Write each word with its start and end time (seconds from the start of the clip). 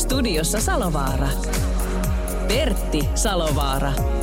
Studiossa 0.00 0.60
Salovaara. 0.60 1.28
Pertti 2.48 3.08
Salovaara. 3.14 4.19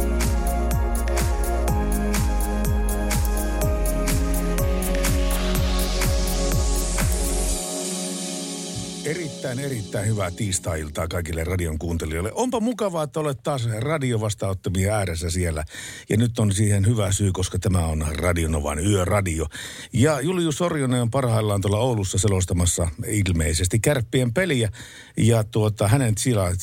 Erittäin, 9.07 9.59
erittäin 9.59 10.07
hyvää 10.07 10.31
tiistai-iltaa 10.31 11.07
kaikille 11.07 11.43
radion 11.43 11.79
kuuntelijoille. 11.79 12.31
Onpa 12.33 12.59
mukavaa, 12.59 13.03
että 13.03 13.19
olet 13.19 13.43
taas 13.43 13.69
radiovastaanottamia 13.79 14.95
ääressä 14.95 15.29
siellä. 15.29 15.63
Ja 16.09 16.17
nyt 16.17 16.39
on 16.39 16.53
siihen 16.53 16.87
hyvä 16.87 17.11
syy, 17.11 17.31
koska 17.31 17.59
tämä 17.59 17.85
on 17.85 18.05
Radionovan 18.15 18.79
yöradio. 18.79 19.45
Ja 19.93 20.21
Julius 20.21 20.57
Sorjonen 20.57 21.01
on 21.01 21.11
parhaillaan 21.11 21.61
tuolla 21.61 21.79
Oulussa 21.79 22.17
selostamassa 22.17 22.87
ilmeisesti 23.07 23.79
kärppien 23.79 24.33
peliä. 24.33 24.71
Ja 25.17 25.43
tuota, 25.43 25.87
hänen 25.87 26.15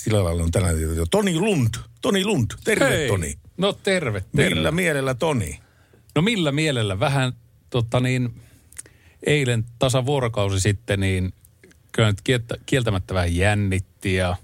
tilalla 0.05 0.43
on 0.43 0.51
tänään 0.51 0.77
Toni 1.11 1.39
Lund. 1.39 1.75
Toni 2.01 2.25
Lund, 2.25 2.51
terve 2.65 2.89
Hei. 2.89 3.09
Toni. 3.09 3.35
No 3.57 3.73
terve, 3.73 4.25
terve. 4.37 4.55
Millä 4.55 4.71
mielellä 4.71 5.15
Toni? 5.15 5.61
No 6.15 6.23
millä 6.23 6.53
mielellä? 6.53 7.01
Vähän 7.01 7.33
tota 7.71 8.01
niin, 8.01 8.41
eilen 9.27 9.65
tasa 9.79 10.07
vuorokausi 10.07 10.61
sitten, 10.61 11.01
niin 11.01 11.33
kyllä 11.95 12.09
nyt 12.09 12.21
kieltä, 12.25 12.55
kieltämättä 12.67 13.15
vähän 13.15 13.37
jännitti 13.37 14.15
ja, 14.15 14.37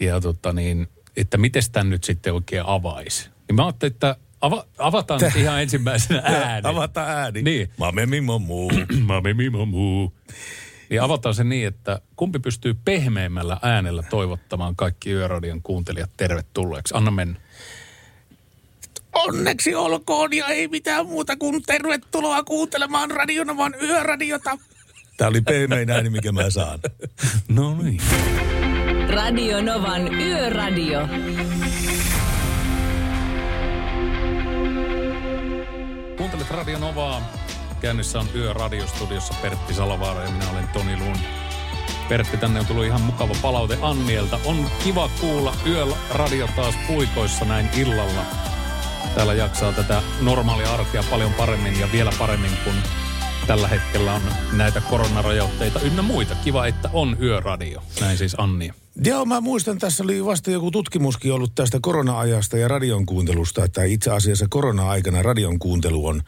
ja 0.00 0.20
tota 0.20 0.52
niin, 0.52 0.88
että 1.16 1.38
miten 1.38 1.62
tämän 1.72 1.90
nyt 1.90 2.04
sitten 2.04 2.34
oikein 2.34 2.62
avaisi. 2.66 3.30
Niin 3.48 3.56
mä 3.56 3.66
ajattelin, 3.66 3.92
että 3.92 4.16
ava, 4.40 4.66
avataan 4.78 5.20
nyt 5.20 5.36
ihan 5.36 5.62
ensimmäisenä 5.62 6.22
ääni. 6.24 6.68
Avata 6.68 7.00
ääni. 7.00 7.42
Niin. 7.42 7.70
Mame 7.76 8.06
mimo 8.06 8.38
muu. 8.38 8.72
Mami 9.06 9.34
mimo 9.34 9.66
muu. 9.66 10.12
Niin 10.90 11.02
avataan 11.02 11.34
se 11.34 11.44
niin, 11.44 11.66
että 11.66 12.00
kumpi 12.16 12.38
pystyy 12.38 12.74
pehmeämmällä 12.84 13.58
äänellä 13.62 14.02
toivottamaan 14.02 14.76
kaikki 14.76 15.10
Yöradion 15.10 15.62
kuuntelijat 15.62 16.10
tervetulleeksi. 16.16 16.94
Anna 16.96 17.10
mennä. 17.10 17.40
Onneksi 19.14 19.74
olkoon 19.74 20.32
ja 20.32 20.46
ei 20.46 20.68
mitään 20.68 21.06
muuta 21.06 21.36
kuin 21.36 21.62
tervetuloa 21.62 22.42
kuuntelemaan 22.42 23.10
Radionovan 23.10 23.74
yöradiota. 23.82 24.58
Tämä 25.22 25.30
oli 25.30 25.40
pehmein 25.40 25.90
ääni, 25.90 26.10
mikä 26.10 26.32
mä 26.32 26.50
saan. 26.50 26.78
No 27.48 27.76
niin. 27.82 28.00
Radio 29.08 29.62
Novan 29.62 30.14
Yöradio. 30.14 31.08
Kuuntelet 36.16 36.50
Radio 36.50 36.78
Novaa. 36.78 37.32
Käynnissä 37.80 38.20
on 38.20 38.26
Yö 38.34 38.52
radiostudiossa 38.52 39.34
Pertti 39.42 39.74
Salavaara 39.74 40.24
ja 40.24 40.30
minä 40.30 40.50
olen 40.50 40.68
Toni 40.68 40.96
Lund. 40.96 41.20
Pertti, 42.08 42.36
tänne 42.36 42.60
on 42.60 42.66
tullut 42.66 42.84
ihan 42.84 43.00
mukava 43.00 43.34
palaute 43.42 43.78
Annielta. 43.82 44.38
On 44.44 44.70
kiva 44.84 45.10
kuulla 45.20 45.54
Yöradio 45.66 46.48
taas 46.56 46.74
puikoissa 46.86 47.44
näin 47.44 47.68
illalla. 47.76 48.24
Täällä 49.14 49.34
jaksaa 49.34 49.72
tätä 49.72 50.02
normaalia 50.20 50.74
arkea 50.74 51.02
paljon 51.10 51.34
paremmin 51.34 51.80
ja 51.80 51.92
vielä 51.92 52.12
paremmin 52.18 52.52
kuin 52.64 52.76
tällä 53.46 53.68
hetkellä 53.68 54.12
on 54.12 54.22
näitä 54.52 54.80
koronarajoitteita 54.80 55.80
ynnä 55.80 56.02
muita. 56.02 56.34
Kiva, 56.34 56.66
että 56.66 56.90
on 56.92 57.16
Yöradio. 57.20 57.82
Näin 58.00 58.18
siis 58.18 58.34
Anni. 58.38 58.81
Joo, 58.96 59.24
mä 59.24 59.40
muistan, 59.40 59.78
tässä 59.78 60.02
oli 60.02 60.24
vasta 60.24 60.50
joku 60.50 60.70
tutkimuskin 60.70 61.32
ollut 61.32 61.54
tästä 61.54 61.78
korona-ajasta 61.82 62.58
ja 62.58 62.68
radion 62.68 63.06
kuuntelusta, 63.06 63.64
että 63.64 63.84
itse 63.84 64.10
asiassa 64.10 64.46
korona-aikana 64.50 65.22
radion 65.22 65.58
kuuntelu 65.58 66.06
on 66.06 66.22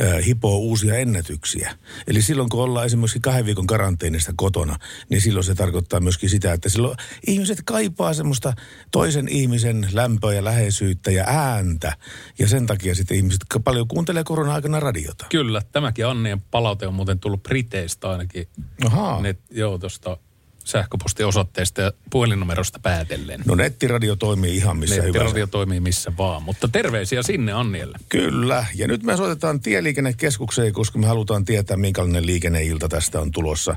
äh, 0.00 0.26
hipoo 0.26 0.58
uusia 0.58 0.94
ennätyksiä. 0.94 1.76
Eli 2.06 2.22
silloin, 2.22 2.48
kun 2.48 2.62
ollaan 2.62 2.86
esimerkiksi 2.86 3.20
kahden 3.20 3.46
viikon 3.46 3.66
karanteenista 3.66 4.32
kotona, 4.36 4.76
niin 5.10 5.20
silloin 5.20 5.44
se 5.44 5.54
tarkoittaa 5.54 6.00
myöskin 6.00 6.30
sitä, 6.30 6.52
että 6.52 6.68
silloin 6.68 6.96
ihmiset 7.26 7.58
kaipaa 7.64 8.14
semmoista 8.14 8.52
toisen 8.90 9.28
ihmisen 9.28 9.88
lämpöä 9.92 10.32
ja 10.32 10.44
läheisyyttä 10.44 11.10
ja 11.10 11.24
ääntä. 11.26 11.96
Ja 12.38 12.48
sen 12.48 12.66
takia 12.66 12.94
sitten 12.94 13.16
ihmiset 13.16 13.40
paljon 13.64 13.88
kuuntelee 13.88 14.24
korona-aikana 14.24 14.80
radiota. 14.80 15.26
Kyllä, 15.30 15.62
tämäkin 15.72 16.06
Annien 16.06 16.40
palaute 16.40 16.86
on 16.86 16.94
muuten 16.94 17.18
tullut 17.18 17.42
Briteistä 17.42 18.10
ainakin. 18.10 18.48
Ahaa. 18.86 19.22
Joo, 19.50 19.78
tuosta 19.78 20.18
sähköpostiosoitteesta 20.66 21.80
ja 21.80 21.92
puhelinnumerosta 22.10 22.78
päätellen. 22.78 23.40
No 23.46 23.54
nettiradio 23.54 24.16
toimii 24.16 24.56
ihan 24.56 24.76
missä 24.76 24.94
hyvänsä. 24.94 25.18
Nettiradio 25.18 25.46
toimii 25.46 25.80
missä 25.80 26.12
vaan, 26.18 26.42
mutta 26.42 26.68
terveisiä 26.68 27.22
sinne 27.22 27.52
Annielle. 27.52 27.98
Kyllä, 28.08 28.66
ja 28.74 28.88
nyt 28.88 29.02
me 29.02 29.16
soitetaan 29.16 29.60
Tieliikennekeskukseen, 29.60 30.72
koska 30.72 30.98
me 30.98 31.06
halutaan 31.06 31.44
tietää, 31.44 31.76
minkälainen 31.76 32.26
liikenneilta 32.26 32.88
tästä 32.88 33.20
on 33.20 33.32
tulossa. 33.32 33.76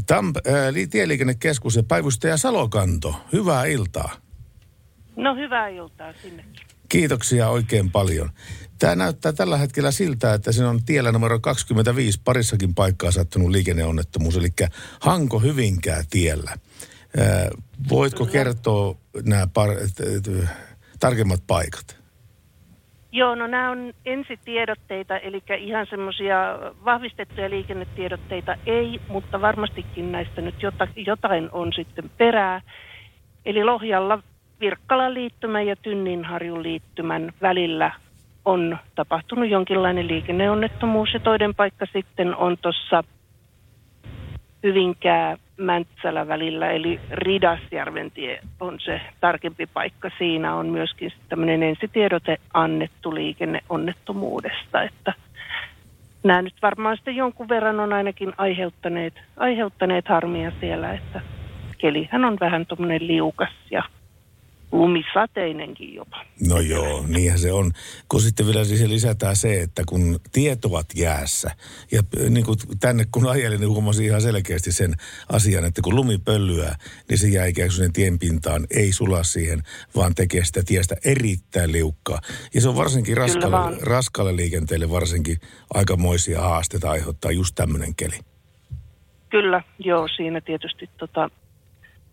Tamp- 0.00 0.50
äh, 0.50 0.88
Tieliikennekeskus 0.90 1.76
ja 1.76 1.82
päivystäjä 1.82 2.36
Salokanto, 2.36 3.14
hyvää 3.32 3.64
iltaa. 3.64 4.16
No 5.16 5.34
hyvää 5.34 5.68
iltaa 5.68 6.12
sinne. 6.22 6.44
Kiitoksia 6.88 7.48
oikein 7.48 7.90
paljon. 7.90 8.30
Tämä 8.78 8.94
näyttää 8.94 9.32
tällä 9.32 9.56
hetkellä 9.56 9.90
siltä, 9.90 10.34
että 10.34 10.52
siinä 10.52 10.70
on 10.70 10.84
tiellä 10.84 11.12
numero 11.12 11.40
25 11.40 12.20
parissakin 12.24 12.74
paikkaa 12.74 13.10
sattunut 13.10 13.50
liikenneonnettomuus, 13.50 14.36
eli 14.36 14.48
Hanko-Hyvinkää 15.00 16.02
tiellä. 16.10 16.50
Äh, 16.50 17.48
voitko 17.88 18.26
kertoa 18.26 18.96
nämä 19.22 19.44
par- 19.44 19.90
t- 19.94 20.22
t- 20.22 20.48
tarkemmat 21.00 21.40
paikat? 21.46 22.04
Joo, 23.12 23.34
no 23.34 23.46
nämä 23.46 23.70
on 23.70 23.92
ensitiedotteita, 24.04 25.18
eli 25.18 25.42
ihan 25.58 25.86
semmoisia 25.90 26.36
vahvistettuja 26.84 27.50
liikennetiedotteita 27.50 28.56
ei, 28.66 29.00
mutta 29.08 29.40
varmastikin 29.40 30.12
näistä 30.12 30.40
nyt 30.40 30.62
jota, 30.62 30.88
jotain 30.96 31.48
on 31.52 31.72
sitten 31.72 32.10
perää. 32.18 32.62
Eli 33.46 33.64
Lohjalla 33.64 34.22
Virkkalan 34.64 35.14
liittymän 35.14 35.66
ja 35.66 35.76
Tynninharjun 35.76 36.62
liittymän 36.62 37.32
välillä 37.42 37.90
on 38.44 38.78
tapahtunut 38.94 39.48
jonkinlainen 39.48 40.08
liikenneonnettomuus 40.08 41.14
ja 41.14 41.20
toinen 41.20 41.54
paikka 41.54 41.86
sitten 41.92 42.36
on 42.36 42.56
tuossa 42.62 43.04
Hyvinkää 44.62 45.36
Mäntsälä 45.56 46.28
välillä, 46.28 46.70
eli 46.70 47.00
Ridasjärven 47.10 48.10
tie 48.10 48.40
on 48.60 48.80
se 48.80 49.00
tarkempi 49.20 49.66
paikka. 49.66 50.10
Siinä 50.18 50.54
on 50.54 50.66
myöskin 50.66 51.12
tämmöinen 51.28 51.62
ensitiedote 51.62 52.36
annettu 52.54 53.14
liikenneonnettomuudesta, 53.14 54.82
että 54.82 55.12
nämä 56.22 56.42
nyt 56.42 56.54
varmaan 56.62 56.96
sitten 56.96 57.16
jonkun 57.16 57.48
verran 57.48 57.80
on 57.80 57.92
ainakin 57.92 58.32
aiheuttaneet, 58.36 59.14
aiheuttaneet 59.36 60.08
harmia 60.08 60.52
siellä, 60.60 60.92
että 60.92 61.20
kelihän 61.78 62.24
on 62.24 62.36
vähän 62.40 62.66
tuommoinen 62.66 63.06
liukas 63.06 63.52
ja 63.70 63.82
lumisateinenkin 64.74 65.94
jopa. 65.94 66.24
No 66.48 66.60
joo, 66.60 67.04
niinhän 67.08 67.38
se 67.38 67.52
on. 67.52 67.72
Kun 68.08 68.20
sitten 68.20 68.46
vielä 68.46 68.64
siihen 68.64 68.90
lisätään 68.90 69.36
se, 69.36 69.60
että 69.60 69.82
kun 69.88 70.20
tiet 70.32 70.64
ovat 70.64 70.86
jäässä, 70.94 71.50
ja 71.92 72.02
niin 72.30 72.46
kuin 72.46 72.58
tänne 72.80 73.04
kun 73.12 73.30
ajelin, 73.30 73.60
niin 73.60 73.70
huomasin 73.70 74.06
ihan 74.06 74.22
selkeästi 74.22 74.72
sen 74.72 74.94
asian, 75.32 75.64
että 75.64 75.82
kun 75.82 75.96
lumi 75.96 76.18
pöllyää, 76.18 76.76
niin 77.08 77.18
se 77.18 77.28
jää 77.28 77.46
ikään 77.46 77.70
kuin 77.76 77.92
tien 77.92 78.18
pintaan, 78.18 78.66
ei 78.70 78.92
sula 78.92 79.22
siihen, 79.22 79.62
vaan 79.96 80.14
tekee 80.14 80.44
sitä 80.44 80.62
tiestä 80.66 80.96
erittäin 81.04 81.72
liukkaa. 81.72 82.18
Ja 82.54 82.60
se 82.60 82.68
on 82.68 82.76
varsinkin 82.76 83.16
raskaalle, 83.16 83.56
vaan. 83.56 83.76
raskaalle 83.82 84.36
liikenteelle 84.36 84.90
varsinkin 84.90 85.36
aikamoisia 85.74 86.40
haasteita 86.40 86.90
aiheuttaa 86.90 87.30
just 87.30 87.54
tämmöinen 87.54 87.94
keli. 87.94 88.18
Kyllä, 89.30 89.62
joo, 89.78 90.08
siinä 90.08 90.40
tietysti 90.40 90.90
tota, 90.98 91.30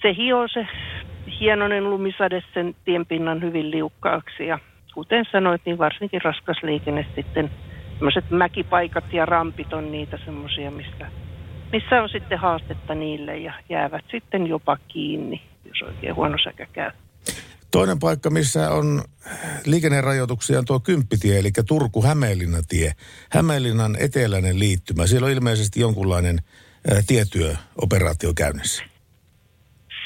se 0.02 0.16
hioo 0.18 0.48
se 0.54 0.68
hienoinen 1.40 1.90
lumisade 1.90 2.44
sen 2.54 2.76
tienpinnan 2.86 3.42
hyvin 3.42 3.72
liukkaaksi 3.72 4.48
ja 4.48 4.60
kuten 4.94 5.26
sanoit, 5.32 5.62
niin 5.66 5.78
varsinkin 5.78 6.22
raskas 6.22 6.58
liikenne 6.64 7.06
sitten, 7.16 7.52
sellaiset 7.98 8.30
mäkipaikat 8.30 9.14
ja 9.14 9.26
rampit 9.26 9.74
on 9.74 9.92
niitä 9.92 10.20
semmoisia, 10.26 10.72
missä, 10.72 11.12
missä 11.72 12.02
on 12.02 12.10
sitten 12.10 12.40
haastetta 12.40 12.96
niille 12.96 13.38
ja 13.38 13.54
jäävät 13.70 14.06
sitten 14.12 14.48
jopa 14.48 14.78
kiinni, 14.88 15.42
jos 15.66 15.82
oikein 15.82 16.16
huono 16.16 16.38
säkä 16.44 16.66
käy. 16.74 16.92
Toinen 17.72 18.00
paikka, 18.00 18.30
missä 18.30 18.72
on 18.72 19.04
liikennerajoituksia, 19.66 20.60
on 20.60 20.66
tuo 20.66 20.80
Kymppitie, 20.80 21.40
eli 21.40 21.52
Turku-Hämeenlinna-tie. 21.68 22.92
Hämeenlinnan 23.30 23.98
eteläinen 24.00 24.60
liittymä. 24.60 25.08
Siellä 25.08 25.26
on 25.26 25.32
ilmeisesti 25.32 25.80
jonkunlainen 25.80 26.40
tietyöoperaatio 27.08 28.34
käynnissä. 28.34 28.84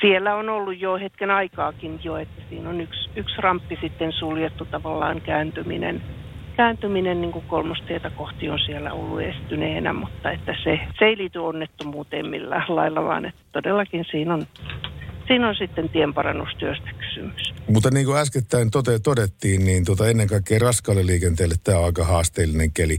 Siellä 0.02 0.36
on 0.36 0.50
ollut 0.50 0.80
jo 0.80 0.98
hetken 0.98 1.32
aikaakin 1.32 2.00
jo, 2.04 2.18
että 2.18 2.42
siinä 2.50 2.70
on 2.70 2.82
yksi, 2.82 3.10
yksi 3.16 3.42
ramppi 3.42 3.78
sitten 3.82 4.12
suljettu 4.12 4.66
tavallaan 4.66 5.22
kääntyminen. 5.22 6.02
Kääntyminen 6.58 7.22
niin 7.22 7.32
kuin 7.32 7.46
kolmostietä 7.48 8.10
kohti 8.10 8.50
on 8.50 8.60
siellä 8.60 8.94
ollut 8.94 9.22
estyneenä, 9.22 9.94
mutta 9.94 10.32
että 10.32 10.56
se, 10.64 10.80
se 11.00 11.06
ei 11.06 11.18
liity 11.18 11.40
onnettomuuteen 11.40 12.30
millään 12.30 12.76
lailla, 12.76 13.04
vaan 13.04 13.26
että 13.26 13.42
todellakin 13.52 14.06
siinä 14.12 14.34
on 14.34 14.42
siinä 15.28 15.48
on 15.48 15.56
sitten 15.56 15.90
tienparannustyöstä 15.90 16.90
kysymys. 17.16 17.54
Mutta 17.68 17.92
niin 17.92 18.06
kuin 18.06 18.18
äskettäin 18.18 18.72
tote, 18.72 19.00
todettiin, 19.00 19.66
niin 19.66 19.86
tuota 19.86 20.10
ennen 20.10 20.28
kaikkea 20.28 20.60
raskaalle 20.60 21.06
liikenteelle 21.06 21.56
tämä 21.64 21.80
on 21.80 21.86
aika 21.86 22.04
haasteellinen 22.04 22.74
keli. 22.74 22.98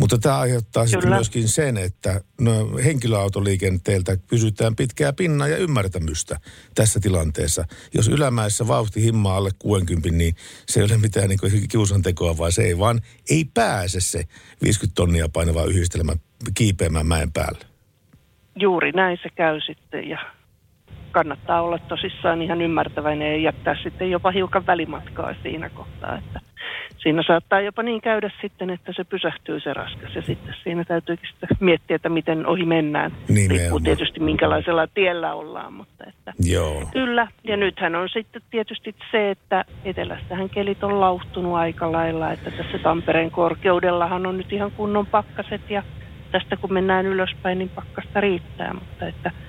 Mutta 0.00 0.18
tämä 0.18 0.38
aiheuttaa 0.38 0.84
Kyllä. 0.84 0.90
sitten 0.90 1.10
myöskin 1.10 1.48
sen, 1.48 1.76
että 1.76 2.20
no, 2.40 2.52
henkilöautoliikenteeltä 2.84 4.16
pysytään 4.30 4.76
pitkää 4.76 5.12
pinnaa 5.12 5.48
ja 5.48 5.56
ymmärtämystä 5.56 6.40
tässä 6.74 7.00
tilanteessa. 7.00 7.64
Jos 7.94 8.08
ylämäessä 8.08 8.68
vauhti 8.68 9.02
himmaa 9.02 9.36
alle 9.36 9.50
60, 9.58 10.10
niin 10.10 10.34
se 10.66 10.80
ei 10.80 10.84
ole 10.84 10.98
mitään 10.98 11.28
niin 11.28 11.68
kiusantekoa, 11.70 12.38
vaan 12.38 12.52
se 12.52 12.62
ei 12.62 12.78
vaan 12.78 13.00
ei 13.30 13.44
pääse 13.54 14.00
se 14.00 14.24
50 14.62 14.94
tonnia 14.94 15.28
painava 15.28 15.64
yhdistelmä 15.64 16.12
kiipeämään 16.54 17.06
mäen 17.06 17.32
päälle. 17.32 17.64
Juuri 18.60 18.92
näin 18.92 19.18
se 19.22 19.28
käy 19.34 19.60
sitten 19.60 20.08
ja 20.08 20.37
kannattaa 21.18 21.62
olla 21.62 21.78
tosissaan 21.78 22.42
ihan 22.42 22.62
ymmärtäväinen 22.62 23.32
ja 23.32 23.36
jättää 23.36 23.76
sitten 23.82 24.10
jopa 24.10 24.30
hiukan 24.30 24.66
välimatkaa 24.66 25.34
siinä 25.42 25.68
kohtaa, 25.68 26.18
että 26.18 26.40
siinä 26.98 27.22
saattaa 27.26 27.60
jopa 27.60 27.82
niin 27.82 28.00
käydä 28.00 28.30
sitten, 28.40 28.70
että 28.70 28.92
se 28.96 29.04
pysähtyy 29.04 29.60
se 29.60 29.74
raskas 29.74 30.14
ja 30.14 30.22
sitten 30.22 30.54
siinä 30.62 30.84
täytyykin 30.84 31.28
sitten 31.30 31.48
miettiä, 31.60 31.96
että 31.96 32.08
miten 32.08 32.46
ohi 32.46 32.64
mennään. 32.64 33.12
Nimenomaan. 33.28 33.50
Riippuu 33.50 33.80
tietysti 33.80 34.20
minkälaisella 34.20 34.86
tiellä 34.86 35.34
ollaan, 35.34 35.72
mutta 35.72 36.04
että 36.08 36.32
Joo. 36.44 36.82
kyllä. 36.92 37.28
Ja 37.44 37.56
nythän 37.56 37.94
on 37.94 38.08
sitten 38.08 38.42
tietysti 38.50 38.94
se, 39.10 39.30
että 39.30 39.64
etelästähän 39.84 40.50
kelit 40.50 40.84
on 40.84 41.00
lauhtunut 41.00 41.54
aika 41.54 41.92
lailla, 41.92 42.32
että 42.32 42.50
tässä 42.50 42.78
Tampereen 42.78 43.30
korkeudellahan 43.30 44.26
on 44.26 44.38
nyt 44.38 44.52
ihan 44.52 44.70
kunnon 44.70 45.06
pakkaset 45.06 45.70
ja 45.70 45.82
tästä 46.32 46.56
kun 46.56 46.72
mennään 46.72 47.06
ylöspäin, 47.06 47.58
niin 47.58 47.70
pakkasta 47.74 48.20
riittää, 48.20 48.74
mutta 48.74 49.06
että– 49.06 49.30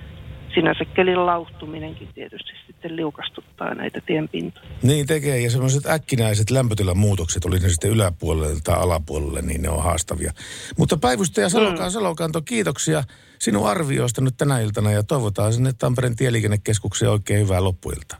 sinänsä 0.53 0.85
kelin 0.85 1.25
lauhtuminenkin 1.25 2.07
tietysti 2.15 2.51
sitten 2.67 2.95
liukastuttaa 2.95 3.73
näitä 3.73 4.01
tienpintoja. 4.05 4.65
Niin 4.83 5.07
tekee, 5.07 5.39
ja 5.39 5.51
semmoiset 5.51 5.85
äkkinäiset 5.85 6.49
lämpötilan 6.49 6.97
muutokset, 6.97 7.45
oli 7.45 7.59
ne 7.59 7.69
sitten 7.69 7.91
yläpuolelle 7.91 8.59
tai 8.63 8.77
alapuolelle, 8.79 9.41
niin 9.41 9.61
ne 9.61 9.69
on 9.69 9.83
haastavia. 9.83 10.33
Mutta 10.77 10.97
päivystäjä 10.97 11.49
Salokaan, 11.49 11.89
mm. 11.89 11.93
Salokanto, 11.93 12.41
kiitoksia 12.41 13.03
sinun 13.39 13.69
arvioista 13.69 14.21
nyt 14.21 14.37
tänä 14.37 14.59
iltana, 14.59 14.91
ja 14.91 15.03
toivotaan 15.03 15.53
sinne 15.53 15.73
Tampereen 15.73 16.15
tieliikennekeskukseen 16.15 17.11
oikein 17.11 17.39
hyvää 17.39 17.63
loppuilta. 17.63 18.17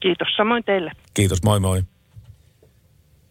Kiitos, 0.00 0.28
samoin 0.36 0.64
teille. 0.64 0.92
Kiitos, 1.14 1.42
moi 1.42 1.60
moi. 1.60 1.82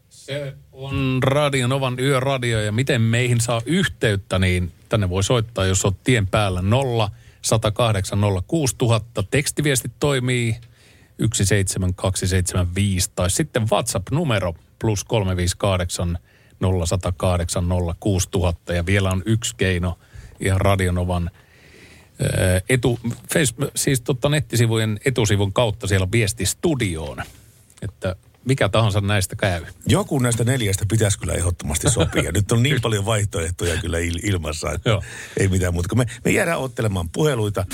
Se 0.10 0.54
on 0.72 1.20
Radio 1.24 1.68
Novan 1.68 2.00
yöradio, 2.00 2.62
ja 2.62 2.72
miten 2.72 3.02
meihin 3.02 3.42
saa 3.42 3.62
yhteyttä, 3.66 4.40
niin 4.40 4.72
tänne 4.90 5.10
voi 5.10 5.24
soittaa, 5.24 5.66
jos 5.66 5.86
olet 5.86 6.04
tien 6.04 6.28
päällä 6.28 6.62
nolla 6.62 7.12
108 7.46 8.20
06000. 8.48 9.24
Tekstiviestit 9.32 9.92
toimii 10.00 10.56
17275 11.20 13.12
tai 13.16 13.30
sitten 13.30 13.70
WhatsApp-numero 13.72 14.54
plus 14.80 15.04
358 15.04 16.20
0108 16.60 17.66
06000. 18.00 18.74
Ja 18.74 18.86
vielä 18.86 19.10
on 19.10 19.24
yksi 19.26 19.56
keino 19.58 19.98
ihan 20.40 20.62
Radionovan 20.62 21.32
etu, 22.70 23.00
Facebook, 23.34 23.72
siis 23.76 24.02
totta 24.02 24.30
nettisivujen 24.30 25.00
etusivun 25.06 25.54
kautta 25.54 25.88
siellä 25.88 26.08
viesti 26.12 26.46
studioon. 26.46 27.24
Että 27.82 28.16
mikä 28.46 28.70
tahansa 28.70 29.02
näistä 29.02 29.36
käy. 29.36 29.66
Joku 29.88 30.20
näistä 30.20 30.44
neljästä 30.44 30.86
pitäisi 30.90 31.20
kyllä 31.20 31.34
ehdottomasti 31.34 31.90
sopia. 31.90 32.32
Nyt 32.36 32.52
on 32.52 32.64
niin 32.64 32.82
paljon 32.82 33.06
vaihtoehtoja 33.06 33.78
kyllä 33.82 33.98
il- 33.98 34.20
ilmassa, 34.24 34.72
että 34.72 34.90
Joo. 34.90 35.04
ei 35.38 35.48
mitään 35.48 35.74
muuta. 35.74 35.96
Me, 35.96 36.06
me 36.26 36.32
jäädään 36.32 36.60
ottelemaan 36.60 37.10
puheluita. 37.10 37.66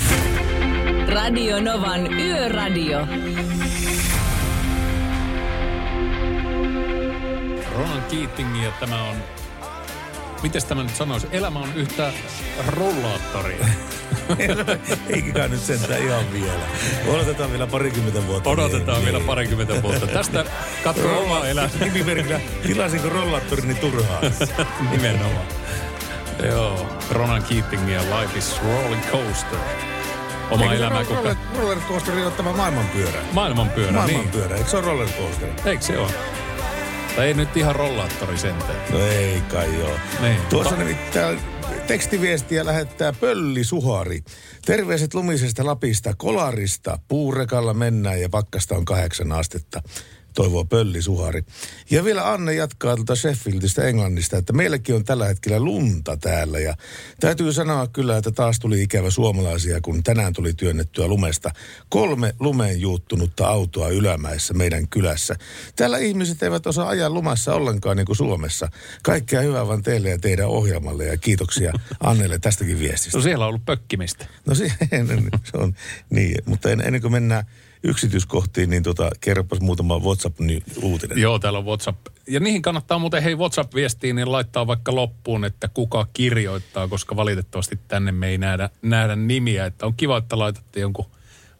Radio 1.08 1.60
Novan 1.60 2.12
Yöradio. 2.12 3.06
Ronan 7.74 8.02
Keating 8.10 8.64
ja 8.64 8.72
tämä 8.80 9.02
on 9.02 9.16
miten 10.42 10.62
tämä 10.68 10.82
nyt 10.82 10.96
sanoisi, 10.96 11.26
elämä 11.30 11.58
on 11.58 11.74
yhtä 11.74 12.12
rollaattoria. 12.66 13.66
Eikä 15.08 15.48
nyt 15.48 15.60
sentään 15.60 16.02
ihan 16.02 16.32
vielä. 16.32 16.62
Odotetaan 17.06 17.50
vielä 17.50 17.66
parikymmentä 17.66 18.26
vuotta. 18.26 18.50
Odotetaan 18.50 18.96
niin, 18.96 19.04
vielä 19.04 19.18
niin. 19.18 19.26
parikymmentä 19.26 19.82
vuotta. 19.82 20.06
Tästä 20.06 20.44
katso 20.84 21.20
oma 21.20 21.46
elämä. 21.46 21.68
Nimimerkillä, 21.84 22.40
tilasinko 22.66 23.08
rollaattorini 23.08 23.74
turhaan? 23.74 24.22
Nimenomaan. 24.90 25.46
Joo, 26.44 26.86
Ronan 27.10 27.42
Keating 27.42 27.92
ja 27.92 28.00
Life 28.00 28.38
is 28.38 28.60
Rolling 28.62 29.02
Coaster. 29.10 29.58
Oma 30.50 30.62
Eikö 30.62 30.76
elämä 30.76 31.02
roller, 31.02 31.16
roller, 31.16 31.36
roller 31.58 31.78
coaster 31.88 32.26
on 32.26 32.32
tämä 32.32 32.52
maailmanpyörä. 32.52 33.18
Maailmanpyörä, 33.32 33.92
Maailmanpyörä, 33.92 34.48
niin. 34.48 34.56
eikö 34.56 34.70
se 34.70 34.76
ole 34.76 34.86
roller 34.86 35.08
coaster? 35.08 35.48
Eikö 35.64 35.84
se 35.84 35.98
ole? 35.98 36.12
Tai 37.16 37.26
ei 37.26 37.34
nyt 37.34 37.56
ihan 37.56 37.76
rollaattori 37.76 38.38
sentään. 38.38 38.92
No 38.92 39.06
ei 39.06 39.40
kai 39.40 39.78
joo. 39.78 39.96
Niin. 40.20 40.40
Tuossa 40.50 40.76
nimittäin 40.76 41.38
tekstiviestiä 41.86 42.66
lähettää 42.66 43.12
Pölli 43.12 43.64
Suhari. 43.64 44.20
Terveiset 44.66 45.14
lumisesta 45.14 45.66
Lapista, 45.66 46.14
Kolarista. 46.16 46.98
Puurekalla 47.08 47.74
mennään 47.74 48.20
ja 48.20 48.28
pakkasta 48.28 48.76
on 48.76 48.84
kahdeksan 48.84 49.32
astetta 49.32 49.82
toivoo 50.34 50.64
Pölli 50.64 51.02
Suhari. 51.02 51.44
Ja 51.90 52.04
vielä 52.04 52.32
Anne 52.32 52.54
jatkaa 52.54 52.96
tuota 52.96 53.16
Sheffieldistä 53.16 53.82
Englannista, 53.82 54.36
että 54.36 54.52
meilläkin 54.52 54.94
on 54.94 55.04
tällä 55.04 55.26
hetkellä 55.26 55.60
lunta 55.60 56.16
täällä. 56.16 56.58
Ja 56.58 56.74
täytyy 57.20 57.52
sanoa 57.52 57.86
kyllä, 57.86 58.16
että 58.16 58.30
taas 58.30 58.58
tuli 58.60 58.82
ikävä 58.82 59.10
suomalaisia, 59.10 59.80
kun 59.80 60.02
tänään 60.02 60.32
tuli 60.32 60.54
työnnettyä 60.54 61.06
lumesta 61.06 61.50
kolme 61.88 62.34
lumeen 62.40 62.80
juuttunutta 62.80 63.46
autoa 63.46 63.88
ylämäessä 63.88 64.54
meidän 64.54 64.88
kylässä. 64.88 65.36
Täällä 65.76 65.98
ihmiset 65.98 66.42
eivät 66.42 66.66
osaa 66.66 66.88
ajaa 66.88 67.10
lumassa 67.10 67.54
ollenkaan 67.54 67.96
niin 67.96 68.06
kuin 68.06 68.16
Suomessa. 68.16 68.68
Kaikkea 69.02 69.40
hyvää 69.40 69.66
vaan 69.66 69.82
teille 69.82 70.10
ja 70.10 70.18
teidän 70.18 70.48
ohjelmalle 70.48 71.06
ja 71.06 71.16
kiitoksia 71.16 71.72
Annelle 72.00 72.38
tästäkin 72.38 72.78
viestistä. 72.78 73.18
No 73.18 73.22
siellä 73.22 73.44
on 73.44 73.48
ollut 73.48 73.64
pökkimistä. 73.64 74.26
No 74.46 74.54
se, 74.54 74.72
se 75.50 75.56
on 75.56 75.74
niin, 76.10 76.42
mutta 76.46 76.70
ennen 76.70 77.00
kuin 77.00 77.12
mennään 77.12 77.44
yksityiskohtiin, 77.82 78.70
niin 78.70 78.82
tota, 78.82 79.10
kerropas 79.20 79.60
muutama 79.60 79.98
WhatsApp-uutinen. 79.98 81.18
Joo, 81.18 81.38
täällä 81.38 81.58
on 81.58 81.66
WhatsApp. 81.66 82.06
Ja 82.28 82.40
niihin 82.40 82.62
kannattaa 82.62 82.98
muuten, 82.98 83.22
hei 83.22 83.34
WhatsApp-viestiin, 83.34 84.16
niin 84.16 84.32
laittaa 84.32 84.66
vaikka 84.66 84.94
loppuun, 84.94 85.44
että 85.44 85.68
kuka 85.68 86.06
kirjoittaa, 86.12 86.88
koska 86.88 87.16
valitettavasti 87.16 87.78
tänne 87.88 88.12
me 88.12 88.28
ei 88.28 88.38
nähdä, 88.38 88.70
nähdä 88.82 89.16
nimiä. 89.16 89.66
Että 89.66 89.86
on 89.86 89.94
kiva, 89.94 90.18
että 90.18 90.38
laitatte 90.38 90.80
jonkun 90.80 91.06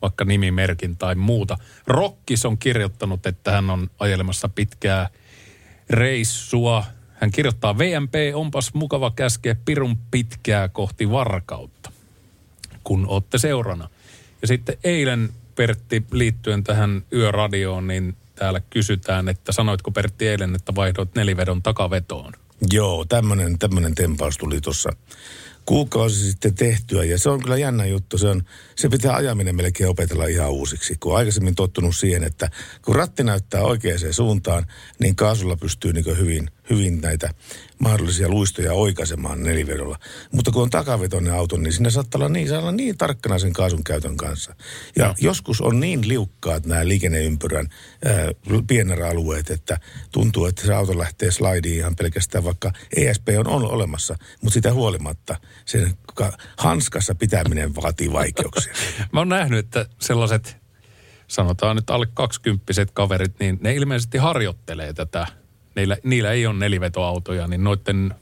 vaikka 0.02 0.24
nimimerkin 0.24 0.96
tai 0.96 1.14
muuta. 1.14 1.58
Rokkis 1.86 2.44
on 2.44 2.58
kirjoittanut, 2.58 3.26
että 3.26 3.52
hän 3.52 3.70
on 3.70 3.90
ajelemassa 3.98 4.48
pitkää 4.48 5.08
reissua. 5.90 6.84
Hän 7.14 7.30
kirjoittaa, 7.30 7.78
VMP 7.78 8.14
onpas 8.34 8.74
mukava 8.74 9.10
käskeä 9.10 9.56
pirun 9.64 9.98
pitkää 10.10 10.68
kohti 10.68 11.10
varkautta, 11.10 11.92
kun 12.84 13.06
olette 13.06 13.38
seurana. 13.38 13.88
Ja 14.42 14.48
sitten 14.48 14.76
eilen 14.84 15.30
Pertti, 15.54 16.02
liittyen 16.10 16.64
tähän 16.64 17.04
yöradioon, 17.12 17.86
niin 17.86 18.16
täällä 18.34 18.60
kysytään, 18.70 19.28
että 19.28 19.52
sanoitko 19.52 19.90
Pertti 19.90 20.28
eilen, 20.28 20.54
että 20.54 20.74
vaihdoit 20.74 21.14
nelivedon 21.14 21.62
takavetoon? 21.62 22.32
Joo, 22.72 23.04
tämmöinen 23.04 23.58
tämmönen 23.58 23.94
tempaus 23.94 24.38
tuli 24.38 24.60
tuossa 24.60 24.90
kuukausi 25.66 26.30
sitten 26.30 26.54
tehtyä. 26.54 27.04
Ja 27.04 27.18
se 27.18 27.30
on 27.30 27.42
kyllä 27.42 27.56
jännä 27.56 27.86
juttu. 27.86 28.18
Se, 28.18 28.28
on, 28.28 28.42
se 28.76 28.88
pitää 28.88 29.14
ajaminen 29.14 29.56
melkein 29.56 29.90
opetella 29.90 30.26
ihan 30.26 30.50
uusiksi. 30.50 30.96
Kun 31.00 31.16
aikaisemmin 31.16 31.54
tottunut 31.54 31.96
siihen, 31.96 32.24
että 32.24 32.50
kun 32.84 32.96
ratti 32.96 33.24
näyttää 33.24 33.62
oikeaan 33.62 33.98
suuntaan, 34.10 34.66
niin 34.98 35.16
kaasulla 35.16 35.56
pystyy 35.56 35.92
niin 35.92 36.18
hyvin, 36.18 36.50
hyvin 36.70 37.00
näitä 37.00 37.34
mahdollisia 37.78 38.28
luistoja 38.28 38.72
oikaisemaan 38.72 39.42
nelivedolla. 39.42 39.98
Mutta 40.32 40.50
kun 40.50 40.62
on 40.62 40.70
takavetoinen 40.70 41.34
auto, 41.34 41.56
niin 41.56 41.72
siinä 41.72 41.90
saattaa 41.90 42.18
olla 42.18 42.28
niin, 42.28 42.52
olla 42.52 42.72
niin 42.72 42.98
tarkkana 42.98 43.38
sen 43.38 43.52
kaasun 43.52 43.84
käytön 43.84 44.16
kanssa. 44.16 44.54
Ja 44.96 45.06
no. 45.06 45.14
joskus 45.20 45.60
on 45.60 45.80
niin 45.80 46.08
liukkaat 46.08 46.66
nämä 46.66 46.88
liikenneympyrän 46.88 47.68
ää, 48.04 49.08
alueet, 49.10 49.50
että 49.50 49.80
tuntuu, 50.12 50.46
että 50.46 50.66
se 50.66 50.74
auto 50.74 50.98
lähtee 50.98 51.30
slaidiin 51.30 51.78
ihan 51.78 51.96
pelkästään, 51.96 52.44
vaikka 52.44 52.72
ESP 52.96 53.28
on, 53.38 53.46
on 53.46 53.64
olemassa. 53.64 54.16
Mutta 54.42 54.54
sitä 54.54 54.72
huolimatta 54.72 55.36
sen 55.64 55.94
hanskassa 56.58 57.14
pitäminen 57.14 57.74
vaatii 57.74 58.12
vaikeuksia. 58.12 58.72
Mä 59.12 59.20
oon 59.20 59.28
nähnyt, 59.28 59.58
että 59.58 59.86
sellaiset 60.00 60.56
sanotaan 61.28 61.76
nyt 61.76 61.90
alle 61.90 62.06
kaksikymppiset 62.14 62.90
kaverit, 62.90 63.40
niin 63.40 63.58
ne 63.62 63.74
ilmeisesti 63.74 64.18
harjoittelee 64.18 64.92
tätä 64.92 65.26
niillä, 65.76 65.96
niillä 66.04 66.32
ei 66.32 66.46
ole 66.46 66.58
nelivetoautoja, 66.58 67.46
niin 67.46 67.64
noiden 67.64 68.14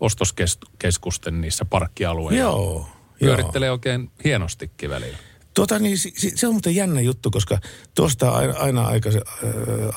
ostoskeskusten 0.00 1.40
niissä 1.40 1.64
parkkialueilla 1.64 2.40
joo, 2.40 2.88
pyörittelee 3.20 3.66
joo. 3.66 3.72
oikein 3.72 4.10
hienostikin 4.24 4.90
välillä. 4.90 5.18
Tuota 5.54 5.78
niin, 5.78 5.98
se 6.34 6.46
on 6.46 6.54
muuten 6.54 6.74
jännä 6.74 7.00
juttu, 7.00 7.30
koska 7.30 7.58
tuosta 7.94 8.30
aina, 8.30 8.54
aina, 8.58 8.86
aikaise, 8.86 9.20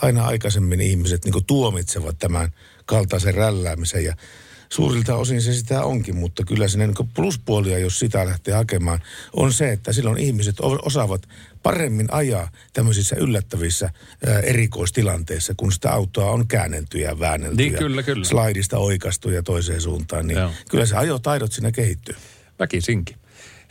aina 0.01 0.25
aikaisemmin 0.25 0.81
ihmiset 0.81 1.25
niin 1.25 1.45
tuomitsevat 1.47 2.19
tämän 2.19 2.53
kaltaisen 2.85 3.33
rälläämisen 3.33 4.03
ja 4.03 4.15
suurilta 4.69 5.15
osin 5.15 5.41
se 5.41 5.53
sitä 5.53 5.83
onkin, 5.83 6.15
mutta 6.15 6.43
kyllä 6.43 6.67
sinne 6.67 6.87
niin 6.87 7.09
pluspuolia, 7.13 7.77
jos 7.77 7.99
sitä 7.99 8.25
lähtee 8.25 8.53
hakemaan, 8.53 8.99
on 9.33 9.53
se, 9.53 9.71
että 9.71 9.93
silloin 9.93 10.17
ihmiset 10.17 10.55
osaavat 10.59 11.27
paremmin 11.63 12.07
ajaa 12.11 12.51
tämmöisissä 12.73 13.15
yllättävissä 13.15 13.89
ää, 14.27 14.39
erikoistilanteissa, 14.39 15.53
kun 15.57 15.71
sitä 15.71 15.91
autoa 15.91 16.31
on 16.31 16.47
käännelty 16.47 16.97
ja 16.97 17.19
väännelty 17.19 17.55
niin, 17.55 17.73
ja 17.73 17.79
kyllä, 17.79 18.03
kyllä. 18.03 18.25
slaidista 18.25 18.77
oikastu 18.77 19.29
ja 19.29 19.43
toiseen 19.43 19.81
suuntaan, 19.81 20.27
niin 20.27 20.37
Joo. 20.37 20.51
kyllä 20.69 20.85
se 20.85 20.95
ajotaidot 20.95 21.51
siinä 21.51 21.71
kehittyy. 21.71 22.15
Väkisinkin. 22.59 23.15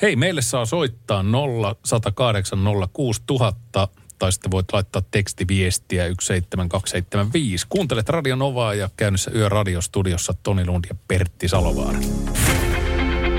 Hei, 0.02 0.17
meille 0.17 0.43
saa 0.43 0.67
soittaa 0.67 1.23
0 1.23 1.76
108 1.85 2.59
06000 2.93 3.88
tai 4.18 4.32
sitten 4.32 4.50
voit 4.50 4.72
laittaa 4.72 5.02
tekstiviestiä 5.10 6.04
17275. 6.20 7.66
Kuuntelet 7.68 8.08
Radio 8.08 8.37
Novaa 8.37 8.75
ja 8.75 8.90
käynnissä 8.96 9.30
Yöradiostudiossa 9.34 10.34
Toni 10.42 10.66
Lund 10.66 10.84
ja 10.88 10.94
Pertti 11.08 11.48
Salovaara. 11.48 11.98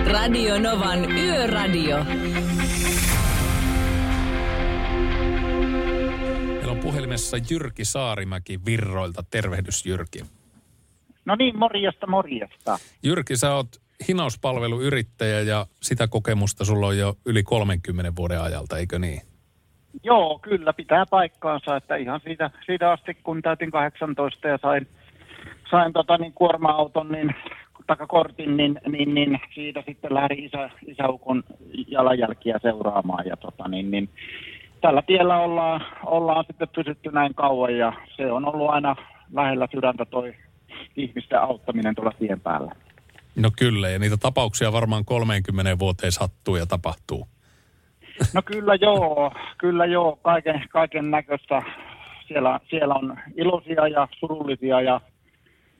Radio 0.05 0.59
Novan 0.59 1.12
Yöradio. 1.12 2.03
Meillä 6.53 6.71
on 6.71 6.79
puhelimessa 6.79 7.38
Jyrki 7.50 7.86
Saarimäki 7.86 8.59
Virroilta. 8.65 9.24
Tervehdys 9.31 9.86
Jyrki. 9.86 10.25
No 11.25 11.36
niin, 11.36 11.57
morjesta, 11.59 12.07
morjesta. 12.07 12.79
Jyrki, 13.03 13.38
sä 13.38 13.55
oot 13.55 13.81
hinauspalveluyrittäjä 14.07 15.41
ja 15.41 15.67
sitä 15.81 16.07
kokemusta 16.07 16.65
sulla 16.65 16.88
on 16.88 16.98
jo 16.98 17.17
yli 17.25 17.43
30 17.43 18.15
vuoden 18.15 18.41
ajalta, 18.41 18.77
eikö 18.77 19.00
niin? 19.00 19.21
Joo, 20.03 20.39
kyllä 20.41 20.74
pitää 20.74 21.05
paikkaansa, 21.10 21.75
että 21.75 21.96
ihan 21.96 22.19
siitä, 22.24 22.50
siitä 22.65 22.91
asti 22.91 23.13
kun 23.13 23.41
täytin 23.41 23.72
18 23.72 24.48
ja 24.48 24.58
sain, 24.62 24.88
sain 25.72 25.93
tota, 25.93 26.17
niin 26.17 26.34
kuorma-auton, 26.34 27.12
niin 27.12 27.36
takakortin, 27.88 28.58
niin, 28.58 28.81
niin, 28.88 29.13
niin 29.13 29.39
siitä 29.53 29.84
sitten 29.88 30.13
lähdin 30.13 30.46
isä, 30.46 30.69
isäukon 30.88 31.43
jalanjälkiä 31.88 32.60
seuraamaan. 32.62 33.25
Ja 33.25 33.38
tota, 33.38 33.67
niin, 33.67 33.91
niin, 33.91 34.10
tällä 34.81 35.01
tiellä 35.01 35.38
ollaan, 35.38 35.81
ollaan 36.05 36.46
sitten 36.48 36.67
pysytty 36.75 37.12
näin 37.12 37.36
kauan 37.36 37.77
ja 37.77 37.93
se 38.17 38.31
on 38.31 38.46
ollut 38.46 38.69
aina 38.69 38.96
lähellä 39.34 39.67
sydäntä 39.72 40.05
toi 40.05 40.36
ihmisten 40.98 41.41
auttaminen 41.41 41.96
tuolla 41.96 42.12
tien 42.19 42.41
päällä. 42.41 42.75
No 43.36 43.51
kyllä, 43.60 43.89
ja 43.89 44.00
niitä 44.00 44.17
tapauksia 44.17 44.72
varmaan 44.72 45.05
30 45.05 45.79
vuoteen 45.79 46.12
sattuu 46.12 46.55
ja 46.55 46.65
tapahtuu. 46.65 47.27
No 48.34 48.42
kyllä 48.42 48.76
joo, 48.76 49.32
kyllä 49.58 49.86
joo, 49.86 50.20
kaiken, 50.22 50.64
kaiken 50.70 51.12
näköistä. 51.12 51.62
Siellä, 52.28 52.60
siellä 52.70 52.94
on 52.94 53.18
iloisia 53.36 53.88
ja 53.88 54.08
surullisia 54.20 54.82
ja 54.82 55.02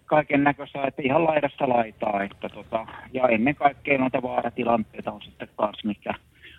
kaiken 0.06 0.44
näköistä, 0.44 0.84
että 0.88 1.02
ihan 1.02 1.24
laidasta 1.24 1.70
laitaa. 1.70 2.24
Että 2.24 2.50
tota, 2.50 2.88
ja 3.14 3.28
ennen 3.28 3.56
kaikkea 3.56 3.98
noita 3.98 4.22
vaaratilanteita 4.22 5.12
on 5.12 5.22
sitten 5.22 5.50
kanssa, 5.56 5.88
mikä 5.88 6.14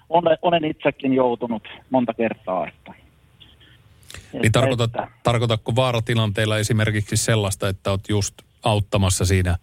olen, 0.08 0.38
olen 0.42 0.64
itsekin 0.64 1.12
joutunut 1.12 1.68
monta 1.90 2.14
kertaa. 2.14 2.68
Että, 2.68 2.94
niin 4.32 4.52
tarkoitat, 4.52 4.90
että, 4.90 5.08
tarkoitatko 5.22 5.76
vaaratilanteilla 5.76 6.58
esimerkiksi 6.58 7.16
sellaista, 7.16 7.68
että 7.68 7.90
olet 7.90 8.08
just 8.08 8.34
auttamassa 8.62 9.24
siinä 9.24 9.56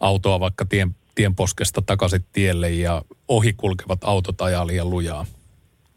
autoa 0.00 0.40
vaikka 0.40 0.64
tien 0.64 0.94
tienposkesta 1.14 1.82
takaisin 1.82 2.24
tielle 2.32 2.70
ja 2.70 3.02
ohikulkevat 3.28 4.04
autot 4.04 4.40
ajaa 4.40 4.66
liian 4.66 4.90
lujaa? 4.90 5.24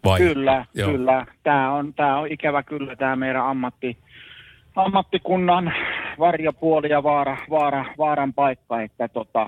Vai? 0.05 0.19
Kyllä, 0.19 0.65
Joo. 0.73 0.91
kyllä. 0.91 1.25
Tämä 1.43 1.73
on, 1.73 1.93
tämä 1.93 2.19
on 2.19 2.31
ikävä 2.31 2.63
kyllä 2.63 2.95
tämä 2.95 3.15
meidän 3.15 3.45
ammatti, 3.45 3.97
ammattikunnan 4.75 5.73
varjopuoli 6.19 6.89
ja 6.89 7.03
vaara, 7.03 7.37
vaara, 7.49 7.85
vaaran 7.97 8.33
paikka, 8.33 8.81
että 8.81 9.07
tota, 9.07 9.47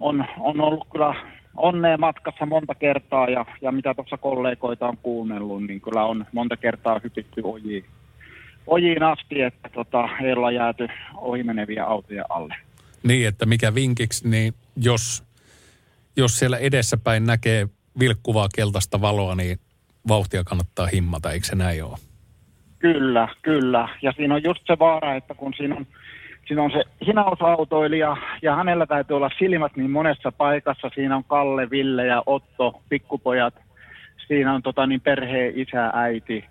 on, 0.00 0.24
on 0.40 0.60
ollut 0.60 0.88
kyllä 0.92 1.14
onnea 1.56 1.98
matkassa 1.98 2.46
monta 2.46 2.74
kertaa 2.74 3.28
ja, 3.28 3.46
ja 3.60 3.72
mitä 3.72 3.94
tuossa 3.94 4.16
kollegoita 4.16 4.88
on 4.88 4.96
kuunnellut, 5.02 5.62
niin 5.62 5.80
kyllä 5.80 6.04
on 6.04 6.26
monta 6.32 6.56
kertaa 6.56 7.00
hypitty 7.04 7.40
ojiin, 7.44 7.84
ojiin 8.66 9.02
asti, 9.02 9.42
että 9.42 9.68
tota, 9.68 10.08
ei 10.22 10.32
olla 10.32 10.50
jääty 10.50 10.88
ohimeneviä 11.16 11.84
autoja 11.84 12.24
alle. 12.28 12.67
Niin, 13.08 13.28
että 13.28 13.46
mikä 13.46 13.74
vinkiksi, 13.74 14.28
niin 14.28 14.54
jos, 14.76 15.24
jos 16.16 16.38
siellä 16.38 16.58
edessäpäin 16.58 17.26
näkee 17.26 17.68
vilkkuvaa 17.98 18.48
keltaista 18.54 19.00
valoa, 19.00 19.34
niin 19.34 19.58
vauhtia 20.08 20.44
kannattaa 20.44 20.86
himmata, 20.86 21.32
eikö 21.32 21.46
se 21.46 21.56
näin 21.56 21.84
ole? 21.84 21.96
Kyllä, 22.78 23.28
kyllä. 23.42 23.88
Ja 24.02 24.12
siinä 24.12 24.34
on 24.34 24.42
just 24.44 24.62
se 24.66 24.78
vaara, 24.78 25.14
että 25.14 25.34
kun 25.34 25.54
siinä 25.56 25.76
on, 25.76 25.86
siinä 26.46 26.62
on 26.62 26.70
se 26.70 26.84
hinausautoilija 27.06 28.16
ja 28.42 28.56
hänellä 28.56 28.86
täytyy 28.86 29.16
olla 29.16 29.30
silmät 29.38 29.76
niin 29.76 29.90
monessa 29.90 30.32
paikassa. 30.32 30.90
Siinä 30.94 31.16
on 31.16 31.24
Kalle, 31.24 31.70
Ville 31.70 32.06
ja 32.06 32.22
Otto, 32.26 32.82
pikkupojat. 32.88 33.54
Siinä 34.26 34.54
on 34.54 34.62
tota, 34.62 34.86
niin 34.86 35.00
perheen 35.00 35.52
isä, 35.58 35.90
äiti, 35.94 36.44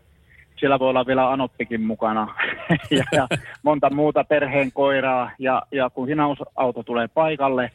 siellä 0.58 0.80
voi 0.80 0.90
olla 0.90 1.06
vielä 1.06 1.32
anoppikin 1.32 1.82
mukana 1.82 2.36
ja, 2.92 3.04
ja 3.12 3.28
monta 3.64 3.90
muuta 3.90 4.24
perheen 4.24 4.72
koiraa. 4.72 5.32
Ja, 5.40 5.62
ja 5.72 5.90
kun 5.90 6.08
hinausauto 6.08 6.84
tulee 6.84 7.08
paikalle, 7.08 7.72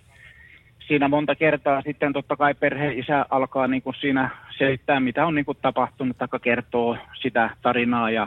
siinä 0.87 1.09
monta 1.09 1.35
kertaa 1.35 1.83
sitten 1.83 2.13
totta 2.13 2.37
kai 2.37 2.55
perheen 2.55 2.99
isä 2.99 3.27
alkaa 3.31 3.67
niin 3.67 3.83
kuin 3.83 3.97
siinä 4.01 4.31
selittää, 4.59 5.01
mitä 5.01 5.27
on 5.27 5.35
niin 5.35 5.45
kuin 5.45 5.59
tapahtunut, 5.63 6.19
tai 6.19 6.29
kertoo 6.43 6.97
sitä 7.23 7.51
tarinaa. 7.63 8.11
Ja 8.11 8.27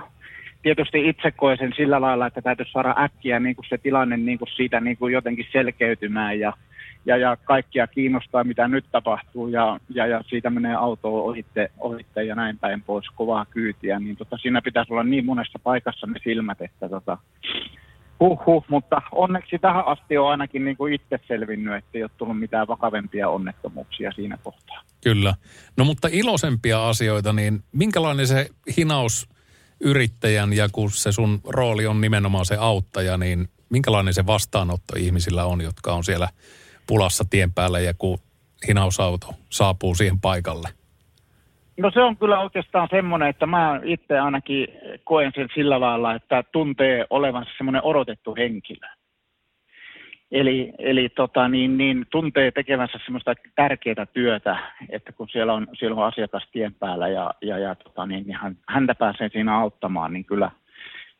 tietysti 0.65 1.09
itse 1.09 1.31
koen 1.31 1.57
sen 1.57 1.73
sillä 1.77 2.01
lailla, 2.01 2.27
että 2.27 2.41
täytyisi 2.41 2.71
saada 2.71 2.95
äkkiä 2.99 3.39
niin 3.39 3.55
kuin 3.55 3.65
se 3.69 3.77
tilanne 3.77 4.17
niin 4.17 4.37
kuin 4.37 4.49
siitä 4.55 4.79
niin 4.79 4.97
kuin 4.97 5.13
jotenkin 5.13 5.45
selkeytymään. 5.51 6.39
Ja 6.39 6.53
ja, 7.05 7.17
ja 7.17 7.37
kaikkia 7.43 7.87
kiinnostaa, 7.87 8.43
mitä 8.43 8.67
nyt 8.67 8.85
tapahtuu, 8.91 9.47
ja, 9.47 9.79
ja, 9.89 10.07
ja 10.07 10.23
siitä 10.27 10.49
menee 10.49 10.75
auto 10.75 11.25
ohitte, 11.25 11.71
ohitte 11.79 12.23
ja 12.23 12.35
näin 12.35 12.59
päin 12.59 12.81
pois 12.81 13.05
kovaa 13.15 13.45
kyytiä, 13.45 13.99
niin 13.99 14.15
tota, 14.15 14.37
siinä 14.37 14.61
pitäisi 14.61 14.93
olla 14.93 15.03
niin 15.03 15.25
monessa 15.25 15.59
paikassa 15.63 16.07
ne 16.07 16.19
silmät, 16.23 16.61
että 16.61 16.89
tota, 16.89 17.17
Huhhuh, 18.19 18.65
mutta 18.67 19.01
onneksi 19.11 19.59
tähän 19.59 19.87
asti 19.87 20.17
on 20.17 20.31
ainakin 20.31 20.65
niin 20.65 20.77
kuin 20.77 20.93
itse 20.93 21.19
selvinnyt, 21.27 21.75
että 21.75 21.89
ei 21.93 22.03
ole 22.03 22.11
tullut 22.17 22.39
mitään 22.39 22.67
vakavempia 22.67 23.29
onnettomuuksia 23.29 24.11
siinä 24.11 24.37
kohtaa. 24.43 24.81
Kyllä. 25.03 25.33
No 25.77 25.85
mutta 25.85 26.07
iloisempia 26.11 26.87
asioita, 26.89 27.33
niin 27.33 27.63
minkälainen 27.71 28.27
se 28.27 28.49
hinaus 28.77 29.34
yrittäjän 29.79 30.53
ja 30.53 30.69
kun 30.71 30.91
se 30.91 31.11
sun 31.11 31.39
rooli 31.43 31.87
on 31.87 32.01
nimenomaan 32.01 32.45
se 32.45 32.55
auttaja, 32.59 33.17
niin 33.17 33.47
minkälainen 33.69 34.13
se 34.13 34.25
vastaanotto 34.25 34.93
ihmisillä 34.97 35.45
on, 35.45 35.61
jotka 35.61 35.93
on 35.93 36.03
siellä 36.03 36.29
pulassa 36.87 37.23
tien 37.29 37.53
päällä 37.53 37.79
ja 37.79 37.93
kun 37.93 38.19
hinausauto 38.67 39.27
saapuu 39.49 39.95
siihen 39.95 40.19
paikalle? 40.19 40.69
No 41.77 41.91
se 41.93 42.01
on 42.01 42.17
kyllä 42.17 42.39
oikeastaan 42.39 42.87
semmoinen, 42.91 43.29
että 43.29 43.45
mä 43.45 43.81
itse 43.83 44.19
ainakin 44.19 44.67
koen 45.03 45.31
sen 45.35 45.47
sillä 45.55 45.79
lailla, 45.79 46.15
että 46.15 46.43
tuntee 46.51 47.05
olevansa 47.09 47.51
semmoinen 47.57 47.83
odotettu 47.83 48.35
henkilö. 48.35 48.87
Eli, 50.31 50.73
eli 50.77 51.09
tota, 51.09 51.47
niin, 51.47 51.77
niin, 51.77 52.05
tuntee 52.09 52.51
tekevänsä 52.51 52.99
semmoista 53.05 53.33
tärkeää 53.55 54.05
työtä, 54.13 54.57
että 54.89 55.11
kun 55.11 55.29
siellä 55.29 55.53
on, 55.53 55.67
siellä 55.73 56.01
on 56.01 56.07
asiakas 56.07 56.47
tien 56.51 56.73
päällä 56.73 57.07
ja, 57.07 57.33
ja, 57.41 57.57
ja 57.57 57.75
tota, 57.75 58.05
niin, 58.05 58.27
niin 58.27 58.37
hän, 58.37 58.57
häntä 58.67 58.95
pääsee 58.95 59.29
siinä 59.29 59.57
auttamaan, 59.57 60.13
niin 60.13 60.25
kyllä– 60.25 60.51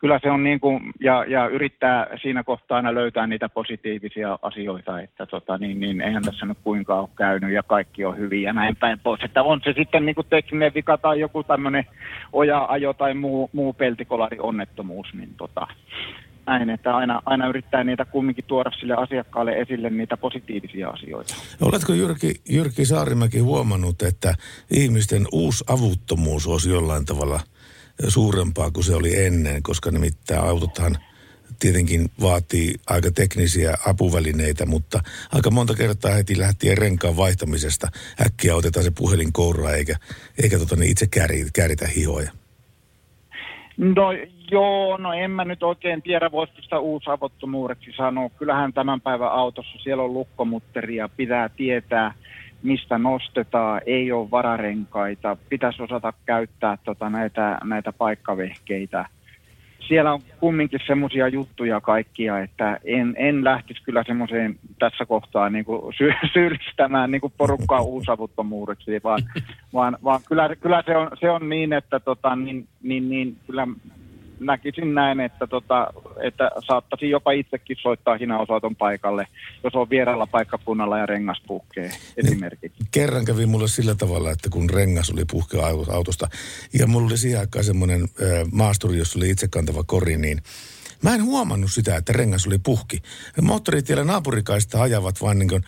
kyllä 0.06 0.20
se 0.24 0.32
on 0.32 0.44
niin 0.44 0.60
kuin, 0.60 0.92
ja, 1.00 1.26
ja 1.28 1.48
yrittää 1.48 2.08
siinä 2.22 2.44
kohtaa 2.44 2.76
aina 2.76 2.94
löytää 2.94 3.28
niitä 3.28 3.50
positiivisia 3.50 4.40
asioita, 4.42 5.02
että 5.02 5.26
tota, 5.26 5.58
niin, 5.58 5.80
niin, 5.80 6.02
eihän 6.02 6.24
tässä 6.24 6.46
nyt 6.46 6.58
kuinka 6.64 7.00
ole 7.00 7.10
käynyt 7.18 7.52
ja 7.52 7.64
kaikki 7.64 8.06
on 8.06 8.18
hyvin 8.18 8.42
ja 8.42 8.54
näin 8.54 8.76
päin 8.76 9.00
pois. 9.00 9.24
Että 9.24 9.44
on 9.44 9.62
se 9.64 9.74
sitten 9.74 10.06
niin 10.06 10.16
kuin 10.16 10.28
tekninen 10.30 10.74
vika 10.74 10.98
tai 10.98 11.20
joku 11.20 11.44
tämmöinen 11.44 11.86
oja-ajo 12.34 12.94
tai 12.94 13.14
muu, 13.14 13.50
muu 13.54 13.74
peltikolari 13.74 14.38
onnettomuus, 14.40 15.14
niin 15.14 15.34
tota, 15.38 15.68
näin, 16.48 16.70
että 16.70 16.96
aina, 16.96 17.22
aina 17.26 17.48
yrittää 17.48 17.84
niitä 17.84 18.06
kumminkin 18.06 18.46
tuoda 18.48 18.72
sille 18.80 18.94
asiakkaalle 18.94 19.52
esille 19.52 19.90
niitä 19.90 20.18
positiivisia 20.18 20.90
asioita. 20.90 21.36
Oletko 21.62 21.94
Jyrki, 21.94 22.34
Jyrki 22.50 22.86
Saarimäki 22.86 23.40
huomannut, 23.40 24.02
että 24.02 24.34
ihmisten 24.72 25.28
uusi 25.32 25.64
avuttomuus 25.68 26.48
olisi 26.48 26.70
jollain 26.70 27.06
tavalla– 27.06 27.40
suurempaa 28.08 28.72
kuin 28.72 28.84
se 28.84 28.96
oli 28.96 29.26
ennen, 29.26 29.64
koska 29.64 29.92
nimittäin 29.92 30.42
autothan 30.42 30.98
tietenkin 31.60 32.10
vaatii 32.22 32.76
aika 32.88 33.12
teknisiä 33.12 33.78
apuvälineitä, 33.86 34.66
mutta 34.66 35.00
aika 35.32 35.52
monta 35.52 35.76
kertaa 35.76 36.14
heti 36.14 36.40
lähtien 36.40 36.78
renkaan 36.78 37.18
vaihtamisesta 37.18 37.88
äkkiä 38.26 38.56
otetaan 38.56 38.84
se 38.84 38.92
puhelin 38.92 39.34
kouraan 39.34 39.76
eikä, 39.76 39.96
eikä 40.44 40.60
tota, 40.60 40.76
niin 40.76 40.92
itse 40.92 41.08
kääritä, 41.08 41.50
kääritä 41.54 41.88
hihoja. 41.88 42.32
No 43.78 44.12
joo, 44.52 44.98
no 44.98 45.14
en 45.14 45.32
mä 45.32 45.46
nyt 45.46 45.64
oikein 45.64 46.02
tiedä, 46.02 46.32
voisiko 46.32 46.62
sitä 46.62 46.80
uusavottomuudeksi 46.80 47.92
sanoa. 47.98 48.30
Kyllähän 48.30 48.74
tämän 48.74 49.02
päivän 49.02 49.32
autossa 49.32 49.78
siellä 49.84 50.04
on 50.04 50.14
lukkomutteria, 50.14 51.10
pitää 51.18 51.50
tietää– 51.50 52.14
mistä 52.66 52.98
nostetaan, 52.98 53.82
ei 53.86 54.12
ole 54.12 54.32
vararenkaita, 54.32 55.38
pitäisi 55.50 55.84
osata 55.84 56.14
käyttää 56.26 56.78
tota 56.84 57.10
näitä, 57.10 57.58
näitä 57.64 57.94
paikkavehkeitä. 57.94 59.06
Siellä 59.88 60.14
on 60.14 60.22
kumminkin 60.40 60.80
semmoisia 60.88 61.28
juttuja 61.28 61.82
kaikkia, 61.82 62.40
että 62.40 62.80
en, 62.84 63.16
en 63.18 63.44
lähtisi 63.44 63.84
kyllä 63.84 64.04
semmoiseen 64.08 64.56
tässä 64.80 65.06
kohtaa 65.06 65.50
niin 65.50 65.66
kuin 65.66 65.94
sy- 65.98 66.30
syyllistämään 66.34 67.12
niin 67.12 67.22
kuin 67.22 67.34
porukkaa 67.38 67.82
uusavuttomuudeksi, 67.82 69.02
vaan, 69.04 69.22
vaan, 69.74 69.98
vaan 70.04 70.20
kyllä, 70.28 70.56
kyllä 70.56 70.84
se, 70.86 70.98
on, 70.98 71.12
se 71.20 71.30
on 71.30 71.50
niin, 71.50 71.74
että 71.74 72.00
tota, 72.00 72.36
niin, 72.36 72.68
niin, 72.84 73.10
niin, 73.10 73.38
kyllä 73.48 73.68
näkisin 74.40 74.94
näin, 74.94 75.20
että, 75.20 75.48
tota, 75.48 75.94
että 76.22 76.52
saattaisi 76.68 77.10
jopa 77.10 77.32
itsekin 77.32 77.78
soittaa 77.82 78.18
hinausauton 78.18 78.76
paikalle, 78.76 79.28
jos 79.64 79.76
on 79.76 79.90
vieraalla 79.90 80.28
paikkakunnalla 80.28 80.98
ja 80.98 81.06
rengas 81.06 81.42
puhkee 81.48 81.92
esimerkiksi. 82.18 82.84
Kerran 82.92 83.26
kävi 83.26 83.46
mulle 83.46 83.68
sillä 83.68 83.96
tavalla, 83.96 84.32
että 84.32 84.50
kun 84.50 84.70
rengas 84.70 85.10
oli 85.10 85.26
puhkea 85.32 85.62
autosta, 85.92 86.28
ja 86.80 86.88
mulla 86.88 87.08
oli 87.08 87.18
siihen 87.18 87.40
aikaan 87.40 87.66
semmoinen 87.66 88.02
maasturi, 88.52 88.98
jossa 88.98 89.20
oli 89.20 89.30
itsekantava 89.30 89.84
kori, 89.84 90.18
niin 90.18 90.42
Mä 91.06 91.16
en 91.16 91.24
huomannut 91.24 91.74
sitä, 91.74 91.96
että 91.96 92.14
rengas 92.14 92.48
oli 92.48 92.60
puhki. 92.60 93.02
Moottoritiellä 93.42 94.04
naapurikaista 94.04 94.82
ajavat 94.82 95.22
vain 95.22 95.40
niin 95.40 95.66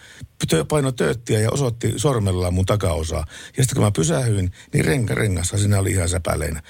paino 0.68 0.92
tööttiä 0.92 1.40
ja 1.40 1.52
osoitti 1.52 1.94
sormellaan 1.98 2.54
mun 2.54 2.66
takaosaa. 2.66 3.26
Ja 3.58 3.64
sitten 3.64 3.76
kun 3.76 3.84
mä 3.84 3.92
pysähyin, 3.92 4.52
niin 4.74 4.86
renka 4.86 5.16
rengassa 5.16 5.58
siinä 5.58 5.80
oli 5.80 5.92
ihan 5.92 6.10
säpäleinä. 6.10 6.62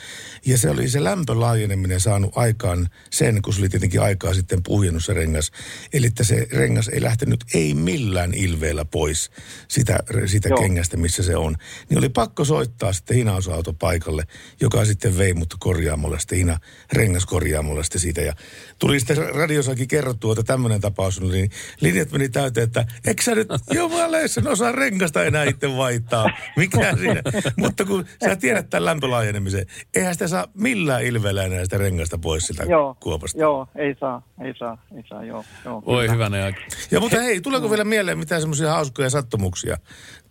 Ja 0.46 0.58
se 0.58 0.70
oli 0.70 0.90
se 0.90 1.04
lämpölaajeneminen 1.04 2.00
saanut 2.00 2.32
aikaan 2.36 2.90
sen, 3.10 3.42
kun 3.42 3.54
se 3.54 3.60
oli 3.60 3.70
tietenkin 3.70 4.02
aikaa 4.02 4.34
sitten 4.34 4.64
puhjennut 4.64 5.06
se 5.06 5.14
rengas. 5.14 5.52
Eli 5.94 6.08
että 6.08 6.24
se 6.24 6.48
rengas 6.52 6.88
ei 6.88 7.02
lähtenyt 7.02 7.46
ei 7.54 7.74
millään 7.74 8.34
ilveellä 8.34 8.86
pois 8.86 9.32
sitä, 9.68 10.00
sitä 10.26 10.50
kengästä, 10.60 10.98
missä 10.98 11.24
se 11.24 11.36
on. 11.36 11.56
Niin 11.90 11.98
oli 11.98 12.10
pakko 12.10 12.46
soittaa 12.46 12.94
sitten 12.94 13.18
hinausauto 13.18 13.74
paikalle, 13.74 14.24
joka 14.62 14.86
sitten 14.86 15.18
vei 15.18 15.34
mut 15.34 15.56
korjaamolle 15.60 16.20
sitten 16.20 16.38
hina, 16.38 16.60
rengas 16.94 17.26
korjaamolle 17.26 17.84
sitten 17.84 18.02
siitä. 18.02 18.22
Ja 18.22 18.34
tuli 18.80 19.00
sitten 19.00 19.36
radiossakin 19.36 19.88
kerrottua, 19.88 20.32
että 20.34 20.44
tämmöinen 20.44 20.82
tapaus 20.82 21.20
oli, 21.20 21.32
niin 21.32 21.52
linjat 21.82 22.12
meni 22.12 22.30
täyteen, 22.30 22.64
että 22.64 22.86
eikö 23.08 23.24
sä 23.24 23.36
nyt 23.36 23.48
jumaleissa 23.74 24.42
osaa 24.46 24.72
rengasta 24.72 25.24
enää 25.24 25.44
itse 25.44 25.78
vaihtaa. 25.78 26.30
Mikä 26.56 26.96
siinä? 27.00 27.22
Mutta 27.58 27.86
kun 27.86 28.06
sä 28.26 28.36
tiedät 28.36 28.70
tämän 28.70 28.86
lämpölaajenemisen, 28.86 29.66
eihän 29.96 30.14
sitä 30.14 30.28
saa 30.28 30.48
millään 30.54 31.04
ilveellä 31.04 31.44
enää 31.44 31.64
sitä 31.64 31.78
rengasta 31.78 32.18
pois 32.18 32.48
sitä 32.48 32.64
joo, 32.64 32.98
kuopasta. 33.00 33.40
Joo, 33.40 33.68
ei 33.76 33.96
saa, 34.00 34.22
ei 34.42 34.54
saa, 34.60 34.78
ei 34.96 35.04
saa, 35.10 35.24
joo. 35.24 35.46
joo 35.66 35.84
Oi 35.86 36.10
hyvänä 36.10 36.46
aika. 36.46 36.60
Ja 36.92 37.00
mutta 37.00 37.22
hei, 37.22 37.42
tuleeko 37.42 37.70
vielä 37.70 37.84
mieleen 37.84 38.18
mitään 38.18 38.42
semmoisia 38.42 38.70
hauskoja 38.70 39.10
sattumuksia 39.10 39.78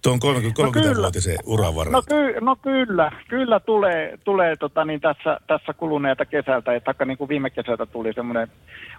tuon 0.02 0.20
30, 0.20 0.62
30-vuotisen 0.62 1.38
uran 1.46 1.74
varrella? 1.74 1.98
No, 1.98 2.02
ky, 2.02 2.40
no 2.40 2.56
kyllä, 2.56 3.12
kyllä 3.28 3.60
tulee, 3.60 4.18
tulee 4.24 4.56
tota, 4.56 4.84
niin 4.84 5.00
tässä, 5.00 5.40
tässä 5.46 5.72
kuluneelta 5.72 6.24
kesältä, 6.24 6.74
että 6.74 7.04
niin 7.04 7.18
kuin 7.18 7.28
viime 7.28 7.50
kesältä 7.50 7.86
tuli 7.86 8.12
semmoinen, 8.12 8.48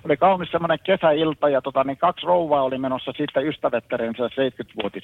oli 0.06 0.18
kaunis 0.18 0.52
semmoinen 0.52 0.80
kesäilta 0.84 1.50
ja 1.50 1.62
tota, 1.62 1.84
niin 1.84 1.98
kaksi 1.98 2.26
rouvaa 2.26 2.64
oli 2.64 2.78
menossa 2.78 3.12
sitten 3.18 3.48
ystävättärensä 3.48 4.28
70-vuotis 4.28 5.04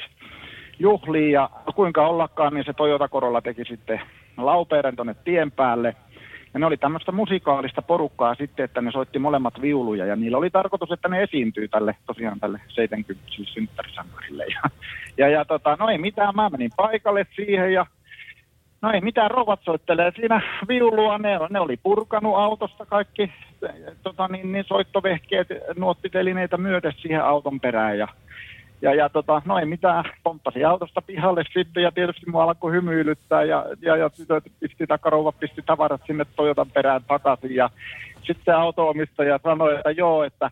juhliin 0.79 1.31
ja 1.31 1.49
kuinka 1.75 2.07
ollakaan, 2.07 2.53
niin 2.53 2.65
se 2.65 2.73
Toyota 2.73 3.07
Corolla 3.07 3.41
teki 3.41 3.65
sitten 3.65 4.01
laupeeren 4.37 4.95
tuonne 4.95 5.15
tien 5.23 5.51
päälle. 5.51 5.95
Ja 6.53 6.59
ne 6.59 6.65
oli 6.65 6.77
tämmöistä 6.77 7.11
musikaalista 7.11 7.81
porukkaa 7.81 8.35
sitten, 8.35 8.65
että 8.65 8.81
ne 8.81 8.91
soitti 8.91 9.19
molemmat 9.19 9.61
viuluja 9.61 10.05
ja 10.05 10.15
niillä 10.15 10.37
oli 10.37 10.49
tarkoitus, 10.49 10.91
että 10.91 11.09
ne 11.09 11.23
esiintyy 11.23 11.67
tälle 11.67 11.95
tosiaan 12.05 12.39
tälle 12.39 12.61
70 12.67 13.23
synttärisankarille. 13.43 14.45
Ja, 14.45 14.69
ja, 15.17 15.29
ja 15.29 15.45
tota, 15.45 15.77
no 15.79 15.89
ei 15.89 15.97
mitään, 15.97 16.35
mä 16.35 16.49
menin 16.49 16.71
paikalle 16.75 17.27
siihen 17.35 17.73
ja 17.73 17.85
no 18.81 18.91
ei 18.91 19.01
mitään, 19.01 19.31
rovat 19.31 19.59
soittelee 19.63 20.11
siinä 20.15 20.41
viulua, 20.67 21.17
ne, 21.17 21.39
ne 21.49 21.59
oli 21.59 21.77
purkanut 21.77 22.35
autosta 22.35 22.85
kaikki 22.85 23.31
tota, 24.03 24.27
niin, 24.27 24.51
niin 24.51 24.65
soittovehkeet, 24.67 25.47
nuottitelineitä 25.77 26.57
myöten 26.57 26.93
siihen 26.97 27.23
auton 27.23 27.59
perään 27.59 27.97
ja 27.97 28.07
ja, 28.83 28.93
ja 28.93 29.09
tota, 29.09 29.41
no 29.45 29.59
ei 29.59 29.65
mitään, 29.65 30.03
pomppasi 30.23 30.63
autosta 30.63 31.01
pihalle 31.01 31.43
sitten 31.53 31.83
ja 31.83 31.91
tietysti 31.91 32.29
mua 32.29 32.43
alkoi 32.43 32.71
hymyilyttää 32.71 33.43
ja, 33.43 33.65
ja, 33.81 33.97
ja 33.97 34.09
tytöt 34.09 34.43
pisti 34.59 34.87
takarouva, 34.87 35.31
pisti 35.31 35.61
tavarat 35.65 36.01
sinne 36.07 36.25
Toyotan 36.35 36.71
perään 36.71 37.01
takaisin 37.07 37.55
ja 37.55 37.69
sitten 38.23 38.55
autoomistaja 38.55 39.39
sanoi, 39.43 39.75
että 39.75 39.91
joo, 39.91 40.23
että 40.23 40.51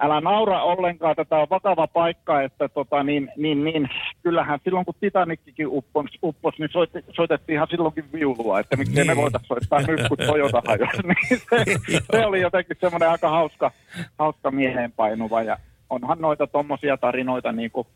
älä 0.00 0.20
naura 0.20 0.62
ollenkaan, 0.62 1.16
tätä 1.16 1.36
on 1.36 1.46
vakava 1.50 1.86
paikka, 1.86 2.42
että 2.42 2.68
tota, 2.68 3.02
niin, 3.02 3.30
niin, 3.36 3.64
niin, 3.64 3.88
kyllähän 4.22 4.58
silloin 4.64 4.84
kun 4.84 4.94
Titanikkikin 5.00 5.66
uppos, 5.68 6.06
uppos 6.22 6.58
niin 6.58 6.70
soitti, 6.72 7.04
soitettiin 7.10 7.56
ihan 7.56 7.68
silloinkin 7.70 8.04
viulua, 8.12 8.60
että 8.60 8.76
miksi 8.76 8.94
niin. 8.94 9.06
me 9.06 9.16
voitaisiin 9.16 9.48
soittaa 9.48 9.80
nyt, 9.80 10.08
kun 10.08 10.18
Toyota 10.26 10.62
hajosi. 10.66 11.02
niin 11.08 11.40
se, 11.50 11.98
se, 12.12 12.26
oli 12.26 12.40
jotenkin 12.40 12.76
semmoinen 12.80 13.10
aika 13.10 13.28
hauska, 13.28 13.70
hauska 14.18 14.50
mieleenpainuva 14.50 15.42
ja 15.42 15.58
onhan 15.90 16.20
noita 16.20 16.46
tuommoisia 16.46 16.96
tarinoita 16.96 17.52
niin 17.52 17.70
kuin 17.70 17.86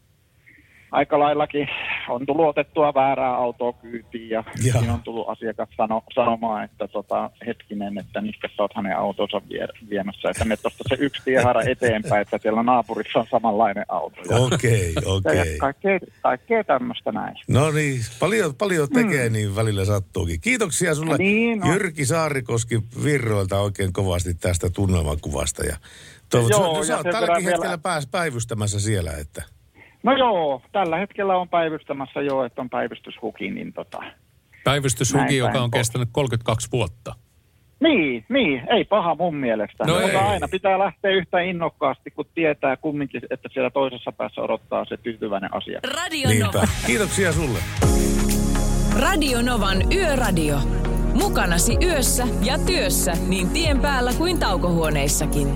aika 0.92 1.18
laillakin 1.18 1.68
on 2.09 2.27
tullut 2.27 2.46
otettua 2.46 2.94
väärää 2.94 3.35
autoa 3.35 3.72
kyytiin 3.72 4.31
ja 4.31 4.44
siinä 4.55 4.94
on 4.94 5.03
tullut 5.03 5.29
asiakas 5.29 5.68
sano, 5.77 6.03
sanomaan, 6.14 6.64
että 6.64 6.88
tota, 6.88 7.31
hetkinen, 7.46 7.98
että 7.98 8.20
nyt 8.20 8.35
sä 8.57 8.62
oot 8.62 8.74
hänen 8.74 8.96
autonsa 8.96 9.42
vie, 9.48 9.68
viemässä, 9.90 10.31
että 10.31 10.44
me 10.44 10.57
tuosta 10.57 10.85
se 10.88 10.96
yksi 10.98 11.22
tiehara 11.24 11.62
eteenpäin, 11.62 12.22
että 12.22 12.38
siellä 12.42 12.62
naapurissa 12.62 13.18
on 13.18 13.27
samanlainen 13.31 13.85
auto. 13.88 14.16
Okei, 14.31 14.94
okei. 15.05 15.40
Okay, 15.40 15.57
kaikkea, 15.59 15.98
kaikkea 16.22 16.64
tämmöistä 16.64 17.12
näin. 17.12 17.37
No 17.48 17.70
niin, 17.70 18.01
paljon, 18.20 18.55
paljon 18.55 18.88
tekee, 18.88 19.29
mm. 19.29 19.33
niin 19.33 19.57
välillä 19.57 19.85
sattuukin. 19.85 20.40
Kiitoksia 20.40 20.94
sulle 20.94 21.16
niin, 21.18 21.59
no. 21.59 21.72
Jyrki 21.72 22.07
Saarikoski 22.07 22.83
Virroilta 23.05 23.61
oikein 23.61 23.92
kovasti 23.92 24.35
tästä 24.35 24.70
tunnelmakuvasta 24.70 25.64
ja 25.64 25.77
Toivot, 26.30 26.50
joo, 26.50 26.82
sä, 26.82 26.86
sä 26.86 26.96
oot 26.96 27.06
tälläkin 27.10 27.44
hetkellä 27.44 27.62
vielä... 27.62 27.78
pääs 27.78 28.06
päivystämässä 28.06 28.80
siellä, 28.80 29.12
että... 29.20 29.42
No 30.02 30.16
joo, 30.16 30.62
tällä 30.72 30.96
hetkellä 30.96 31.36
on 31.36 31.48
päivystämässä 31.48 32.20
jo, 32.20 32.44
että 32.44 32.60
on 32.60 32.70
päivystyshuki, 32.70 33.50
niin 33.50 33.72
tota... 33.72 33.98
Päivystyshuki, 34.64 35.36
joka 35.36 35.62
on 35.62 35.70
kestänyt 35.70 36.08
32 36.12 36.68
vuotta. 36.72 37.14
Niin, 37.80 38.24
niin, 38.28 38.62
ei 38.70 38.84
paha 38.84 39.14
mun 39.14 39.34
mielestä. 39.36 39.84
No 39.84 39.94
Mutta 39.94 40.08
ei. 40.08 40.16
aina 40.16 40.48
pitää 40.48 40.78
lähteä 40.78 41.10
yhtä 41.10 41.40
innokkaasti, 41.40 42.10
kun 42.10 42.24
tietää 42.34 42.76
kumminkin, 42.76 43.22
että 43.30 43.48
siellä 43.52 43.70
toisessa 43.70 44.12
päässä 44.12 44.40
odottaa 44.40 44.84
se 44.84 44.96
tyytyväinen 44.96 45.54
asia. 45.54 45.80
Radio 45.94 46.28
Niinpä. 46.28 46.46
Nova. 46.46 46.68
Kiitoksia 46.86 47.32
sulle. 47.32 47.58
Radio 49.00 49.42
Novan 49.42 49.92
Yöradio. 49.92 50.58
Mukanasi 51.14 51.76
yössä 51.82 52.26
ja 52.44 52.58
työssä 52.66 53.12
niin 53.28 53.50
tien 53.50 53.80
päällä 53.80 54.12
kuin 54.18 54.38
taukohuoneissakin. 54.38 55.48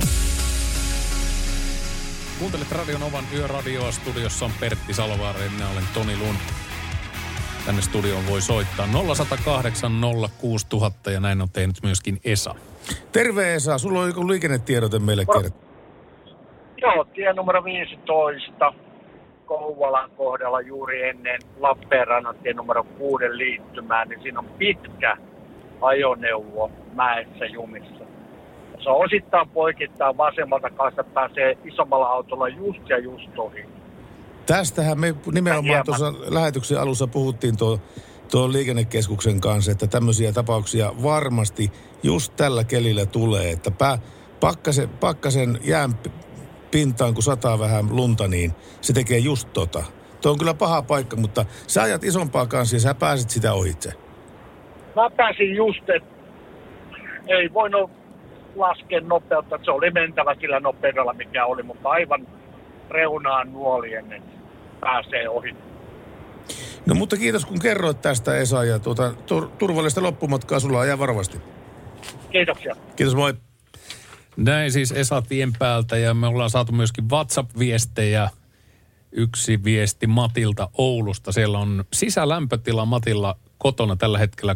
Kuuntelet 2.43 2.73
Radio 2.73 2.99
Novan 2.99 3.25
Yöradioa. 3.35 3.93
Studiossa 3.93 4.45
on 4.45 4.51
Pertti 4.61 4.95
Salovaara 4.95 5.41
ja 5.41 5.51
minä 5.51 5.71
olen 5.71 5.85
Toni 5.95 6.17
Lund. 6.17 6.39
Tänne 7.67 7.83
studioon 7.83 8.27
voi 8.31 8.41
soittaa 8.41 8.87
0108 8.87 9.93
06000 10.41 11.11
ja 11.11 11.21
näin 11.21 11.43
on 11.43 11.49
tehnyt 11.53 11.77
myöskin 11.83 12.21
Esa. 12.25 12.55
Terve 13.13 13.55
Esa, 13.55 13.79
sulla 13.79 14.01
on 14.01 14.09
joku 14.09 14.29
liikennetiedote 14.29 14.99
meille 14.99 15.25
kertoa. 15.33 15.61
Joo, 16.83 17.05
tie 17.05 17.33
numero 17.33 17.65
15 17.65 18.73
Kouvalan 19.47 20.11
kohdalla 20.11 20.61
juuri 20.61 21.09
ennen 21.09 21.41
Lappeenrannan 21.61 22.37
tie 22.43 22.53
numero 22.53 22.85
6 22.85 23.25
liittymään, 23.39 24.09
niin 24.09 24.23
siinä 24.23 24.39
on 24.39 24.49
pitkä 24.59 25.17
ajoneuvo 25.81 26.71
mäessä 26.95 27.45
jumissa 27.45 28.02
se 28.83 28.91
on 28.91 29.05
osittain 29.05 29.49
poikittaa 29.49 30.17
vasemmalta 30.17 30.71
kanssa 30.71 31.05
pääsee 31.05 31.59
isommalla 31.65 32.07
autolla 32.07 32.49
just 32.49 32.89
ja 32.89 32.99
just 32.99 33.39
ohi. 33.39 33.65
Tästähän 34.47 35.01
me 35.01 35.15
nimenomaan 35.33 35.85
tuossa 35.85 36.13
lähetyksen 36.29 36.81
alussa 36.81 37.07
puhuttiin 37.07 37.57
tuo, 37.57 37.79
tuo 38.31 38.53
liikennekeskuksen 38.53 39.41
kanssa, 39.41 39.73
että 39.73 39.87
tämmöisiä 39.87 40.33
tapauksia 40.33 40.93
varmasti 41.03 41.73
just 42.03 42.37
tällä 42.37 42.65
kelillä 42.65 43.07
tulee, 43.07 43.51
että 43.51 43.71
pää, 43.71 43.99
pakkasen, 44.41 44.89
pakkasen 44.89 45.59
jään 45.65 45.91
pintaan, 46.71 47.15
kun 47.15 47.23
sataa 47.23 47.59
vähän 47.59 47.97
lunta, 47.97 48.29
niin 48.29 48.53
se 48.81 48.93
tekee 48.93 49.19
just 49.19 49.49
tota. 49.53 49.85
Tuo 50.23 50.33
on 50.33 50.39
kyllä 50.39 50.55
paha 50.55 50.83
paikka, 50.83 51.17
mutta 51.17 51.45
sä 51.67 51.83
ajat 51.83 52.05
isompaa 52.05 52.47
kanssa 52.47 52.77
ja 52.77 52.81
sä 52.81 52.95
pääsit 52.95 53.31
sitä 53.31 53.53
ohitse. 53.53 53.93
Mä 54.97 55.11
pääsin 55.17 55.57
just, 55.57 55.91
että 55.91 56.13
ei 57.29 57.53
voinut 57.55 57.91
laskea 58.55 59.01
nopeutta. 59.01 59.59
Se 59.65 59.71
oli 59.71 59.91
mentävä 59.91 60.35
sillä 60.41 60.61
nopeudella, 60.61 61.13
mikä 61.13 61.47
oli, 61.47 61.63
mutta 61.63 61.89
aivan 61.89 62.27
reunaan 62.91 63.53
nuoli 63.53 63.95
ennen 63.95 64.23
pääsee 64.81 65.29
ohi. 65.29 65.57
No 66.87 66.95
mutta 66.95 67.17
kiitos 67.17 67.45
kun 67.45 67.59
kerroit 67.59 68.01
tästä 68.01 68.37
Esa 68.37 68.65
ja 68.65 68.79
tuota, 68.79 69.11
tur- 69.11 69.49
turvallista 69.59 70.03
loppumatkaa 70.03 70.61
sulla 70.61 70.81
ajaa 70.81 70.99
varovasti. 70.99 71.39
Kiitoksia. 72.31 72.77
Kiitos 72.97 73.15
moi. 73.15 73.35
Näin 74.37 74.73
siis 74.73 74.93
Esa 74.93 75.23
tien 75.23 75.53
päältä 75.59 75.97
ja 75.97 76.15
me 76.15 76.27
ollaan 76.27 76.51
saatu 76.51 76.73
myöskin 76.73 77.11
WhatsApp-viestejä 77.11 78.29
Yksi 79.13 79.65
viesti 79.65 80.07
Matilta 80.07 80.69
Oulusta. 80.79 81.33
Siellä 81.33 81.59
on 81.59 81.85
sisälämpötila 81.93 82.87
Matilla 82.87 83.37
kotona 83.63 83.97
tällä 83.97 84.19
hetkellä 84.19 84.55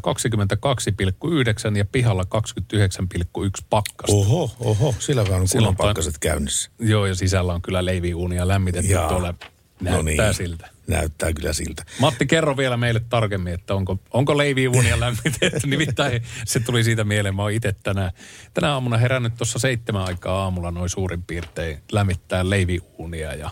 22,9 1.71 1.77
ja 1.79 1.85
pihalla 1.85 2.23
29,1 2.23 3.67
pakkasta. 3.71 4.17
Oho, 4.17 4.57
oho, 4.61 4.95
sillä 4.99 5.21
on 5.21 5.27
Silloin 5.27 5.49
kunnon 5.49 5.77
pakkaset 5.77 6.19
käynnissä. 6.19 6.71
Joo, 6.79 7.07
ja 7.07 7.15
sisällä 7.15 7.55
on 7.55 7.63
kyllä 7.63 7.85
leiviuunia 7.85 8.49
lämmitetty 8.49 8.93
Jaa. 8.93 9.09
tuolla. 9.09 9.35
Näyttää 9.81 9.97
No 9.97 10.03
niin. 10.03 10.35
siltä. 10.35 10.69
Näyttää 10.87 11.33
kyllä 11.33 11.53
siltä. 11.53 11.85
Matti, 12.01 12.27
kerro 12.27 12.57
vielä 12.57 12.77
meille 12.77 13.01
tarkemmin, 13.09 13.55
että 13.55 13.75
onko, 13.75 13.99
onko 14.11 14.39
leiviuunia 14.39 15.01
lämmitetty. 15.07 15.67
Nimittäin 15.67 16.23
se 16.45 16.61
tuli 16.61 16.85
siitä 16.85 17.05
mieleen. 17.05 17.37
Mä 17.37 17.43
oon 17.43 17.53
itse 17.53 17.75
tänä, 17.83 18.13
tänä 18.55 18.73
aamuna 18.73 18.97
herännyt 18.97 19.35
tuossa 19.37 19.59
seitsemän 19.59 20.05
aikaa 20.05 20.43
aamulla 20.43 20.71
noin 20.71 20.89
suurin 20.89 21.23
piirtein 21.23 21.79
lämmittää 21.93 22.51
leiviuunia 22.51 23.35
ja 23.35 23.51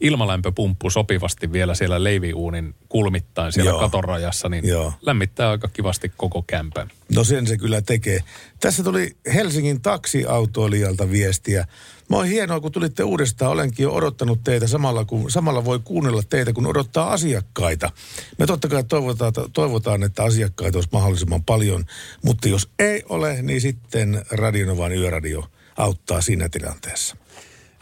ilmalämpö 0.00 0.52
pumppuu 0.52 0.90
sopivasti 0.90 1.52
vielä 1.52 1.74
siellä 1.74 2.04
leiviuunin 2.04 2.74
kulmittain 2.88 3.52
siellä 3.52 3.70
Joo. 3.70 3.80
katorajassa, 3.80 4.48
niin 4.48 4.68
Joo. 4.68 4.92
lämmittää 5.02 5.50
aika 5.50 5.68
kivasti 5.68 6.12
koko 6.16 6.44
kämpän. 6.46 6.90
No 7.14 7.24
sen 7.24 7.46
se 7.46 7.56
kyllä 7.56 7.82
tekee. 7.82 8.20
Tässä 8.60 8.82
tuli 8.82 9.16
Helsingin 9.34 9.80
taksiautoilijalta 9.80 11.10
viestiä. 11.10 11.66
Mä 12.10 12.16
oon 12.16 12.26
hienoa, 12.26 12.60
kun 12.60 12.72
tulitte 12.72 13.04
uudestaan. 13.04 13.50
Olenkin 13.50 13.84
jo 13.84 13.94
odottanut 13.94 14.44
teitä 14.44 14.66
samalla, 14.66 15.04
kun, 15.04 15.30
samalla 15.30 15.64
voi 15.64 15.80
kuunnella 15.84 16.22
teitä, 16.28 16.52
kun 16.52 16.66
odottaa 16.66 17.12
asiakkaita. 17.12 17.90
Me 18.38 18.46
totta 18.46 18.68
kai 18.68 18.84
toivotaan, 18.84 19.32
toivotaan, 19.52 20.02
että 20.02 20.22
asiakkaita 20.22 20.78
olisi 20.78 20.88
mahdollisimman 20.92 21.44
paljon. 21.44 21.84
Mutta 22.24 22.48
jos 22.48 22.68
ei 22.78 23.02
ole, 23.08 23.42
niin 23.42 23.60
sitten 23.60 24.24
Radionovan 24.30 24.92
yöradio 24.92 25.44
auttaa 25.76 26.20
siinä 26.20 26.48
tilanteessa. 26.48 27.16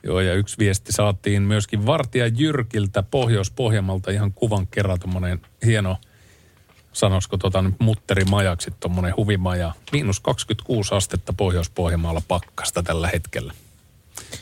Joo, 0.03 0.21
ja 0.21 0.35
yksi 0.35 0.59
viesti 0.59 0.93
saatiin 0.93 1.43
myöskin 1.43 1.87
Vartija 1.87 2.27
Jyrkiltä 2.27 3.03
Pohjois-Pohjanmalta 3.03 4.11
ihan 4.11 4.33
kuvan 4.33 4.67
kerran 4.67 5.01
tuommoinen 5.01 5.41
hieno, 5.67 5.97
sanoisiko 6.93 7.37
tota 7.37 7.63
nyt 7.63 7.75
mutterimajaksi, 7.79 8.71
tuommoinen 8.81 9.17
huvimaja. 9.17 9.73
Miinus 9.93 10.21
26 10.21 10.95
astetta 10.95 11.33
Pohjois-Pohjanmaalla 11.33 12.23
pakkasta 12.29 12.83
tällä 12.83 13.09
hetkellä. 13.09 13.53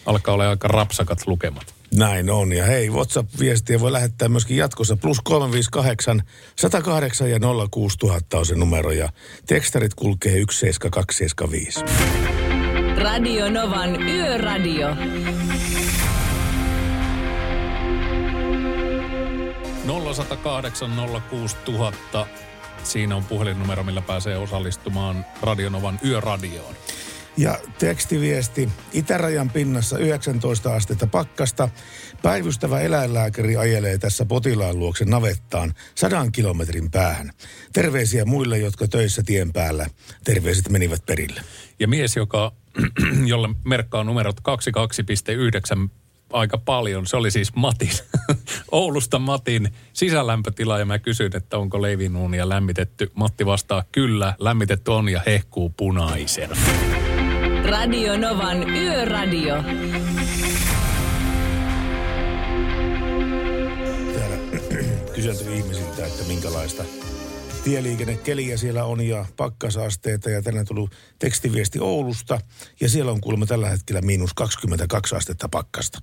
Alkaa 0.07 0.35
olla 0.35 0.51
aika 0.51 0.69
rapsakat 0.69 1.27
lukemat. 1.27 1.75
Näin 1.95 2.31
on. 2.31 2.53
Ja 2.53 2.65
hei, 2.65 2.91
WhatsApp-viestiä 2.91 3.81
voi 3.81 3.93
lähettää 3.93 4.29
myöskin 4.29 4.57
jatkossa. 4.57 4.97
Plus 4.97 5.21
358 5.21 6.23
108 6.57 7.31
ja 7.31 7.39
06000 7.71 8.39
on 8.39 8.47
se 8.47 8.55
numero. 8.55 8.91
Ja 8.91 9.09
tekstarit 9.47 9.95
kulkee 9.95 10.33
17275. 10.33 12.36
Radio 12.97 13.51
Novan 13.51 14.03
Yöradio. 14.03 14.97
0108 19.87 20.91
06000. 21.31 22.27
Siinä 22.83 23.17
on 23.17 23.25
puhelinnumero, 23.25 23.83
millä 23.83 24.03
pääsee 24.03 24.37
osallistumaan 24.37 25.27
Radionovan 25.43 26.01
yöradioon. 26.05 26.75
Ja 27.37 27.59
tekstiviesti. 27.79 28.69
Itärajan 28.93 29.51
pinnassa 29.51 29.99
19 29.99 30.75
astetta 30.75 31.07
pakkasta. 31.07 31.69
Päivystävä 32.23 32.81
eläinlääkäri 32.81 33.57
ajelee 33.57 33.99
tässä 33.99 34.25
potilaan 34.25 34.79
luokse 34.79 35.05
navettaan 35.05 35.75
sadan 35.95 36.33
kilometrin 36.33 36.91
päähän. 36.91 37.31
Terveisiä 37.73 38.25
muille, 38.25 38.59
jotka 38.59 38.89
töissä 38.89 39.23
tien 39.27 39.53
päällä. 39.53 39.87
Terveiset 40.25 40.69
menivät 40.69 41.07
perille. 41.07 41.41
Ja 41.81 41.89
mies, 41.89 42.17
joka, 42.17 42.53
jolle 43.31 43.49
merkkaa 43.65 44.05
numerot 44.05 44.37
22.9 44.41 45.89
aika 46.33 46.59
paljon, 46.59 47.07
se 47.07 47.17
oli 47.17 47.31
siis 47.31 47.55
Matin, 47.55 47.91
Oulusta 48.73 49.19
Matin 49.19 49.69
sisälämpötila 49.93 50.79
ja 50.79 50.85
mä 50.85 50.99
kysyin, 50.99 51.37
että 51.37 51.59
onko 51.59 51.83
leivinuunia 51.83 52.49
lämmitetty. 52.49 53.11
Matti 53.15 53.47
vastaa, 53.47 53.85
kyllä, 53.93 54.35
lämmitetty 54.39 54.91
on 54.91 55.09
ja 55.09 55.21
hehkuu 55.27 55.71
punaisena. 55.77 56.57
Radio 57.65 58.17
Novan 58.17 58.71
Yöradio. 58.71 59.55
Täällä 64.15 64.37
kyselty 65.15 65.55
ihmisiltä, 65.55 66.07
että 66.07 66.25
minkälaista 66.29 66.85
tieliikennekeliä 67.67 68.57
siellä 68.57 68.85
on 68.85 69.01
ja 69.01 69.27
pakkasasteita. 69.37 70.31
Ja 70.31 70.43
tänään 70.43 70.67
tullut 70.67 70.91
tekstiviesti 71.19 71.79
Oulusta 71.81 72.41
ja 72.81 72.89
siellä 72.89 73.13
on 73.13 73.21
kuulemma 73.21 73.47
tällä 73.47 73.69
hetkellä 73.69 74.03
miinus 74.03 74.35
22 74.35 75.17
astetta 75.17 75.49
pakkasta. 75.49 75.99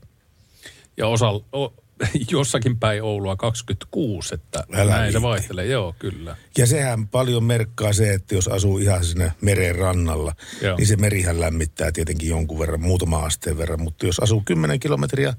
Ja 0.97 1.07
osa, 1.07 1.27
o, 1.29 1.73
jossakin 2.31 2.79
päin 2.79 3.03
Oulua 3.03 3.35
26, 3.35 4.35
että 4.35 4.63
Älä 4.73 4.91
näin 4.91 5.11
se 5.11 5.21
vaihtelee. 5.21 5.65
Joo, 5.65 5.95
kyllä. 5.99 6.37
Ja 6.57 6.67
sehän 6.67 7.07
paljon 7.07 7.43
merkkaa 7.43 7.93
se, 7.93 8.13
että 8.13 8.35
jos 8.35 8.47
asuu 8.47 8.77
ihan 8.77 9.05
siinä 9.05 9.31
meren 9.41 9.75
rannalla. 9.75 10.35
Joo. 10.61 10.77
niin 10.77 10.87
se 10.87 10.95
merihän 10.95 11.39
lämmittää 11.39 11.91
tietenkin 11.91 12.29
jonkun 12.29 12.59
verran, 12.59 12.81
muutama 12.81 13.19
asteen 13.19 13.57
verran. 13.57 13.81
Mutta 13.81 14.05
jos 14.05 14.19
asuu 14.19 14.43
10 14.45 14.79
kilometriä 14.79 15.33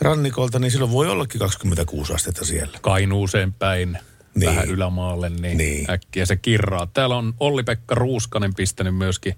rannikolta, 0.00 0.58
niin 0.58 0.70
silloin 0.70 0.92
voi 0.92 1.08
ollakin 1.08 1.38
26 1.38 2.12
astetta 2.12 2.44
siellä. 2.44 2.78
Kainuuseen 2.82 3.52
päin, 3.52 3.98
niin. 4.34 4.50
Vähän 4.50 4.68
ylämaalle, 4.68 5.28
niin, 5.28 5.58
niin 5.58 5.90
äkkiä 5.90 6.26
se 6.26 6.36
kirraa. 6.36 6.86
Täällä 6.86 7.16
on 7.16 7.34
Olli-Pekka 7.40 7.94
Ruuskanen 7.94 8.54
pistänyt 8.54 8.96
myöskin 8.96 9.34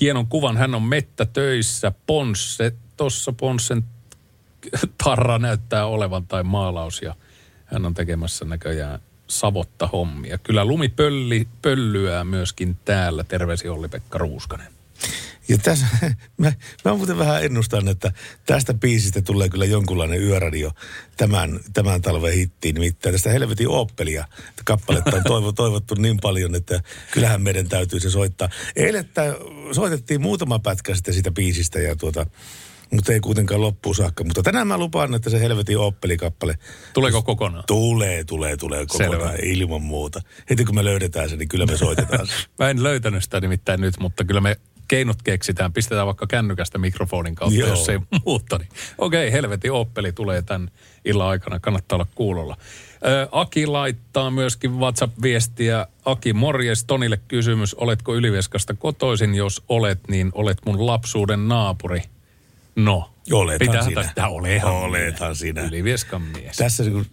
hienon 0.00 0.26
kuvan. 0.26 0.56
Hän 0.56 0.74
on 0.74 0.82
mettätöissä. 0.82 1.92
Ponsse, 2.06 2.72
tuossa 2.96 3.32
Ponssen 3.32 3.84
tarra 5.04 5.38
näyttää 5.38 5.86
olevan 5.86 6.26
tai 6.26 6.42
maalaus 6.42 7.02
ja 7.02 7.14
hän 7.64 7.86
on 7.86 7.94
tekemässä 7.94 8.44
näköjään 8.44 9.00
savotta 9.28 9.86
hommia. 9.86 10.38
Kyllä 10.38 10.64
lumi 10.64 10.88
pölli, 10.88 11.48
pöllyää 11.62 12.24
myöskin 12.24 12.76
täällä. 12.84 13.24
Terveisi 13.24 13.68
Olli-Pekka 13.68 14.18
Ruuskanen. 14.18 14.72
Ja 15.48 15.58
tässä, 15.58 15.86
mä, 16.38 16.52
mä 16.84 16.94
muuten 16.94 17.18
vähän 17.18 17.44
ennustan, 17.44 17.88
että 17.88 18.12
tästä 18.46 18.74
biisistä 18.74 19.22
tulee 19.22 19.48
kyllä 19.48 19.64
jonkunlainen 19.64 20.22
yöradio 20.22 20.70
tämän, 21.16 21.60
tämän 21.72 22.02
talven 22.02 22.32
hittiin. 22.32 22.74
Nimittäin 22.74 23.14
tästä 23.14 23.30
Helvetin 23.30 23.68
Oppelia 23.68 24.24
kappaletta 24.64 25.16
on 25.16 25.22
toivo, 25.26 25.52
toivottu 25.52 25.94
niin 25.94 26.18
paljon, 26.22 26.54
että 26.54 26.82
kyllähän 27.10 27.42
meidän 27.42 27.68
täytyy 27.68 28.00
se 28.00 28.10
soittaa. 28.10 28.48
Eilettä 28.76 29.36
soitettiin 29.72 30.20
muutama 30.20 30.58
pätkä 30.58 30.94
sitten 30.94 31.14
siitä 31.14 31.30
biisistä 31.30 31.78
ja 31.78 31.96
tuota, 31.96 32.26
mutta 32.90 33.12
ei 33.12 33.20
kuitenkaan 33.20 33.60
loppuun 33.60 33.94
saakka. 33.94 34.24
Mutta 34.24 34.42
tänään 34.42 34.66
mä 34.66 34.78
lupaan, 34.78 35.14
että 35.14 35.30
se 35.30 35.40
Helvetin 35.40 35.78
Oppeli-kappale 35.78 36.58
Tuleeko 36.94 37.22
kokonaan? 37.22 37.64
tulee, 37.66 38.24
tulee, 38.24 38.56
tulee 38.56 38.86
kokonaan 38.86 39.30
Selvä. 39.30 39.34
ilman 39.42 39.82
muuta. 39.82 40.20
Heti 40.50 40.64
kun 40.64 40.74
me 40.74 40.84
löydetään 40.84 41.30
se, 41.30 41.36
niin 41.36 41.48
kyllä 41.48 41.66
me 41.66 41.76
soitetaan 41.76 42.26
se. 42.26 42.32
Mä 42.58 42.70
en 42.70 42.82
löytänyt 42.82 43.22
sitä 43.22 43.40
nimittäin 43.40 43.80
nyt, 43.80 43.94
mutta 44.00 44.24
kyllä 44.24 44.40
me 44.40 44.56
keinot 44.88 45.22
keksitään. 45.22 45.72
Pistetään 45.72 46.06
vaikka 46.06 46.26
kännykästä 46.26 46.78
mikrofonin 46.78 47.34
kautta, 47.34 47.58
Joo. 47.58 47.68
jos 47.68 47.88
ei 47.88 47.98
muuta. 48.26 48.58
Niin. 48.58 48.68
Okei, 48.98 49.32
helvetin 49.32 49.72
Oppeli 49.72 50.12
tulee 50.12 50.42
tämän 50.42 50.70
illan 51.04 51.28
aikana. 51.28 51.60
Kannattaa 51.60 51.96
olla 51.96 52.06
kuulolla. 52.14 52.56
Ö, 53.06 53.28
Aki 53.32 53.66
laittaa 53.66 54.30
myöskin 54.30 54.72
WhatsApp-viestiä. 54.78 55.86
Aki, 56.04 56.32
morjes. 56.32 56.84
Tonille 56.84 57.18
kysymys. 57.28 57.74
Oletko 57.74 58.14
Ylivieskasta 58.14 58.74
kotoisin? 58.74 59.34
Jos 59.34 59.62
olet, 59.68 60.00
niin 60.08 60.30
olet 60.34 60.58
mun 60.66 60.86
lapsuuden 60.86 61.48
naapuri. 61.48 62.02
No. 62.76 63.10
Olethan 63.32 63.68
Pitää 63.68 63.82
sinä. 63.84 64.02
tästä 64.02 64.28
olehan. 64.28 64.72
Olethan 64.72 65.36
sinä. 65.36 65.62
Ylivieskan 65.62 66.22
mies. 66.22 66.56
Tässä 66.56 66.84
kun 66.90 67.06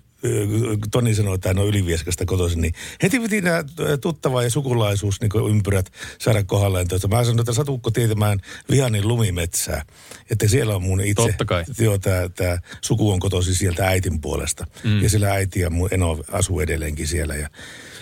Toni 0.91 1.15
sanoi, 1.15 1.35
että 1.35 1.49
hän 1.49 1.59
on 1.59 1.67
Ylivieskasta 1.67 2.25
kotoisin, 2.25 2.61
niin 2.61 2.73
heti 3.03 3.19
piti 3.19 3.41
nämä 3.41 3.63
tuttava 4.01 4.43
ja 4.43 4.49
sukulaisuus 4.49 5.21
niin 5.21 5.49
ympyrät 5.49 5.91
saada 6.19 6.43
kohdalleen. 6.43 6.87
Tuosta. 6.87 7.07
Mä 7.07 7.23
sanoin, 7.23 7.39
että 7.39 7.53
satutko 7.53 7.91
tietämään 7.91 8.39
Vihanin 8.71 9.07
lumimetsää, 9.07 9.85
että 10.31 10.47
siellä 10.47 10.75
on 10.75 10.83
mun 10.83 11.01
itse, 11.01 11.23
Totta 11.23 11.45
kai. 11.45 11.63
joo, 11.79 11.97
tämä, 11.97 12.29
tämä 12.29 12.57
suku 12.81 13.11
on 13.11 13.19
kotoisin 13.19 13.55
sieltä 13.55 13.87
äitin 13.87 14.21
puolesta. 14.21 14.67
Mm. 14.83 15.03
Ja 15.03 15.09
sillä 15.09 15.31
äiti 15.31 15.59
ja 15.59 15.69
mun 15.69 15.89
eno 15.91 16.19
asuu 16.31 16.59
edelleenkin 16.59 17.07
siellä. 17.07 17.35
Ja 17.35 17.49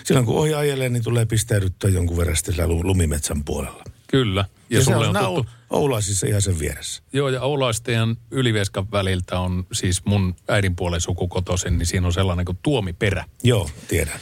silloin 0.04 0.26
kun 0.26 0.36
ohi 0.36 0.54
ajelee, 0.54 0.88
niin 0.88 1.04
tulee 1.04 1.26
pistäydyttää 1.26 1.90
jonkun 1.90 2.16
verran 2.16 2.36
lumimetsän 2.82 3.44
puolella. 3.44 3.84
Kyllä. 4.18 4.44
Ja, 4.70 4.78
Ja, 4.78 4.80
se 4.80 4.84
sulle 4.84 5.08
on, 5.08 5.16
on 5.16 5.24
on 5.24 5.34
tuttu. 5.34 5.50
Oulaisissa 5.70 6.26
ihan 6.26 6.42
sen 6.42 6.58
vieressä. 6.58 7.02
Joo, 7.12 7.28
ja 7.28 7.42
Oulaisten 7.42 7.94
ja 7.94 8.06
Ylivieskan 8.30 8.90
väliltä 8.90 9.40
on 9.40 9.66
siis 9.72 10.04
mun 10.04 10.34
äidinpuolen 10.48 11.00
sukukotoisin, 11.00 11.78
niin 11.78 11.86
siinä 11.86 12.06
on 12.06 12.12
sellainen 12.12 12.44
kuin 12.44 12.58
Tuomiperä. 12.62 13.24
Joo, 13.42 13.70
tiedän. 13.88 14.20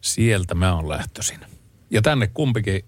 Sieltä 0.00 0.54
mä 0.54 0.74
oon 0.74 0.88
lähtöisin. 0.88 1.40
Ja 1.90 2.02
tänne 2.02 2.26
kumpikin 2.26 2.84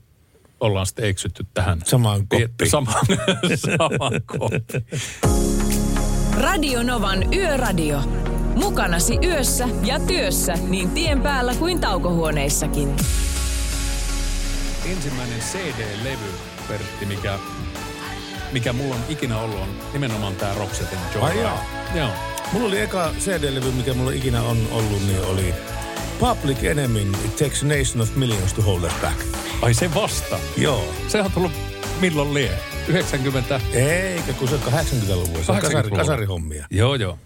ollaan 0.61 0.87
sitten 0.87 1.05
eksytty 1.05 1.47
tähän. 1.55 1.83
Samaan 1.85 2.27
koppiin. 2.29 2.71
Samaan, 2.71 3.07
samaan 3.79 4.23
koppiin. 4.27 4.87
Radio 6.41 6.83
Novan 6.83 7.35
Yöradio. 7.35 8.01
Mukanasi 8.55 9.19
yössä 9.25 9.69
ja 9.85 10.01
työssä 10.01 10.55
niin 10.69 10.91
tien 10.91 11.23
päällä 11.23 11.55
kuin 11.55 11.81
taukohuoneissakin. 11.81 12.97
Ensimmäinen 14.93 15.39
CD-levy, 15.41 16.33
Pertti, 16.69 17.07
mikä, 17.07 17.39
mikä 18.53 18.73
mulla 18.73 18.95
on 18.95 19.01
ikinä 19.09 19.39
ollut, 19.41 19.59
on 19.61 19.69
nimenomaan 19.93 20.37
tämä 20.37 20.55
Roxetin 20.55 20.99
Joy. 21.15 21.23
Ai 21.25 21.41
jaa. 21.41 21.65
Joo. 21.95 22.09
Mulla 22.53 22.67
oli 22.69 22.81
eka 22.81 23.13
CD-levy, 23.19 23.71
mikä 23.73 23.95
mulla 23.95 24.11
ikinä 24.11 24.43
on 24.43 24.69
ollut, 24.73 25.07
niin 25.07 25.21
oli 25.25 25.55
Public 26.19 26.65
Enemy, 26.65 27.01
It 27.01 27.37
Takes 27.37 27.63
a 27.63 27.67
Nation 27.67 28.01
of 28.03 28.17
Millions 28.17 28.53
to 28.53 28.63
Hold 28.63 28.83
Us 28.83 28.93
Back. 29.03 29.21
Ai 29.63 29.75
se 29.75 29.95
vasta. 29.95 30.39
Joo. 30.57 30.95
Se 31.09 31.21
on 31.23 31.33
tullut 31.33 31.53
milloin 32.01 32.35
lie? 32.35 32.59
90? 32.89 33.61
Eikä, 33.73 34.33
kun 34.33 34.49
se 34.49 34.55
on 34.55 34.61
80-luvulla. 34.61 35.45
Se 35.45 35.53
on 35.53 35.59
kasari, 35.59 35.75
80-luvulla. 35.75 35.99
kasarihommia. 36.03 36.67
Joo, 36.71 36.95
joo. 36.95 37.19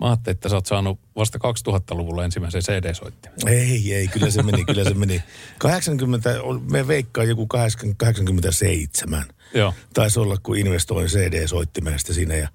Mä 0.00 0.06
ajattelin, 0.06 0.34
että 0.34 0.48
sä 0.48 0.54
oot 0.54 0.66
saanut 0.66 1.00
vasta 1.16 1.38
2000-luvulla 1.38 2.24
ensimmäisen 2.24 2.62
CD-soittimen. 2.62 3.48
Ei, 3.48 3.94
ei, 3.94 4.08
kyllä 4.08 4.30
se 4.30 4.42
meni, 4.42 4.64
kyllä 4.64 4.84
se 4.84 4.94
meni. 4.94 5.22
80, 5.58 6.30
me 6.70 6.88
veikkaan 6.88 7.28
joku 7.28 7.46
80, 7.46 8.04
87. 8.04 9.24
Joo. 9.54 9.74
Taisi 9.94 10.20
olla, 10.20 10.36
kun 10.42 10.58
investoin 10.58 11.06
CD-soittimesta 11.08 12.14
siinä 12.14 12.34
ja 12.34 12.48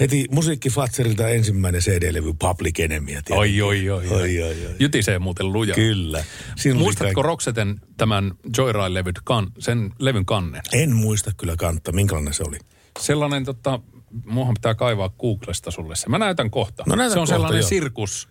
heti 0.00 0.26
musiikkifatserilta 0.30 1.28
ensimmäinen 1.28 1.80
CD-levy 1.80 2.32
Public 2.38 2.80
Enemyä. 2.80 3.22
Oi, 3.30 3.62
oi, 3.62 3.90
oi, 3.90 4.08
oi. 4.08 4.42
oi, 4.42 4.42
oi. 4.42 4.56
Jytisee 4.80 5.18
muuten 5.18 5.52
luja. 5.52 5.74
Kyllä. 5.74 6.24
Siinä 6.56 6.78
Muistatko 6.78 7.04
kaikki- 7.04 7.22
Rokseten 7.22 7.80
tämän 7.96 8.32
Joyride-levyn 8.58 9.12
kan, 9.24 9.46
sen 9.58 9.90
levyn 9.98 10.26
kannen? 10.26 10.62
En 10.72 10.96
muista 10.96 11.30
kyllä 11.36 11.54
kantta, 11.58 11.92
minkälainen 11.92 12.34
se 12.34 12.42
oli. 12.48 12.58
Sellainen, 13.00 13.44
tota, 13.44 13.80
muahan 14.24 14.54
pitää 14.54 14.74
kaivaa 14.74 15.08
Googlesta 15.08 15.70
sulle 15.70 15.96
se. 15.96 16.08
Mä 16.08 16.18
näytän 16.18 16.50
kohta. 16.50 16.84
No 16.86 16.96
näytä 16.96 17.12
se 17.12 17.18
on 17.18 17.22
kohta, 17.22 17.34
sellainen 17.34 17.60
joo. 17.60 17.68
sirkus, 17.68 18.28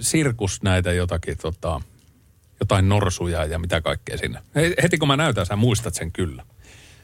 sirkus 0.00 0.62
näitä 0.62 0.92
jotakin, 0.92 1.38
tota, 1.38 1.80
jotain 2.60 2.88
norsuja 2.88 3.44
ja 3.44 3.58
mitä 3.58 3.80
kaikkea 3.80 4.18
siinä. 4.18 4.42
He- 4.54 4.74
Heti 4.82 4.98
kun 4.98 5.08
mä 5.08 5.16
näytän, 5.16 5.46
sä 5.46 5.56
muistat 5.56 5.94
sen 5.94 6.12
kyllä. 6.12 6.44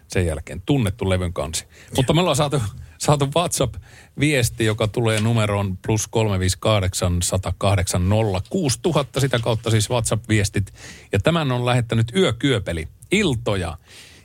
Sen 0.09 0.27
jälkeen 0.27 0.63
tunnettu 0.67 1.11
levyn 1.11 1.33
kansi. 1.33 1.67
Mutta 1.97 2.13
me 2.13 2.21
ollaan 2.21 2.37
saatu, 2.37 2.63
saatu 2.99 3.29
WhatsApp-viesti, 3.37 4.65
joka 4.65 4.89
tulee 4.89 5.21
numeroon 5.21 5.79
plus 5.87 6.09
358 6.09 7.23
108 7.23 8.03
6000. 8.51 9.21
Sitä 9.21 9.39
kautta 9.39 9.71
siis 9.71 9.91
WhatsApp-viestit. 9.91 10.75
Ja 11.13 11.19
tämän 11.19 11.53
on 11.53 11.67
lähettänyt 11.67 12.07
Yökyöpeli. 12.17 12.89
Iltoja. 13.13 13.79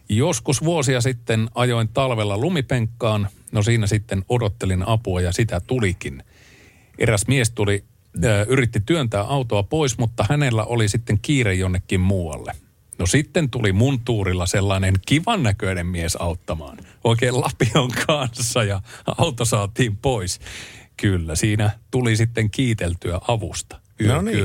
Joskus 0.09 0.63
vuosia 0.63 1.01
sitten 1.01 1.49
ajoin 1.55 1.89
talvella 1.89 2.37
lumipenkkaan. 2.37 3.27
No 3.51 3.63
siinä 3.63 3.87
sitten 3.87 4.25
odottelin 4.29 4.87
apua 4.87 5.21
ja 5.21 5.31
sitä 5.31 5.59
tulikin. 5.59 6.23
Eräs 6.97 7.27
mies 7.27 7.51
tuli, 7.51 7.83
ö, 8.23 8.45
yritti 8.49 8.81
työntää 8.85 9.21
autoa 9.21 9.63
pois, 9.63 9.97
mutta 9.97 10.25
hänellä 10.29 10.63
oli 10.63 10.89
sitten 10.89 11.19
kiire 11.21 11.53
jonnekin 11.53 11.99
muualle. 12.01 12.53
No 12.99 13.05
sitten 13.05 13.49
tuli 13.49 13.71
mun 13.71 13.99
tuurilla 13.99 14.45
sellainen 14.45 14.93
kivan 15.05 15.43
näköinen 15.43 15.87
mies 15.87 16.15
auttamaan. 16.15 16.77
Oikein 17.03 17.41
lapion 17.41 17.91
kanssa 18.07 18.63
ja 18.63 18.81
auto 19.17 19.45
saatiin 19.45 19.97
pois. 19.97 20.39
Kyllä, 20.97 21.35
siinä 21.35 21.71
tuli 21.91 22.15
sitten 22.15 22.51
kiiteltyä 22.51 23.19
avusta. 23.27 23.79
No 24.07 24.21
niin. 24.21 24.37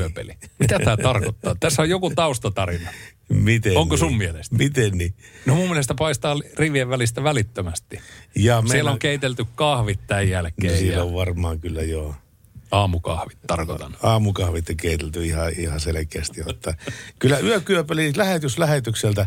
Mitä 0.58 0.78
tämä 0.78 0.96
tarkoittaa? 0.96 1.54
Tässä 1.60 1.82
on 1.82 1.88
joku 1.88 2.10
taustatarina. 2.10 2.90
Miten 3.34 3.76
Onko 3.76 3.94
niin? 3.94 3.98
sun 4.00 4.16
mielestä? 4.16 4.56
Miten 4.56 4.98
niin? 4.98 5.14
No 5.46 5.54
mun 5.54 5.68
mielestä 5.68 5.94
paistaa 5.94 6.36
rivien 6.58 6.88
välistä 6.88 7.22
välittömästi. 7.24 7.96
Ja 7.96 8.02
Siellä 8.34 8.62
meillä- 8.72 8.90
on 8.90 8.98
keitelty 8.98 9.46
kahvit 9.54 10.00
tämän 10.06 10.28
jälkeen 10.28 10.72
No, 10.72 10.78
siellä 10.78 10.96
ja 10.98 11.04
on 11.04 11.14
varmaan 11.14 11.60
kyllä 11.60 11.82
joo. 11.82 12.14
aamukahvit 12.70 13.38
tarkoitan. 13.46 13.96
Aamukahvit 14.02 14.70
on 14.70 14.76
keitelty 14.76 15.24
ihan, 15.24 15.52
ihan 15.56 15.80
selkeästi. 15.80 16.40
Että 16.50 16.74
kyllä 17.18 17.38
yökyöpeli 17.38 18.12
lähetys 18.16 18.58
lähetykseltä 18.58 19.26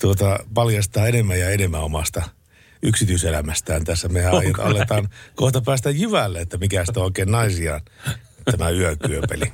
tuota, 0.00 0.38
paljastaa 0.54 1.06
enemmän 1.06 1.40
ja 1.40 1.50
enemmän 1.50 1.80
omasta 1.82 2.22
yksityiselämästään. 2.82 3.84
Tässä 3.84 4.08
me 4.08 4.24
aletaan 4.58 5.08
kohta 5.34 5.60
päästä 5.60 5.90
jyvälle, 5.90 6.40
että 6.40 6.58
mikä 6.58 6.84
sitä 6.84 7.00
on 7.00 7.04
oikein 7.06 7.30
naisia 7.30 7.80
tämä 8.50 8.70
yökyöpeli. 8.70 9.52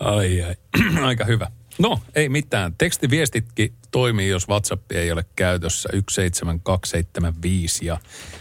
Ai 0.00 0.42
ai, 0.42 0.54
aika 1.04 1.24
hyvä. 1.24 1.50
No, 1.78 2.00
ei 2.14 2.28
mitään. 2.28 2.74
Tekstiviestitkin 2.78 3.74
toimii, 3.90 4.28
jos 4.28 4.48
WhatsApp 4.48 4.92
ei 4.92 5.12
ole 5.12 5.24
käytössä 5.36 5.88
17275 6.10 7.86
ja 7.86 8.00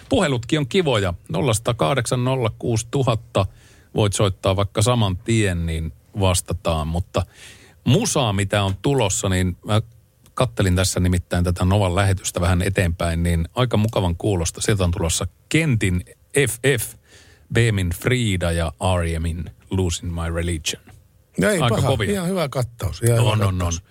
puhelutkin 0.09 0.59
on 0.59 0.67
kivoja. 0.67 1.13
0108 1.31 2.19
06000 2.59 3.45
voit 3.95 4.13
soittaa 4.13 4.55
vaikka 4.55 4.81
saman 4.81 5.17
tien, 5.17 5.65
niin 5.65 5.93
vastataan. 6.19 6.87
Mutta 6.87 7.25
musaa, 7.83 8.33
mitä 8.33 8.63
on 8.63 8.75
tulossa, 8.81 9.29
niin 9.29 9.57
mä 9.65 9.81
kattelin 10.33 10.75
tässä 10.75 10.99
nimittäin 10.99 11.43
tätä 11.43 11.65
Novan 11.65 11.95
lähetystä 11.95 12.41
vähän 12.41 12.61
eteenpäin, 12.61 13.23
niin 13.23 13.47
aika 13.55 13.77
mukavan 13.77 14.15
kuulosta. 14.15 14.61
Sieltä 14.61 14.83
on 14.83 14.91
tulossa 14.91 15.27
Kentin 15.49 16.05
FF, 16.49 16.95
Beemin 17.53 17.89
Frida 17.89 18.51
ja 18.51 18.73
R.E.Min 18.99 19.45
Losing 19.69 20.13
My 20.13 20.35
Religion. 20.35 20.94
No 21.41 21.49
ei 21.49 21.59
Aika 21.61 21.75
paha, 21.75 21.87
kovia. 21.87 22.11
ihan 22.11 22.27
hyvä 22.29 22.49
kattaus. 22.49 23.01
Ihan 23.01 23.19
On, 23.19 23.23
hyvä 23.25 23.31
on, 23.33 23.41
on. 23.43 23.57
kattaus. 23.57 23.83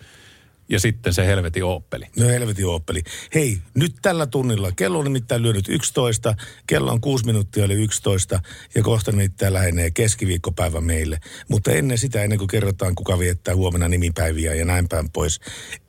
Ja 0.68 0.80
sitten 0.80 1.14
se 1.14 1.26
helvetin 1.26 1.64
ooppeli. 1.64 2.04
No 2.18 2.26
helvetin 2.26 2.66
ooppeli. 2.66 3.02
Hei, 3.34 3.58
nyt 3.74 3.94
tällä 4.02 4.26
tunnilla, 4.26 4.72
kello 4.72 4.98
on 4.98 5.04
nimittäin 5.04 5.42
lyönyt 5.42 5.68
11, 5.68 6.34
kello 6.66 6.92
on 6.92 7.00
6 7.00 7.24
minuuttia 7.26 7.64
oli 7.64 7.74
11 7.74 8.40
ja 8.74 8.82
kohta 8.82 9.10
nimittäin 9.10 9.52
lähenee 9.52 9.90
keskiviikkopäivä 9.90 10.80
meille. 10.80 11.18
Mutta 11.48 11.70
ennen 11.72 11.98
sitä, 11.98 12.22
ennen 12.22 12.38
kuin 12.38 12.48
kerrotaan 12.48 12.94
kuka 12.94 13.18
viettää 13.18 13.54
huomenna 13.56 13.88
nimipäiviä 13.88 14.54
ja 14.54 14.64
näin 14.64 14.88
päin 14.88 15.10
pois, 15.10 15.40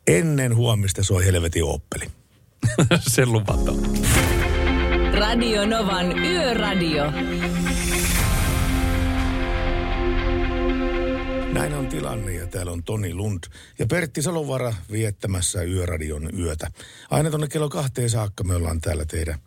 ennen 0.07 0.55
huomista 0.55 1.03
soi 1.03 1.25
helvetin 1.25 1.63
ooppeli. 1.63 2.05
se 3.13 3.25
luvataan. 3.25 3.77
Radio 5.13 5.65
Novan 5.65 6.19
Yöradio. 6.19 7.03
Näin 11.55 11.73
on 11.73 11.87
tilanne 11.87 12.33
ja 12.33 12.47
täällä 12.47 12.71
on 12.71 12.83
Toni 12.83 13.13
Lund 13.13 13.43
ja 13.79 13.85
Pertti 13.85 14.21
Salovara 14.21 14.73
viettämässä 14.91 15.63
Yöradion 15.63 16.29
yötä. 16.39 16.71
Aina 17.09 17.29
tuonne 17.29 17.47
kello 17.47 17.69
kahteen 17.69 18.09
saakka 18.09 18.43
me 18.43 18.55
ollaan 18.55 18.81
täällä 18.81 19.05
teidän 19.05 19.39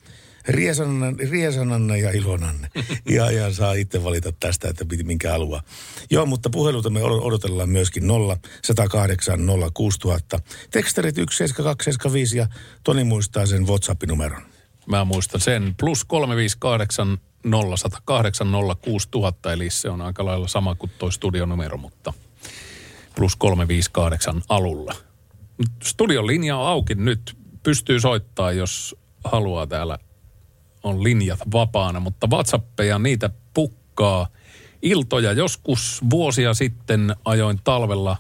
riesananne, 0.49 1.29
riesananne 1.31 1.99
ja 1.99 2.11
ilonanne. 2.11 2.71
Ja, 3.11 3.31
ja 3.31 3.53
saa 3.53 3.73
itse 3.73 4.05
valita 4.05 4.33
tästä, 4.41 4.69
että 4.69 4.85
piti 4.85 5.05
minkä 5.05 5.31
haluaa. 5.31 5.63
Joo, 6.11 6.27
mutta 6.27 6.51
puheluita 6.51 6.91
me 6.91 7.01
od- 7.01 7.23
odotellaan 7.23 7.71
myöskin 7.71 8.07
0 8.07 8.37
108 8.65 9.41
06000. 9.75 10.41
Tekstarit 10.71 11.15
17275 11.15 12.39
ja 12.39 12.47
Toni 12.85 13.05
muistaa 13.05 13.47
sen 13.47 13.67
WhatsApp-numeron. 13.67 14.43
Mä 14.87 15.05
muistan 15.05 15.41
sen. 15.41 15.75
Plus 15.81 16.05
358 16.05 17.19
0108 17.45 18.49
06000, 18.83 19.53
eli 19.53 19.71
se 19.71 19.91
on 19.91 20.01
aika 20.01 20.25
lailla 20.25 20.49
sama 20.49 20.75
kuin 20.75 20.93
toi 20.99 21.13
studionumero, 21.13 21.77
mutta 21.77 22.13
plus 23.17 23.37
358 23.37 24.43
alulla. 24.49 24.95
Studion 25.83 26.27
linja 26.27 26.57
on 26.57 26.67
auki 26.67 26.95
nyt. 26.95 27.37
Pystyy 27.63 28.01
soittaa, 28.01 28.53
jos 28.53 28.97
haluaa 29.25 29.67
täällä 29.67 29.99
on 30.83 31.05
linjat 31.05 31.41
vapaana, 31.53 32.01
mutta 32.01 32.27
WhatsAppeja 32.27 32.99
niitä 32.99 33.31
pukkaa. 33.55 34.27
Iltoja 34.83 35.33
joskus 35.33 36.01
vuosia 36.11 36.55
sitten 36.55 37.17
ajoin 37.25 37.61
talvella 37.65 38.17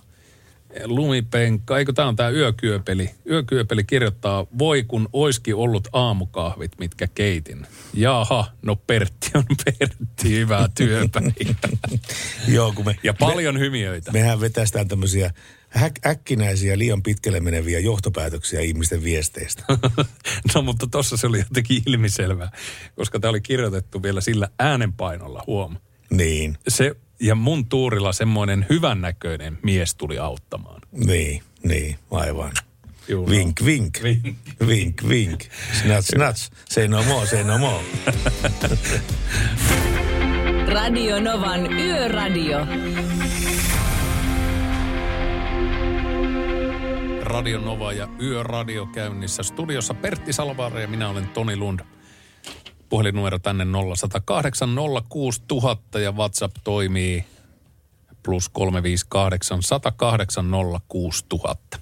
lumipenkka, 0.84 1.78
eikö 1.78 1.92
tämä 1.92 2.08
on 2.08 2.16
tämä 2.16 2.28
yökyöpeli. 2.30 3.10
Yökyöpeli 3.30 3.84
kirjoittaa, 3.84 4.46
voi 4.58 4.84
kun 4.84 5.08
oiski 5.12 5.52
ollut 5.52 5.88
aamukahvit, 5.92 6.72
mitkä 6.78 7.06
keitin. 7.14 7.66
Jaha, 7.94 8.52
no 8.62 8.76
Pertti 8.76 9.30
on 9.34 9.44
Pertti, 9.64 10.30
hyvää 10.30 10.68
työpäivää. 10.74 11.32
Joo, 12.48 12.72
kun 12.72 12.84
me, 12.84 12.96
Ja 13.02 13.14
paljon 13.14 13.58
hymiöitä. 13.58 14.12
mehän 14.12 14.40
vetästään 14.40 14.88
tämmöisiä 14.88 15.30
häk- 15.78 16.08
äkkinäisiä, 16.10 16.78
liian 16.78 17.02
pitkälle 17.02 17.40
meneviä 17.40 17.78
johtopäätöksiä 17.78 18.60
ihmisten 18.60 19.04
viesteistä. 19.04 19.64
No 20.54 20.62
mutta 20.62 20.86
tossa 20.86 21.16
se 21.16 21.26
oli 21.26 21.38
jotenkin 21.38 21.82
ilmiselvää, 21.86 22.50
koska 22.96 23.20
tämä 23.20 23.30
oli 23.30 23.40
kirjoitettu 23.40 24.02
vielä 24.02 24.20
sillä 24.20 24.48
äänenpainolla, 24.58 25.44
huom. 25.46 25.76
niin, 26.10 26.58
Se, 26.68 26.94
ja 27.20 27.34
mun 27.34 27.68
tuurilla 27.68 28.12
semmoinen 28.12 28.66
hyvännäköinen 28.70 29.58
mies 29.62 29.94
tuli 29.94 30.18
auttamaan. 30.18 30.80
niin, 30.92 31.42
niin, 31.62 31.96
aivan. 32.10 32.52
Juu, 33.08 33.28
Vink, 33.28 33.64
vink. 33.64 34.02
Vink. 34.02 34.36
Vink, 34.66 35.08
vink. 35.08 35.40
Snats, 35.82 36.06
snats. 36.06 36.50
Say 36.68 36.88
no 36.88 37.02
more, 37.02 37.26
say 37.26 37.44
no 37.44 37.58
more. 37.58 37.84
Radio 40.74 41.20
Novan 41.20 41.72
Yöradio. 41.72 42.66
Radio 47.22 47.60
Nova 47.60 47.92
ja 47.92 48.08
Yöradio 48.22 48.86
käynnissä. 48.86 49.42
Studiossa 49.42 49.94
Pertti 49.94 50.32
Salvaara 50.32 50.80
ja 50.80 50.88
minä 50.88 51.08
olen 51.08 51.28
Toni 51.28 51.56
Lund. 51.56 51.80
Puhelinnumero 52.88 53.38
tänne 53.38 53.64
0108 53.64 54.68
06000 55.08 55.98
ja 55.98 56.12
WhatsApp 56.12 56.56
toimii 56.64 57.24
plus 58.24 58.48
358 58.48 59.62
108 59.62 60.46
06000. 60.88 61.78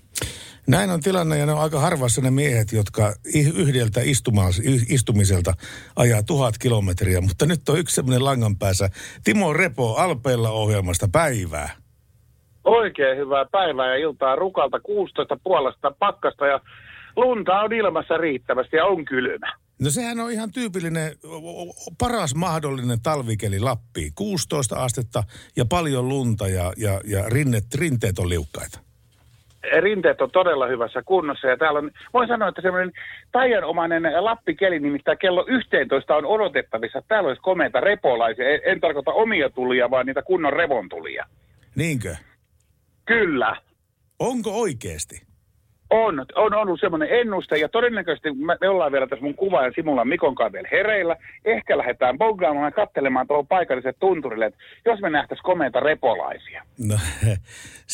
Näin 0.66 0.90
on 0.90 1.01
tilanne 1.01 1.38
ja 1.38 1.47
ne 1.47 1.53
on 1.53 1.61
aika 1.61 1.81
harvassa 1.81 2.23
ne 2.23 2.31
miehet, 2.31 2.73
jotka 2.73 3.12
yhdeltä 3.57 4.01
istumiselta 4.88 5.53
ajaa 5.97 6.23
tuhat 6.23 6.59
kilometriä. 6.59 7.21
Mutta 7.21 7.47
nyt 7.47 7.69
on 7.69 7.79
yksi 7.79 7.95
semmoinen 7.95 8.25
langan 8.25 8.57
päässä. 8.57 8.88
Timo 9.25 9.53
Repo 9.53 9.95
Alpeilla 9.95 10.51
ohjelmasta 10.51 11.09
päivää. 11.12 11.71
Oikein 12.64 13.19
hyvää 13.19 13.45
päivää 13.53 13.87
ja 13.87 13.97
iltaa 13.97 14.37
rukalta 14.37 14.81
16 14.81 15.37
puolesta 15.45 15.90
pakkasta 15.99 16.47
ja 16.47 16.61
lunta 17.16 17.61
on 17.61 17.73
ilmassa 17.73 18.16
riittävästi 18.16 18.77
ja 18.77 18.85
on 18.85 19.05
kylmä. 19.05 19.53
No 19.81 19.91
sehän 19.91 20.21
on 20.21 20.31
ihan 20.31 20.53
tyypillinen, 20.53 21.12
paras 21.99 22.35
mahdollinen 22.35 23.03
talvikeli 23.03 23.61
Lappi. 23.61 24.11
16 24.15 24.77
astetta 24.85 25.25
ja 25.57 25.65
paljon 25.65 26.09
lunta 26.09 26.49
ja, 26.49 26.73
ja, 26.77 27.01
ja 27.05 27.29
rinnet, 27.29 27.65
rinteet 27.75 28.19
on 28.19 28.29
liukkaita 28.29 28.87
rinteet 29.81 30.21
on 30.21 30.31
todella 30.31 30.67
hyvässä 30.67 31.03
kunnossa 31.03 31.47
ja 31.47 31.57
täällä 31.57 31.79
on, 31.79 31.91
voin 32.15 32.29
sanoa, 32.29 32.49
että 32.49 32.62
semmoinen 32.62 32.93
taianomainen 33.33 34.25
lappikeli, 34.25 34.79
nimittäin 34.79 35.19
kello 35.19 35.45
11 35.49 36.17
on 36.17 36.27
odotettavissa, 36.27 37.03
täällä 37.09 37.29
olisi 37.29 37.43
komeita 37.43 37.81
repolaisia. 37.81 38.49
En, 38.49 38.61
en 38.65 38.81
tarkoita 38.81 39.11
omia 39.11 39.51
tulia, 39.51 39.91
vaan 39.91 40.07
niitä 40.07 40.23
kunnon 40.23 40.53
revontulia. 40.53 41.27
Niinkö? 41.75 42.17
Kyllä. 43.05 43.57
Onko 44.19 44.61
oikeasti? 44.61 45.26
On, 45.90 46.27
on 46.35 46.55
ollut 46.55 46.81
semmoinen 46.81 47.09
ennuste 47.11 47.57
ja 47.57 47.68
todennäköisesti 47.68 48.33
me, 48.33 48.57
me 48.61 48.68
ollaan 48.68 48.92
vielä 48.92 49.07
tässä 49.07 49.25
mun 49.25 49.35
kuva 49.35 49.64
ja 49.64 49.72
Simulla 49.75 50.05
Mikon 50.05 50.35
kanssa 50.35 50.53
vielä 50.53 50.68
hereillä. 50.72 51.16
Ehkä 51.44 51.79
lähdetään 51.79 52.18
boggaamaan 52.18 52.64
ja 52.64 52.70
katselemaan 52.70 53.27
tuohon 53.27 53.46
paikalliset 53.46 53.96
tunturille, 54.01 54.46
että 54.46 54.59
jos 54.85 55.01
me 55.01 55.11
nähtäisiin 55.11 55.44
komeita 55.44 55.81
repolaisia. 55.81 56.62
No, 56.88 56.94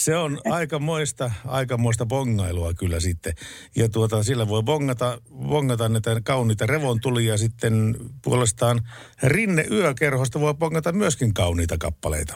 se 0.05 0.17
on 0.17 0.39
aikamoista, 0.51 1.31
aikamoista 1.47 2.07
bongailua 2.07 2.73
kyllä 2.79 3.01
sitten. 3.01 3.33
Ja 3.77 3.89
tuota, 3.89 4.23
sillä 4.23 4.49
voi 4.49 4.63
bongata, 4.63 5.19
bongata 5.49 5.89
näitä 5.89 6.11
kauniita 6.25 6.67
revontulia 6.67 7.37
sitten 7.37 7.95
puolestaan 8.25 8.81
rinne 9.23 9.65
yökerhosta 9.71 10.41
voi 10.41 10.55
bongata 10.55 10.93
myöskin 10.93 11.35
kauniita 11.35 11.77
kappaleita. 11.81 12.35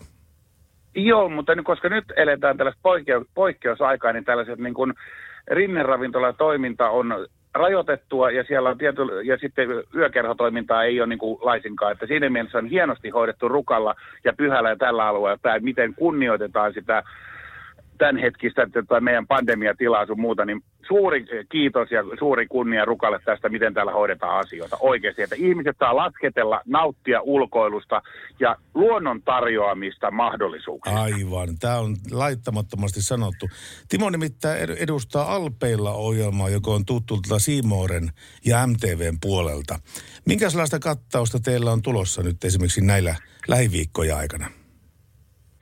Joo, 0.94 1.28
mutta 1.28 1.52
koska 1.64 1.88
nyt 1.88 2.04
eletään 2.16 2.56
tällaista 2.56 2.80
poikkeus, 2.82 3.26
poikkeusaikaa, 3.34 4.12
niin 4.12 4.24
tällaiset 4.24 4.58
niin 4.58 4.74
kuin 4.74 4.94
rinneravintolatoiminta 5.50 6.90
on 6.90 7.26
rajoitettua 7.54 8.30
ja 8.30 8.44
siellä 8.44 8.68
on 8.68 8.78
tiety, 8.78 9.02
ja 9.24 9.38
sitten 9.38 9.68
yökerhotoimintaa 9.94 10.84
ei 10.84 11.00
ole 11.00 11.06
niin 11.06 11.18
kuin 11.18 11.38
laisinkaan. 11.42 11.92
Että 11.92 12.06
siinä 12.06 12.30
mielessä 12.30 12.58
on 12.58 12.66
hienosti 12.66 13.10
hoidettu 13.10 13.48
rukalla 13.48 13.94
ja 14.24 14.32
pyhällä 14.32 14.68
ja 14.68 14.76
tällä 14.76 15.06
alueella 15.06 15.38
tämä, 15.42 15.58
miten 15.58 15.94
kunnioitetaan 15.94 16.72
sitä 16.72 17.02
tämänhetkistä 17.98 18.68
tota, 18.72 19.00
meidän 19.00 19.26
pandemiatilaa 19.26 20.06
sun 20.06 20.20
muuta, 20.20 20.44
niin 20.44 20.62
suuri 20.88 21.26
kiitos 21.48 21.90
ja 21.90 22.02
suuri 22.18 22.46
kunnia 22.46 22.84
Rukalle 22.84 23.18
tästä, 23.24 23.48
miten 23.48 23.74
täällä 23.74 23.92
hoidetaan 23.92 24.38
asioita 24.38 24.76
oikeasti. 24.80 25.22
Että 25.22 25.36
ihmiset 25.38 25.76
saa 25.78 25.96
lasketella, 25.96 26.60
nauttia 26.66 27.20
ulkoilusta 27.20 28.02
ja 28.40 28.56
luonnon 28.74 29.22
tarjoamista 29.22 30.10
mahdollisuuksia. 30.10 31.00
Aivan, 31.00 31.58
tämä 31.60 31.78
on 31.78 31.96
laittamattomasti 32.10 33.02
sanottu. 33.02 33.48
Timo 33.88 34.10
nimittäin 34.10 34.70
edustaa 34.70 35.34
Alpeilla 35.34 35.92
ohjelmaa, 35.92 36.48
joka 36.48 36.70
on 36.70 36.84
tuttu 36.84 37.20
Siimooren 37.38 38.10
ja 38.44 38.66
MTVn 38.66 39.18
puolelta. 39.20 39.78
Minkälaista 40.26 40.78
kattausta 40.78 41.40
teillä 41.40 41.72
on 41.72 41.82
tulossa 41.82 42.22
nyt 42.22 42.44
esimerkiksi 42.44 42.80
näillä 42.80 43.14
lähiviikkoja 43.48 44.16
aikana? 44.16 44.50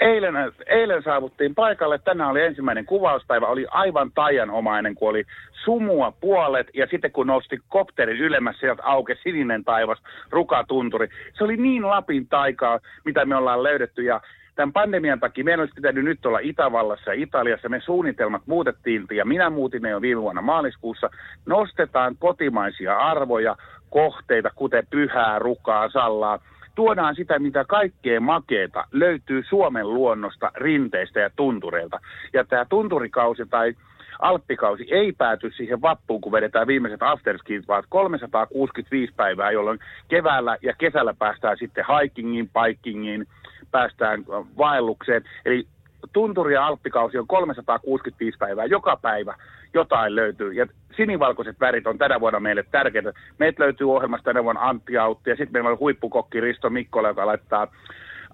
Eilen, 0.00 0.35
eilen 0.66 1.02
saavuttiin 1.02 1.54
paikalle, 1.54 1.98
tänään 1.98 2.30
oli 2.30 2.42
ensimmäinen 2.42 2.87
kuvauspäivä, 2.87 3.46
oli 3.46 3.66
aivan 3.70 4.11
taianomainen, 4.14 4.94
kun 4.94 5.09
oli 5.09 5.24
sumua 5.64 6.12
puolet 6.20 6.66
ja 6.74 6.87
sitten 6.90 7.12
kun 7.12 7.26
nosti 7.26 7.61
kopterin 7.68 8.16
ylemmässä, 8.16 8.61
sieltä 8.61 8.83
auke 8.85 9.16
sininen 9.22 9.64
taivas, 9.64 9.98
rukatunturi. 10.30 11.09
Se 11.38 11.44
oli 11.44 11.57
niin 11.57 11.88
Lapin 11.88 12.28
taikaa, 12.28 12.80
mitä 13.04 13.24
me 13.24 13.37
ollaan 13.37 13.62
löydetty 13.62 14.02
ja 14.02 14.20
tämän 14.54 14.72
pandemian 14.72 15.20
takia 15.20 15.44
meidän 15.44 15.61
olisi 15.61 15.74
pitänyt 15.74 16.04
nyt 16.04 16.26
olla 16.26 16.38
Itävallassa 16.38 17.14
ja 17.14 17.22
Italiassa. 17.22 17.68
Me 17.68 17.80
suunnitelmat 17.80 18.42
muutettiin 18.46 19.07
ja 19.14 19.24
minä 19.24 19.50
muutin 19.50 19.83
ne 19.83 19.90
jo 19.90 20.00
viime 20.00 20.22
vuonna 20.22 20.42
maaliskuussa. 20.42 21.11
Nostetaan 21.46 22.16
kotimaisia 22.18 22.98
arvoja, 22.98 23.57
kohteita, 23.90 24.50
kuten 24.54 24.87
pyhää, 24.90 25.38
rukaa, 25.38 25.88
sallaa– 25.88 26.38
tuodaan 26.75 27.15
sitä, 27.15 27.39
mitä 27.39 27.65
kaikkea 27.65 28.21
makeeta 28.21 28.85
löytyy 28.93 29.43
Suomen 29.49 29.95
luonnosta, 29.95 30.51
rinteistä 30.55 31.21
ja 31.21 31.31
tuntureilta. 31.37 32.01
Ja 32.33 32.45
tämä 32.45 32.65
tunturikausi 32.65 33.43
tai 33.51 33.75
Alppikausi 34.19 34.87
ei 34.91 35.13
pääty 35.13 35.51
siihen 35.51 35.83
vappuun, 35.83 36.21
kun 36.21 36.33
vedetään 36.33 36.67
viimeiset 36.67 37.03
afterskit, 37.03 37.69
vaan 37.69 37.85
365 37.89 39.15
päivää, 39.17 39.51
jolloin 39.51 39.79
keväällä 40.09 40.57
ja 40.63 40.75
kesällä 40.79 41.15
päästään 41.19 41.59
sitten 41.59 41.85
hikingiin, 42.03 42.51
bikingiin, 42.51 43.27
päästään 43.71 44.25
vaellukseen. 44.59 45.25
Eli 45.45 45.67
tunturi- 46.13 46.55
ja 46.55 46.67
alppikausi 46.67 47.19
on 47.19 47.27
365 47.27 48.39
päivää, 48.39 48.65
joka 48.65 48.97
päivä 48.97 49.35
jotain 49.75 50.17
löytyy. 50.17 50.53
Ja 50.53 50.67
sinivalkoiset 50.97 51.61
värit 51.61 51.87
on 51.87 51.99
tänä 51.99 52.21
vuonna 52.21 52.41
meille 52.41 52.65
tärkeitä. 52.71 53.13
Meitä 53.39 53.63
löytyy 53.63 53.91
ohjelmasta 53.91 54.25
tänä 54.25 54.45
vuonna 54.45 54.61
Antti 54.61 54.99
Autti 54.99 55.31
ja 55.31 55.37
sitten 55.37 55.53
meillä 55.53 55.71
on 55.71 55.79
huippukokki 55.79 56.41
Risto 56.41 56.71
Mikkola, 56.71 57.09
joka 57.09 57.27
laittaa 57.27 57.69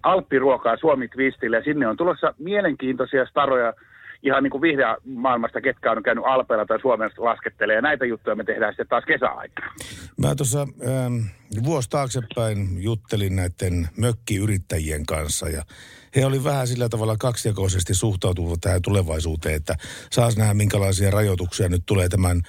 alppiruokaa 0.03 0.77
Suomi 0.77 1.09
Twistille 1.09 1.57
ja 1.57 1.65
sinne 1.65 1.87
on 1.87 1.97
tulossa 1.97 2.35
mielenkiintoisia 2.39 3.27
staroja 3.27 3.73
ihan 4.23 4.43
niin 4.43 4.51
kuin 4.51 4.63
vihreä 4.63 4.97
maailmasta, 5.05 5.61
ketkä 5.61 5.93
on 5.93 6.03
käynyt 6.03 6.25
Alpeella 6.27 6.67
tai 6.67 6.81
Suomessa 6.81 7.25
laskettelee. 7.25 7.75
Ja 7.77 7.83
näitä 7.83 8.05
juttuja 8.05 8.37
me 8.37 8.45
tehdään 8.45 8.73
sitten 8.73 8.89
taas 8.89 9.05
kesäaikaan. 9.05 9.73
Mä 10.17 10.35
tuossa 10.35 10.61
ähm, 10.61 11.17
vuosi 11.65 11.91
taaksepäin 11.91 12.83
juttelin 12.83 13.37
näiden 13.37 13.89
mökkiyrittäjien 13.97 15.07
kanssa 15.07 15.49
ja 15.49 15.63
he 16.17 16.27
oli 16.27 16.45
vähän 16.45 16.67
sillä 16.67 16.89
tavalla 16.89 17.17
kaksijakoisesti 17.17 17.95
suhtautuvat 17.95 18.61
tähän 18.61 18.83
tulevaisuuteen, 18.83 19.55
että 19.55 19.75
saas 20.11 20.37
nähdä 20.37 20.55
minkälaisia 20.55 21.11
rajoituksia 21.11 21.69
nyt 21.69 21.83
tulee 21.87 22.09
tämän 22.09 22.43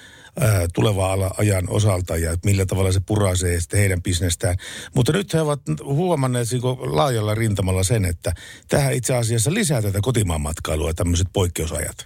tulevaa 0.74 1.34
ajan 1.38 1.64
osalta 1.68 2.16
ja 2.16 2.30
millä 2.44 2.66
tavalla 2.66 2.92
se 2.92 3.00
purasee 3.06 3.60
sitten 3.60 3.80
heidän 3.80 4.02
bisnestään. 4.02 4.56
Mutta 4.96 5.12
nyt 5.12 5.34
he 5.34 5.40
ovat 5.40 5.60
huomanneet 5.84 6.46
laajalla 6.78 7.34
rintamalla 7.34 7.82
sen, 7.82 8.04
että 8.04 8.32
tähän 8.68 8.94
itse 8.94 9.14
asiassa 9.14 9.54
lisää 9.54 9.82
tätä 9.82 9.98
kotimaan 10.02 10.40
matkailua 10.40 10.94
tämmöiset 10.94 11.26
poikkeusajat. 11.32 11.96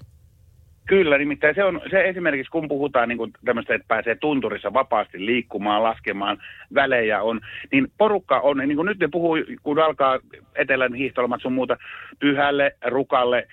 Kyllä, 0.89 1.19
nimittäin 1.19 1.55
se 1.55 1.65
on 1.65 1.81
se 1.91 2.09
esimerkiksi, 2.09 2.51
kun 2.51 2.69
puhutaan 2.69 3.09
niin 3.09 3.33
tämmöistä, 3.45 3.75
että 3.75 3.89
pääsee 3.89 4.15
tunturissa 4.15 4.73
vapaasti 4.73 5.27
liikkumaan, 5.27 5.83
laskemaan 5.83 6.39
välejä 6.75 7.23
on, 7.23 7.41
niin 7.73 7.93
porukka 7.99 8.41
on, 8.41 8.57
niin 8.57 8.77
kuin 8.77 8.87
nyt 8.87 8.99
ne 8.99 9.09
puhuu, 9.13 9.37
kun 9.63 9.79
alkaa 9.79 10.19
etelän 10.55 10.95
hiihtolomat 10.95 11.43
sun 11.43 11.53
muuta, 11.53 11.77
pyhälle, 12.19 12.77
rukalle, 12.87 13.49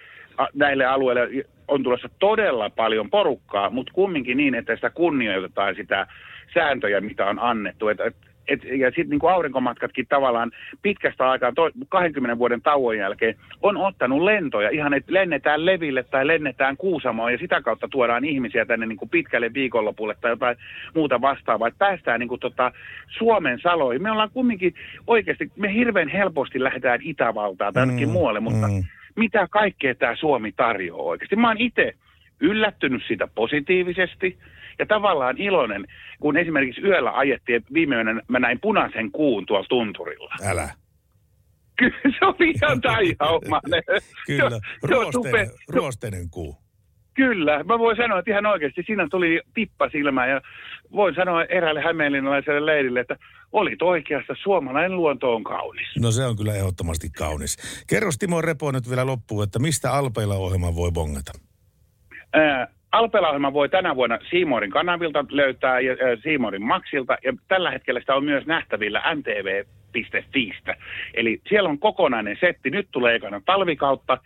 näille 0.53 0.85
alueille 0.85 1.45
on 1.67 1.83
tulossa 1.83 2.09
todella 2.19 2.69
paljon 2.69 3.09
porukkaa, 3.09 3.69
mutta 3.69 3.93
kumminkin 3.93 4.37
niin, 4.37 4.55
että 4.55 4.75
sitä 4.75 4.89
kunnioitetaan 4.89 5.75
sitä 5.75 6.07
sääntöjä, 6.53 7.01
mitä 7.01 7.25
on 7.25 7.39
annettu. 7.39 7.87
Että 7.87 8.11
et, 8.47 8.63
ja 8.63 8.87
sitten 8.87 9.09
niin 9.09 9.31
aurinkomatkatkin 9.31 10.05
tavallaan 10.09 10.51
pitkästä 10.81 11.29
aikaa, 11.29 11.51
to, 11.51 11.69
20 11.89 12.37
vuoden 12.37 12.61
tauon 12.61 12.97
jälkeen, 12.97 13.35
on 13.61 13.77
ottanut 13.77 14.21
lentoja. 14.21 14.69
Ihan, 14.69 14.93
että 14.93 15.13
lennetään 15.13 15.65
Leville 15.65 16.03
tai 16.03 16.27
lennetään 16.27 16.77
Kuusamoon 16.77 17.31
ja 17.31 17.37
sitä 17.37 17.61
kautta 17.61 17.87
tuodaan 17.87 18.25
ihmisiä 18.25 18.65
tänne 18.65 18.85
niin 18.85 18.97
kuin 18.97 19.09
pitkälle 19.09 19.53
viikonlopulle 19.53 20.15
tai 20.21 20.31
jotain 20.31 20.57
muuta 20.95 21.21
vastaavaa. 21.21 21.67
Että 21.67 21.85
päästään 21.85 22.19
niin 22.19 22.29
kuin 22.29 22.41
tota 22.41 22.71
Suomen 23.17 23.59
saloihin. 23.59 24.03
Me 24.03 24.11
ollaan 24.11 24.31
kumminkin 24.33 24.73
oikeasti, 25.07 25.51
me 25.55 25.73
hirveän 25.73 26.07
helposti 26.07 26.63
lähdetään 26.63 26.99
Itävaltaan 27.03 27.73
tai 27.73 27.85
mm, 27.85 28.09
muualle, 28.09 28.39
mutta 28.39 28.67
mm. 28.67 28.83
Mitä 29.15 29.47
kaikkea 29.51 29.95
tämä 29.95 30.15
Suomi 30.15 30.51
tarjoaa 30.51 31.03
oikeasti? 31.03 31.35
Mä 31.35 31.47
oon 31.47 31.61
itse 31.61 31.93
yllättynyt 32.39 33.01
siitä 33.07 33.27
positiivisesti– 33.27 34.37
ja 34.79 34.85
tavallaan 34.85 35.37
iloinen, 35.37 35.85
kun 36.19 36.37
esimerkiksi 36.37 36.81
yöllä 36.81 37.17
ajettiin, 37.17 37.55
että 37.55 37.73
viime 37.73 37.95
yönä 37.95 38.21
mä 38.27 38.39
näin 38.39 38.59
punaisen 38.59 39.11
kuun 39.11 39.45
tuolla 39.45 39.65
tunturilla. 39.69 40.35
Älä. 40.45 40.69
Kyllä 41.75 41.97
se 42.19 42.25
oli 42.25 42.53
ihan 42.55 42.81
taihaumainen. 42.91 43.83
Kyllä, 44.27 44.59
ruosteinen, 44.83 45.47
ruosteinen 45.69 46.29
kuu. 46.29 46.62
Kyllä, 47.13 47.63
mä 47.63 47.79
voin 47.79 47.97
sanoa, 47.97 48.19
että 48.19 48.31
ihan 48.31 48.45
oikeasti 48.45 48.83
siinä 48.85 49.07
tuli 49.11 49.41
tippa 49.53 49.89
silmään 49.89 50.29
ja 50.29 50.41
voin 50.91 51.15
sanoa 51.15 51.43
eräälle 51.43 51.81
hämeenlinnalaiselle 51.81 52.65
leirille, 52.65 52.99
että 52.99 53.17
oli 53.51 53.75
oikeassa, 53.81 54.33
suomalainen 54.43 54.97
luonto 54.97 55.35
on 55.35 55.43
kaunis. 55.43 55.87
No 55.99 56.11
se 56.11 56.25
on 56.25 56.37
kyllä 56.37 56.55
ehdottomasti 56.55 57.09
kaunis. 57.09 57.83
Kerro 57.89 58.09
Timo 58.19 58.41
Repo 58.41 58.71
nyt 58.71 58.89
vielä 58.89 59.05
loppuun, 59.05 59.43
että 59.43 59.59
mistä 59.59 59.91
Alpeilla 59.93 60.35
ohjelma 60.35 60.75
voi 60.75 60.91
bongata? 60.91 61.31
Ää, 62.33 62.67
Alpela 62.93 63.53
voi 63.53 63.69
tänä 63.69 63.95
vuonna 63.95 64.19
Siimorin 64.29 64.71
kanavilta 64.71 65.25
löytää 65.29 65.79
ja 65.79 65.95
Siimorin 66.23 66.61
Maxilta 66.61 67.17
ja 67.23 67.33
tällä 67.47 67.71
hetkellä 67.71 67.99
sitä 67.99 68.15
on 68.15 68.25
myös 68.25 68.45
nähtävillä 68.45 69.15
ntv.fiistä. 69.15 70.75
Eli 71.13 71.41
siellä 71.49 71.69
on 71.69 71.79
kokonainen 71.79 72.37
setti. 72.39 72.69
Nyt 72.69 72.87
tulee 72.91 73.15
ekana 73.15 73.41
talvikautta, 73.45 74.17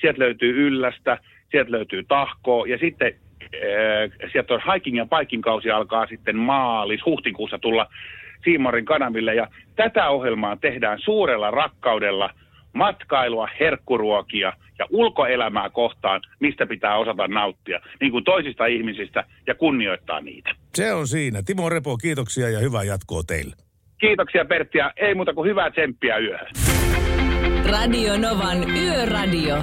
sieltä 0.00 0.18
löytyy 0.18 0.66
yllästä, 0.66 1.18
sieltä 1.50 1.70
löytyy 1.70 2.02
tahkoa 2.08 2.66
ja 2.66 2.78
sitten 2.78 3.14
äh, 3.42 4.30
sieltä 4.32 4.54
on 4.54 4.60
hiking 4.74 4.96
ja 4.96 5.06
biking 5.06 5.42
kausi 5.42 5.70
alkaa 5.70 6.06
sitten 6.06 6.36
maalis, 6.36 7.00
huhtikuussa 7.06 7.58
tulla 7.58 7.86
Siimorin 8.44 8.84
kanaville. 8.84 9.34
Ja 9.34 9.48
tätä 9.76 10.08
ohjelmaa 10.08 10.56
tehdään 10.56 10.98
suurella 11.00 11.50
rakkaudella 11.50 12.30
matkailua, 12.72 13.48
herkkuruokia 13.60 14.52
ja 14.78 14.86
ulkoelämää 14.90 15.70
kohtaan, 15.70 16.20
mistä 16.40 16.66
pitää 16.66 16.96
osata 16.96 17.28
nauttia, 17.28 17.80
niin 18.00 18.12
kuin 18.12 18.24
toisista 18.24 18.66
ihmisistä 18.66 19.24
ja 19.46 19.54
kunnioittaa 19.54 20.20
niitä. 20.20 20.50
Se 20.74 20.92
on 20.92 21.06
siinä. 21.08 21.42
Timo 21.46 21.68
Repo, 21.68 21.96
kiitoksia 21.96 22.50
ja 22.50 22.58
hyvää 22.58 22.82
jatkoa 22.82 23.22
teille. 23.26 23.56
Kiitoksia 24.00 24.44
Pertti 24.44 24.78
ja 24.78 24.92
ei 24.96 25.14
muuta 25.14 25.34
kuin 25.34 25.50
hyvää 25.50 25.70
tsemppiä 25.70 26.18
yöhön. 26.18 26.48
Radio 27.70 28.18
Novan 28.18 28.70
Yöradio. 28.76 29.56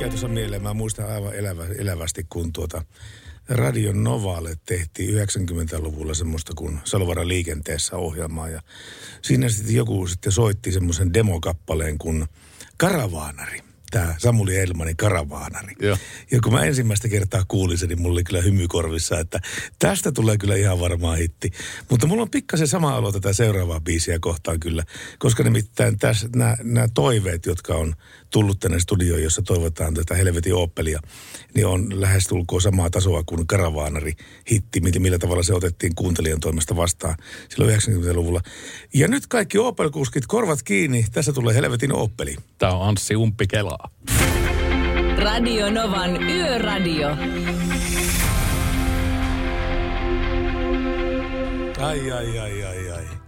Yhtäkkiä 0.00 0.18
tuossa 0.18 0.28
mieleen, 0.28 0.62
mä 0.62 0.74
muistan 0.74 1.10
aivan 1.10 1.34
elävä, 1.34 1.64
elävästi, 1.78 2.26
kun 2.28 2.52
tuota 2.52 2.82
Radio 3.48 3.92
Novalle 3.92 4.56
tehtiin 4.66 5.26
90-luvulla 5.26 6.14
semmoista 6.14 6.52
kuin 6.56 6.80
Salovara 6.84 7.28
liikenteessä 7.28 7.96
ohjelmaa. 7.96 8.48
Ja 8.48 8.62
siinä 9.22 9.48
sitten 9.48 9.74
joku 9.74 10.06
sitten 10.06 10.32
soitti 10.32 10.72
semmoisen 10.72 11.14
demokappaleen 11.14 11.98
kuin 11.98 12.26
Karavaanari 12.76 13.62
tämä 13.90 14.14
Samuli 14.18 14.56
Elmanin 14.56 14.96
karavaanari. 14.96 15.74
Joo. 15.80 15.96
Ja 16.30 16.40
kun 16.44 16.52
mä 16.52 16.64
ensimmäistä 16.64 17.08
kertaa 17.08 17.44
kuulin 17.48 17.78
sen, 17.78 17.88
niin 17.88 18.02
mulla 18.02 18.12
oli 18.12 18.24
kyllä 18.24 18.42
hymykorvissa, 18.42 19.18
että 19.18 19.40
tästä 19.78 20.12
tulee 20.12 20.38
kyllä 20.38 20.56
ihan 20.56 20.80
varmaan 20.80 21.18
hitti. 21.18 21.50
Mutta 21.90 22.06
mulla 22.06 22.22
on 22.22 22.30
pikkasen 22.30 22.68
sama 22.68 22.96
alo 22.96 23.12
tätä 23.12 23.32
seuraavaa 23.32 23.80
biisiä 23.80 24.18
kohtaan 24.20 24.60
kyllä, 24.60 24.84
koska 25.18 25.42
nimittäin 25.42 25.98
tässä 25.98 26.28
nämä 26.62 26.88
toiveet, 26.94 27.46
jotka 27.46 27.74
on 27.74 27.94
tullut 28.30 28.60
tänne 28.60 28.80
studioon, 28.80 29.22
jossa 29.22 29.42
toivotaan 29.42 29.94
tätä 29.94 30.14
Helvetin 30.14 30.54
Oppelia, 30.54 31.00
niin 31.54 31.66
on 31.66 32.00
lähestulkoon 32.00 32.62
samaa 32.62 32.90
tasoa 32.90 33.22
kuin 33.26 33.46
Karavaanari 33.46 34.12
hitti, 34.50 34.80
millä, 34.80 35.00
millä 35.00 35.18
tavalla 35.18 35.42
se 35.42 35.54
otettiin 35.54 35.94
kuuntelijan 35.94 36.40
toimesta 36.40 36.76
vastaan 36.76 37.14
silloin 37.48 37.78
90-luvulla. 37.78 38.40
Ja 38.94 39.08
nyt 39.08 39.26
kaikki 39.26 39.58
Opel-kuskit 39.58 40.26
korvat 40.26 40.62
kiinni, 40.62 41.04
tässä 41.12 41.32
tulee 41.32 41.54
Helvetin 41.54 41.92
Oppeli. 41.92 42.36
Tämä 42.58 42.72
on 42.72 42.88
Anssi 42.88 43.16
Umppikelaa. 43.16 43.90
Radio 45.16 45.70
Novan 45.70 46.22
Yöradio. 46.22 47.08
Ai, 51.78 52.12
ai, 52.12 52.38
ai, 52.38 52.64
ai, 52.64 52.90
ai. 52.90 53.19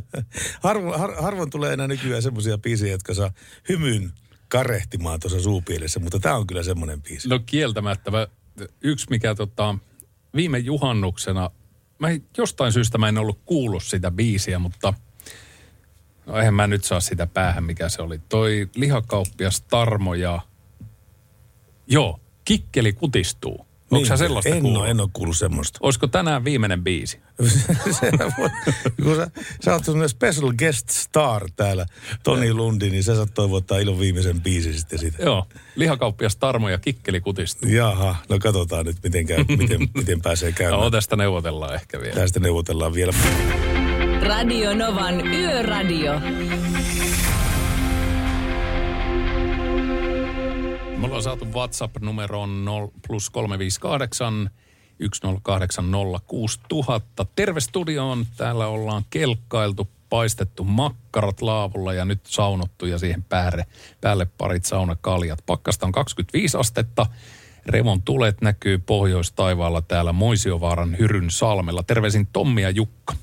harvoin, 0.62 1.00
har, 1.00 1.14
harvoin 1.14 1.50
tulee 1.50 1.72
enää 1.72 1.88
nykyään 1.88 2.22
semmoisia 2.22 2.58
biisejä, 2.58 2.92
jotka 2.92 3.14
saa 3.14 3.32
hymyn 3.68 4.12
karehtimaan 4.48 5.20
tuossa 5.20 5.40
suupielessä, 5.40 6.00
mutta 6.00 6.20
tämä 6.20 6.36
on 6.36 6.46
kyllä 6.46 6.62
semmoinen 6.62 7.02
biisi. 7.02 7.28
No 7.28 7.40
kieltämättä. 7.46 8.10
Mä, 8.10 8.26
yksi 8.80 9.06
mikä 9.10 9.34
tota, 9.34 9.78
viime 10.34 10.58
juhannuksena, 10.58 11.50
mä 11.98 12.08
jostain 12.38 12.72
syystä 12.72 12.98
mä 12.98 13.08
en 13.08 13.18
ollut 13.18 13.40
kuullut 13.44 13.84
sitä 13.84 14.10
biisiä, 14.10 14.58
mutta 14.58 14.94
no 16.26 16.38
eihän 16.38 16.54
mä 16.54 16.66
nyt 16.66 16.84
saa 16.84 17.00
sitä 17.00 17.26
päähän, 17.26 17.64
mikä 17.64 17.88
se 17.88 18.02
oli. 18.02 18.20
Toi 18.28 18.70
lihakauppias 18.74 19.62
Tarmo 19.62 20.14
ja, 20.14 20.40
joo, 21.86 22.20
Kikkeli 22.44 22.92
kutistuu. 22.92 23.66
Onko 23.92 24.06
sä 24.08 24.16
sellaista 24.16 24.48
Niin, 24.48 24.56
en 24.56 24.62
kuullut? 24.62 24.82
ole, 24.82 24.90
en 24.90 25.00
ole 25.00 25.08
kuullut 25.12 25.36
semmoista. 25.36 25.78
Olisiko 25.82 26.06
tänään 26.06 26.44
viimeinen 26.44 26.84
biisi? 26.84 27.18
Voi- 28.38 28.50
kun 29.02 29.16
sä, 29.16 29.30
sä 29.64 29.72
oot 29.72 29.84
semmoinen 29.84 30.08
special 30.08 30.52
guest 30.58 30.90
star 30.90 31.42
täällä, 31.56 31.86
Toni 32.22 32.54
Lundi, 32.54 32.90
niin 32.90 33.04
sä 33.04 33.14
saat 33.16 33.34
toivottaa 33.34 33.78
ilon 33.78 33.98
viimeisen 34.00 34.40
biisin 34.40 34.74
sitten 34.74 34.98
siitä. 34.98 35.22
Joo, 35.22 35.46
lihakauppias 35.76 36.36
Tarmo 36.36 36.68
ja 36.68 36.78
Kikkeli 36.78 37.20
kutistuu. 37.20 37.68
Jaha, 37.70 38.16
no 38.28 38.38
katsotaan 38.38 38.86
nyt, 38.86 38.96
miten, 39.02 39.26
käy, 39.26 39.44
miten, 39.58 39.80
miten 39.98 40.22
pääsee 40.22 40.52
käymään. 40.52 40.80
No, 40.80 40.90
tästä 40.90 41.16
neuvotellaan 41.16 41.74
ehkä 41.74 42.00
vielä. 42.00 42.14
Tästä 42.14 42.40
neuvotellaan 42.40 42.94
vielä. 42.94 43.12
Radio 44.22 44.74
Novan 44.74 45.26
Yöradio. 45.26 46.12
Me 51.02 51.06
ollaan 51.06 51.22
saatu 51.22 51.44
WhatsApp-numeroon 51.44 52.64
0 52.64 52.92
plus 53.06 53.30
358 53.30 54.50
1080 54.98 56.20
6000. 56.26 57.26
Terve 57.36 57.60
studioon. 57.60 58.26
Täällä 58.36 58.66
ollaan 58.66 59.04
kelkkailtu, 59.10 59.88
paistettu 60.08 60.64
makkarat 60.64 61.42
laavulla 61.42 61.92
ja 61.92 62.04
nyt 62.04 62.20
saunottu 62.26 62.86
ja 62.86 62.98
siihen 62.98 63.22
päälle, 63.22 63.66
päälle 64.00 64.26
parit 64.38 64.64
saunakaljat. 64.64 65.38
Pakkasta 65.46 65.86
on 65.86 65.92
25 65.92 66.56
astetta. 66.56 67.06
Revon 67.66 68.02
tulet 68.02 68.40
näkyy 68.40 68.78
pohjoistaivaalla 68.78 69.82
täällä 69.82 70.12
Moisiovaaran 70.12 70.98
Hyryn 70.98 71.30
salmella. 71.30 71.82
Terveisin 71.82 72.28
Tommi 72.32 72.62
ja 72.62 72.70
Jukka. 72.70 73.14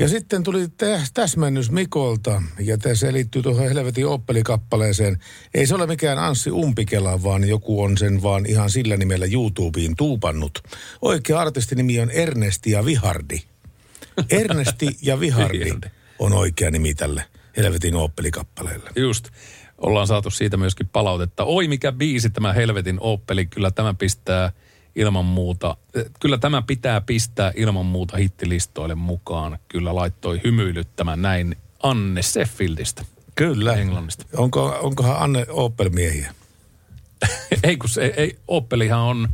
Ja 0.00 0.08
sitten 0.08 0.42
tuli 0.42 0.68
tä- 0.68 1.00
täsmennys 1.14 1.70
Mikolta, 1.70 2.42
ja 2.58 2.76
se 2.94 3.12
liittyy 3.12 3.42
tuohon 3.42 3.68
Helvetin 3.68 4.06
Oppeli-kappaleeseen. 4.06 5.18
Ei 5.54 5.66
se 5.66 5.74
ole 5.74 5.86
mikään 5.86 6.18
Anssi 6.18 6.50
Umpikela, 6.50 7.22
vaan 7.22 7.48
joku 7.48 7.82
on 7.82 7.98
sen 7.98 8.22
vaan 8.22 8.46
ihan 8.46 8.70
sillä 8.70 8.96
nimellä 8.96 9.26
YouTubeen 9.32 9.96
tuupannut. 9.96 10.58
Oikea 11.02 11.40
artistinimi 11.40 12.00
on 12.00 12.10
Ernesti 12.10 12.70
ja 12.70 12.84
Vihardi. 12.84 13.42
Ernesti 14.30 14.86
ja 15.02 15.20
Vihardi 15.20 15.58
Vihardi. 15.58 15.88
on 16.18 16.32
oikea 16.32 16.70
nimi 16.70 16.94
tälle 16.94 17.24
Helvetin 17.56 17.94
Oppeli-kappaleelle. 17.94 18.90
Just. 18.96 19.28
Ollaan 19.78 20.06
saatu 20.06 20.30
siitä 20.30 20.56
myöskin 20.56 20.88
palautetta. 20.88 21.44
Oi 21.44 21.68
mikä 21.68 21.92
biisi 21.92 22.30
tämä 22.30 22.52
Helvetin 22.52 22.96
Oppeli. 23.00 23.46
Kyllä 23.46 23.70
tämä 23.70 23.94
pistää 23.94 24.52
ilman 24.96 25.24
muuta, 25.24 25.76
kyllä 26.20 26.38
tämä 26.38 26.62
pitää 26.62 27.00
pistää 27.00 27.52
ilman 27.56 27.86
muuta 27.86 28.16
hittilistoille 28.16 28.94
mukaan. 28.94 29.58
Kyllä 29.68 29.94
laittoi 29.94 30.40
hymyilyttämään 30.44 31.22
näin 31.22 31.56
Anne 31.82 32.22
Sheffieldistä. 32.22 33.04
Kyllä. 33.34 33.74
Englannista. 33.74 34.24
Onko, 34.36 34.78
onkohan 34.82 35.16
Anne 35.18 35.46
Opel-miehiä? 35.48 36.34
ei 37.62 37.76
kun 37.76 37.88
se, 37.88 38.14
ei, 38.16 38.38
Oppelihan 38.48 39.00
on 39.00 39.28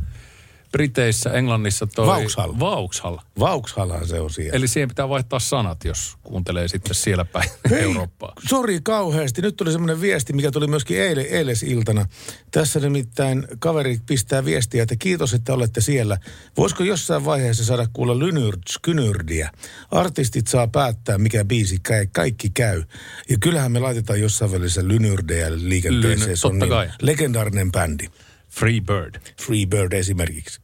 Briteissä, 0.77 1.31
Englannissa 1.31 1.87
toi... 1.87 2.07
Vauxhall. 2.07 2.53
Vauxhall. 2.61 3.18
Vauxhallahan 3.39 4.07
se 4.07 4.20
on 4.20 4.31
siellä. 4.31 4.57
Eli 4.57 4.68
siihen 4.68 4.89
pitää 4.89 5.09
vaihtaa 5.09 5.39
sanat, 5.39 5.85
jos 5.85 6.16
kuuntelee 6.22 6.68
sitten 6.68 6.95
siellä 6.95 7.24
päin 7.24 7.51
Eurooppaa. 7.70 8.33
Sori 8.49 8.81
kauheasti. 8.83 9.43
Nyt 9.43 9.57
tuli 9.57 9.72
semmoinen 9.72 10.01
viesti, 10.01 10.33
mikä 10.33 10.51
tuli 10.51 10.66
myöskin 10.66 11.01
eile, 11.01 11.20
eilesiltana. 11.20 12.07
Tässä 12.51 12.81
nimittäin 12.81 13.49
kaveri 13.59 14.01
pistää 14.07 14.45
viestiä, 14.45 14.83
että 14.83 14.97
kiitos, 14.99 15.35
että 15.35 15.55
olette 15.55 15.81
siellä. 15.81 16.18
Voisiko 16.57 16.85
jossain 16.85 17.24
vaiheessa 17.24 17.64
saada 17.64 17.87
kuulla 17.93 18.18
Lynyrds 18.18 18.79
Kynyrdiä? 18.83 19.51
Artistit 19.91 20.47
saa 20.47 20.66
päättää, 20.68 21.18
mikä 21.18 21.45
biisi 21.45 21.79
käy, 21.83 22.07
kaikki 22.12 22.51
käy. 22.51 22.83
Ja 23.29 23.37
kyllähän 23.41 23.72
me 23.72 23.79
laitetaan 23.79 24.20
jossain 24.20 24.53
välissä 24.53 24.89
Lynyrdeä 24.89 25.49
liikenteeseen. 25.55 26.29
Lyny- 26.31 26.37
Se 26.37 26.47
on 26.47 26.59
niin 26.59 26.68
kai. 26.68 26.91
legendaarinen 27.03 27.72
bändi. 27.72 28.09
Free 28.51 28.81
Bird. 28.81 29.20
Freebird 29.43 29.93
esimerkiksi. 29.93 30.61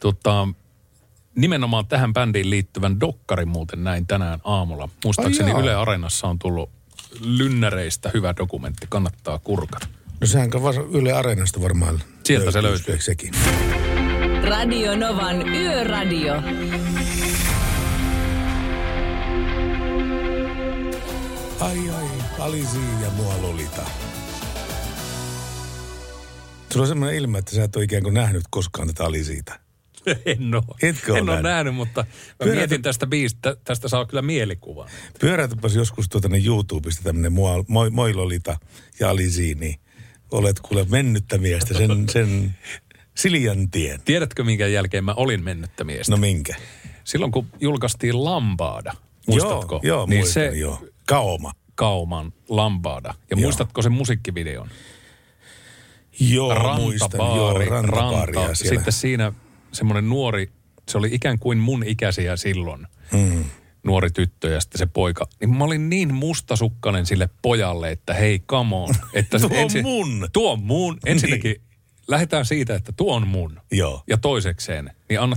Tota, 0.00 0.48
nimenomaan 1.34 1.86
tähän 1.86 2.12
bändiin 2.12 2.50
liittyvän 2.50 3.00
dokkarin 3.00 3.48
muuten 3.48 3.84
näin 3.84 4.06
tänään 4.06 4.40
aamulla. 4.44 4.88
Muistaakseni 5.04 5.52
Ai. 5.52 5.62
Yle 5.62 5.74
Areenassa 5.74 6.26
on 6.26 6.38
tullut 6.38 6.70
lynnäreistä 7.20 8.10
hyvä 8.14 8.34
dokumentti, 8.36 8.86
kannattaa 8.88 9.38
kurkata. 9.38 9.88
No 10.20 10.26
sehän 10.26 10.50
Yle 10.92 11.12
Areenasta 11.12 11.62
varmaan. 11.62 12.02
Sieltä 12.24 12.50
se 12.50 12.62
löytyy, 12.62 12.84
löytyy. 12.88 13.04
Sekin. 13.04 13.34
Radio 14.48 14.96
Novan 14.96 15.48
Yöradio. 15.48 16.34
Ai 21.60 21.90
ai, 21.90 22.08
Alisi 22.38 22.80
ja 23.02 23.10
mua 23.10 23.34
Lolita. 23.42 23.82
Sulla 26.72 26.84
on 26.84 26.88
semmoinen 26.88 27.16
ilme, 27.16 27.38
että 27.38 27.54
sä 27.54 27.64
et 27.64 27.76
ole 27.76 27.84
ikään 27.84 28.02
kuin 28.02 28.14
nähnyt 28.14 28.42
koskaan 28.50 28.88
tätä 28.88 29.04
Alisiita. 29.04 29.67
En 30.26 30.54
ole. 30.54 30.64
Etkö 30.82 31.12
en 31.12 31.22
ole 31.22 31.30
nähnyt? 31.30 31.42
nähnyt, 31.42 31.74
mutta 31.74 32.00
mä 32.00 32.06
Pyörätä- 32.38 32.56
mietin 32.56 32.82
tästä 32.82 33.06
biisistä, 33.06 33.56
tästä 33.64 33.88
saa 33.88 34.06
kyllä 34.06 34.22
mielikuvan. 34.22 34.88
Pyörätäpäs 35.20 35.74
joskus 35.74 36.08
tuota 36.08 36.28
niin 36.28 36.46
YouTubesta 36.46 37.02
tämmöinen 37.02 37.32
mua, 37.32 37.64
moi, 37.68 37.90
moi 37.90 38.14
Lolita 38.14 38.58
ja 39.00 39.10
Alisi, 39.10 39.54
niin 39.54 39.80
olet 40.30 40.60
kuule 40.60 40.86
mennyttä 40.88 41.38
miestä 41.38 41.74
sen, 41.74 41.90
sen 42.12 42.54
Siljan 43.16 43.70
tien. 43.70 44.00
Tiedätkö, 44.04 44.44
minkä 44.44 44.66
jälkeen 44.66 45.04
mä 45.04 45.14
olin 45.14 45.44
mennyttä 45.44 45.84
miestä? 45.84 46.12
No 46.12 46.16
minkä? 46.16 46.54
Silloin, 47.04 47.32
kun 47.32 47.46
julkaistiin 47.60 48.24
Lambada, 48.24 48.92
muistatko? 49.26 49.80
Joo, 49.82 49.96
joo 49.98 50.06
niin 50.06 50.18
muistan, 50.20 50.42
se 50.42 50.58
joo. 50.58 50.86
Kaoma. 51.06 51.52
Kauman 51.74 52.32
Lambada. 52.48 53.08
Ja 53.08 53.14
Joo. 53.30 53.40
muistatko 53.40 53.82
sen 53.82 53.92
musiikkivideon? 53.92 54.68
Joo, 56.20 56.76
muistan. 56.76 57.20
Joo, 57.36 57.58
rantabaari, 57.58 58.32
ranta. 58.32 58.54
Sitten 58.54 58.92
siinä 58.92 59.32
semmoinen 59.72 60.08
nuori, 60.08 60.50
se 60.88 60.98
oli 60.98 61.08
ikään 61.12 61.38
kuin 61.38 61.58
mun 61.58 61.84
ikäisiä 61.86 62.36
silloin. 62.36 62.86
Mm. 63.12 63.44
nuori 63.84 64.10
tyttö 64.10 64.50
ja 64.50 64.60
sitten 64.60 64.78
se 64.78 64.86
poika. 64.86 65.28
Niin 65.40 65.56
mä 65.56 65.64
olin 65.64 65.90
niin 65.90 66.14
mustasukkainen 66.14 67.06
sille 67.06 67.28
pojalle, 67.42 67.90
että 67.90 68.14
hei, 68.14 68.38
come 68.38 68.76
on. 68.76 68.94
Että 69.12 69.38
Tuo 69.48 69.48
on 69.64 69.82
mun. 69.82 70.28
Tuo 70.32 70.52
on 70.52 70.62
mun. 70.62 70.98
Ensinnäkin 71.06 71.52
niin. 71.52 71.62
lähdetään 72.08 72.44
siitä, 72.44 72.74
että 72.74 72.92
tuo 72.92 73.16
on 73.16 73.26
mun. 73.26 73.60
Joo. 73.70 74.02
Ja 74.06 74.16
toisekseen, 74.16 74.90
niin 75.08 75.20
anna 75.20 75.36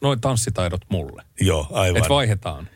noin 0.00 0.20
tanssitaidot 0.20 0.80
mulle. 0.88 1.22
Joo, 1.40 1.66
aivan. 1.70 1.96
Että 1.96 2.08
vaihdetaan. 2.08 2.68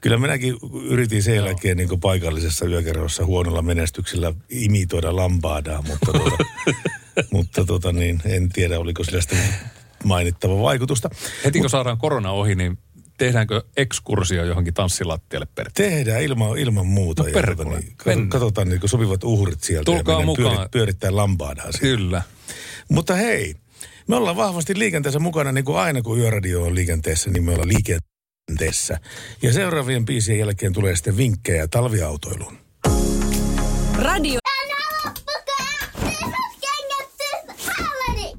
Kyllä 0.00 0.18
minäkin 0.18 0.54
yritin 0.84 1.22
sen 1.22 1.36
jälkeen 1.36 1.76
niin 1.76 2.00
paikallisessa 2.00 2.66
yökerrossa 2.66 3.24
huonolla 3.24 3.62
menestyksellä 3.62 4.32
imitoida 4.48 5.16
lambaadaa, 5.16 5.82
mutta, 5.82 6.12
tuota, 6.12 6.44
mutta 7.32 7.64
tuota, 7.64 7.92
niin, 7.92 8.22
en 8.24 8.48
tiedä, 8.48 8.78
oliko 8.78 9.04
sillä 9.04 9.20
sitten 9.20 9.38
mainittava 10.04 10.62
vaikutusta. 10.62 11.10
Heti 11.44 11.60
kun 11.60 11.70
saadaan 11.70 11.98
korona 11.98 12.30
ohi, 12.30 12.54
niin 12.54 12.78
tehdäänkö 13.18 13.62
ekskursio 13.76 14.44
johonkin 14.44 14.74
tanssilattialle 14.74 15.46
per? 15.54 15.70
Tehdään 15.74 16.22
ilman, 16.22 16.58
ilman 16.58 16.86
muuta. 16.86 17.22
No 17.22 17.28
ja 17.28 17.32
perkele, 17.32 17.56
tuota, 17.56 17.80
niin, 17.80 17.96
mennään. 18.06 18.28
katsotaan 18.28 18.68
niin 18.68 18.80
sopivat 18.84 19.24
uhrit 19.24 19.62
sieltä 19.62 19.84
Tulkaa 19.84 20.20
ja 20.20 20.26
mukaan. 20.26 20.54
Pyörit, 20.54 20.70
pyörittää 20.70 21.16
lambaadaa 21.16 21.72
siellä. 21.72 21.96
Kyllä. 21.96 22.22
Mutta 22.88 23.14
hei, 23.14 23.54
me 24.08 24.16
ollaan 24.16 24.36
vahvasti 24.36 24.78
liikenteessä 24.78 25.18
mukana, 25.18 25.52
niin 25.52 25.64
kuin 25.64 25.78
aina 25.78 26.02
kun 26.02 26.18
Yöradio 26.18 26.62
on 26.62 26.74
liikenteessä, 26.74 27.30
niin 27.30 27.44
me 27.44 27.52
ollaan 27.52 27.68
liikenteessä. 27.68 29.00
Ja 29.42 29.52
seuraavien 29.52 30.04
biisien 30.04 30.38
jälkeen 30.38 30.72
tulee 30.72 30.96
sitten 30.96 31.16
vinkkejä 31.16 31.68
talviautoiluun. 31.68 32.58
Radio 33.98 34.38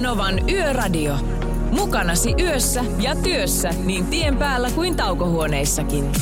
Novan 0.00 0.48
Yöradio. 0.48 1.16
Mukanasi 1.70 2.34
yössä 2.40 2.84
ja 2.98 3.16
työssä 3.16 3.70
niin 3.84 4.06
tien 4.06 4.36
päällä 4.36 4.70
kuin 4.70 4.96
taukohuoneissakin. 4.96 6.12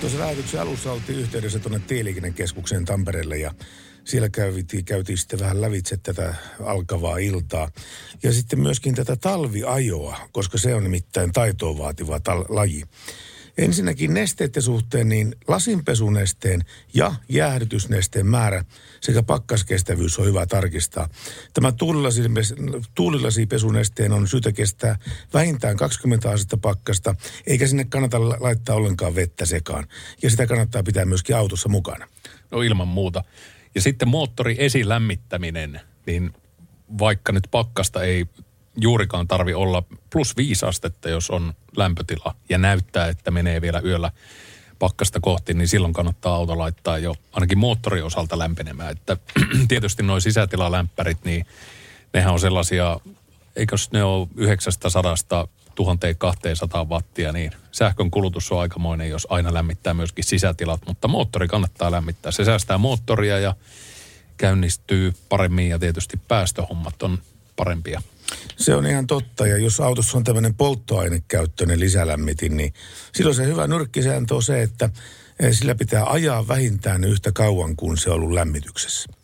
Tuossa 0.00 0.18
lähetyksen 0.18 0.60
alussa 0.60 0.92
oltiin 0.92 1.18
yhteydessä 1.18 1.58
tuonne 1.58 1.80
Tieliikennekeskukseen 1.86 2.84
Tampereelle 2.84 3.38
ja 3.38 3.54
siellä 4.04 4.28
käytiin, 4.28 4.84
käytiin 4.84 5.18
sitten 5.18 5.40
vähän 5.40 5.60
lävitse 5.60 5.96
tätä 5.96 6.34
alkavaa 6.64 7.18
iltaa. 7.18 7.70
Ja 8.22 8.32
sitten 8.32 8.60
myöskin 8.60 8.94
tätä 8.94 9.16
talviajoa, 9.16 10.18
koska 10.32 10.58
se 10.58 10.74
on 10.74 10.82
nimittäin 10.82 11.32
taitoa 11.32 11.78
vaativa 11.78 12.18
tal- 12.18 12.46
laji. 12.48 12.84
Ensinnäkin 13.60 14.14
nesteiden 14.14 14.62
suhteen, 14.62 15.08
niin 15.08 15.34
lasinpesunesteen 15.48 16.60
ja 16.94 17.14
jäähdytysnesteen 17.28 18.26
määrä 18.26 18.64
sekä 19.00 19.22
pakkaskestävyys 19.22 20.18
on 20.18 20.26
hyvä 20.26 20.46
tarkistaa. 20.46 21.08
Tämä 21.54 21.72
tuulilasi- 21.72 22.22
tuulilasipesunesteen 22.94 24.12
on 24.12 24.28
syytä 24.28 24.52
kestää 24.52 24.98
vähintään 25.34 25.76
20 25.76 26.30
astetta 26.30 26.56
pakkasta, 26.56 27.14
eikä 27.46 27.66
sinne 27.66 27.84
kannata 27.84 28.28
la- 28.28 28.36
laittaa 28.40 28.76
ollenkaan 28.76 29.14
vettä 29.14 29.46
sekaan. 29.46 29.86
Ja 30.22 30.30
sitä 30.30 30.46
kannattaa 30.46 30.82
pitää 30.82 31.04
myöskin 31.04 31.36
autossa 31.36 31.68
mukana. 31.68 32.08
No 32.50 32.62
ilman 32.62 32.88
muuta. 32.88 33.24
Ja 33.74 33.80
sitten 33.80 34.08
moottori 34.08 34.56
esilämmittäminen, 34.58 35.80
niin 36.06 36.32
vaikka 36.98 37.32
nyt 37.32 37.48
pakkasta 37.50 38.02
ei 38.02 38.26
juurikaan 38.76 39.28
tarvi 39.28 39.54
olla 39.54 39.82
plus 40.12 40.36
viisi 40.36 40.66
astetta, 40.66 41.08
jos 41.08 41.30
on 41.30 41.54
lämpötila 41.76 42.34
ja 42.48 42.58
näyttää, 42.58 43.08
että 43.08 43.30
menee 43.30 43.60
vielä 43.60 43.80
yöllä 43.80 44.12
pakkasta 44.78 45.20
kohti, 45.20 45.54
niin 45.54 45.68
silloin 45.68 45.92
kannattaa 45.92 46.34
auto 46.34 46.58
laittaa 46.58 46.98
jo 46.98 47.16
ainakin 47.32 47.58
moottorin 47.58 48.04
osalta 48.04 48.38
lämpenemään. 48.38 48.92
Että 48.92 49.16
tietysti 49.68 50.02
nuo 50.02 50.20
sisätilalämpärit, 50.20 51.24
niin 51.24 51.46
nehän 52.12 52.32
on 52.32 52.40
sellaisia, 52.40 53.00
eikös 53.56 53.92
ne 53.92 54.04
ole 54.04 54.28
900 54.36 55.46
1200 55.74 56.84
wattia, 56.84 57.32
niin 57.32 57.52
sähkön 57.72 58.10
kulutus 58.10 58.52
on 58.52 58.60
aikamoinen, 58.60 59.10
jos 59.10 59.26
aina 59.30 59.54
lämmittää 59.54 59.94
myöskin 59.94 60.24
sisätilat, 60.24 60.80
mutta 60.86 61.08
moottori 61.08 61.48
kannattaa 61.48 61.90
lämmittää. 61.90 62.32
Se 62.32 62.44
säästää 62.44 62.78
moottoria 62.78 63.38
ja 63.38 63.54
käynnistyy 64.36 65.12
paremmin 65.28 65.68
ja 65.68 65.78
tietysti 65.78 66.20
päästöhommat 66.28 67.02
on 67.02 67.18
parempia. 67.56 68.02
Se 68.56 68.74
on 68.74 68.86
ihan 68.86 69.06
totta, 69.06 69.46
ja 69.46 69.58
jos 69.58 69.80
autossa 69.80 70.18
on 70.18 70.24
tämmöinen 70.24 70.54
polttoainekäyttöinen 70.54 71.80
lisälämmitin, 71.80 72.56
niin 72.56 72.72
silloin 73.14 73.36
se 73.36 73.46
hyvä 73.46 73.66
nyrkkisääntö 73.66 74.34
on 74.34 74.42
se, 74.42 74.62
että 74.62 74.90
eh, 75.40 75.52
sillä 75.52 75.74
pitää 75.74 76.04
ajaa 76.04 76.48
vähintään 76.48 77.04
yhtä 77.04 77.32
kauan 77.32 77.76
kuin 77.76 77.96
se 77.96 78.10
on 78.10 78.16
ollut 78.16 78.32
lämmityksessä. 78.32 79.19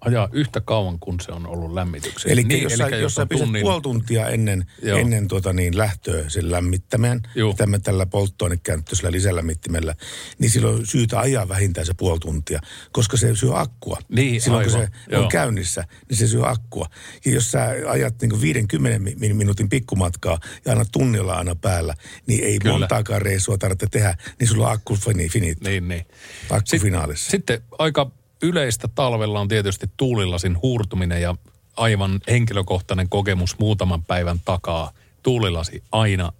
Ajaa 0.00 0.28
yhtä 0.32 0.60
kauan 0.60 0.98
kuin 0.98 1.20
se 1.20 1.32
on 1.32 1.46
ollut 1.46 1.72
lämmityksessä. 1.74 2.28
Eli 2.28 2.42
niin, 2.44 2.62
jos, 2.62 2.72
sä, 2.72 2.88
jos 2.88 3.14
sä 3.14 3.22
on 3.22 3.28
tunnin- 3.28 3.62
puoli 3.62 3.80
tuntia 3.82 4.28
ennen, 4.28 4.64
Joo. 4.82 4.98
ennen 4.98 5.28
tuota 5.28 5.52
niin 5.52 5.78
lähtöä 5.78 6.28
sen 6.28 6.50
lämmittämään, 6.50 7.20
tämä 7.56 7.78
tällä 7.78 8.06
polttoainekäyttöisellä 8.06 9.12
lisälämmittimellä, 9.12 9.94
niin 10.38 10.50
silloin 10.50 10.76
on 10.76 10.86
syytä 10.86 11.20
ajaa 11.20 11.48
vähintään 11.48 11.86
se 11.86 11.94
puoli 11.94 12.18
tuntia, 12.18 12.60
koska 12.92 13.16
se 13.16 13.36
syö 13.36 13.58
akkua. 13.58 13.98
Niin, 14.08 14.40
silloin 14.40 14.66
kun 14.66 14.74
aivan. 14.74 14.88
se 15.10 15.16
on 15.16 15.22
Joo. 15.22 15.28
käynnissä, 15.28 15.84
niin 16.08 16.16
se 16.18 16.26
syö 16.26 16.48
akkua. 16.48 16.86
Ja 17.24 17.32
jos 17.32 17.50
sä 17.50 17.74
ajat 17.88 18.14
niin 18.22 18.40
50 18.40 18.98
mi- 18.98 19.34
minuutin 19.34 19.68
pikkumatkaa 19.68 20.38
ja 20.64 20.72
aina 20.72 20.84
tunnilla 20.92 21.34
aina 21.34 21.54
päällä, 21.54 21.94
niin 22.26 22.44
ei 22.44 22.58
Kyllä. 22.58 22.78
montaakaan 22.78 23.22
reissua 23.22 23.58
tarvitse 23.58 23.86
tehdä, 23.90 24.14
niin 24.40 24.48
sulla 24.48 24.66
on 24.66 24.72
akku 24.72 24.96
fini, 24.96 25.28
finit. 25.28 25.60
Niin, 25.60 25.88
niin. 25.88 26.06
Akku 26.50 26.78
finaalissa. 26.80 27.30
Sitten 27.30 27.62
aika 27.78 28.10
yleistä 28.42 28.88
talvella 28.94 29.40
on 29.40 29.48
tietysti 29.48 29.86
tuulilasin 29.96 30.62
huurtuminen 30.62 31.22
ja 31.22 31.34
aivan 31.76 32.20
henkilökohtainen 32.30 33.08
kokemus 33.08 33.58
muutaman 33.58 34.04
päivän 34.04 34.40
takaa. 34.44 34.92
Tuulilasi 35.22 35.82
aina, 35.92 36.32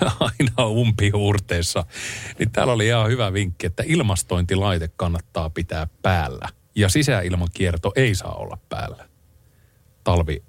aina 0.20 0.66
umpihuurteessa. 0.66 1.84
Niin 2.38 2.50
täällä 2.50 2.72
oli 2.72 2.86
ihan 2.86 3.10
hyvä 3.10 3.32
vinkki, 3.32 3.66
että 3.66 3.82
ilmastointilaite 3.86 4.90
kannattaa 4.96 5.50
pitää 5.50 5.86
päällä. 6.02 6.48
Ja 6.74 6.88
sisäilmakierto 6.88 7.92
ei 7.96 8.14
saa 8.14 8.34
olla 8.34 8.58
päällä 8.68 9.08
talvi, 10.08 10.42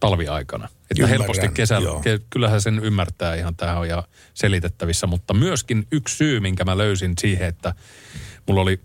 talviaikana. 0.00 0.64
Että 0.64 1.02
Ymmärrän, 1.02 1.18
helposti 1.18 1.48
kesällä, 1.48 2.00
ke, 2.02 2.20
kyllähän 2.30 2.60
sen 2.60 2.78
ymmärtää 2.78 3.34
ihan 3.34 3.56
tähän 3.56 3.78
on 3.78 3.88
ja 3.88 4.02
selitettävissä. 4.34 5.06
Mutta 5.06 5.34
myöskin 5.34 5.86
yksi 5.92 6.16
syy, 6.16 6.40
minkä 6.40 6.64
mä 6.64 6.78
löysin 6.78 7.12
siihen, 7.20 7.48
että 7.48 7.74
mulla 8.46 8.60
oli 8.60 8.80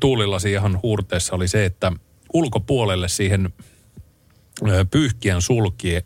tuulilasi 0.00 0.52
ihan 0.52 0.80
huurteessa 0.82 1.36
oli 1.36 1.48
se, 1.48 1.64
että 1.64 1.92
ulkopuolelle 2.32 3.08
siihen 3.08 3.52
pyyhkien 4.90 5.42
sulkien, 5.42 6.02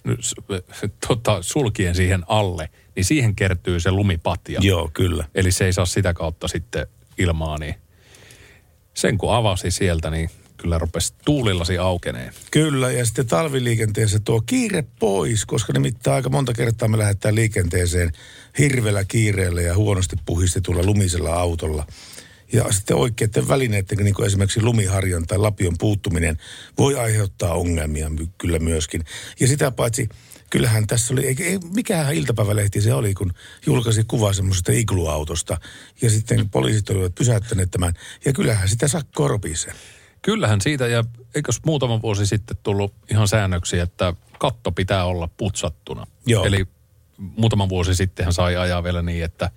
tota, 1.08 1.42
sulkien 1.42 1.94
siihen 1.94 2.24
alle, 2.28 2.68
niin 2.96 3.04
siihen 3.04 3.36
kertyy 3.36 3.80
se 3.80 3.90
lumipatja. 3.90 4.60
Joo, 4.62 4.90
kyllä. 4.94 5.24
Eli 5.34 5.52
se 5.52 5.64
ei 5.64 5.72
saa 5.72 5.86
sitä 5.86 6.14
kautta 6.14 6.48
sitten 6.48 6.86
ilmaa, 7.18 7.58
niin 7.58 7.74
sen 8.94 9.18
kun 9.18 9.34
avasi 9.34 9.70
sieltä, 9.70 10.10
niin 10.10 10.30
kyllä 10.56 10.78
rupesi 10.78 11.14
tuulilasi 11.24 11.78
aukeneen. 11.78 12.32
Kyllä, 12.50 12.92
ja 12.92 13.06
sitten 13.06 13.26
talviliikenteessä 13.26 14.20
tuo 14.20 14.40
kiire 14.46 14.84
pois, 14.98 15.46
koska 15.46 15.72
nimittäin 15.72 16.14
aika 16.14 16.28
monta 16.28 16.52
kertaa 16.52 16.88
me 16.88 16.98
lähdetään 16.98 17.34
liikenteeseen 17.34 18.12
hirveällä 18.58 19.04
kiireellä 19.04 19.60
ja 19.60 19.76
huonosti 19.76 20.16
puhistetulla 20.26 20.82
lumisella 20.82 21.34
autolla. 21.34 21.86
Ja 22.52 22.72
sitten 22.72 22.96
oikeiden 22.96 23.48
välineiden, 23.48 23.98
niin 23.98 24.14
kuin 24.14 24.26
esimerkiksi 24.26 24.62
lumiharjan 24.62 25.26
tai 25.26 25.38
lapion 25.38 25.74
puuttuminen, 25.78 26.38
voi 26.78 26.98
aiheuttaa 26.98 27.54
ongelmia 27.54 28.10
kyllä 28.38 28.58
myöskin. 28.58 29.04
Ja 29.40 29.48
sitä 29.48 29.70
paitsi, 29.70 30.08
kyllähän 30.50 30.86
tässä 30.86 31.14
oli, 31.14 31.26
ei, 31.26 31.36
ei, 31.40 31.58
mikähän 31.74 32.14
iltapäivälehti 32.14 32.80
se 32.80 32.94
oli, 32.94 33.14
kun 33.14 33.32
julkaisi 33.66 34.04
kuva 34.04 34.32
semmoisesta 34.32 34.72
igluautosta. 34.72 35.60
Ja 36.02 36.10
sitten 36.10 36.50
poliisit 36.50 36.90
olivat 36.90 37.14
pysäyttäneet 37.14 37.70
tämän. 37.70 37.94
Ja 38.24 38.32
kyllähän 38.32 38.68
sitä 38.68 38.88
sakkoa 38.88 39.28
ropisee. 39.28 39.72
Kyllähän 40.22 40.60
siitä, 40.60 40.86
ja 40.86 41.04
eikös 41.34 41.60
muutama 41.66 42.02
vuosi 42.02 42.26
sitten 42.26 42.56
tullut 42.62 42.94
ihan 43.10 43.28
säännöksiä, 43.28 43.82
että 43.82 44.14
katto 44.38 44.72
pitää 44.72 45.04
olla 45.04 45.28
putsattuna. 45.36 46.06
Joo. 46.26 46.44
Eli 46.44 46.66
muutama 47.18 47.68
vuosi 47.68 47.94
sittenhän 47.94 48.32
sai 48.32 48.56
ajaa 48.56 48.84
vielä 48.84 49.02
niin, 49.02 49.24
että 49.24 49.50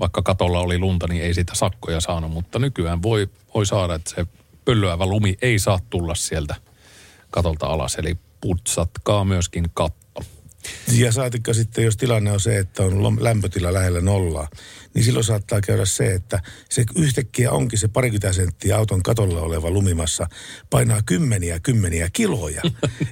vaikka 0.00 0.22
katolla 0.22 0.60
oli 0.60 0.78
lunta, 0.78 1.06
niin 1.08 1.22
ei 1.22 1.34
sitä 1.34 1.54
sakkoja 1.54 2.00
saanut, 2.00 2.30
mutta 2.30 2.58
nykyään 2.58 3.02
voi, 3.02 3.28
voi 3.54 3.66
saada, 3.66 3.94
että 3.94 4.10
se 4.10 4.26
pöllöävä 4.64 5.06
lumi 5.06 5.36
ei 5.42 5.58
saa 5.58 5.78
tulla 5.90 6.14
sieltä 6.14 6.54
katolta 7.30 7.66
alas, 7.66 7.94
eli 7.94 8.16
putsatkaa 8.40 9.24
myöskin 9.24 9.64
katto. 9.74 9.99
Ja 10.92 11.12
saatikka 11.12 11.54
sitten, 11.54 11.84
jos 11.84 11.96
tilanne 11.96 12.32
on 12.32 12.40
se, 12.40 12.58
että 12.58 12.82
on 12.82 13.24
lämpötila 13.24 13.72
lähellä 13.72 14.00
nollaa, 14.00 14.48
niin 14.94 15.04
silloin 15.04 15.24
saattaa 15.24 15.60
käydä 15.60 15.84
se, 15.84 16.14
että 16.14 16.42
se 16.68 16.84
yhtäkkiä 16.96 17.50
onkin 17.50 17.78
se 17.78 17.88
parikymmentä 17.88 18.32
senttiä 18.32 18.76
auton 18.76 19.02
katolla 19.02 19.40
oleva 19.40 19.70
lumimassa, 19.70 20.26
painaa 20.70 21.02
kymmeniä 21.06 21.60
kymmeniä 21.60 22.08
kiloja. 22.12 22.62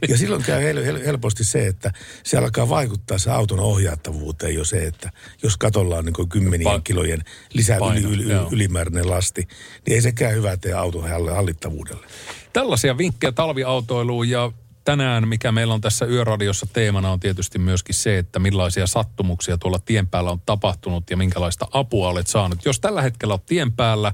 Ja 0.08 0.18
silloin 0.18 0.42
käy 0.42 0.62
hel- 0.62 0.84
hel- 0.84 1.06
helposti 1.06 1.44
se, 1.44 1.66
että 1.66 1.92
se 2.24 2.36
alkaa 2.38 2.68
vaikuttaa 2.68 3.18
se 3.18 3.30
auton 3.30 3.60
ohjaattavuuteen 3.60 4.54
jo 4.54 4.64
se, 4.64 4.86
että 4.86 5.12
jos 5.42 5.56
katolla 5.56 5.96
on 5.96 6.04
niin 6.04 6.28
kymmenien 6.28 6.78
Pa- 6.78 6.82
kilojen 6.84 7.22
lisää 7.52 7.76
yli, 7.76 7.84
Paino, 7.84 8.08
yli, 8.08 8.32
joo. 8.32 8.48
ylimääräinen 8.52 9.10
lasti, 9.10 9.48
niin 9.86 9.94
ei 9.94 10.02
sekään 10.02 10.34
hyvä 10.34 10.56
tee 10.56 10.72
auton 10.72 11.04
hall- 11.10 11.34
hallittavuudelle. 11.34 12.06
Tällaisia 12.52 12.98
vinkkejä 12.98 13.32
talviautoiluun 13.32 14.28
ja 14.28 14.52
tänään, 14.88 15.28
mikä 15.28 15.52
meillä 15.52 15.74
on 15.74 15.80
tässä 15.80 16.06
Yöradiossa 16.06 16.66
teemana, 16.72 17.10
on 17.10 17.20
tietysti 17.20 17.58
myöskin 17.58 17.94
se, 17.94 18.18
että 18.18 18.38
millaisia 18.38 18.86
sattumuksia 18.86 19.58
tuolla 19.58 19.78
tien 19.78 20.08
päällä 20.08 20.30
on 20.30 20.40
tapahtunut 20.46 21.10
ja 21.10 21.16
minkälaista 21.16 21.66
apua 21.72 22.08
olet 22.08 22.26
saanut. 22.26 22.64
Jos 22.64 22.80
tällä 22.80 23.02
hetkellä 23.02 23.34
olet 23.34 23.46
tien 23.46 23.72
päällä 23.72 24.12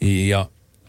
ja 0.00 0.46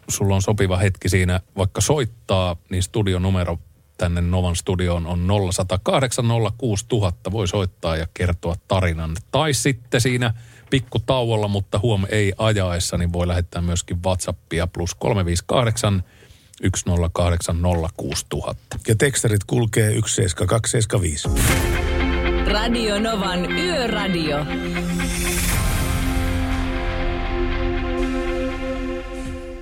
sulla 0.10 0.36
on 0.36 0.42
sopiva 0.42 0.78
hetki 0.78 1.10
siinä 1.10 1.40
vaikka 1.58 1.82
soittaa, 1.82 2.56
niin 2.70 2.84
studionumero 2.84 3.60
tänne 3.98 4.22
Novan 4.22 4.56
studioon 4.56 5.08
on 5.08 5.28
0108 5.52 6.26
06000. 6.58 7.32
Voi 7.32 7.48
soittaa 7.48 7.96
ja 7.96 8.08
kertoa 8.14 8.56
tarinan. 8.68 9.16
Tai 9.32 9.54
sitten 9.54 10.02
siinä 10.02 10.34
pikku 10.70 11.00
tauolla, 11.00 11.48
mutta 11.48 11.80
huom 11.80 12.06
ei 12.10 12.34
ajaessa, 12.38 12.98
niin 12.98 13.14
voi 13.14 13.28
lähettää 13.28 13.62
myöskin 13.62 14.04
WhatsAppia 14.04 14.68
plus 14.68 14.96
358 14.96 16.04
108 16.76 17.58
06000. 17.98 18.78
Ja 18.88 18.96
tekstarit 18.96 19.44
kulkee 19.44 19.92
17275. 19.92 21.30
Radio 22.48 23.00
Novan 23.00 23.52
Yöradio. 23.52 24.46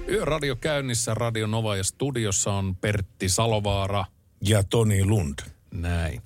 Yöradio 0.08 0.56
käynnissä 0.56 1.14
Radio 1.14 1.48
Nova 1.48 1.76
ja 1.76 1.84
studiossa 1.84 2.54
on 2.54 2.76
Pertti 2.76 3.30
Salovaara. 3.30 4.06
Ja 4.42 4.64
Toni 4.64 5.06
Lund. 5.06 5.40
Näin. 5.72 6.22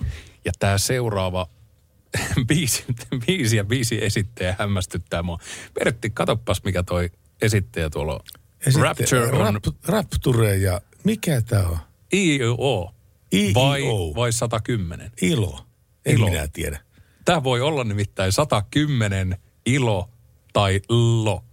Ja 0.45 0.51
tämä 0.59 0.77
seuraava 0.77 1.49
biisi, 2.47 2.85
biisi 3.25 3.57
ja 3.57 3.63
biisi 3.63 4.05
esittäjä 4.05 4.55
hämmästyttää 4.59 5.23
mua. 5.23 5.39
Pertti, 5.73 6.09
katoppas 6.09 6.63
mikä 6.63 6.83
toi 6.83 7.09
esittäjä 7.41 7.89
tuolla 7.89 8.13
on. 8.13 8.38
Ja 8.65 8.71
sitten 8.71 8.83
Rapture 8.83 9.25
on 9.25 9.53
Rap, 9.53 9.63
Rapture 9.85 10.55
ja 10.57 10.81
mikä 11.03 11.41
tämä 11.41 11.63
on? 11.67 11.77
IO. 12.13 12.93
IIO. 13.33 13.53
Vai, 13.53 13.81
vai 14.15 14.31
110? 14.33 15.11
Ilo. 15.21 15.59
En 16.05 16.15
Ilo. 16.15 16.27
minä 16.29 16.47
tiedä. 16.53 16.79
Tämä 17.25 17.43
voi 17.43 17.61
olla 17.61 17.83
nimittäin 17.83 18.31
110 18.31 19.37
ilo 19.65 20.09
tai 20.53 20.81
lo. 21.23 21.43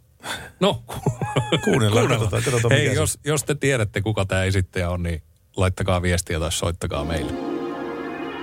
No, 0.61 0.83
Kuunnellaan, 1.65 2.09
katsotaan, 2.09 2.43
katsotaan 2.43 2.73
Hei, 2.75 2.89
se- 2.89 2.95
jos, 2.95 3.19
jos 3.25 3.45
te 3.45 3.55
tiedätte, 3.55 4.01
kuka 4.01 4.25
tämä 4.25 4.45
esittäjä 4.45 4.91
on, 4.91 5.03
niin 5.03 5.23
laittakaa 5.57 6.03
viestiä 6.03 6.41
tai 6.41 6.53
soittakaa 6.53 7.05
meille. 7.05 7.33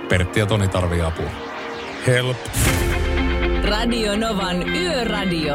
Pertti 0.08 0.40
ja 0.40 0.46
Toni 0.46 0.68
tarvii 0.68 1.00
apua. 1.00 1.30
Help. 2.06 2.36
Radio 3.64 4.16
Novan 4.16 4.68
Yöradio. 4.68 5.54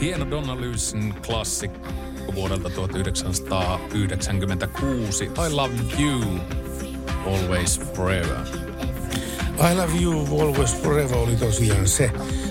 Hieno 0.00 0.30
Donna 0.30 0.60
Lewsin 0.60 1.14
klassikko 1.26 1.88
vuodelta 2.34 2.70
1996. 2.70 5.24
I 5.24 5.28
love 5.50 5.74
you 5.98 6.22
always 7.26 7.80
forever. 7.80 8.36
I 9.70 9.74
love 9.74 10.02
you 10.02 10.40
always 10.42 10.82
forever 10.82 11.16
oli 11.16 11.36
tosiaan 11.36 11.88
se. 11.88 12.10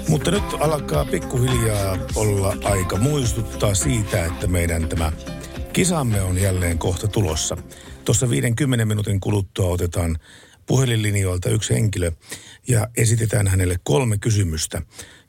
Mutta 0.10 0.32
nyt 0.32 0.44
alkaa 0.60 1.06
pikkuhiljaa 1.06 1.98
olla 2.16 2.56
aika 2.64 2.98
muistuttaa 2.98 3.76
siitä, 3.76 4.26
että 4.26 4.48
meidän 4.48 4.90
tämä 4.90 5.12
kisamme 5.74 6.22
on 6.22 6.38
jälleen 6.38 6.78
kohta 6.78 7.08
tulossa. 7.08 7.58
Tuossa 8.06 8.30
50 8.30 8.86
minuutin 8.86 9.20
kuluttua 9.20 9.70
otetaan 9.70 10.18
puhelinlinjoilta 10.68 11.50
yksi 11.50 11.74
henkilö 11.74 12.12
ja 12.68 12.88
esitetään 12.98 13.48
hänelle 13.48 13.76
kolme 13.84 14.18
kysymystä. 14.18 14.82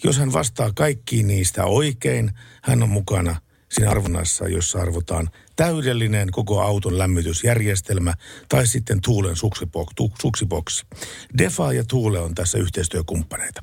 Jos 0.05 0.19
hän 0.19 0.33
vastaa 0.33 0.73
kaikkiin 0.73 1.27
niistä 1.27 1.65
oikein, 1.65 2.31
hän 2.63 2.83
on 2.83 2.89
mukana 2.89 3.37
siinä 3.69 3.91
arvonnassa, 3.91 4.49
jossa 4.49 4.79
arvotaan 4.79 5.29
täydellinen 5.57 6.31
koko 6.31 6.61
auton 6.61 6.99
lämmitysjärjestelmä 6.99 8.15
tai 8.49 8.67
sitten 8.67 9.01
Tuulen 9.01 9.37
suksiboksi. 10.21 10.87
Defa 11.39 11.73
ja 11.73 11.85
Tuule 11.85 12.19
on 12.19 12.35
tässä 12.35 12.59
yhteistyökumppaneita. 12.59 13.61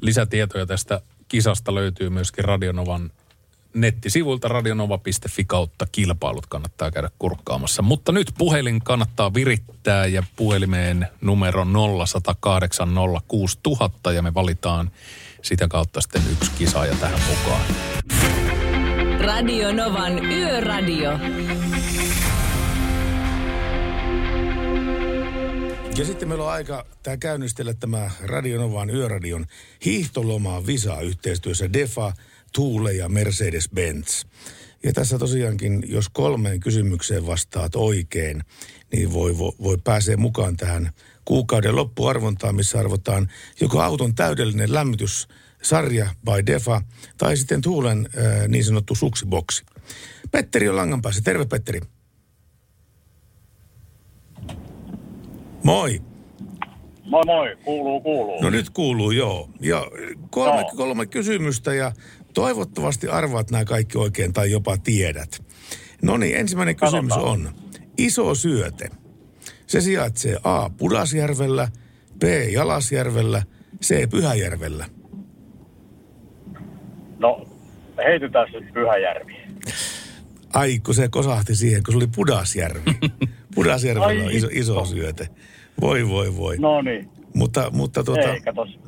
Lisätietoja 0.00 0.66
tästä 0.66 1.00
kisasta 1.28 1.74
löytyy 1.74 2.10
myöskin 2.10 2.44
Radionovan 2.44 3.10
nettisivuilta 3.74 4.48
radionova.fi 4.48 5.44
kautta 5.44 5.86
kilpailut 5.92 6.46
kannattaa 6.46 6.90
käydä 6.90 7.10
kurkkaamassa. 7.18 7.82
Mutta 7.82 8.12
nyt 8.12 8.34
puhelin 8.38 8.80
kannattaa 8.84 9.34
virittää 9.34 10.06
ja 10.06 10.22
puhelimeen 10.36 11.06
numero 11.20 11.66
0108 12.06 12.88
06000 13.28 14.12
ja 14.12 14.22
me 14.22 14.34
valitaan 14.34 14.90
sitä 15.42 15.68
kautta 15.68 16.00
sitten 16.00 16.22
yksi 16.32 16.50
kisaaja 16.58 16.94
tähän 16.94 17.20
mukaan. 17.28 17.64
Radio 19.20 19.72
Novan 19.72 20.24
Yöradio. 20.24 21.18
Ja 25.96 26.04
sitten 26.04 26.28
meillä 26.28 26.44
on 26.44 26.50
aika 26.50 26.86
tämä 27.02 27.16
käynnistellä 27.16 27.74
tämä 27.74 28.10
Radionovan 28.24 28.90
yöradion 28.90 29.46
hiihtolomaa 29.84 30.66
Visa 30.66 31.00
yhteistyössä 31.00 31.72
Defa, 31.72 32.12
Tuule 32.52 32.92
ja 32.92 33.08
Mercedes-Benz. 33.08 34.26
Ja 34.84 34.92
tässä 34.92 35.18
tosiaankin, 35.18 35.82
jos 35.86 36.08
kolmeen 36.08 36.60
kysymykseen 36.60 37.26
vastaat 37.26 37.74
oikein, 37.74 38.42
niin 38.92 39.12
voi, 39.12 39.38
voi, 39.38 39.52
voi 39.62 39.78
pääsee 39.84 40.16
mukaan 40.16 40.56
tähän 40.56 40.90
kuukauden 41.24 41.76
loppuarvontaan, 41.76 42.54
missä 42.54 42.78
arvotaan 42.78 43.28
joko 43.60 43.80
auton 43.80 44.14
täydellinen 44.14 44.72
lämmityssarja 44.72 46.10
by 46.24 46.46
Defa 46.46 46.82
tai 47.18 47.36
sitten 47.36 47.60
Tuulen 47.60 48.08
äh, 48.18 48.48
niin 48.48 48.64
sanottu 48.64 48.94
suksiboksi. 48.94 49.64
Petteri 50.30 50.68
on 50.68 50.76
langan 50.76 51.02
päässä. 51.02 51.22
Terve 51.24 51.44
Petteri. 51.44 51.80
Moi. 55.64 56.02
Moi 57.04 57.22
moi, 57.26 57.56
kuuluu 57.64 58.00
kuuluu. 58.00 58.42
No 58.42 58.50
nyt 58.50 58.70
kuuluu, 58.70 59.10
joo. 59.10 59.48
Ja 59.60 59.86
kolme, 60.30 60.60
Joo. 60.60 60.70
kolme 60.76 61.06
kysymystä 61.06 61.74
ja 61.74 61.92
toivottavasti 62.34 63.08
arvaat 63.08 63.50
nämä 63.50 63.64
kaikki 63.64 63.98
oikein 63.98 64.32
tai 64.32 64.50
jopa 64.50 64.76
tiedät. 64.76 65.42
No 66.02 66.16
niin, 66.16 66.36
ensimmäinen 66.36 66.76
kysymys 66.76 67.12
on. 67.12 67.50
Iso 67.98 68.34
syöte. 68.34 68.90
Se 69.66 69.80
sijaitsee 69.80 70.38
A. 70.44 70.70
Pudasjärvellä, 70.70 71.68
B. 72.18 72.22
Jalasjärvellä, 72.52 73.42
C. 73.82 74.10
Pyhäjärvellä. 74.10 74.86
No, 77.18 77.46
heitetään 78.04 78.48
se 78.52 78.60
Pyhäjärvi. 78.72 79.36
Ai, 80.52 80.78
kun 80.78 80.94
se 80.94 81.08
kosahti 81.08 81.54
siihen, 81.54 81.82
kun 81.82 81.92
se 81.92 81.96
oli 81.96 82.06
Pudasjärvi. 82.06 82.80
Pudasjärvellä 83.54 84.24
on 84.24 84.30
iso, 84.30 84.48
iso 84.52 84.84
syöte. 84.84 85.28
Voi, 85.80 86.08
voi, 86.08 86.36
voi. 86.36 86.56
No 86.58 86.82
niin, 86.82 87.08
Mutta, 87.34 87.70
mutta 87.70 88.04
tuota, 88.04 88.32
ei 88.32 88.40
katos. 88.40 88.78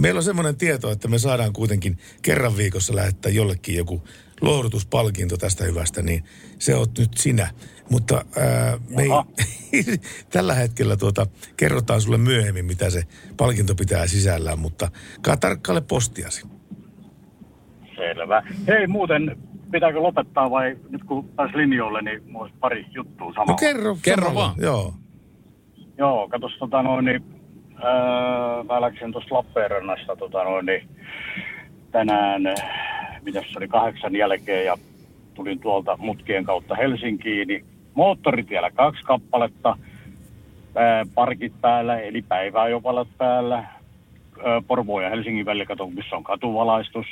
Meillä 0.00 0.18
on 0.18 0.24
semmoinen 0.24 0.56
tieto, 0.56 0.90
että 0.90 1.08
me 1.08 1.18
saadaan 1.18 1.52
kuitenkin 1.52 1.98
kerran 2.22 2.56
viikossa 2.56 2.96
lähettää 2.96 3.32
jollekin 3.32 3.76
joku 3.76 4.02
lohdutuspalkinto 4.40 5.36
tästä 5.36 5.64
hyvästä, 5.64 6.02
niin 6.02 6.24
se 6.58 6.74
on 6.74 6.86
nyt 6.98 7.14
sinä. 7.14 7.50
Mutta 7.90 8.14
ää, 8.14 8.78
me 8.88 9.02
ei, 9.02 9.84
tällä 10.32 10.54
hetkellä 10.54 10.96
tuota, 10.96 11.26
kerrotaan 11.56 12.00
sulle 12.00 12.18
myöhemmin, 12.18 12.64
mitä 12.64 12.90
se 12.90 13.02
palkinto 13.36 13.74
pitää 13.74 14.06
sisällään, 14.06 14.58
mutta 14.58 14.88
kaa 15.22 15.36
tarkkaile 15.36 15.80
postiasi. 15.80 16.46
Selvä. 17.96 18.42
Hei 18.66 18.86
muuten, 18.86 19.36
pitääkö 19.70 20.00
lopettaa 20.00 20.50
vai 20.50 20.76
nyt 20.90 21.04
kun 21.04 21.28
pääs 21.28 21.54
linjoille, 21.54 22.02
niin 22.02 22.22
mulla 22.26 22.44
olisi 22.44 22.56
pari 22.60 22.86
juttua 22.94 23.32
samalla. 23.32 23.52
No 23.52 23.56
kerro. 23.56 23.96
Kerro 24.02 24.28
samalla. 24.28 24.46
vaan. 24.46 24.54
Joo. 24.60 24.94
Joo, 25.98 26.28
katos 26.28 26.52
tota 26.58 26.82
noin, 26.82 27.04
niin, 27.04 27.33
mä 28.68 28.80
läksin 28.80 29.12
tuosta 29.12 29.34
Lappeenrannasta 29.34 30.16
tota 30.16 30.44
noin, 30.44 30.66
niin, 30.66 30.88
tänään, 31.90 32.42
mitäs 33.22 33.44
se 33.52 33.58
oli 33.58 33.68
kahdeksan 33.68 34.16
jälkeen 34.16 34.66
ja 34.66 34.76
tulin 35.34 35.60
tuolta 35.60 35.96
mutkien 35.96 36.44
kautta 36.44 36.74
Helsinkiin, 36.74 37.48
niin 37.48 37.64
moottoritiellä 37.94 38.70
kaksi 38.70 39.02
kappaletta, 39.02 39.76
ää, 40.74 41.04
parkit 41.14 41.52
päällä, 41.60 42.00
eli 42.00 42.22
päiväajovalot 42.22 43.08
päällä, 43.18 43.56
ää, 43.56 44.62
Porvoo 44.66 45.00
ja 45.00 45.10
Helsingin 45.10 45.46
välillä, 45.46 45.94
missä 45.94 46.16
on 46.16 46.24
katuvalaistus. 46.24 47.06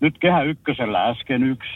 Nyt 0.00 0.18
Kehä 0.18 0.42
Ykkösellä 0.42 1.08
äsken 1.08 1.42
yksi, 1.42 1.70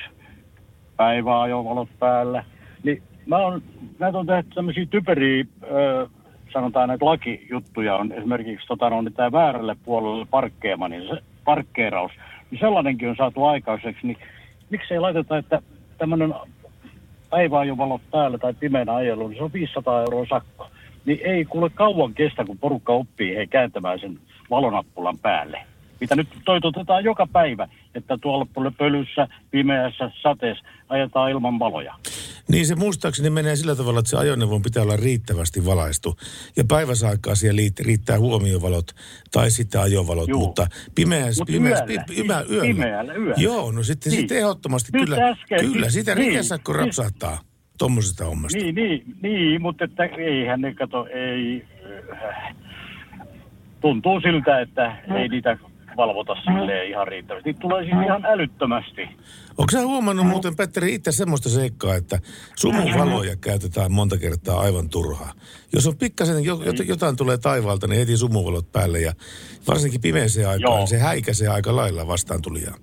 päiväajovalot 0.96 1.88
päällä. 1.98 2.44
Niin 2.82 3.02
mä 3.26 3.38
oon, 3.38 3.62
näitä 3.98 4.18
on 4.18 4.26
tehty 4.26 4.50
tämmöisiä 4.54 4.86
typeriä, 4.86 5.44
ää, 5.62 6.19
sanotaan 6.52 6.88
näitä 6.88 7.04
lakijuttuja 7.04 7.96
on 7.96 8.12
esimerkiksi 8.12 8.66
tota, 8.66 8.90
no, 8.90 9.02
niin 9.02 9.14
tämä 9.14 9.32
väärälle 9.32 9.76
puolelle 9.84 10.26
parkkeema, 10.30 10.88
niin 10.88 11.08
se 11.08 11.22
parkkeeraus, 11.44 12.12
niin 12.50 12.58
sellainenkin 12.58 13.08
on 13.08 13.16
saatu 13.16 13.44
aikaiseksi, 13.44 14.06
niin 14.06 14.18
miksei 14.70 15.00
laiteta, 15.00 15.38
että 15.38 15.62
tämmöinen 15.98 16.34
päiväajovalot 17.30 18.02
päällä 18.10 18.38
tai 18.38 18.54
pimeänä 18.54 18.94
ajelu, 18.94 19.28
niin 19.28 19.38
se 19.38 19.44
on 19.44 19.52
500 19.52 20.00
euroa 20.00 20.26
sakko. 20.28 20.70
Niin 21.04 21.20
ei 21.24 21.44
kuule 21.44 21.70
kauan 21.74 22.14
kestä, 22.14 22.44
kun 22.44 22.58
porukka 22.58 22.92
oppii 22.92 23.36
he 23.36 23.46
kääntämään 23.46 23.98
sen 23.98 24.18
valonappulan 24.50 25.18
päälle. 25.18 25.62
Mitä 26.00 26.16
nyt 26.16 26.28
toitotetaan 26.44 27.04
joka 27.04 27.26
päivä, 27.32 27.68
että 27.94 28.18
tuolla 28.18 28.46
pölyssä, 28.78 29.28
pimeässä, 29.50 30.10
sateessa 30.22 30.64
ajetaan 30.88 31.30
ilman 31.30 31.58
valoja. 31.58 31.94
Niin 32.50 32.66
se 32.66 32.74
muistaakseni 32.74 33.30
menee 33.30 33.56
sillä 33.56 33.76
tavalla, 33.76 33.98
että 34.00 34.10
se 34.10 34.16
ajoneuvon 34.16 34.62
pitää 34.62 34.82
olla 34.82 34.96
riittävästi 34.96 35.64
valaistu. 35.64 36.16
Ja 36.56 36.64
päiväsaikaa 36.68 37.34
siellä 37.34 37.60
riittää 37.80 38.18
huomiovalot 38.18 38.86
tai 39.30 39.50
sitten 39.50 39.80
ajovalot, 39.80 40.28
Juu. 40.28 40.40
mutta 40.40 40.66
pimeässä, 40.94 41.40
Mut 41.40 41.46
pimeässä, 41.46 41.84
yöllä, 41.84 42.04
pi, 42.08 42.14
pimä, 42.14 42.38
siis 42.38 42.50
yöllä. 42.50 42.66
pimeällä 42.74 43.14
yöllä. 43.14 43.34
Joo, 43.36 43.72
no 43.72 43.82
sitten, 43.82 44.10
Niin. 44.10 44.20
sitten 44.20 44.38
ehdottomasti 44.38 44.90
Nyt 44.92 45.04
kyllä, 45.04 45.16
äsken- 45.32 45.72
kyllä 45.72 45.90
sitä 45.90 46.14
niin. 46.14 46.26
rikesakko 46.28 46.72
Niin. 46.72 46.80
rapsahtaa 46.80 47.38
tuommoisesta 47.78 48.24
hommasta. 48.24 48.58
Niin, 48.58 48.74
niin, 48.74 49.04
niin, 49.22 49.62
mutta 49.62 49.84
että 49.84 50.04
eihän 50.04 50.60
ne 50.60 50.74
kato, 50.74 51.06
ei... 51.06 51.66
äh, 52.12 52.54
Tuntuu 53.80 54.20
siltä, 54.20 54.60
että 54.60 54.96
ei 55.18 55.28
niitä 55.28 55.58
valvota 56.00 56.34
silleen 56.34 56.88
ihan 56.88 57.08
riittävästi. 57.08 57.48
Niitä 57.48 57.60
tulee 57.60 57.82
siis 57.84 58.04
ihan 58.04 58.24
älyttömästi. 58.24 59.02
Onko 59.58 59.70
sä 59.72 59.80
huomannut 59.82 60.26
muuten, 60.26 60.56
Petteri, 60.56 60.94
itse 60.94 61.12
semmoista 61.12 61.48
seikkaa, 61.48 61.94
että 61.94 62.18
sumuvaloja 62.56 63.36
käytetään 63.36 63.92
monta 63.92 64.18
kertaa 64.18 64.60
aivan 64.60 64.88
turhaa? 64.90 65.32
Jos 65.72 65.86
on 65.86 65.96
pikkasen, 65.96 66.44
jo- 66.44 66.56
jot- 66.56 66.88
jotain 66.88 67.16
tulee 67.16 67.38
taivaalta, 67.38 67.86
niin 67.86 67.98
heti 67.98 68.16
sumuvalot 68.16 68.72
päälle 68.72 69.00
ja 69.00 69.12
varsinkin 69.68 70.00
pimeeseen 70.00 70.48
aikaan, 70.48 70.72
Joo. 70.72 70.78
niin 70.78 70.88
se 70.88 70.98
häikäisee 70.98 71.48
aika 71.48 71.76
lailla 71.76 72.06
vastaan 72.06 72.42
tulijaa. 72.42 72.76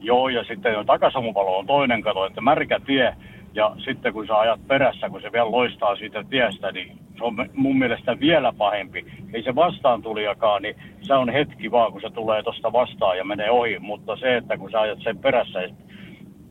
Joo, 0.00 0.28
ja 0.28 0.44
sitten 0.44 0.72
jo 0.72 0.84
takasamuvalo 0.84 1.58
on 1.58 1.66
toinen 1.66 2.02
kato, 2.02 2.26
että 2.26 2.40
märkä 2.40 2.80
tie. 2.86 3.16
Ja 3.54 3.76
sitten 3.84 4.12
kun 4.12 4.26
sä 4.26 4.38
ajat 4.38 4.66
perässä, 4.66 5.10
kun 5.10 5.20
se 5.20 5.32
vielä 5.32 5.50
loistaa 5.50 5.96
siitä 5.96 6.24
tiestä, 6.30 6.72
niin 6.72 6.98
se 7.18 7.24
on 7.24 7.36
mun 7.54 7.78
mielestä 7.78 8.20
vielä 8.20 8.52
pahempi. 8.58 9.06
Ei 9.32 9.42
se 9.42 9.54
vastaan 9.54 10.02
tulijakaan, 10.02 10.62
niin 10.62 10.76
se 11.00 11.14
on 11.14 11.30
hetki 11.30 11.70
vaan, 11.70 11.92
kun 11.92 12.00
se 12.00 12.10
tulee 12.10 12.42
tuosta 12.42 12.72
vastaan 12.72 13.18
ja 13.18 13.24
menee 13.24 13.50
ohi. 13.50 13.78
Mutta 13.78 14.16
se, 14.16 14.36
että 14.36 14.58
kun 14.58 14.70
sä 14.70 14.80
ajat 14.80 14.98
sen 15.02 15.18
perässä 15.18 15.60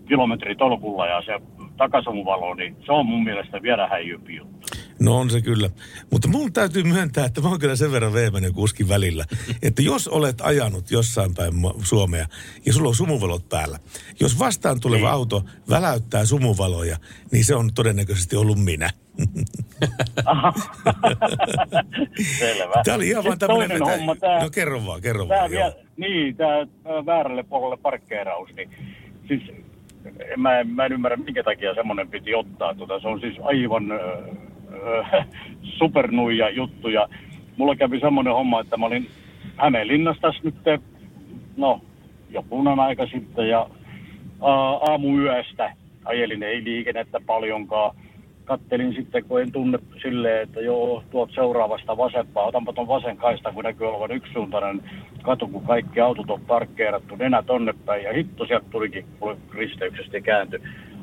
kilometritolkulla 0.07 1.07
ja 1.07 1.21
se 1.21 1.39
takasamuvalo, 1.77 2.53
niin 2.53 2.75
se 2.85 2.91
on 2.91 3.05
mun 3.05 3.23
mielestä 3.23 3.61
vielä 3.61 3.87
häijympi 3.87 4.35
juttu. 4.35 4.53
No 4.99 5.17
on 5.17 5.29
se 5.29 5.41
kyllä. 5.41 5.69
Mutta 6.11 6.27
mun 6.27 6.53
täytyy 6.53 6.83
myöntää, 6.83 7.25
että 7.25 7.41
mä 7.41 7.49
oon 7.49 7.59
kyllä 7.59 7.75
sen 7.75 7.91
verran 7.91 8.13
veemäinen 8.13 8.53
kuskin 8.53 8.89
välillä, 8.89 9.25
että 9.61 9.81
jos 9.81 10.07
olet 10.07 10.41
ajanut 10.41 10.91
jossain 10.91 11.33
päin 11.35 11.53
Suomea 11.83 12.25
ja 12.65 12.73
sulla 12.73 12.89
on 12.89 12.95
sumuvalot 12.95 13.49
päällä, 13.49 13.79
jos 14.19 14.39
vastaan 14.39 14.79
tuleva 14.79 15.05
Niin. 15.05 15.13
auto 15.13 15.43
väläyttää 15.69 16.25
sumuvaloja, 16.25 16.97
niin 17.31 17.45
se 17.45 17.55
on 17.55 17.69
todennäköisesti 17.75 18.35
ollut 18.35 18.63
minä. 18.63 18.89
Selvä. 22.39 22.81
Tämä 22.83 22.95
oli 22.95 23.07
ihan 23.09 23.23
vaan 23.23 23.39
tämmöinen... 23.39 23.79
toinen 23.79 23.97
homma, 23.99 24.15
tää, 24.15 24.43
No 24.43 24.49
kerro 24.49 24.85
vaan, 24.85 25.01
kerro 25.01 25.25
tää 25.25 25.39
vaan. 25.39 25.51
vielä, 25.51 25.73
niin, 25.97 26.35
tämä 26.35 26.57
väärälle 27.05 27.43
puolelle 27.43 27.77
parkkeeraus, 27.77 28.49
niin 28.55 28.69
siis 29.27 29.41
en 30.05 30.39
mä, 30.39 30.59
en- 30.59 30.67
mä 30.69 30.85
en 30.85 30.91
ymmärrä, 30.91 31.17
minkä 31.17 31.43
takia 31.43 31.73
semmoinen 31.75 32.07
piti 32.09 32.35
ottaa. 32.35 32.73
Tota, 32.75 32.99
se 32.99 33.07
on 33.07 33.19
siis 33.19 33.35
aivan 33.41 33.91
äh, 33.91 35.27
supernuija 35.77 36.49
juttu. 36.49 36.89
Ja 36.89 37.09
mulla 37.57 37.75
kävi 37.75 37.99
semmoinen 37.99 38.33
homma, 38.33 38.61
että 38.61 38.77
mä 38.77 38.85
olin 38.85 39.07
Hämeenlinnassa 39.57 40.21
tässä 40.21 40.41
nyt, 40.43 40.81
no, 41.57 41.81
jokunan 42.29 42.79
aika 42.79 43.05
sitten 43.05 43.49
ja 43.49 43.69
aa, 44.41 44.91
aamuyöstä 44.91 45.73
ajelin 46.05 46.43
ei 46.43 46.63
liikennettä 46.63 47.19
paljonkaan. 47.25 47.95
Kattelin 48.45 48.93
sitten, 48.93 49.25
kun 49.25 49.41
en 49.41 49.51
tunne 49.51 49.79
silleen, 50.01 50.41
että 50.43 50.61
joo, 50.61 51.03
tuot 51.11 51.29
seuraavasta 51.35 51.97
vasempaa, 51.97 52.45
otanpa 52.45 52.73
ton 52.73 52.87
vasen 52.87 53.17
kaista, 53.17 53.51
kun 53.51 53.63
näkyy 53.63 53.87
olevan 53.87 54.11
yksisuuntainen 54.11 54.81
katu, 55.21 55.47
kun 55.47 55.63
kaikki 55.63 55.99
autot 55.99 56.29
on 56.29 56.41
parkkeerattu 56.41 57.15
nenä 57.15 57.43
tonne 57.43 57.73
päin. 57.85 58.03
Ja 58.03 58.13
hitto 58.13 58.45
sieltä 58.45 58.65
tulikin, 58.71 59.05
kun 59.19 59.37
risteyksestä 59.53 60.21
kääntyi. 60.21 60.59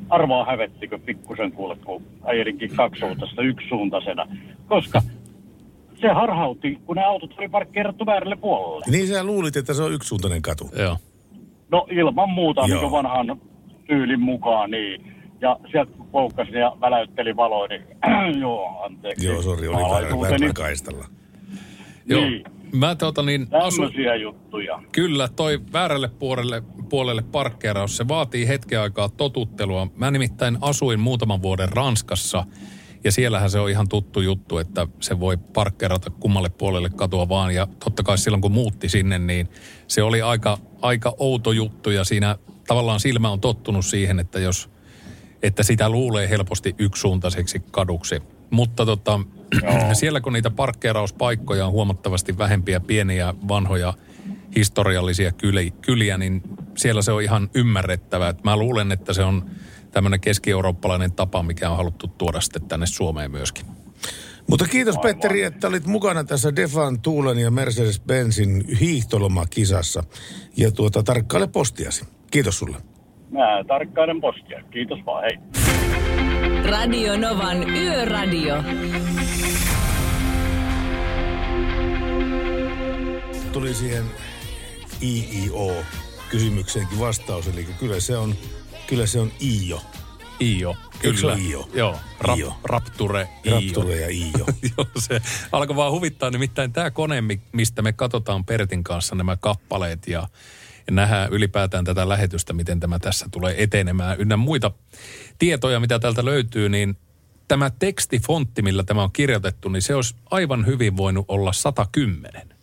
Arvaa 0.09 0.45
hävettikö 0.45 0.99
pikkusen 0.99 1.51
kuule, 1.51 1.75
kun 1.85 2.01
ajelinkin 2.23 2.75
kaksisuuntaista 2.75 3.41
yksisuuntaisena. 3.41 4.27
Koska 4.67 5.01
se 6.01 6.07
harhautti, 6.07 6.79
kun 6.85 6.95
ne 6.95 7.03
autot 7.03 7.35
oli 7.37 7.49
parkkeerattu 7.49 8.05
väärälle 8.05 8.35
puolelle. 8.35 8.85
Niin 8.89 9.07
sä 9.07 9.23
luulit, 9.23 9.55
että 9.55 9.73
se 9.73 9.83
on 9.83 9.93
yksisuuntainen 9.93 10.41
katu. 10.41 10.69
Joo. 10.77 10.97
No 11.71 11.87
ilman 11.91 12.29
muuta 12.29 12.61
Joo. 12.67 12.81
niin 12.81 12.91
vanhan 12.91 13.41
tyylin 13.87 14.19
mukaan, 14.19 14.71
niin. 14.71 15.20
Ja 15.41 15.59
sieltä 15.71 15.91
poukkasin 16.11 16.53
ja 16.53 16.77
väläytteli 16.81 17.35
valoa, 17.35 17.67
niin 17.67 17.83
joo, 18.41 18.83
anteeksi. 18.83 19.27
Joo, 19.27 19.41
sori, 19.41 19.67
oli 19.67 20.21
väärän 20.21 20.53
kaistalla. 20.53 21.05
Joo. 22.05 22.21
Niin. 22.21 22.43
Mä 22.73 22.95
tota 22.95 23.23
niin, 23.23 23.47
asu, 23.51 23.81
Tämmöisiä 23.81 24.15
juttuja. 24.15 24.83
Kyllä, 24.91 25.27
toi 25.35 25.59
väärälle 25.73 26.07
puolelle, 26.07 26.63
puolelle 26.89 27.23
parkkeeraus, 27.31 27.97
se 27.97 28.07
vaatii 28.07 28.47
hetken 28.47 28.79
aikaa 28.79 29.09
totuttelua. 29.09 29.87
Mä 29.95 30.11
nimittäin 30.11 30.57
asuin 30.61 30.99
muutaman 30.99 31.41
vuoden 31.41 31.69
Ranskassa, 31.69 32.45
ja 33.03 33.11
siellähän 33.11 33.49
se 33.49 33.59
on 33.59 33.69
ihan 33.69 33.89
tuttu 33.89 34.21
juttu, 34.21 34.57
että 34.57 34.87
se 34.99 35.19
voi 35.19 35.37
parkkeerata 35.37 36.09
kummalle 36.09 36.49
puolelle 36.49 36.89
katua 36.89 37.29
vaan. 37.29 37.55
Ja 37.55 37.67
totta 37.83 38.03
kai 38.03 38.17
silloin, 38.17 38.41
kun 38.41 38.51
muutti 38.51 38.89
sinne, 38.89 39.19
niin 39.19 39.49
se 39.87 40.03
oli 40.03 40.21
aika, 40.21 40.57
aika 40.81 41.13
outo 41.17 41.51
juttu, 41.51 41.89
ja 41.89 42.03
siinä 42.03 42.35
tavallaan 42.67 42.99
silmä 42.99 43.29
on 43.29 43.41
tottunut 43.41 43.85
siihen, 43.85 44.19
että 44.19 44.39
jos 44.39 44.69
että 45.43 45.63
sitä 45.63 45.89
luulee 45.89 46.29
helposti 46.29 46.75
yksisuuntaiseksi 46.79 47.61
kaduksi. 47.71 48.21
Mutta 48.49 48.85
tota, 48.85 49.19
siellä 49.93 50.21
kun 50.21 50.33
niitä 50.33 50.49
parkkeerauspaikkoja 50.49 51.65
on 51.65 51.71
huomattavasti 51.71 52.37
vähempiä 52.37 52.79
pieniä 52.79 53.33
vanhoja 53.47 53.93
historiallisia 54.55 55.31
kyli, 55.31 55.71
kyliä, 55.71 56.17
niin 56.17 56.41
siellä 56.77 57.01
se 57.01 57.11
on 57.11 57.21
ihan 57.21 57.49
ymmärrettävää. 57.53 58.29
Et 58.29 58.43
Mä 58.43 58.57
luulen, 58.57 58.91
että 58.91 59.13
se 59.13 59.23
on 59.23 59.49
tämmöinen 59.91 60.19
keski-eurooppalainen 60.19 61.11
tapa, 61.11 61.43
mikä 61.43 61.69
on 61.69 61.77
haluttu 61.77 62.07
tuoda 62.07 62.41
sitten 62.41 62.65
tänne 62.65 62.85
Suomeen 62.85 63.31
myöskin. 63.31 63.65
Mutta 64.47 64.67
kiitos 64.67 64.97
Petteri, 64.97 65.43
että 65.43 65.67
olit 65.67 65.85
mukana 65.85 66.23
tässä 66.23 66.55
Defan, 66.55 66.99
Tuulen 66.99 67.39
ja 67.39 67.49
Mercedes-Benzin 67.49 68.77
hiihtolomakisassa. 68.79 70.03
Ja 70.57 70.71
tuota, 70.71 71.03
tarkkaile 71.03 71.47
postiasi. 71.47 72.05
Kiitos 72.31 72.59
sulle. 72.59 72.77
Mä 73.31 73.63
tarkkailen 73.67 74.21
postia. 74.21 74.63
Kiitos 74.71 74.99
vaan, 75.05 75.23
hei. 75.23 75.37
Radio 76.69 77.17
Novan 77.17 77.69
Yöradio. 77.69 78.63
Tuli 83.53 83.73
siihen 83.73 84.03
IIO-kysymykseenkin 85.01 86.99
vastaus, 86.99 87.47
eli 87.47 87.67
kyllä 87.79 87.99
se 87.99 88.17
on, 88.17 88.35
kyllä 88.87 89.05
se 89.05 89.19
on 89.19 89.31
IO. 89.41 89.81
Iio, 90.41 90.75
se 90.93 90.99
kyllä. 91.01 91.35
Iio? 91.35 91.69
Joo, 91.73 91.95
rap, 92.19 92.37
Iio. 92.37 92.53
Rapture 92.63 93.27
Iio. 93.45 93.55
Rapture 93.55 93.95
ja 93.95 94.07
IO. 94.09 94.45
Joo, 94.77 94.87
se 94.99 95.21
alkoi 95.51 95.75
vaan 95.75 95.91
huvittaa. 95.91 96.29
Nimittäin 96.29 96.73
tämä 96.73 96.91
kone, 96.91 97.21
mi- 97.21 97.41
mistä 97.51 97.81
me 97.81 97.93
katsotaan 97.93 98.45
Pertin 98.45 98.83
kanssa 98.83 99.15
nämä 99.15 99.37
kappaleet 99.37 100.07
ja, 100.07 100.27
ja 100.87 100.93
nähdään 100.93 101.33
ylipäätään 101.33 101.83
tätä 101.83 102.09
lähetystä, 102.09 102.53
miten 102.53 102.79
tämä 102.79 102.99
tässä 102.99 103.25
tulee 103.31 103.63
etenemään. 103.63 104.19
Ynnä 104.21 104.37
muita 104.37 104.71
tietoja, 105.39 105.79
mitä 105.79 105.99
täältä 105.99 106.25
löytyy, 106.25 106.69
niin 106.69 106.97
tämä 107.47 107.69
tekstifontti, 107.69 108.61
millä 108.61 108.83
tämä 108.83 109.03
on 109.03 109.11
kirjoitettu, 109.11 109.69
niin 109.69 109.81
se 109.81 109.95
olisi 109.95 110.15
aivan 110.31 110.65
hyvin 110.65 110.97
voinut 110.97 111.25
olla 111.27 111.53
110. 111.53 112.53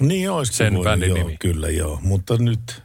Niin 0.00 0.30
olisikin 0.30 0.56
Sen 0.56 0.66
voinut, 0.74 0.84
bändin 0.84 1.08
joo, 1.08 1.18
nimi. 1.18 1.36
Kyllä 1.40 1.68
joo, 1.68 1.98
mutta 2.02 2.36
nyt 2.38 2.82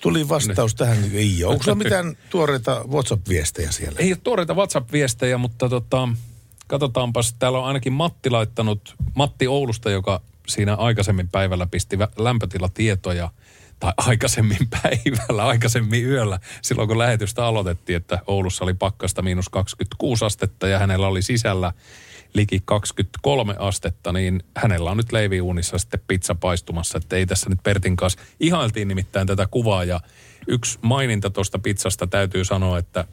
tuli 0.00 0.28
vastaus 0.28 0.74
tähän 0.74 1.02
niin 1.02 1.38
IO. 1.38 1.50
Onko 1.50 1.62
sulla 1.62 1.78
mitään 1.84 2.16
tuoreita 2.30 2.84
WhatsApp-viestejä 2.88 3.70
siellä? 3.70 3.98
Ei 3.98 4.12
ole 4.12 4.18
tuoreita 4.24 4.54
WhatsApp-viestejä, 4.54 5.38
mutta 5.38 5.68
tota, 5.68 6.08
katsotaanpas. 6.66 7.34
Täällä 7.38 7.58
on 7.58 7.64
ainakin 7.64 7.92
Matti 7.92 8.30
laittanut, 8.30 8.94
Matti 9.14 9.46
Oulusta, 9.46 9.90
joka 9.90 10.20
siinä 10.46 10.74
aikaisemmin 10.74 11.28
päivällä 11.28 11.66
pisti 11.66 11.98
lämpötilatietoja, 12.18 13.30
tai 13.80 13.92
aikaisemmin 13.96 14.68
päivällä, 14.82 15.46
aikaisemmin 15.46 16.04
yöllä, 16.04 16.40
silloin 16.62 16.88
kun 16.88 16.98
lähetystä 16.98 17.46
aloitettiin, 17.46 17.96
että 17.96 18.18
Oulussa 18.26 18.64
oli 18.64 18.74
pakkasta 18.74 19.22
miinus 19.22 19.48
26 19.48 20.24
astetta 20.24 20.68
ja 20.68 20.78
hänellä 20.78 21.06
oli 21.06 21.22
sisällä 21.22 21.72
liki 22.34 22.62
23 22.64 23.54
astetta, 23.58 24.12
niin 24.12 24.42
hänellä 24.56 24.90
on 24.90 24.96
nyt 24.96 25.12
leiviuunissa 25.12 25.78
sitten 25.78 26.00
pizza 26.06 26.34
paistumassa. 26.34 26.98
Että 26.98 27.16
ei 27.16 27.26
tässä 27.26 27.50
nyt 27.50 27.62
Pertin 27.62 27.96
kanssa, 27.96 28.20
ihailtiin 28.40 28.88
nimittäin 28.88 29.26
tätä 29.26 29.46
kuvaa 29.50 29.84
ja 29.84 30.00
yksi 30.46 30.78
maininta 30.82 31.30
tuosta 31.30 31.58
pizzasta 31.58 32.06
täytyy 32.06 32.44
sanoa, 32.44 32.78
että 32.78 33.04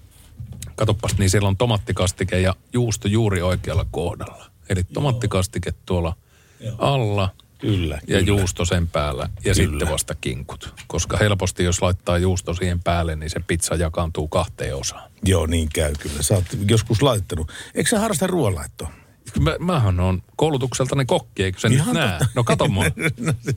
katoppas, 0.75 1.17
niin 1.17 1.29
siellä 1.29 1.47
on 1.47 1.57
tomattikastike 1.57 2.39
ja 2.39 2.55
juusto 2.73 3.07
juuri 3.07 3.41
oikealla 3.41 3.85
kohdalla. 3.91 4.45
Eli 4.69 4.83
tomattikastike 4.83 5.73
tuolla 5.85 6.15
alla 6.77 7.29
Kyllä, 7.57 7.95
ja 7.95 8.01
kyllä. 8.07 8.21
juusto 8.21 8.65
sen 8.65 8.87
päällä 8.87 9.23
ja 9.23 9.53
Kyllä. 9.53 9.53
sitten 9.53 9.89
vasta 9.89 10.15
kinkut. 10.15 10.73
Koska 10.87 11.17
helposti 11.17 11.63
jos 11.63 11.81
laittaa 11.81 12.17
juusto 12.17 12.53
siihen 12.53 12.79
päälle, 12.83 13.15
niin 13.15 13.29
se 13.29 13.39
pizza 13.39 13.75
jakaantuu 13.75 14.27
kahteen 14.27 14.75
osaan. 14.75 15.11
Joo, 15.25 15.45
niin 15.45 15.69
käy 15.73 15.93
kyllä. 15.99 16.21
Sä 16.23 16.33
oot 16.35 16.45
joskus 16.69 17.01
laittanut. 17.01 17.51
Eikö 17.75 17.89
sä 17.89 17.99
harrasta 17.99 18.27
ruoanlaittoa? 18.27 18.91
Mä, 19.39 19.55
mähän 19.59 19.99
on 19.99 20.23
koulutukseltani 20.35 21.05
kokki, 21.05 21.43
eikö 21.43 21.59
se 21.59 21.67
Ihan 21.67 21.87
nyt 21.87 22.03
näe? 22.03 22.19
No 22.35 22.43
kato 22.43 22.67
mua. 22.67 22.83
No, 23.17 23.33
se- 23.41 23.55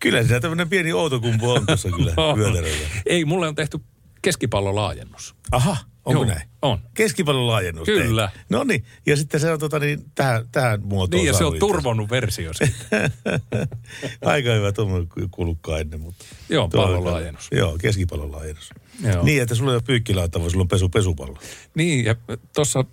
kyllä 0.00 0.22
siellä 0.22 0.40
tämmöinen 0.40 0.68
pieni 0.68 0.92
outokumpu 0.92 1.50
on 1.50 1.66
tuossa 1.66 1.88
kyllä 1.90 2.12
vyötäröllä. 2.36 2.86
Ei, 3.06 3.24
mulle 3.24 3.48
on 3.48 3.54
tehty 3.54 3.80
keskipallolaajennus. 4.22 5.34
Aha, 5.52 5.76
onko 6.04 6.24
Joo, 6.24 6.34
näin? 6.34 6.48
on. 6.62 6.78
Keskipallon 6.94 7.46
laajennus. 7.46 7.86
Kyllä. 7.86 8.30
No 8.48 8.64
niin, 8.64 8.84
ja 9.06 9.16
sitten 9.16 9.40
se 9.40 9.52
on 9.52 9.58
tota 9.58 9.78
niin, 9.78 10.04
tähän, 10.14 10.48
tähän 10.52 10.80
muotoon 10.82 11.18
Niin, 11.18 11.26
ja 11.26 11.32
se 11.32 11.44
on 11.44 11.58
turvonnut 11.58 12.10
versio 12.10 12.52
siitä. 12.52 13.10
Aika 14.24 14.54
hyvä 14.54 14.72
tuommoinen 14.72 15.08
kuulukkaa 15.30 15.78
ennen, 15.78 16.00
mutta... 16.00 16.24
Joo, 16.48 16.68
pallon 16.68 17.04
laajennus. 17.04 17.48
Joo, 17.52 17.78
keskipallon 17.78 18.32
laajennus. 18.32 18.70
Joo. 19.02 19.24
Niin, 19.24 19.42
että 19.42 19.54
sulla 19.54 19.70
ei 19.70 19.76
ole 19.76 19.82
pyykkilauta, 19.86 20.38
vaan 20.38 20.50
sulla 20.50 20.62
on 20.62 20.68
pesu, 20.68 20.88
pesupallo. 20.88 21.38
Niin, 21.74 22.04
ja 22.04 22.14
tuossa 22.54 22.84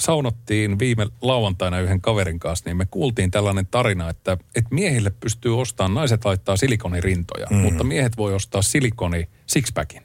saunottiin 0.00 0.78
viime 0.78 1.06
lauantaina 1.22 1.80
yhden 1.80 2.00
kaverin 2.00 2.38
kanssa, 2.38 2.68
niin 2.68 2.76
me 2.76 2.86
kuultiin 2.90 3.30
tällainen 3.30 3.66
tarina, 3.66 4.10
että, 4.10 4.32
että 4.32 4.74
miehille 4.74 5.10
pystyy 5.10 5.60
ostamaan, 5.60 5.94
naiset 5.94 6.24
laittaa 6.24 6.56
silikonirintoja, 6.56 7.46
mm. 7.50 7.56
mutta 7.56 7.84
miehet 7.84 8.16
voi 8.16 8.34
ostaa 8.34 8.62
silikoni 8.62 9.28
sixpackin. 9.46 10.02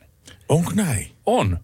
Onko 0.49 0.71
näin? 0.75 1.11
On. 1.25 1.59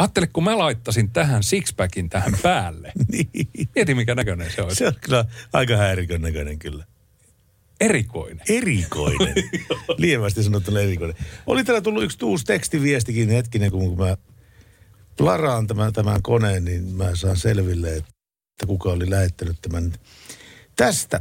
Ajattele, 0.00 0.26
kun 0.26 0.44
mä 0.44 0.58
laittasin 0.58 1.10
tähän 1.10 1.42
sixpackin 1.42 2.08
tähän 2.08 2.32
päälle. 2.42 2.92
Niin. 3.12 3.28
Mieti, 3.74 3.94
mikä 3.94 4.14
näköinen 4.14 4.50
se 4.50 4.62
olisi. 4.62 4.76
Se 4.76 4.86
on 4.86 4.94
kyllä 5.00 5.24
aika 5.52 5.76
häirikön 5.76 6.22
näköinen 6.22 6.58
kyllä. 6.58 6.84
Erikoinen. 7.80 8.40
Erikoinen. 8.48 9.34
Lievästi 9.96 10.42
sanottuna 10.42 10.80
erikoinen. 10.80 11.16
Oli 11.46 11.64
täällä 11.64 11.80
tullut 11.80 12.02
yksi 12.02 12.24
uusi 12.24 12.44
tekstiviestikin 12.44 13.28
hetkinen, 13.28 13.70
kun 13.70 13.98
mä 13.98 14.16
laraan 15.18 15.66
tämän, 15.66 15.92
tämän 15.92 16.22
koneen, 16.22 16.64
niin 16.64 16.84
mä 16.84 17.14
saan 17.14 17.36
selville, 17.36 17.96
että 17.96 18.66
kuka 18.66 18.90
oli 18.90 19.10
lähettänyt 19.10 19.56
tämän 19.62 19.92
tästä. 20.76 21.20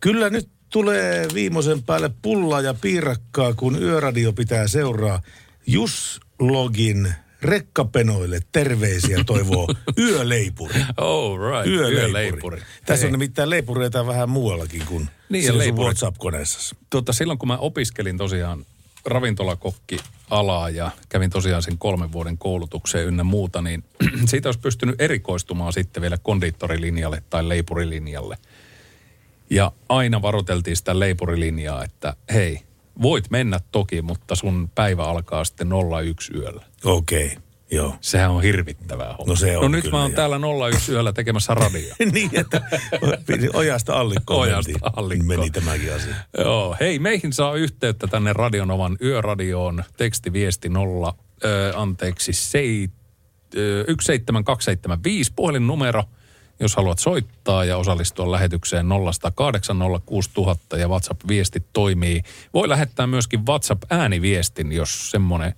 Kyllä 0.00 0.30
nyt 0.30 0.48
tulee 0.72 1.28
viimeisen 1.34 1.82
päälle 1.82 2.10
pullaa 2.22 2.60
ja 2.60 2.74
piirakkaa, 2.74 3.54
kun 3.54 3.82
Yöradio 3.82 4.32
pitää 4.32 4.68
seuraa. 4.68 5.22
Jus 5.66 6.20
Login 6.38 7.14
rekkapenoille 7.42 8.40
terveisiä 8.52 9.24
toivoo 9.26 9.68
Yöleipuri. 9.98 10.80
Oh 10.96 11.38
right, 11.38 11.66
Yöleipuri. 11.66 12.00
yöleipuri. 12.06 12.62
Tässä 12.86 13.06
on 13.06 13.12
nimittäin 13.12 13.50
leipureita 13.50 14.06
vähän 14.06 14.28
muuallakin 14.30 14.82
kuin 14.86 15.08
Niin, 15.28 15.44
ja 15.44 15.52
siinä. 15.52 15.76
WhatsApp-koneessa. 15.78 16.76
Tuota, 16.90 17.12
silloin 17.12 17.38
kun 17.38 17.48
mä 17.48 17.56
opiskelin 17.56 18.16
tosiaan 18.18 18.66
ravintolakokki-alaa 19.06 20.70
ja 20.70 20.90
kävin 21.08 21.30
tosiaan 21.30 21.62
sen 21.62 21.78
kolmen 21.78 22.12
vuoden 22.12 22.38
koulutukseen 22.38 23.06
ynnä 23.06 23.24
muuta, 23.24 23.62
niin 23.62 23.84
siitä 24.30 24.48
olisi 24.48 24.60
pystynyt 24.60 25.00
erikoistumaan 25.00 25.72
sitten 25.72 26.00
vielä 26.00 26.18
kondiittorilinjalle 26.22 27.22
tai 27.30 27.48
leipurilinjalle. 27.48 28.38
Ja 29.50 29.72
aina 29.88 30.22
varoiteltiin 30.22 30.76
sitä 30.76 30.98
leipurilinjaa, 30.98 31.84
että 31.84 32.16
hei, 32.32 32.62
voit 33.02 33.30
mennä 33.30 33.60
toki, 33.72 34.02
mutta 34.02 34.34
sun 34.34 34.70
päivä 34.74 35.04
alkaa 35.04 35.44
sitten 35.44 35.68
01 36.08 36.32
yöllä. 36.36 36.62
Okei, 36.84 37.26
okay, 37.26 37.38
joo. 37.70 37.94
Sehän 38.00 38.30
on 38.30 38.42
hirvittävää 38.42 39.14
homma. 39.18 39.32
No 39.32 39.36
se 39.36 39.56
on 39.56 39.62
no 39.62 39.68
nyt 39.68 39.84
kyllä, 39.84 39.96
mä 39.96 40.02
oon 40.02 40.12
täällä 40.12 40.38
01 40.68 40.92
yöllä 40.92 41.12
tekemässä 41.12 41.54
radioa. 41.54 41.96
niin, 42.12 42.30
että 42.32 42.60
ojasta 43.52 44.00
allikkoon 44.00 44.40
Ojasta 44.40 44.72
mentiin. 44.72 44.92
allikkoon. 44.96 45.26
Meni 45.38 45.50
tämäkin 45.50 45.94
asia. 45.94 46.14
Joo, 46.38 46.76
hei, 46.80 46.98
meihin 46.98 47.32
saa 47.32 47.54
yhteyttä 47.54 48.06
tänne 48.06 48.32
Radionovan 48.32 48.96
yöradioon. 49.02 49.84
Tekstiviesti 49.96 50.68
nolla, 50.68 51.14
ö, 51.44 51.72
anteeksi, 51.76 52.32
seit, 52.32 52.92
ö, 53.56 53.84
17275 53.88 55.32
puhelinnumero, 55.36 56.04
jos 56.60 56.76
haluat 56.76 56.98
soittaa 56.98 57.64
ja 57.64 57.76
osallistua 57.76 58.30
lähetykseen 58.30 58.86
0108 58.88 59.76
06000 60.06 60.76
ja 60.76 60.88
WhatsApp-viesti 60.88 61.62
toimii. 61.72 62.22
Voi 62.54 62.68
lähettää 62.68 63.06
myöskin 63.06 63.46
WhatsApp-ääniviestin, 63.46 64.72
jos 64.72 65.10
semmoinen 65.10 65.54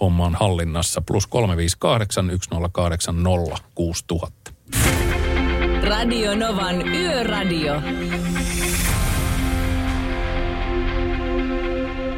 homma 0.00 0.26
on 0.26 0.34
hallinnassa. 0.34 1.00
Plus 1.00 1.26
358 1.26 2.30
108 2.42 3.16
06000. 3.74 4.52
Radio 5.82 6.34
Novan 6.34 6.88
Yöradio. 6.88 7.74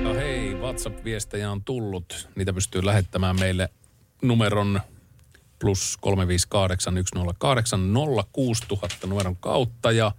No 0.03 0.15
hei, 0.15 0.55
WhatsApp-viestejä 0.55 1.51
on 1.51 1.65
tullut. 1.65 2.29
Niitä 2.37 2.53
pystyy 2.53 2.87
lähettämään 2.87 3.37
meille 3.41 3.69
numeron 4.23 4.81
plus 5.59 5.97
358 6.01 6.95
108 7.07 7.81
06000 8.33 9.07
numeron 9.07 9.37
kautta. 9.37 9.93
Ja 9.93 10.13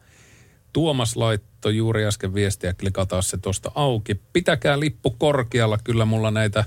Tuomas 0.73 1.15
laittoi 1.15 1.77
juuri 1.77 2.05
äsken 2.05 2.33
viestiä, 2.33 2.73
klikataan 2.73 3.23
se 3.23 3.37
tuosta 3.37 3.71
auki. 3.75 4.15
Pitäkää 4.33 4.79
lippu 4.79 5.11
korkealla, 5.11 5.77
kyllä 5.83 6.05
mulla 6.05 6.31
näitä 6.31 6.63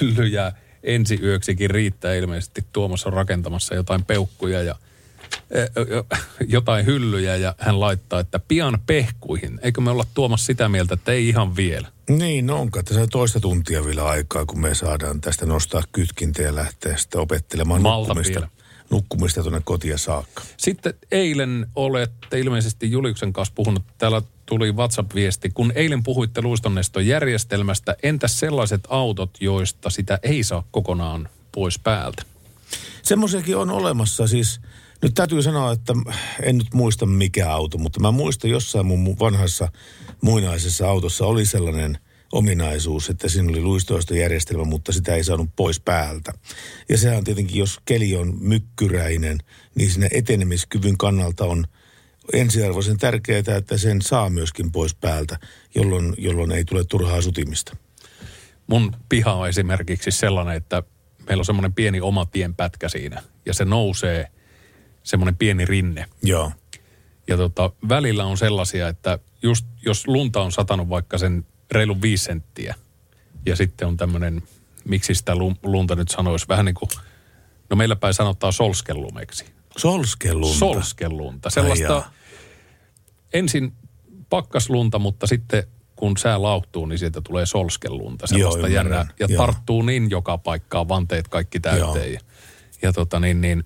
hyllyjä 0.00 0.52
ensi 0.82 1.18
yöksikin 1.22 1.70
riittää 1.70 2.14
ilmeisesti. 2.14 2.64
Tuomas 2.72 3.06
on 3.06 3.12
rakentamassa 3.12 3.74
jotain 3.74 4.04
peukkuja 4.04 4.62
ja 4.62 4.74
jotain 6.48 6.86
hyllyjä 6.86 7.36
ja 7.36 7.54
hän 7.58 7.80
laittaa, 7.80 8.20
että 8.20 8.38
pian 8.38 8.78
pehkuihin. 8.86 9.60
Eikö 9.62 9.80
me 9.80 9.90
olla 9.90 10.06
Tuomas 10.14 10.46
sitä 10.46 10.68
mieltä, 10.68 10.94
että 10.94 11.12
ei 11.12 11.28
ihan 11.28 11.56
vielä? 11.56 11.88
Niin, 12.08 12.46
no 12.46 12.60
onko 12.60 12.82
tässä 12.82 13.06
toista 13.06 13.40
tuntia 13.40 13.84
vielä 13.84 14.04
aikaa, 14.04 14.46
kun 14.46 14.60
me 14.60 14.74
saadaan 14.74 15.20
tästä 15.20 15.46
nostaa 15.46 15.82
kytkintä 15.92 16.42
ja 16.42 16.54
lähteä 16.54 16.96
sitten 16.96 17.20
opettelemaan 17.20 17.82
Malta 17.82 18.08
nukkumista, 18.08 18.40
vielä. 18.40 18.48
nukkumista 18.90 19.42
tuonne 19.42 19.60
kotia 19.64 19.98
saakka. 19.98 20.42
Sitten 20.56 20.94
eilen 21.10 21.66
olette 21.74 22.40
ilmeisesti 22.40 22.90
Juliuksen 22.90 23.32
kanssa 23.32 23.54
puhunut, 23.54 23.82
täällä 23.98 24.22
tuli 24.46 24.72
WhatsApp-viesti, 24.72 25.50
kun 25.50 25.72
eilen 25.74 26.02
puhuitte 26.02 26.42
luistonneston 26.42 27.06
järjestelmästä, 27.06 27.96
entäs 28.02 28.40
sellaiset 28.40 28.80
autot, 28.88 29.30
joista 29.40 29.90
sitä 29.90 30.18
ei 30.22 30.42
saa 30.44 30.64
kokonaan 30.70 31.28
pois 31.52 31.78
päältä? 31.78 32.22
Semmoisiakin 33.02 33.56
on 33.56 33.70
olemassa 33.70 34.26
siis. 34.26 34.60
Nyt 35.02 35.14
täytyy 35.14 35.42
sanoa, 35.42 35.72
että 35.72 35.92
en 36.42 36.58
nyt 36.58 36.74
muista 36.74 37.06
mikä 37.06 37.50
auto, 37.50 37.78
mutta 37.78 38.00
mä 38.00 38.10
muistan 38.10 38.50
jossain 38.50 38.86
mun 38.86 39.18
vanhassa 39.18 39.68
muinaisessa 40.22 40.88
autossa 40.88 41.26
oli 41.26 41.46
sellainen 41.46 41.98
ominaisuus, 42.32 43.10
että 43.10 43.28
siinä 43.28 43.48
oli 43.48 43.60
luistoistojärjestelmä, 43.60 44.64
mutta 44.64 44.92
sitä 44.92 45.14
ei 45.14 45.24
saanut 45.24 45.50
pois 45.56 45.80
päältä. 45.80 46.32
Ja 46.88 46.98
sehän 46.98 47.18
on 47.18 47.24
tietenkin, 47.24 47.58
jos 47.58 47.80
keli 47.84 48.16
on 48.16 48.34
mykkyräinen, 48.40 49.38
niin 49.74 49.90
siinä 49.90 50.08
etenemiskyvyn 50.12 50.98
kannalta 50.98 51.44
on 51.44 51.64
ensiarvoisen 52.32 52.98
tärkeää, 52.98 53.56
että 53.56 53.78
sen 53.78 54.02
saa 54.02 54.30
myöskin 54.30 54.72
pois 54.72 54.94
päältä, 54.94 55.38
jolloin, 55.74 56.14
jolloin 56.18 56.52
ei 56.52 56.64
tule 56.64 56.84
turhaa 56.84 57.22
sutimista. 57.22 57.76
Mun 58.66 58.96
piha 59.08 59.32
on 59.32 59.48
esimerkiksi 59.48 60.10
sellainen, 60.10 60.56
että 60.56 60.82
meillä 61.28 61.40
on 61.40 61.44
semmoinen 61.44 61.74
pieni 61.74 62.00
oma 62.00 62.26
tienpätkä 62.26 62.88
siinä 62.88 63.22
ja 63.46 63.54
se 63.54 63.64
nousee 63.64 64.28
semmoinen 65.06 65.36
pieni 65.36 65.64
rinne. 65.64 66.06
Joo. 66.22 66.52
Ja 67.28 67.36
tota, 67.36 67.70
välillä 67.88 68.24
on 68.24 68.36
sellaisia, 68.36 68.88
että 68.88 69.18
just 69.42 69.66
jos 69.82 70.06
lunta 70.06 70.40
on 70.42 70.52
satanut 70.52 70.88
vaikka 70.88 71.18
sen 71.18 71.46
reilun 71.70 72.02
viisi 72.02 72.24
senttiä 72.24 72.74
ja 73.46 73.56
sitten 73.56 73.88
on 73.88 73.96
tämmöinen, 73.96 74.42
miksi 74.84 75.14
sitä 75.14 75.36
lu- 75.36 75.56
lunta 75.62 75.94
nyt 75.94 76.08
sanoisi, 76.08 76.48
vähän 76.48 76.64
niin 76.64 76.74
kuin, 76.74 76.88
no 77.70 77.76
meillä 77.76 77.96
päin 77.96 78.14
sanotaan 78.14 78.52
solskellumeksi. 78.52 79.44
Solskelunta. 79.78 81.46
Ai 81.46 81.50
Sellaista 81.50 82.10
ensin 83.32 83.72
pakkaslunta, 84.30 84.98
mutta 84.98 85.26
sitten 85.26 85.64
kun 85.96 86.16
sää 86.16 86.42
lauhtuu, 86.42 86.86
niin 86.86 86.98
sieltä 86.98 87.20
tulee 87.20 87.46
solskelunta. 87.46 88.26
Sellaista 88.26 88.66
ymmärrän. 88.66 88.74
jännää. 88.74 89.06
Ja 89.20 89.26
Joo. 89.30 89.46
tarttuu 89.46 89.82
niin 89.82 90.10
joka 90.10 90.38
paikkaan, 90.38 90.88
vanteet 90.88 91.28
kaikki 91.28 91.60
täyteen. 91.60 92.12
Ja, 92.12 92.20
ja 92.82 92.92
tota 92.92 93.20
niin, 93.20 93.40
niin, 93.40 93.64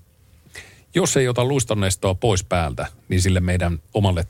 jos 0.95 1.17
ei 1.17 1.27
ota 1.27 1.45
luistonnestoa 1.45 2.15
pois 2.15 2.43
päältä, 2.43 2.87
niin 3.09 3.21
sille 3.21 3.39
meidän 3.39 3.79
omalle 3.93 4.27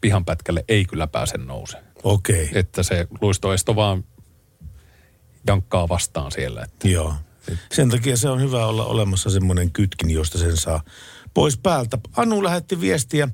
pihanpätkälle 0.00 0.64
ei 0.68 0.84
kyllä 0.84 1.06
pääse 1.06 1.38
nouse. 1.38 1.78
Okei. 2.02 2.50
Että 2.52 2.82
se 2.82 3.08
luistoesto 3.20 3.76
vaan 3.76 4.04
jankkaa 5.46 5.88
vastaan 5.88 6.32
siellä. 6.32 6.62
Että 6.62 6.88
Joo. 6.88 7.14
Sen 7.72 7.90
takia 7.90 8.16
se 8.16 8.28
on 8.28 8.40
hyvä 8.40 8.66
olla 8.66 8.84
olemassa 8.84 9.30
semmoinen 9.30 9.72
kytkin, 9.72 10.10
josta 10.10 10.38
sen 10.38 10.56
saa 10.56 10.82
pois 11.34 11.58
päältä. 11.58 11.98
Anu 12.16 12.44
lähetti 12.44 12.80
viestiä. 12.80 13.28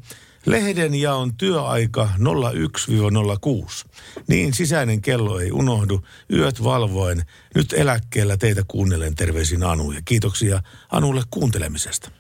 Lehden 0.47 0.95
jaon 0.95 1.35
työaika 1.35 2.09
01-06. 2.19 3.91
Niin 4.29 4.55
sisäinen 4.55 5.03
kello 5.03 5.41
ei 5.41 5.53
unohdu. 5.53 6.05
Yöt 6.33 6.65
valvoen. 6.65 7.23
Nyt 7.55 7.73
eläkkeellä 7.73 8.37
teitä 8.37 8.63
kuunnellen 8.69 9.15
terveisin 9.15 9.63
Anu. 9.63 9.93
Ja 9.93 10.01
kiitoksia 10.05 10.63
Anulle 10.89 11.23
kuuntelemisesta. 11.31 12.11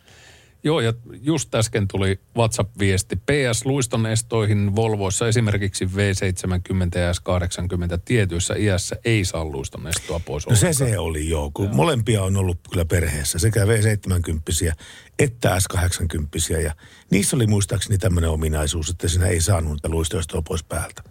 Joo, 0.65 0.81
ja 0.81 0.93
just 1.21 1.55
äsken 1.55 1.89
tuli 1.89 2.21
WhatsApp-viesti. 2.37 3.17
PS 3.17 3.65
luiston 3.67 4.07
estoihin 4.07 4.77
Volvoissa 4.77 5.29
esimerkiksi 5.29 5.85
V70 5.85 6.99
ja 7.01 7.13
S80 7.13 8.01
tietyissä 8.05 8.55
iässä 8.55 8.97
ei 9.05 9.25
saa 9.25 9.45
luiston 9.45 9.87
estoa 9.87 10.21
pois 10.21 10.47
No 10.47 10.57
se 10.57 10.67
ollenkaan. 10.67 10.91
se 10.91 10.99
oli 10.99 11.29
joo, 11.29 11.51
kun 11.55 11.65
joo. 11.65 11.75
molempia 11.75 12.23
on 12.23 12.37
ollut 12.37 12.59
kyllä 12.71 12.85
perheessä, 12.85 13.39
sekä 13.39 13.65
V70 13.65 14.75
että 15.19 15.59
S80. 15.59 16.63
Ja 16.63 16.75
niissä 17.11 17.37
oli 17.37 17.47
muistaakseni 17.47 17.99
tämmöinen 17.99 18.31
ominaisuus, 18.31 18.91
että 18.91 19.09
siinä 19.09 19.27
ei 19.27 19.41
saanut 19.41 19.73
niitä 19.73 19.89
luistoistoa 19.89 20.43
pois 20.43 20.63
päältä. 20.65 21.03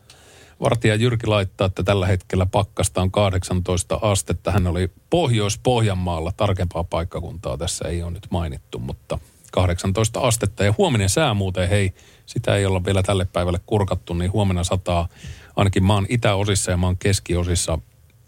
Vartija 0.59 0.95
Jyrki 0.95 1.27
laittaa, 1.27 1.67
että 1.67 1.83
tällä 1.83 2.07
hetkellä 2.07 2.45
pakkasta 2.45 3.01
on 3.01 3.11
18 3.11 3.99
astetta. 4.01 4.51
Hän 4.51 4.67
oli 4.67 4.89
Pohjois-Pohjanmaalla, 5.09 6.31
tarkempaa 6.37 6.83
paikkakuntaa 6.83 7.57
tässä 7.57 7.87
ei 7.87 8.03
ole 8.03 8.11
nyt 8.11 8.27
mainittu, 8.29 8.79
mutta 8.79 9.19
18 9.51 10.19
astetta. 10.19 10.63
Ja 10.63 10.73
huominen 10.77 11.09
sää 11.09 11.33
muuten, 11.33 11.69
hei, 11.69 11.93
sitä 12.25 12.55
ei 12.55 12.65
olla 12.65 12.85
vielä 12.85 13.03
tälle 13.03 13.25
päivälle 13.25 13.59
kurkattu, 13.65 14.13
niin 14.13 14.31
huomenna 14.31 14.63
sataa 14.63 15.07
ainakin 15.55 15.83
maan 15.83 16.05
itäosissa 16.09 16.71
ja 16.71 16.77
maan 16.77 16.97
keskiosissa 16.97 17.79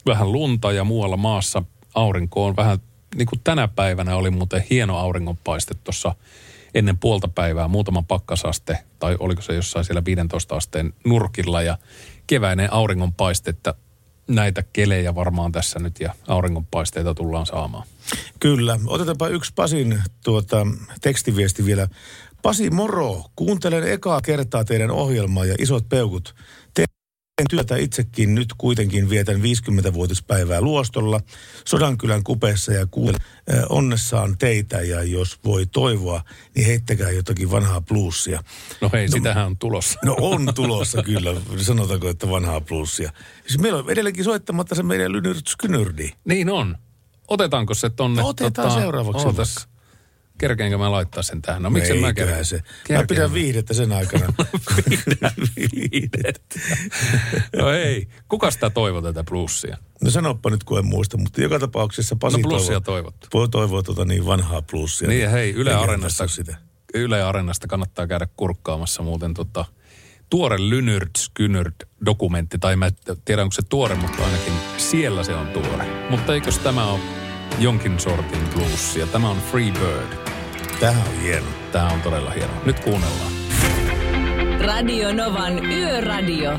vähän 0.06 0.32
lunta 0.32 0.72
ja 0.72 0.84
muualla 0.84 1.18
maassa 1.18 1.64
aurinko 1.96 2.46
on 2.46 2.56
vähän, 2.56 2.80
niin 3.16 3.26
kuin 3.26 3.42
tänä 3.44 3.68
päivänä 3.68 4.16
oli 4.16 4.30
muuten 4.30 4.64
hieno 4.70 4.98
auringonpaiste 4.98 5.74
tuossa 5.84 6.16
ennen 6.74 6.98
puolta 6.98 7.28
päivää, 7.28 7.68
muutama 7.68 8.04
pakkasaste, 8.08 8.78
tai 9.00 9.16
oliko 9.20 9.42
se 9.42 9.54
jossain 9.54 9.86
siellä 9.86 10.06
15 10.06 10.56
asteen 10.56 10.94
nurkilla, 11.06 11.62
ja 11.62 11.78
keväinen 12.28 12.74
auringonpaiste, 12.74 13.50
että 13.50 13.74
näitä 14.28 14.64
kelejä 14.74 15.16
varmaan 15.16 15.52
tässä 15.52 15.80
nyt 15.80 16.00
ja 16.00 16.14
auringonpaisteita 16.28 17.14
tullaan 17.14 17.46
saamaan. 17.46 17.88
Kyllä. 18.40 18.80
Otetaanpa 18.86 19.28
yksi 19.28 19.52
Pasin 19.56 20.02
tuota, 20.24 20.68
tekstiviesti 21.02 21.66
vielä. 21.66 21.88
Pasi 22.42 22.70
moro, 22.70 23.24
kuuntelen 23.36 23.84
ekaa 23.84 24.22
kertaa 24.22 24.66
teidän 24.66 24.92
ohjelmaa 24.92 25.46
ja 25.46 25.56
isot 25.60 25.90
peukut. 25.90 26.36
Teen 27.36 27.48
työtä 27.50 27.78
itsekin 27.78 28.36
nyt 28.36 28.54
kuitenkin 28.58 29.10
vietän 29.10 29.42
50-vuotispäivää 29.42 30.62
Luostolla, 30.62 31.20
Sodankylän 31.66 32.24
kupeessa 32.24 32.74
ja 32.74 32.86
kuulen 32.86 33.16
äh, 33.54 33.64
onnessaan 33.70 34.38
teitä 34.38 34.82
ja 34.82 35.04
jos 35.04 35.40
voi 35.46 35.66
toivoa, 35.66 36.24
niin 36.56 36.68
heittäkää 36.68 37.12
jotakin 37.12 37.52
vanhaa 37.52 37.82
plussia. 37.82 38.44
No 38.82 38.90
hei, 38.94 39.08
no, 39.08 39.12
sitähän 39.12 39.46
on 39.46 39.58
tulossa. 39.58 40.00
No 40.06 40.16
on 40.20 40.50
tulossa 40.56 41.04
kyllä, 41.04 41.42
sanotaanko, 41.58 42.10
että 42.10 42.30
vanhaa 42.30 42.62
plussia. 42.62 43.12
Siis 43.48 43.60
meillä 43.60 43.80
on 43.80 43.90
edelleenkin 43.90 44.24
soittamatta 44.24 44.76
se 44.76 44.84
meidän 44.84 45.12
lynyrtskynyrdi. 45.12 46.10
Niin 46.26 46.50
on. 46.50 46.78
Otetaanko 47.28 47.74
se 47.74 47.90
tonne? 47.90 48.22
No 48.22 48.28
otetaan 48.28 48.82
seuraavaksi 48.82 49.28
ootas. 49.28 49.68
Kerkeenkö 50.38 50.78
mä 50.78 50.92
laittaa 50.92 51.24
sen 51.24 51.42
tähän? 51.42 51.62
No 51.64 51.70
miksi 51.70 51.94
mä 51.94 52.14
kerkeen? 52.14 52.46
se. 52.46 52.56
Mä 52.56 52.64
Kerkeen 52.88 53.08
pidän 53.08 53.34
viihdettä 53.34 53.74
sen 53.74 53.92
aikana. 53.92 54.26
viihdettä. 55.58 56.60
no 57.58 57.72
ei. 57.72 58.08
Kuka 58.30 58.52
sitä 58.52 58.70
toivoo 58.70 59.02
tätä 59.02 59.24
plussia? 59.30 59.78
No 60.04 60.10
sanoppa 60.12 60.50
nyt, 60.50 60.64
kun 60.64 60.80
en 60.80 60.86
muista, 60.86 61.18
mutta 61.18 61.42
joka 61.42 61.60
tapauksessa 61.60 62.16
Pasi 62.16 62.38
No 62.38 62.50
plussia 62.50 62.82
toivottu. 62.82 63.28
toivoo, 63.32 63.48
toivoo 63.48 63.84
tuota 63.84 64.06
niin 64.06 64.26
vanhaa 64.26 64.62
plussia. 64.72 65.08
Niin 65.08 65.30
hei, 65.30 65.54
Yle 65.54 65.74
Areenasta, 65.74 66.28
sitä. 66.28 66.58
Yle 66.94 67.24
Areenasta 67.24 67.68
kannattaa 67.68 68.08
käydä 68.08 68.28
kurkkaamassa 68.38 69.04
muuten 69.04 69.34
tota, 69.34 69.66
tuore 70.30 70.58
Lynyrd 70.60 71.10
Skynyrd 71.18 71.74
dokumentti, 72.06 72.58
tai 72.60 72.76
mä 72.76 72.86
en 72.86 72.92
tiedä 73.26 73.42
onko 73.42 73.54
se 73.54 73.62
tuore, 73.70 73.96
mutta 73.96 74.26
ainakin 74.26 74.54
siellä 74.78 75.24
se 75.24 75.36
on 75.36 75.48
tuore. 75.48 76.08
Mutta 76.10 76.34
eikös 76.34 76.60
tämä 76.60 76.86
ole 76.92 77.00
jonkin 77.60 78.00
sortin 78.00 78.50
bluesia? 78.54 79.08
Tämä 79.08 79.30
on 79.30 79.38
Free 79.52 79.72
Bird. 79.72 80.23
Tämähän 80.80 81.08
on 81.08 81.22
hieno. 81.22 81.46
Tämä 81.72 81.88
on 81.88 82.02
todella 82.02 82.32
hieno. 82.32 82.54
Nyt 82.66 82.80
kuunnellaan. 82.80 83.32
Radio 84.60 85.14
Novan 85.14 85.66
Yöradio. 85.66 86.52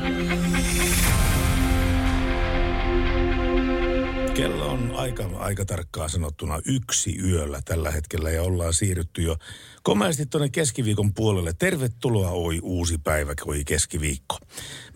Kello 4.35 4.67
on 4.67 4.93
aika, 4.97 5.25
aika 5.39 5.65
tarkkaa 5.65 6.09
sanottuna 6.09 6.61
yksi 6.67 7.19
yöllä 7.19 7.61
tällä 7.65 7.91
hetkellä 7.91 8.31
ja 8.31 8.43
ollaan 8.43 8.75
siirrytty 8.75 9.23
jo 9.23 9.37
komeasti 9.83 10.27
tuonne 10.27 10.49
keskiviikon 10.49 11.15
puolelle. 11.15 11.53
Tervetuloa 11.59 12.31
oi 12.31 12.61
uusi 12.63 12.99
päivä, 12.99 13.35
oi 13.47 13.65
keskiviikko. 13.65 14.39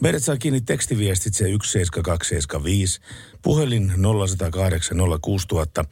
Meidät 0.01 0.25
saa 0.25 0.37
kiinni 0.37 0.61
tekstiviestit 0.61 1.35
se 1.35 1.45
17275, 1.45 3.01
puhelin 3.43 3.93
0108 3.97 4.99
06000 5.23 5.85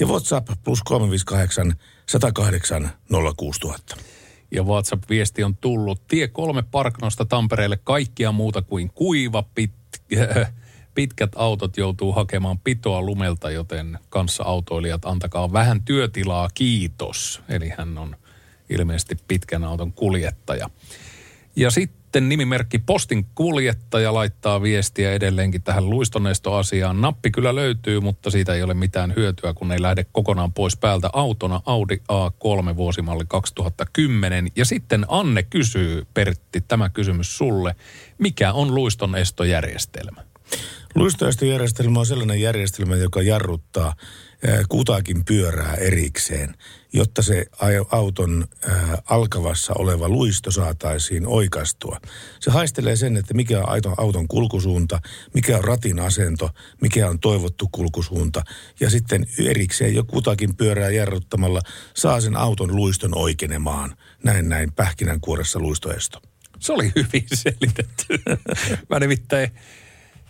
ja 0.00 0.06
WhatsApp 0.06 0.48
plus 0.64 0.82
358 0.82 1.74
108 2.06 2.90
06000. 3.36 3.96
Ja 4.50 4.62
WhatsApp-viesti 4.62 5.44
on 5.44 5.56
tullut. 5.56 6.06
Tie 6.08 6.28
kolme 6.28 6.62
Parknosta 6.62 7.24
Tampereelle 7.24 7.78
kaikkia 7.84 8.32
muuta 8.32 8.62
kuin 8.62 8.90
kuiva, 8.94 9.44
pit, 9.54 9.72
pitkät 10.94 11.32
autot 11.36 11.76
joutuu 11.76 12.12
hakemaan 12.12 12.58
pitoa 12.58 13.02
lumelta, 13.02 13.50
joten 13.50 13.98
kanssa 14.08 14.44
autoilijat 14.44 15.04
antakaa 15.04 15.52
vähän 15.52 15.82
työtilaa, 15.82 16.48
kiitos. 16.54 17.42
Eli 17.48 17.72
hän 17.78 17.98
on 17.98 18.16
ilmeisesti 18.70 19.16
pitkän 19.28 19.64
auton 19.64 19.92
kuljettaja. 19.92 20.70
Ja 21.56 21.70
sitten 22.14 22.28
nimimerkki 22.28 22.78
Postin 22.78 23.26
kuljettaja 23.34 24.14
laittaa 24.14 24.62
viestiä 24.62 25.12
edelleenkin 25.12 25.62
tähän 25.62 25.90
luistonestoasiaan. 25.90 27.00
Nappi 27.00 27.30
kyllä 27.30 27.54
löytyy, 27.54 28.00
mutta 28.00 28.30
siitä 28.30 28.54
ei 28.54 28.62
ole 28.62 28.74
mitään 28.74 29.12
hyötyä, 29.16 29.54
kun 29.54 29.72
ei 29.72 29.82
lähde 29.82 30.06
kokonaan 30.12 30.52
pois 30.52 30.76
päältä 30.76 31.10
autona 31.12 31.60
Audi 31.66 31.96
A3 31.96 32.76
vuosimalli 32.76 33.24
2010. 33.28 34.48
Ja 34.56 34.64
sitten 34.64 35.06
Anne 35.08 35.42
kysyy, 35.42 36.06
Pertti, 36.14 36.60
tämä 36.60 36.88
kysymys 36.88 37.38
sulle. 37.38 37.74
Mikä 38.18 38.52
on 38.52 38.74
luistonestojärjestelmä? 38.74 40.22
Luistoistojärjestelmä 40.94 42.00
on 42.00 42.06
sellainen 42.06 42.40
järjestelmä, 42.40 42.96
joka 42.96 43.22
jarruttaa 43.22 43.94
eh, 44.42 44.58
kutakin 44.68 45.24
pyörää 45.24 45.74
erikseen, 45.74 46.54
jotta 46.92 47.22
se 47.22 47.46
auton 47.90 48.44
äh, 48.68 48.90
alkavassa 49.10 49.72
oleva 49.78 50.08
luisto 50.08 50.50
saataisiin 50.50 51.26
oikastua. 51.26 52.00
Se 52.40 52.50
haistelee 52.50 52.96
sen, 52.96 53.16
että 53.16 53.34
mikä 53.34 53.58
on 53.58 53.68
auton, 53.68 53.94
auton 53.96 54.28
kulkusuunta, 54.28 55.00
mikä 55.34 55.58
on 55.58 55.64
ratin 55.64 56.00
asento, 56.00 56.50
mikä 56.80 57.08
on 57.08 57.20
toivottu 57.20 57.68
kulkusuunta. 57.72 58.42
Ja 58.80 58.90
sitten 58.90 59.26
erikseen 59.38 59.94
jo 59.94 60.04
kutakin 60.04 60.56
pyörää 60.56 60.90
jarruttamalla 60.90 61.60
saa 61.94 62.20
sen 62.20 62.36
auton 62.36 62.76
luiston 62.76 63.18
oikeenemaan. 63.18 63.96
Näin 64.24 64.48
näin 64.48 64.72
pähkinänkuoressa 64.72 65.58
luistoesto. 65.58 66.22
Se 66.60 66.72
oli 66.72 66.92
hyvin 66.96 67.24
selitetty. 67.34 68.06
Mä 68.90 69.00
nimittäin 69.00 69.50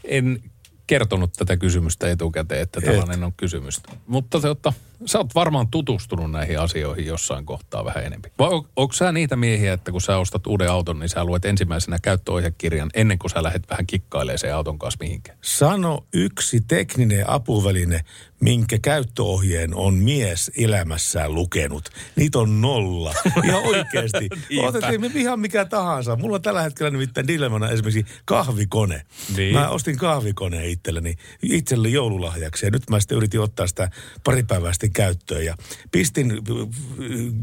en 0.04 0.42
kertonut 0.86 1.32
tätä 1.32 1.56
kysymystä 1.56 2.10
etukäteen, 2.10 2.62
että 2.62 2.80
tällainen 2.80 3.24
on 3.24 3.32
kysymys. 3.36 3.80
Mutta 4.06 4.40
totta, 4.40 4.72
sä 5.06 5.18
oot 5.18 5.34
varmaan 5.34 5.68
tutustunut 5.68 6.30
näihin 6.30 6.60
asioihin 6.60 7.06
jossain 7.06 7.46
kohtaa 7.46 7.84
vähän 7.84 8.04
enemmän. 8.04 8.30
Vai 8.38 8.48
on, 8.48 8.68
onko 8.76 8.92
sä 8.92 9.12
niitä 9.12 9.36
miehiä, 9.36 9.72
että 9.72 9.92
kun 9.92 10.00
sä 10.00 10.16
ostat 10.16 10.46
uuden 10.46 10.70
auton, 10.70 10.98
niin 10.98 11.08
sä 11.08 11.24
luet 11.24 11.44
ensimmäisenä 11.44 11.98
käyttöohjekirjan 12.02 12.90
ennen 12.94 13.18
kuin 13.18 13.30
sä 13.30 13.42
lähdet 13.42 13.70
vähän 13.70 13.86
kikkailemaan 13.86 14.38
sen 14.38 14.54
auton 14.54 14.78
kanssa 14.78 14.98
mihinkään? 15.00 15.38
Sano 15.42 16.06
yksi 16.12 16.60
tekninen 16.60 17.30
apuväline, 17.30 18.00
minkä 18.40 18.78
käyttöohjeen 18.78 19.74
on 19.74 19.94
mies 19.94 20.50
elämässään 20.56 21.34
lukenut. 21.34 21.88
Niitä 22.16 22.38
on 22.38 22.60
nolla. 22.60 23.14
Ihan 23.44 23.62
oikeasti. 23.62 24.28
Otettiin 24.62 25.00
me 25.00 25.10
ihan 25.14 25.40
mikä 25.40 25.64
tahansa. 25.64 26.16
Mulla 26.16 26.34
on 26.34 26.42
tällä 26.42 26.62
hetkellä 26.62 26.90
nimittäin 26.90 27.26
dilemmana 27.26 27.68
esimerkiksi 27.68 28.12
kahvikone. 28.24 29.02
Niin. 29.36 29.54
Mä 29.54 29.68
ostin 29.68 29.96
kahvikoneen 29.96 30.70
itselleni, 30.70 31.14
itselleni 31.42 31.92
joululahjaksi. 31.92 32.66
Ja 32.66 32.70
nyt 32.70 32.90
mä 32.90 33.00
sitten 33.00 33.16
yritin 33.16 33.40
ottaa 33.40 33.66
sitä 33.66 33.90
pari 34.24 34.42
päivää 34.42 34.72
sitten 34.72 34.92
käyttöön. 34.92 35.44
Ja 35.44 35.56
pistin 35.90 36.32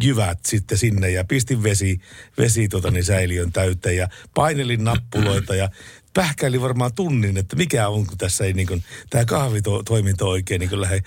jyvät 0.04 0.40
sitten 0.46 0.78
sinne 0.78 1.10
ja 1.10 1.26
pistin 1.26 1.64
vesi, 1.64 2.00
vesi 2.38 2.68
tota, 2.68 2.92
niin 2.92 3.04
säiliön 3.04 3.52
täyteen 3.52 3.98
ja 3.98 4.08
painelin 4.34 4.84
nappuloita 4.84 5.56
ja 5.56 5.70
pähkäili 6.14 6.62
varmaan 6.62 6.94
tunnin, 6.94 7.38
että 7.38 7.56
mikä 7.56 7.88
on, 7.88 8.08
kun 8.08 8.18
tässä 8.18 8.46
ei 8.46 8.54
niin 8.54 8.68
kuin, 8.68 8.84
tämä 9.10 9.26
kahvitoiminta 9.26 10.26
oikein 10.26 10.60
niin 10.60 10.82
lähde, 10.82 11.04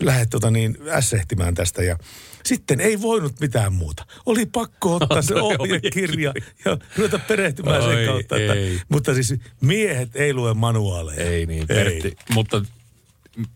lähde 0.00 0.26
tota 0.26 0.50
niin 0.50 0.76
ässehtimään 0.88 1.54
tästä. 1.54 1.82
Ja 1.82 1.98
sitten 2.44 2.80
ei 2.80 3.02
voinut 3.02 3.40
mitään 3.40 3.72
muuta. 3.72 4.06
Oli 4.26 4.46
pakko 4.46 4.94
ottaa 4.94 5.22
se 5.22 5.34
ohjekirja 5.60 6.32
ja 6.64 6.78
ruveta 6.96 7.18
perehtymään 7.18 7.82
Oi, 7.82 7.94
sen 7.94 8.06
kautta. 8.06 8.36
Että, 8.36 8.54
ei. 8.54 8.80
mutta 8.88 9.14
siis 9.14 9.34
miehet 9.60 10.16
ei 10.16 10.34
lue 10.34 10.54
manuaaleja. 10.54 11.30
Ei 11.30 11.46
niin, 11.46 11.66
Pertti. 11.66 12.16
Mutta 12.30 12.62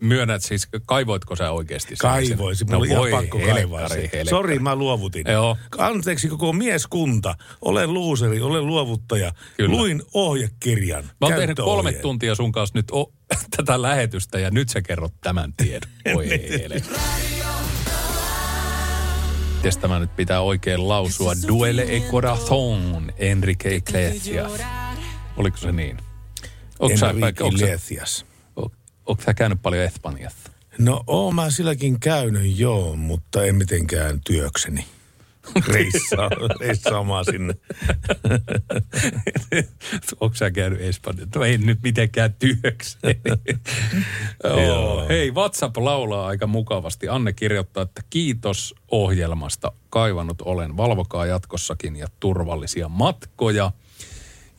myönnät 0.01 0.43
siis, 0.43 0.67
kaivoitko 0.85 1.35
sä 1.35 1.51
oikeasti 1.51 1.89
sen? 1.89 1.97
Kaivoisin, 1.97 2.67
mulla 2.71 2.85
no 2.85 3.01
oli 3.01 3.09
ihan 3.09 3.21
pakko 3.21 3.39
kaivaa. 3.39 3.87
Sori, 4.29 4.59
mä 4.59 4.75
luovutin. 4.75 5.25
Joo. 5.31 5.57
Anteeksi 5.77 6.27
koko 6.27 6.53
mieskunta. 6.53 7.35
Olen 7.61 7.93
luuseri, 7.93 8.41
olen 8.41 8.65
luovuttaja. 8.67 9.33
Kyllä. 9.57 9.75
Luin 9.75 10.01
ohjekirjan. 10.13 11.03
Mä 11.03 11.27
oon 11.27 11.33
tehnyt 11.33 11.57
kolme 11.57 11.93
tuntia 11.93 12.35
sun 12.35 12.51
kanssa 12.51 12.77
nyt 12.77 12.91
o- 12.91 13.13
tätä 13.57 13.81
lähetystä 13.81 14.39
ja 14.39 14.51
nyt 14.51 14.69
sä 14.69 14.81
kerrot 14.81 15.13
tämän 15.21 15.53
tiedon. 15.57 15.89
Voi 16.13 16.25
Niin. 16.25 16.41
helkkari. 16.51 16.81
Miten 19.63 19.81
tämä 19.81 19.99
nyt 19.99 20.15
pitää 20.15 20.41
oikein 20.41 20.89
lausua? 20.89 21.33
Duele 21.47 21.81
e 21.81 21.99
corazon, 21.99 23.11
Enrique 23.17 23.75
Iglesias. 23.75 24.51
Oliko 25.37 25.57
se 25.57 25.71
niin? 25.71 25.97
Onko 26.79 27.05
Enrique 27.05 27.47
Iglesias. 27.47 28.25
Onko 29.11 29.23
sä 29.23 29.33
käynyt 29.33 29.61
paljon 29.61 29.83
Espanjassa? 29.83 30.51
No 30.77 31.03
oon 31.07 31.35
mä 31.35 31.49
silläkin 31.49 31.99
käynyt 31.99 32.59
joo, 32.59 32.95
mutta 32.95 33.43
en 33.43 33.55
mitenkään 33.55 34.21
työkseni. 34.25 34.85
Reissaa, 35.67 36.29
reissaamaan 36.61 37.25
sinne. 37.25 37.53
Onko 40.19 40.35
sä 40.35 40.51
käynyt 40.51 40.81
Espanjassa? 40.81 41.39
No 41.39 41.45
ei 41.45 41.57
nyt 41.57 41.79
mitenkään 41.83 42.33
työkseni. 42.33 43.21
Joo. 44.67 45.07
Hei, 45.09 45.31
WhatsApp 45.31 45.77
laulaa 45.77 46.27
aika 46.27 46.47
mukavasti. 46.47 47.07
Anne 47.07 47.33
kirjoittaa, 47.33 47.83
että 47.83 48.01
kiitos 48.09 48.75
ohjelmasta. 48.91 49.71
Kaivannut 49.89 50.41
olen. 50.41 50.77
Valvokaa 50.77 51.25
jatkossakin 51.25 51.95
ja 51.95 52.07
turvallisia 52.19 52.89
matkoja. 52.89 53.71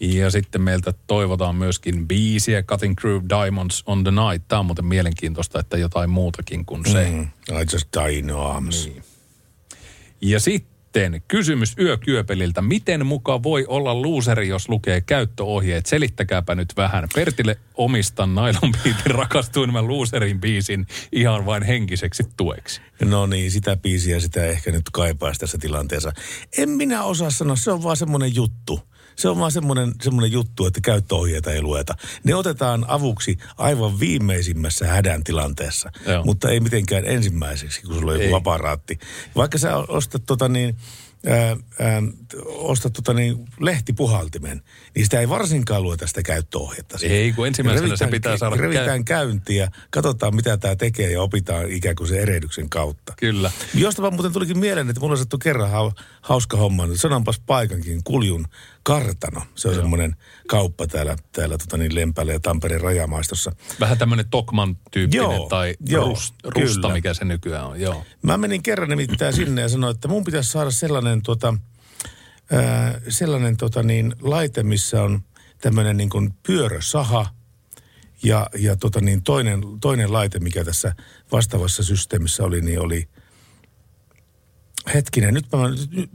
Ja 0.02 0.30
sitten 0.30 0.62
meiltä 0.62 0.94
toivotaan 1.06 1.56
myöskin 1.56 2.08
biisiä 2.08 2.62
Cutting 2.62 2.96
Crew 2.96 3.20
Diamonds 3.28 3.82
on 3.86 4.04
the 4.04 4.10
Night. 4.10 4.48
Tämä 4.48 4.60
on 4.60 4.66
muuten 4.66 4.84
mielenkiintoista, 4.84 5.60
että 5.60 5.76
jotain 5.76 6.10
muutakin 6.10 6.64
kuin 6.64 6.86
se. 6.86 7.10
Mm, 7.10 7.22
I 7.60 7.66
just 7.72 7.88
die 7.98 8.18
in 8.18 8.30
arms. 8.30 8.86
Niin. 8.86 9.02
Ja 10.20 10.40
sitten 10.40 11.22
kysymys 11.28 11.74
yökyöpeliltä. 11.78 12.62
Miten 12.62 13.06
muka 13.06 13.42
voi 13.42 13.64
olla 13.68 13.94
luuseri, 13.94 14.48
jos 14.48 14.68
lukee 14.68 15.00
käyttöohjeet? 15.00 15.86
Selittäkääpä 15.86 16.54
nyt 16.54 16.72
vähän. 16.76 17.08
Pertille 17.14 17.58
omistan 17.74 18.34
Nylon 18.34 18.72
Beatin 18.84 19.14
rakastuin 19.14 19.72
mä 19.72 19.82
luuserin 19.82 20.40
biisin 20.40 20.86
ihan 21.12 21.46
vain 21.46 21.62
henkiseksi 21.62 22.22
tueksi. 22.36 22.80
No 23.04 23.26
niin, 23.26 23.50
sitä 23.50 23.76
biisiä 23.76 24.20
sitä 24.20 24.46
ehkä 24.46 24.72
nyt 24.72 24.90
kaipaisi 24.92 25.40
tässä 25.40 25.58
tilanteessa. 25.58 26.12
En 26.58 26.70
minä 26.70 27.04
osaa 27.04 27.30
sanoa, 27.30 27.56
se 27.56 27.70
on 27.70 27.82
vaan 27.82 27.96
semmoinen 27.96 28.34
juttu. 28.34 28.91
Se 29.16 29.28
on 29.28 29.38
vaan 29.38 29.52
semmoinen, 29.52 29.92
semmoinen 30.02 30.32
juttu, 30.32 30.66
että 30.66 30.80
käyttöohjeita 30.80 31.52
ei 31.52 31.62
lueta. 31.62 31.94
Ne 32.24 32.34
otetaan 32.34 32.84
avuksi 32.88 33.38
aivan 33.58 34.00
viimeisimmässä 34.00 34.86
hädän 34.86 35.24
tilanteessa, 35.24 35.90
Joo. 36.06 36.24
mutta 36.24 36.50
ei 36.50 36.60
mitenkään 36.60 37.04
ensimmäiseksi, 37.06 37.82
kun 37.82 37.94
sulla 37.94 38.12
on 38.12 38.18
Ei. 38.20 38.24
joku 38.24 38.36
aparaatti. 38.36 38.98
Vaikka 39.36 39.58
sä 39.58 39.76
ostat 39.76 40.22
tota 40.26 40.48
niin, 40.48 40.76
ää, 41.26 41.56
ää, 41.80 42.02
ostat 42.46 42.92
tota 42.92 43.14
niin 43.14 43.36
lehtipuhaltimen, 43.60 44.62
niin 44.94 45.04
sitä 45.06 45.20
ei 45.20 45.28
varsinkaan 45.28 45.82
lueta 45.82 46.06
sitä 46.06 46.22
käyttöohjetta. 46.22 46.98
siitä. 46.98 47.14
Ei, 47.14 47.32
kun 47.32 47.46
ensimmäisenä 47.46 47.96
se 47.96 48.04
Revitään- 48.04 48.10
pitää 48.10 48.36
saada 48.36 48.56
Revitään 48.56 49.04
käy- 49.04 49.26
käyntiä, 49.26 49.70
katsotaan 49.90 50.36
mitä 50.36 50.56
tämä 50.56 50.76
tekee 50.76 51.10
ja 51.12 51.22
opitaan 51.22 51.70
ikään 51.70 51.96
kuin 51.96 52.08
sen 52.08 52.18
erehdyksen 52.20 52.68
kautta. 52.70 53.12
Kyllä. 53.16 53.50
Jostapa 53.74 54.10
muuten 54.10 54.32
tulikin 54.32 54.58
mieleen, 54.58 54.88
että 54.90 55.00
mulla 55.00 55.12
on 55.12 55.18
sattu 55.18 55.38
kerran 55.38 55.70
hau, 55.70 55.90
hauska 56.22 56.56
homma. 56.56 56.88
Sanonpas 56.94 57.40
paikankin, 57.46 58.04
Kuljun 58.04 58.46
kartano. 58.82 59.42
Se 59.54 59.68
on 59.68 59.74
semmoinen 59.74 60.16
kauppa 60.48 60.86
täällä, 60.86 61.16
täällä 61.32 61.58
tota 61.58 61.76
niin 61.76 61.94
Lempäällä 61.94 62.32
ja 62.32 62.40
Tampereen 62.40 62.80
rajamaistossa. 62.80 63.52
Vähän 63.80 63.98
tämmöinen 63.98 64.28
Tokman-tyyppinen 64.28 65.24
Joo, 65.24 65.48
tai 65.48 65.74
joo, 65.86 66.04
rust, 66.04 66.34
rusta, 66.44 66.80
kyllä. 66.80 66.94
mikä 66.94 67.14
se 67.14 67.24
nykyään 67.24 67.66
on. 67.66 67.80
Joo. 67.80 68.04
Mä 68.22 68.36
menin 68.36 68.62
kerran 68.62 68.88
nimittäin 68.88 69.32
sinne 69.32 69.62
ja 69.62 69.68
sanoin, 69.68 69.94
että 69.94 70.08
mun 70.08 70.24
pitäisi 70.24 70.50
saada 70.50 70.70
sellainen, 70.70 71.22
tota, 71.22 71.54
ää, 72.52 73.00
sellainen 73.08 73.56
tota 73.56 73.82
niin, 73.82 74.14
laite, 74.20 74.62
missä 74.62 75.02
on 75.02 75.22
tämmöinen 75.60 75.96
niin 75.96 76.10
kuin 76.10 76.34
pyörösaha 76.46 77.26
ja, 78.22 78.46
ja 78.58 78.76
tota 78.76 79.00
niin, 79.00 79.22
toinen, 79.22 79.62
toinen 79.80 80.12
laite, 80.12 80.38
mikä 80.38 80.64
tässä 80.64 80.94
vastaavassa 81.32 81.82
systeemissä 81.82 82.44
oli, 82.44 82.60
niin 82.60 82.80
oli, 82.80 83.08
hetkinen, 84.94 85.34
nyt 85.34 85.46
mä, 85.52 85.68
nyt, 85.68 86.10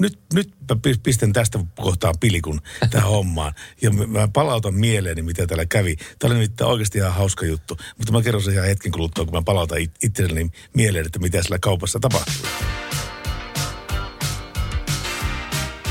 nyt, 0.00 0.18
nyt 0.32 0.54
mä 0.70 0.76
pi- 0.82 1.00
pistän 1.02 1.32
tästä 1.32 1.58
kohtaa 1.76 2.12
pilikun 2.20 2.60
tähän 2.90 3.08
hommaan. 3.08 3.52
Ja 3.82 3.90
mä- 3.90 4.28
palautan 4.32 4.74
mieleeni, 4.74 5.22
mitä 5.22 5.46
täällä 5.46 5.66
kävi. 5.66 5.96
Tämä 5.96 6.32
oli 6.32 6.34
nimittäin 6.34 6.70
oikeasti 6.70 6.98
ihan 6.98 7.14
hauska 7.14 7.46
juttu. 7.46 7.76
Mutta 7.98 8.12
mä 8.12 8.22
kerron 8.22 8.42
sen 8.42 8.54
ihan 8.54 8.66
hetken 8.66 8.92
kuluttua, 8.92 9.24
kun 9.24 9.34
mä 9.34 9.42
palautan 9.42 9.78
it- 9.78 10.04
itselleni 10.04 10.50
mieleen, 10.74 11.06
että 11.06 11.18
mitä 11.18 11.42
siellä 11.42 11.58
kaupassa 11.58 11.98
tapahtui. 12.00 12.34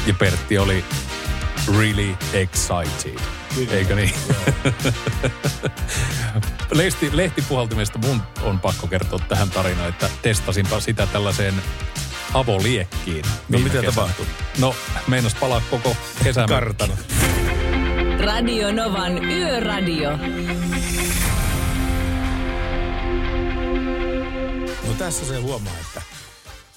Ja 0.07 0.13
Pertti 0.13 0.57
oli 0.57 0.83
really 1.77 2.15
excited. 2.33 3.19
Eikö 3.71 3.95
niin? 3.95 4.11
Lehti, 6.71 7.09
lehtipuhaltimesta 7.17 7.99
mun 7.99 8.21
on 8.41 8.59
pakko 8.59 8.87
kertoa 8.87 9.19
tähän 9.19 9.49
tarinaan, 9.49 9.89
että 9.89 10.09
testasinpa 10.21 10.79
sitä 10.79 11.07
tällaiseen 11.07 11.53
avoliekkiin. 12.33 13.25
No 13.25 13.31
viime 13.51 13.63
mitä 13.63 13.81
kesänä. 13.81 13.91
tapahtui? 13.95 14.25
No, 14.59 14.75
meinas 15.07 15.35
palaa 15.35 15.61
koko 15.71 15.95
kesän. 16.23 16.49
Kartano. 16.49 16.93
Radio 18.25 18.71
Novan 18.71 19.25
Yöradio. 19.25 20.17
No 24.87 24.93
tässä 24.97 25.25
se 25.25 25.37
huomaa, 25.39 25.73
että 25.81 26.01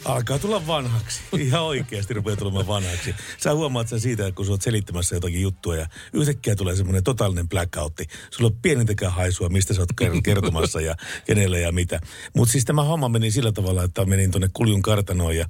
alkaa 0.05 0.39
tulla 0.39 0.67
vanhaksi. 0.67 1.21
Ihan 1.39 1.63
oikeasti 1.63 2.15
rupeaa 2.15 2.37
tulemaan 2.37 2.67
vanhaksi. 2.67 3.15
Sä 3.39 3.55
huomaat 3.55 3.89
sen 3.89 4.01
siitä, 4.01 4.33
kun 4.33 4.47
sä 4.47 4.53
oot 4.53 4.63
selittämässä 4.63 5.17
jotakin 5.17 5.43
juttua 5.43 5.77
ja 5.77 5.87
yhtäkkiä 6.13 6.57
tulee 6.57 6.77
semmoinen 6.77 7.05
totaalinen 7.05 7.49
blackoutti. 7.49 8.07
Sulla 8.31 8.51
on 8.51 8.59
pienintäkään 8.63 9.13
haisua, 9.13 9.49
mistä 9.49 9.75
sä 9.75 9.81
oot 9.81 9.93
ker- 10.03 10.21
kertomassa 10.25 10.81
ja 10.81 10.95
kenelle 11.27 11.61
ja 11.61 11.73
mitä. 11.73 12.01
Mutta 12.37 12.53
siis 12.53 12.65
tämä 12.65 12.85
homma 12.85 13.09
meni 13.09 13.31
sillä 13.31 13.53
tavalla, 13.53 13.85
että 13.85 14.05
menin 14.05 14.31
tuonne 14.31 14.51
Kuljun 14.53 14.83
kartanoon 14.83 15.37
ja 15.37 15.47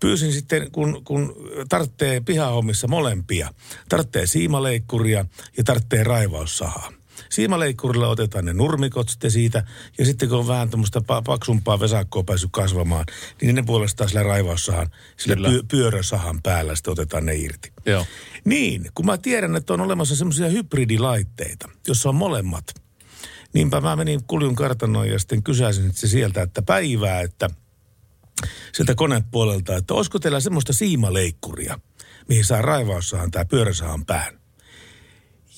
pyysin 0.00 0.32
sitten, 0.32 0.70
kun, 0.70 1.04
kun 1.04 1.36
tarvitsee 1.68 2.20
pihahommissa 2.20 2.88
molempia. 2.88 3.54
Tarvitsee 3.88 4.26
siimaleikkuria 4.26 5.26
ja 5.56 5.64
tarvitsee 5.64 6.04
raivaussahaa. 6.04 6.92
Siimaleikkurilla 7.30 8.08
otetaan 8.08 8.44
ne 8.44 8.52
nurmikot 8.52 9.08
sitten 9.08 9.30
siitä, 9.30 9.64
ja 9.98 10.04
sitten 10.04 10.28
kun 10.28 10.38
on 10.38 10.46
vähän 10.46 10.70
tämmöistä 10.70 10.98
pa- 10.98 11.22
paksumpaa 11.24 11.80
vesakkoa 11.80 12.24
päässyt 12.24 12.50
kasvamaan, 12.52 13.06
niin 13.42 13.54
ne 13.54 13.62
puolestaan 13.62 14.08
sillä 14.08 14.22
raivaussahan, 14.22 14.90
sillä 15.16 15.48
pyö- 15.48 15.62
pyörösahan 15.70 16.42
päällä 16.42 16.76
sitten 16.76 16.92
otetaan 16.92 17.26
ne 17.26 17.34
irti. 17.34 17.72
Joo. 17.86 18.06
Niin, 18.44 18.90
kun 18.94 19.06
mä 19.06 19.18
tiedän, 19.18 19.56
että 19.56 19.74
on 19.74 19.80
olemassa 19.80 20.16
semmoisia 20.16 20.48
hybridilaitteita, 20.48 21.68
jossa 21.88 22.08
on 22.08 22.14
molemmat. 22.14 22.64
Niinpä 23.52 23.80
mä 23.80 23.96
menin 23.96 24.24
Kuljun 24.26 24.54
kartanoon 24.54 25.08
ja 25.08 25.18
sitten 25.18 25.42
kysäisin 25.42 25.92
se 25.92 26.08
sieltä, 26.08 26.42
että 26.42 26.62
päivää, 26.62 27.20
että 27.20 27.50
sieltä 28.72 28.94
konepuolelta, 28.94 29.76
että 29.76 29.94
olisiko 29.94 30.18
teillä 30.18 30.40
semmoista 30.40 30.72
siimaleikkuria, 30.72 31.80
mihin 32.28 32.44
saa 32.44 32.62
raivaussahan 32.62 33.30
tai 33.30 33.44
pyöräsahan 33.44 34.06
pään. 34.06 34.43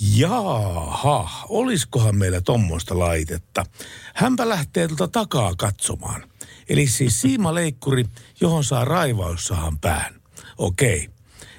Jaaha, 0.01 1.47
oliskohan 1.49 2.17
meillä 2.17 2.41
tommoista 2.41 2.99
laitetta? 2.99 3.67
Hänpä 4.15 4.49
lähtee 4.49 4.89
tuolta 4.89 5.09
takaa 5.09 5.55
katsomaan. 5.59 6.25
Eli 6.69 6.87
siis 6.87 7.21
siimaleikkuri, 7.21 8.05
johon 8.41 8.65
saa 8.65 8.85
raivaussahan 8.85 9.79
pään. 9.79 10.15
Okei. 10.59 11.09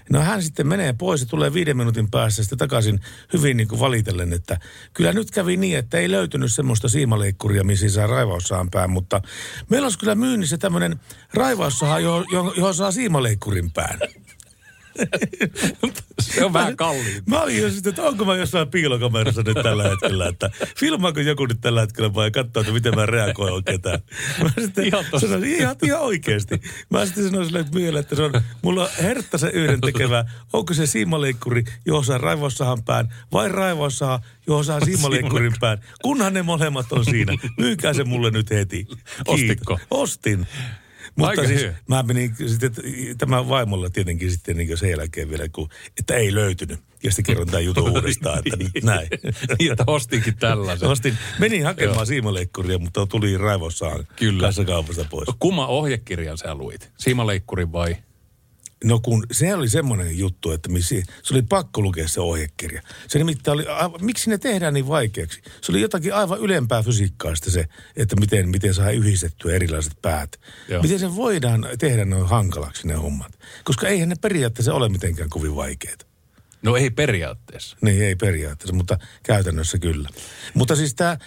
No 0.09 0.21
hän 0.21 0.43
sitten 0.43 0.67
menee 0.67 0.93
pois 0.93 1.21
ja 1.21 1.27
tulee 1.27 1.53
viiden 1.53 1.77
minuutin 1.77 2.11
päässä 2.11 2.43
sitten 2.43 2.57
takaisin 2.57 2.99
hyvin 3.33 3.57
niin 3.57 3.67
kuin 3.67 3.79
valitellen, 3.79 4.33
että 4.33 4.59
kyllä 4.93 5.13
nyt 5.13 5.31
kävi 5.31 5.57
niin, 5.57 5.77
että 5.77 5.97
ei 5.97 6.11
löytynyt 6.11 6.53
semmoista 6.53 6.89
siimaleikkuria, 6.89 7.63
missä 7.63 7.89
saa 7.89 8.07
raivaussahan 8.07 8.69
pään, 8.71 8.89
mutta 8.89 9.21
meillä 9.69 9.85
olisi 9.85 9.99
kyllä 9.99 10.15
myynnissä 10.15 10.57
tämmöinen 10.57 10.99
raivaussaha, 11.33 11.99
johon, 11.99 12.25
johon, 12.31 12.53
johon 12.57 12.75
saa 12.75 12.91
siimaleikkurin 12.91 13.71
pään. 13.71 13.99
Se 16.21 16.45
on 16.45 16.53
vähän 16.53 16.77
kalliin. 16.77 17.23
Mä 17.25 17.41
olin 17.41 17.61
jo 17.61 17.69
sitten, 17.69 17.89
että 17.89 18.03
onko 18.03 18.25
mä 18.25 18.35
jossain 18.35 18.67
piilokamerassa 18.67 19.43
nyt 19.43 19.57
tällä 19.63 19.83
hetkellä, 19.83 20.27
että 20.27 20.49
filmaako 20.77 21.19
joku 21.19 21.45
nyt 21.45 21.61
tällä 21.61 21.81
hetkellä 21.81 22.13
vai 22.13 22.31
katsoa, 22.31 22.61
että 22.61 22.73
miten 22.73 22.95
mä 22.95 23.05
reagoin 23.05 23.53
oikein 23.53 23.81
tähän. 23.81 23.99
Mä 24.43 24.49
sitten 24.61 24.85
Ihan 24.85 25.05
sanoin, 25.19 25.43
ihan, 25.43 25.75
ihan 25.83 26.01
oikeasti. 26.01 26.61
Mä 26.89 27.05
sitten 27.05 27.23
sanoin 27.23 27.45
sille 27.45 27.65
mieleen, 27.73 28.01
että 28.01 28.15
se 28.15 28.23
on, 28.23 28.31
mulla 28.61 28.83
on 28.83 28.89
hertta 29.01 29.37
se 29.37 29.47
yhden 29.47 29.81
tekevä, 29.81 30.25
onko 30.53 30.73
se 30.73 30.85
siimaleikkuri, 30.85 31.63
johon 31.85 32.05
saa 32.05 32.17
raivaussahan 32.17 32.83
pään, 32.83 33.13
vai 33.31 33.49
raivaussaha, 33.49 34.19
johon 34.47 34.65
saa 34.65 34.79
siimaleikkurin 34.79 35.53
pään. 35.59 35.77
Kunhan 36.01 36.33
ne 36.33 36.41
molemmat 36.41 36.91
on 36.91 37.05
siinä. 37.05 37.33
Myykää 37.57 37.93
se 37.93 38.03
mulle 38.03 38.31
nyt 38.31 38.49
heti. 38.49 38.85
Kiitos. 38.85 39.05
Ostitko? 39.27 39.79
Ostin. 39.91 40.47
Mutta 41.17 41.29
Aika 41.29 41.47
siis 41.47 41.61
hyvä. 41.61 41.73
mä 41.87 42.03
menin 42.03 42.35
sitten, 42.47 42.71
tämä 43.17 43.49
vaimolla 43.49 43.89
tietenkin 43.89 44.31
sitten 44.31 44.57
niin 44.57 44.77
sen 44.77 44.89
jälkeen 44.89 45.29
vielä, 45.29 45.49
kun, 45.49 45.69
että 45.99 46.15
ei 46.15 46.33
löytynyt. 46.35 46.79
Ja 47.03 47.11
sitten 47.11 47.25
kerron 47.25 47.47
tämän 47.47 47.65
jutun 47.65 47.89
uudestaan, 47.91 48.37
että 48.37 48.55
nyt 48.57 48.83
näin. 48.83 49.07
Niin, 49.59 49.71
että 49.71 49.83
ostinkin 49.87 50.37
tällaisen. 50.37 50.89
Ostin, 50.89 51.17
menin 51.39 51.65
hakemaan 51.65 52.07
siimaleikkuria, 52.07 52.77
mutta 52.79 53.05
tuli 53.07 53.37
raivossaan 53.37 54.07
Kyllä. 54.15 54.41
kanssa 54.41 54.65
kaupasta 54.65 55.05
pois. 55.09 55.29
Kumma 55.39 55.67
ohjekirjan 55.67 56.37
sä 56.37 56.55
luit? 56.55 56.91
Siimaleikkuri 56.97 57.71
vai? 57.71 57.95
No 58.83 58.99
kun 58.99 59.23
se 59.31 59.55
oli 59.55 59.69
semmoinen 59.69 60.17
juttu, 60.17 60.51
että 60.51 60.69
missi, 60.69 61.03
se 61.23 61.33
oli 61.33 61.41
pakko 61.41 61.81
lukea 61.81 62.07
se 62.07 62.21
ohjekirja. 62.21 62.81
Se 63.07 63.17
nimittäin 63.17 63.55
oli, 63.55 63.65
aivan, 63.67 64.05
miksi 64.05 64.29
ne 64.29 64.37
tehdään 64.37 64.73
niin 64.73 64.87
vaikeaksi? 64.87 65.41
Se 65.61 65.71
oli 65.71 65.81
jotakin 65.81 66.13
aivan 66.13 66.39
ylempää 66.39 66.83
fysiikkaista 66.83 67.51
se, 67.51 67.67
että 67.95 68.15
miten, 68.15 68.49
miten 68.49 68.73
saa 68.73 68.91
yhdistettyä 68.91 69.53
erilaiset 69.53 69.93
päät. 70.01 70.39
Joo. 70.69 70.81
Miten 70.81 70.99
se 70.99 71.15
voidaan 71.15 71.67
tehdä 71.79 72.05
noin 72.05 72.27
hankalaksi 72.27 72.87
ne 72.87 72.93
hommat? 72.93 73.39
Koska 73.63 73.87
eihän 73.87 74.09
ne 74.09 74.15
periaatteessa 74.21 74.73
ole 74.73 74.89
mitenkään 74.89 75.29
kovin 75.29 75.55
vaikeita. 75.55 76.05
No 76.61 76.75
ei 76.75 76.89
periaatteessa. 76.89 77.77
Niin, 77.81 78.03
ei 78.03 78.15
periaatteessa, 78.15 78.75
mutta 78.75 78.97
käytännössä 79.23 79.77
kyllä. 79.77 80.09
Mutta 80.53 80.75
siis 80.75 80.95
tämä 80.95 81.17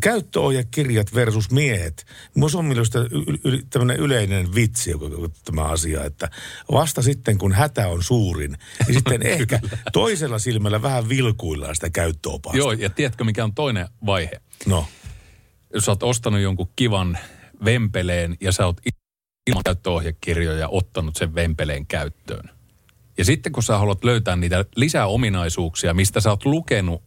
käyttöohjekirjat 0.00 1.14
versus 1.14 1.50
miehet. 1.50 2.06
Minusta 2.34 2.58
on 2.58 2.64
mielestä 2.64 2.98
tämmöinen 3.70 3.96
yleinen 3.96 4.54
vitsi, 4.54 4.90
joka 4.90 5.08
tämä 5.44 5.62
asia, 5.62 6.04
että 6.04 6.30
vasta 6.72 7.02
sitten 7.02 7.38
kun 7.38 7.52
hätä 7.52 7.88
on 7.88 8.02
suurin, 8.02 8.56
niin 8.86 8.94
sitten 8.94 9.26
ehkä 9.40 9.60
toisella 9.92 10.38
silmällä 10.38 10.82
vähän 10.82 11.08
vilkuillaan 11.08 11.74
sitä 11.74 11.90
käyttöopasta. 11.90 12.58
Joo, 12.58 12.72
ja 12.72 12.90
tiedätkö 12.90 13.24
mikä 13.24 13.44
on 13.44 13.54
toinen 13.54 13.88
vaihe? 14.06 14.40
No, 14.66 14.86
Jos 15.74 15.88
oot 15.88 16.02
ostanut 16.02 16.40
jonkun 16.40 16.70
kivan 16.76 17.18
vempeleen 17.64 18.36
ja 18.40 18.52
sä 18.52 18.66
oot 18.66 18.80
ilman 19.46 19.62
käyttöohjekirjoja 19.64 20.68
ottanut 20.68 21.16
sen 21.16 21.34
vempeleen 21.34 21.86
käyttöön. 21.86 22.50
Ja 23.18 23.24
sitten 23.24 23.52
kun 23.52 23.62
sä 23.62 23.78
haluat 23.78 24.04
löytää 24.04 24.36
niitä 24.36 24.64
lisäominaisuuksia, 24.76 25.94
mistä 25.94 26.20
sä 26.20 26.30
oot 26.30 26.44
lukenut 26.44 27.02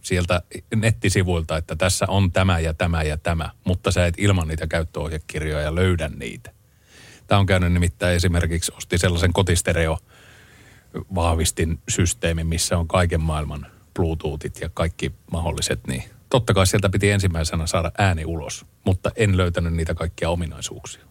sieltä 0.00 0.42
nettisivuilta, 0.74 1.56
että 1.56 1.76
tässä 1.76 2.04
on 2.08 2.32
tämä 2.32 2.58
ja 2.58 2.74
tämä 2.74 3.02
ja 3.02 3.16
tämä, 3.16 3.50
mutta 3.64 3.90
sä 3.90 4.06
et 4.06 4.14
ilman 4.18 4.48
niitä 4.48 4.66
käyttöohjekirjoja 4.66 5.74
löydä 5.74 6.08
niitä. 6.08 6.50
Tämä 7.26 7.38
on 7.38 7.46
käynyt 7.46 7.72
nimittäin 7.72 8.16
esimerkiksi, 8.16 8.72
osti 8.76 8.98
sellaisen 8.98 9.32
kotistereo 9.32 9.98
vahvistin 11.14 11.78
systeemi, 11.88 12.44
missä 12.44 12.78
on 12.78 12.88
kaiken 12.88 13.20
maailman 13.20 13.66
Bluetoothit 13.94 14.60
ja 14.60 14.70
kaikki 14.74 15.12
mahdolliset, 15.32 15.86
niin 15.86 16.04
totta 16.30 16.54
kai 16.54 16.66
sieltä 16.66 16.88
piti 16.88 17.10
ensimmäisenä 17.10 17.66
saada 17.66 17.92
ääni 17.98 18.24
ulos, 18.24 18.66
mutta 18.84 19.10
en 19.16 19.36
löytänyt 19.36 19.74
niitä 19.74 19.94
kaikkia 19.94 20.30
ominaisuuksia. 20.30 21.09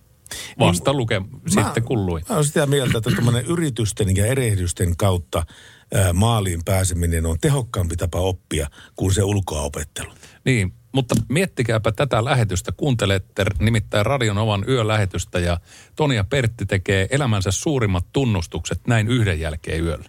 Vasta 0.59 0.93
luke, 0.93 1.21
sitten 1.47 1.83
kun 1.83 2.05
luin. 2.05 2.23
Mä 2.29 2.35
olen 2.35 2.45
sitä 2.45 2.65
mieltä, 2.65 2.97
että 2.97 3.11
tuommoinen 3.11 3.45
yritysten 3.45 4.15
ja 4.15 4.25
erehdysten 4.25 4.97
kautta 4.97 5.45
ää, 5.93 6.13
maaliin 6.13 6.61
pääseminen 6.65 7.25
on 7.25 7.37
tehokkaampi 7.41 7.95
tapa 7.95 8.19
oppia 8.19 8.69
kuin 8.95 9.13
se 9.13 9.23
ulkoaopettelu. 9.23 10.11
Niin, 10.45 10.73
mutta 10.91 11.15
miettikääpä 11.29 11.91
tätä 11.91 12.25
lähetystä. 12.25 12.71
Kuuntelette 12.71 13.45
nimittäin 13.59 14.05
Radion 14.05 14.37
Ovan 14.37 14.65
yölähetystä 14.67 15.39
ja 15.39 15.59
Toni 15.95 16.15
ja 16.15 16.23
Pertti 16.23 16.65
tekee 16.65 17.07
elämänsä 17.11 17.51
suurimmat 17.51 18.05
tunnustukset 18.13 18.79
näin 18.87 19.07
yhden 19.07 19.39
jälkeen 19.39 19.83
yöllä. 19.83 20.05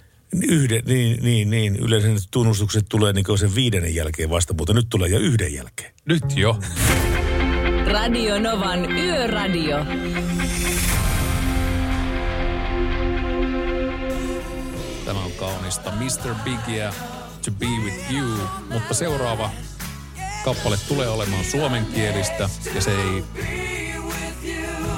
Yhden, 0.49 0.83
niin, 0.87 1.23
niin, 1.23 1.51
niin. 1.51 1.77
Yleensä 1.77 2.29
tunnustukset 2.31 2.87
tulee 2.89 3.13
niin 3.13 3.39
sen 3.39 3.55
viidennen 3.55 3.95
jälkeen 3.95 4.31
vasta, 4.31 4.55
mutta 4.55 4.73
nyt 4.73 4.87
tulee 4.91 5.09
jo 5.09 5.19
yhden 5.19 5.55
jälkeen. 5.55 5.95
Nyt 6.05 6.37
jo. 6.37 6.59
Radio 7.93 8.39
Novan 8.39 8.93
Yöradio. 8.93 9.77
Tämä 15.05 15.21
on 15.25 15.33
kaunista 15.33 15.91
Mr. 15.91 16.35
Biggia 16.45 16.93
To 17.45 17.51
Be 17.51 17.67
With 17.67 18.13
You, 18.13 18.49
mutta 18.73 18.95
seuraava 18.95 19.51
kappale 20.45 20.77
tulee 20.89 21.09
olemaan 21.09 21.45
suomenkielistä 21.45 22.49
ja 22.75 22.81
se 22.81 22.91
ei 22.91 23.25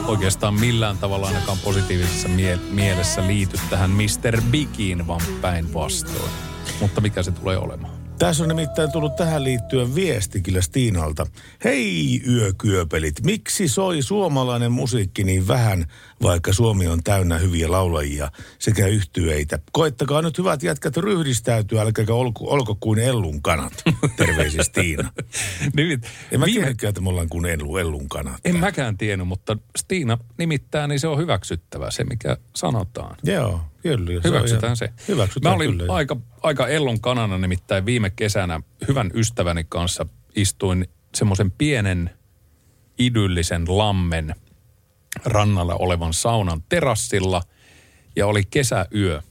oikeastaan 0.06 0.54
millään 0.54 0.98
tavalla 0.98 1.26
ainakaan 1.26 1.58
positiivisessa 1.58 2.28
mie- 2.28 2.58
mielessä 2.70 3.26
liity 3.26 3.58
tähän 3.70 3.90
Mr. 3.90 4.42
Bigiin, 4.50 5.06
vaan 5.06 5.22
päinvastoin. 5.40 6.32
Mutta 6.80 7.00
mikä 7.00 7.22
se 7.22 7.30
tulee 7.30 7.58
olemaan? 7.58 7.91
Tässä 8.22 8.42
on 8.42 8.48
nimittäin 8.48 8.92
tullut 8.92 9.16
tähän 9.16 9.44
liittyen 9.44 9.94
viesti 9.94 10.40
kyllä 10.42 10.60
Stiinalta. 10.60 11.26
Hei 11.64 12.22
yökyöpelit, 12.28 13.14
miksi 13.24 13.68
soi 13.68 14.02
suomalainen 14.02 14.72
musiikki 14.72 15.24
niin 15.24 15.48
vähän, 15.48 15.86
vaikka 16.22 16.52
Suomi 16.52 16.86
on 16.86 17.02
täynnä 17.02 17.38
hyviä 17.38 17.70
laulajia 17.70 18.30
sekä 18.58 18.86
yhtyeitä? 18.86 19.58
Koittakaa 19.72 20.22
nyt 20.22 20.38
hyvät 20.38 20.62
jätkät 20.62 20.96
ryhdistäytyä, 20.96 21.82
älkääkä 21.82 22.14
olko, 22.14 22.44
olko 22.50 22.76
kuin 22.80 22.98
Ellun 22.98 23.42
kanat. 23.42 23.72
Terveisiä 24.16 24.62
Stiina. 24.62 25.12
Nimit, 25.76 26.06
En 26.32 26.40
mä 26.40 26.46
viime- 26.46 26.60
tiedäkään, 26.60 26.88
että 26.88 27.00
me 27.00 27.08
ollaan 27.08 27.28
kuin 27.28 27.46
Ellu, 27.46 27.76
Ellun 27.76 28.08
kanat. 28.08 28.40
En 28.44 28.56
mäkään 28.56 28.98
tiennyt, 28.98 29.28
mutta 29.28 29.56
Stiina 29.78 30.18
nimittäin, 30.38 30.88
niin 30.88 31.00
se 31.00 31.08
on 31.08 31.18
hyväksyttävää, 31.18 31.90
se 31.90 32.04
mikä 32.04 32.36
sanotaan. 32.56 33.16
Joo, 33.22 33.60
kyllä. 33.82 34.22
se 34.22 34.28
Hyväksytään 34.28 34.76
se. 34.76 34.92
Hyväksytään 35.08 35.52
Mä 35.52 35.56
olin 35.56 35.78
kyllä. 35.78 35.92
aika, 35.92 36.16
aika 36.42 36.68
ellon 36.68 37.00
kanana 37.00 37.38
nimittäin 37.38 37.86
viime 37.86 38.10
kesänä 38.10 38.60
hyvän 38.88 39.10
ystäväni 39.14 39.66
kanssa 39.68 40.06
istuin 40.36 40.88
semmoisen 41.14 41.50
pienen 41.50 42.10
idyllisen 42.98 43.64
lammen 43.68 44.34
rannalla 45.24 45.74
olevan 45.74 46.12
saunan 46.12 46.62
terassilla 46.68 47.42
ja 48.16 48.26
oli 48.26 48.42
kesäyö. 48.50 49.22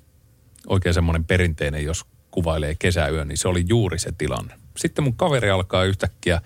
Oikein 0.68 0.94
semmoinen 0.94 1.26
perinteinen, 1.26 1.86
jos 1.86 2.06
kuvailee 2.32 2.76
kesäyö, 2.80 3.26
niin 3.26 3.38
se 3.38 3.48
oli 3.48 3.66
juuri 3.68 4.00
se 4.00 4.12
tilanne. 4.18 4.56
Sitten 4.78 5.04
mun 5.04 5.16
kaveri 5.16 5.50
alkaa 5.50 5.84
yhtäkkiä 5.84 6.42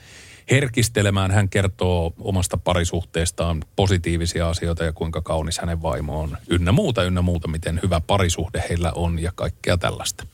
herkistelemään. 0.52 1.32
Hän 1.32 1.50
kertoo 1.50 2.14
omasta 2.20 2.58
parisuhteestaan 2.58 3.64
positiivisia 3.76 4.50
asioita 4.50 4.84
ja 4.84 4.94
kuinka 4.94 5.22
kaunis 5.22 5.60
hänen 5.60 5.82
vaimo 5.82 6.22
on. 6.22 6.38
Ynnä 6.50 6.72
muuta, 6.72 7.04
ynnä 7.04 7.22
muuta, 7.22 7.48
miten 7.48 7.80
hyvä 7.84 8.02
parisuhde 8.08 8.64
heillä 8.70 8.92
on 8.96 9.20
ja 9.20 9.32
kaikkea 9.36 9.78
tällaista. 9.78 10.28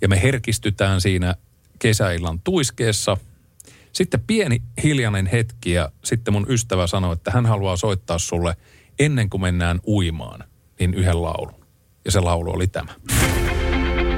Ja 0.00 0.08
me 0.08 0.22
herkistytään 0.22 1.00
siinä 1.00 1.34
kesäillan 1.78 2.40
tuiskeessa. 2.44 3.16
Sitten 3.92 4.20
pieni 4.26 4.62
hiljainen 4.82 5.26
hetki 5.26 5.72
ja 5.72 5.92
sitten 6.04 6.34
mun 6.34 6.46
ystävä 6.48 6.86
sanoi, 6.86 7.12
että 7.12 7.30
hän 7.30 7.46
haluaa 7.46 7.76
soittaa 7.76 8.18
sulle 8.18 8.56
ennen 8.98 9.30
kuin 9.30 9.40
mennään 9.40 9.80
uimaan, 9.86 10.44
niin 10.80 10.94
yhden 10.94 11.22
laulun. 11.22 11.66
Ja 12.04 12.10
se 12.10 12.20
laulu 12.20 12.50
oli 12.50 12.66
tämä. 12.66 12.92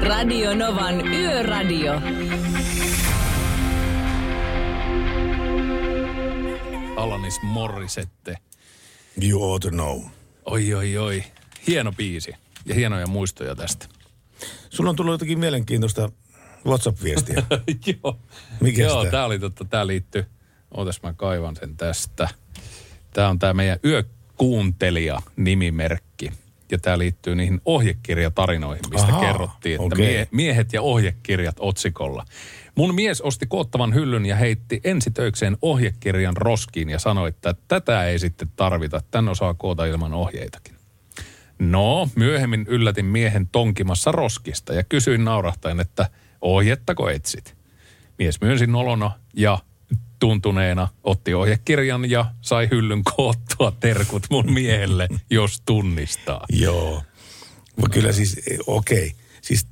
Radio 0.03 0.55
Novan 0.55 1.07
Yöradio. 1.07 2.01
Alanis 7.03 7.41
Morrisette. 7.41 8.37
You 9.23 9.51
ought 9.51 9.61
to 9.61 9.69
know. 9.69 10.01
Oi, 10.45 10.73
oi, 10.73 10.97
oi. 10.97 11.23
Hieno 11.67 11.91
biisi 11.91 12.33
ja 12.65 12.75
hienoja 12.75 13.07
muistoja 13.07 13.55
tästä. 13.55 13.85
Sulla 14.69 14.89
on 14.89 14.95
tullut 14.95 15.13
jotakin 15.13 15.39
mielenkiintoista 15.39 16.09
WhatsApp-viestiä. 16.65 17.43
Joo. 18.03 18.19
Mikäs 18.61 18.79
Joo, 18.79 19.01
tää? 19.01 19.11
tää 19.11 19.25
oli 19.25 19.39
totta, 19.39 19.65
tää 19.65 19.87
liittyy, 19.87 20.25
ootas 20.71 21.01
mä 21.01 21.13
kaivan 21.13 21.55
sen 21.55 21.77
tästä. 21.77 22.29
Tää 23.13 23.29
on 23.29 23.39
tää 23.39 23.53
meidän 23.53 23.79
yökuuntelija 23.85 25.21
nimimerkki. 25.35 26.31
Ja 26.73 26.79
tää 26.79 26.97
liittyy 26.97 27.35
niihin 27.35 27.61
ohjekirjatarinoihin, 27.65 28.83
mistä 28.91 29.07
Ahaa, 29.07 29.21
kerrottiin, 29.21 29.75
että 29.75 29.95
okei. 29.95 30.05
mie- 30.07 30.27
miehet 30.31 30.73
ja 30.73 30.81
ohjekirjat 30.81 31.55
otsikolla. 31.59 32.25
Mun 32.75 32.95
mies 32.95 33.21
osti 33.21 33.45
koottavan 33.47 33.93
hyllyn 33.93 34.25
ja 34.25 34.35
heitti 34.35 34.81
ensitöikseen 34.83 35.57
ohjekirjan 35.61 36.37
roskiin 36.37 36.89
ja 36.89 36.99
sanoi, 36.99 37.29
että 37.29 37.55
tätä 37.67 38.05
ei 38.05 38.19
sitten 38.19 38.49
tarvita, 38.55 39.01
tän 39.11 39.29
osaa 39.29 39.53
koota 39.53 39.85
ilman 39.85 40.13
ohjeitakin. 40.13 40.75
No, 41.59 42.09
myöhemmin 42.15 42.65
yllätin 42.67 43.05
miehen 43.05 43.49
tonkimassa 43.51 44.11
roskista 44.11 44.73
ja 44.73 44.83
kysyin 44.83 45.23
naurahtaen, 45.25 45.79
että 45.79 46.09
ohjettako 46.41 47.09
etsit? 47.09 47.55
Mies 48.19 48.41
myönsi 48.41 48.67
nolona 48.67 49.11
ja 49.33 49.57
tuntuneena 50.23 50.87
otti 51.03 51.33
ohjekirjan 51.33 52.09
ja 52.09 52.25
sai 52.41 52.67
hyllyn 52.71 53.03
koottua 53.03 53.73
terkut 53.79 54.23
mun 54.29 54.53
miehelle, 54.53 55.07
jos 55.29 55.61
tunnistaa. 55.65 56.45
Joo. 56.49 57.03
Mutta 57.75 57.93
kyllä 57.93 58.11
siis, 58.11 58.41
okei. 58.67 59.11
Siis 59.41 59.67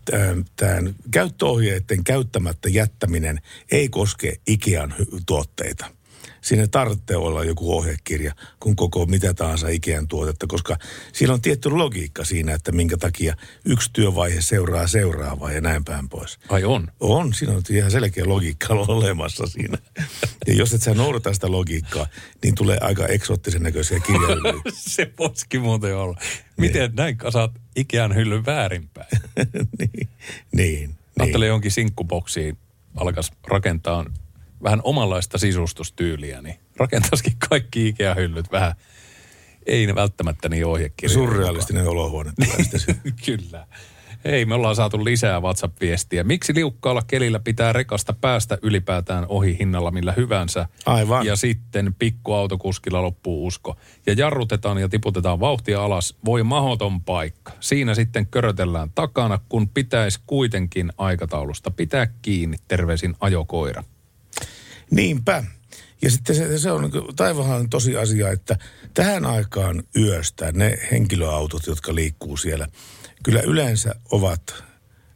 tämän 0.56 0.96
käyttöohjeiden 1.12 2.04
käyttämättä 2.04 2.70
jättäminen 2.70 3.42
ei 3.72 3.90
koske 3.90 4.34
Ikean 4.48 4.94
tuotteita. 5.26 5.86
Siinä 6.42 6.68
tarvitsee 6.68 7.18
olla 7.18 7.44
joku 7.44 7.78
ohjekirja, 7.78 8.34
kun 8.60 8.76
koko 8.76 9.06
mitä 9.06 9.34
tahansa 9.34 9.68
Ikean 9.68 10.08
tuotetta, 10.08 10.48
koska 10.48 10.78
siellä 11.14 11.34
on 11.34 11.42
tietty 11.42 11.70
logiikka 11.70 12.26
siinä, 12.26 12.54
että 12.54 12.72
minkä 12.72 12.98
takia 12.98 13.36
yksi 13.66 13.90
työvaihe 13.94 14.42
seuraa 14.42 14.88
seuraavaa 14.88 15.52
ja 15.52 15.62
näin 15.62 15.84
päin 15.84 16.10
pois. 16.10 16.40
Ai 16.50 16.64
on? 16.64 16.88
On, 17.00 17.34
siinä 17.34 17.54
on 17.54 17.62
ihan 17.70 17.92
selkeä 17.92 18.24
logiikka 18.28 18.74
olemassa 18.88 19.48
siinä. 19.48 19.78
Ja 20.48 20.54
jos 20.54 20.74
et 20.74 20.82
sä 20.82 20.94
noudata 20.94 21.34
sitä 21.34 21.52
logiikkaa, 21.52 22.08
niin 22.44 22.56
tulee 22.56 22.78
aika 22.82 23.08
eksoottisen 23.08 23.64
näköisiä 23.64 24.00
kirjahyllyjä. 24.00 24.62
Se 24.96 25.12
voisikin 25.20 25.62
muuten 25.62 25.98
olla. 25.98 26.20
Miten 26.58 26.92
näin 26.96 27.18
kasaat 27.18 27.52
Ikean 27.76 28.16
hyllyn 28.16 28.46
väärinpäin? 28.46 29.08
niin, 29.80 30.10
niin. 30.52 30.96
Ajattelin 31.20 31.48
jonkin 31.48 31.72
sinkkuboksiin 31.72 32.58
alkaisi 32.96 33.32
rakentaa 33.48 34.06
vähän 34.64 34.82
omanlaista 34.84 35.38
sisustustyyliä, 35.38 36.42
niin 36.42 36.56
rakentaisikin 36.78 37.34
kaikki 37.50 37.88
Ikea-hyllyt 37.88 38.52
vähän, 38.52 38.74
ei 39.66 39.88
ne 39.88 39.96
välttämättä 39.96 40.50
niin 40.50 40.66
ohjekirjoja. 40.66 41.14
Surrealistinen 41.14 41.88
olohuone. 41.88 42.32
Kyllä. 43.26 43.68
Hei, 44.26 44.46
me 44.46 44.56
ollaan 44.56 44.76
saatu 44.76 45.06
lisää 45.06 45.40
WhatsApp-viestiä. 45.40 46.24
Miksi 46.24 46.56
liukkaalla 46.56 47.02
kelillä 47.08 47.40
pitää 47.40 47.74
rekasta 47.74 48.14
päästä 48.14 48.58
ylipäätään 48.62 49.26
ohi 49.30 49.58
hinnalla 49.60 49.92
millä 49.92 50.12
hyvänsä? 50.12 50.66
Aivan. 50.86 51.26
Ja 51.26 51.36
sitten 51.36 51.96
pikkuautokuskilla 52.00 53.02
loppuu 53.02 53.48
usko. 53.48 53.76
Ja 54.06 54.14
jarrutetaan 54.14 54.78
ja 54.78 54.90
tiputetaan 54.90 55.40
vauhtia 55.40 55.84
alas. 55.84 56.16
Voi 56.26 56.44
mahoton 56.44 57.02
paikka. 57.02 57.52
Siinä 57.60 57.96
sitten 57.96 58.28
körötellään 58.28 58.92
takana, 58.96 59.40
kun 59.50 59.70
pitäisi 59.70 60.20
kuitenkin 60.28 60.92
aikataulusta 60.98 61.72
pitää 61.72 62.08
kiinni. 62.22 62.58
Terveisin 62.68 63.16
ajokoira. 63.20 63.84
Niinpä. 64.92 65.44
Ja 66.02 66.12
sitten 66.12 66.36
se, 66.36 66.58
se 66.58 66.72
on 66.72 66.82
niin 66.82 67.16
taivahan 67.16 67.70
tosi 67.70 67.98
asia, 67.98 68.32
että 68.32 68.58
tähän 68.94 69.26
aikaan 69.26 69.84
yöstä 69.96 70.52
ne 70.52 70.80
henkilöautot, 70.92 71.68
jotka 71.68 71.96
liikkuu 71.96 72.38
siellä, 72.38 72.68
kyllä 73.24 73.42
yleensä 73.42 73.96
ovat, 74.12 74.64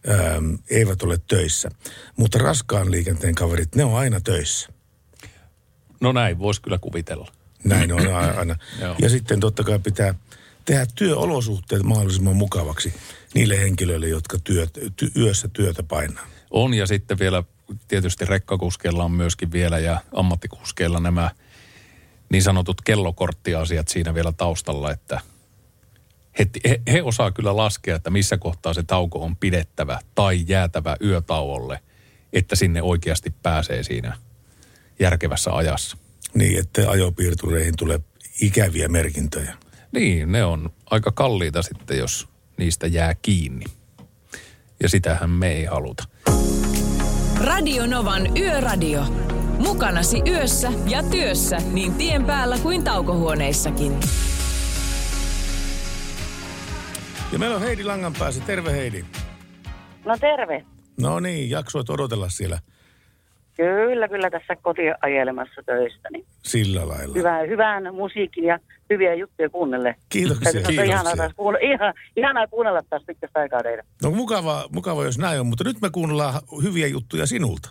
ähm, 0.09 0.53
eivät 0.69 1.03
ole 1.03 1.17
töissä. 1.27 1.69
Mutta 2.17 2.37
raskaan 2.37 2.91
liikenteen 2.91 3.35
kaverit, 3.35 3.75
ne 3.75 3.83
on 3.83 3.97
aina 3.97 4.21
töissä. 4.21 4.69
No 6.01 6.11
näin, 6.11 6.39
voisi 6.39 6.61
kyllä 6.61 6.77
kuvitella. 6.77 7.31
Näin 7.63 7.91
on 7.91 8.15
aina. 8.15 8.55
Ja 9.01 9.09
sitten 9.09 9.39
totta 9.39 9.63
kai 9.63 9.79
pitää 9.79 10.15
tehdä 10.65 10.85
työolosuhteet 10.95 11.83
mahdollisimman 11.83 12.35
mukavaksi 12.35 12.93
niille 13.33 13.59
henkilöille, 13.59 14.07
jotka 14.07 14.37
työt, 14.43 14.79
ty, 14.95 15.11
yössä 15.15 15.47
työtä 15.47 15.83
painaa. 15.83 16.27
On 16.51 16.73
ja 16.73 16.87
sitten 16.87 17.19
vielä 17.19 17.43
tietysti 17.87 18.25
rekkakuskeilla 18.25 19.03
on 19.03 19.11
myöskin 19.11 19.51
vielä 19.51 19.79
ja 19.79 20.01
ammattikuskeilla 20.11 20.99
nämä 20.99 21.31
niin 22.29 22.43
sanotut 22.43 22.81
kellokorttiasiat 22.81 23.87
siinä 23.87 24.13
vielä 24.13 24.31
taustalla, 24.31 24.91
että 24.91 25.21
he, 26.39 26.47
he, 26.69 26.81
he 26.87 27.03
osaa 27.03 27.31
kyllä 27.31 27.57
laskea, 27.57 27.95
että 27.95 28.09
missä 28.09 28.37
kohtaa 28.37 28.73
se 28.73 28.83
tauko 28.83 29.23
on 29.23 29.35
pidettävä 29.35 29.99
tai 30.15 30.43
jäätävä 30.47 30.97
yötauolle, 31.03 31.79
että 32.33 32.55
sinne 32.55 32.81
oikeasti 32.81 33.33
pääsee 33.43 33.83
siinä 33.83 34.17
järkevässä 34.99 35.55
ajassa. 35.55 35.97
Niin, 36.33 36.59
että 36.59 36.89
ajopiirtureihin 36.89 37.73
tulee 37.77 37.99
ikäviä 38.41 38.87
merkintöjä. 38.87 39.57
Niin, 39.91 40.31
ne 40.31 40.43
on 40.43 40.69
aika 40.85 41.11
kalliita 41.11 41.61
sitten, 41.61 41.97
jos 41.97 42.27
niistä 42.57 42.87
jää 42.87 43.15
kiinni. 43.21 43.65
Ja 44.83 44.89
sitähän 44.89 45.29
me 45.29 45.51
ei 45.51 45.65
haluta. 45.65 46.03
Radio 47.41 47.87
Novan 47.87 48.37
Yöradio. 48.37 49.01
Mukanasi 49.59 50.21
yössä 50.27 50.71
ja 50.87 51.03
työssä 51.03 51.57
niin 51.71 51.93
tien 51.93 52.25
päällä 52.25 52.57
kuin 52.57 52.83
taukohuoneissakin. 52.83 53.99
Ja 57.31 57.39
meillä 57.39 57.55
on 57.55 57.61
Heidi 57.61 57.83
Langan 57.83 58.13
päässä. 58.19 58.41
Terve 58.45 58.71
Heidi. 58.71 59.05
No 60.05 60.17
terve. 60.17 60.65
No 61.01 61.19
niin, 61.19 61.49
jaksoit 61.49 61.89
odotella 61.89 62.29
siellä 62.29 62.59
Kyllä, 63.55 64.07
kyllä 64.07 64.29
tässä 64.29 64.55
kotiin 64.61 64.95
ajelemassa 65.01 65.61
töistä. 65.65 66.09
Niin 66.11 66.25
sillä 66.43 66.87
lailla. 66.87 67.13
hyvää, 67.15 67.41
hyvän 67.41 67.95
musiikin 67.95 68.43
ja 68.43 68.59
hyviä 68.89 69.13
juttuja 69.13 69.49
kuunnelle. 69.49 69.95
Kiitoksia, 70.09 70.51
kiitoksia. 70.51 70.83
Ihanaa, 70.83 71.15
taas 71.15 71.33
kuunnella, 71.35 71.73
ihan, 71.73 71.93
ihanaa 72.15 72.47
kuunnella 72.47 72.81
taas 72.89 73.03
pitkästä 73.07 73.39
aikaa 73.39 73.63
teidän. 73.63 73.85
No 74.03 74.11
mukava, 74.11 74.65
mukava, 74.73 75.03
jos 75.03 75.17
näin 75.17 75.39
on, 75.39 75.47
mutta 75.47 75.63
nyt 75.63 75.81
me 75.81 75.89
kuunnellaan 75.89 76.33
hyviä 76.63 76.87
juttuja 76.87 77.25
sinulta. 77.25 77.69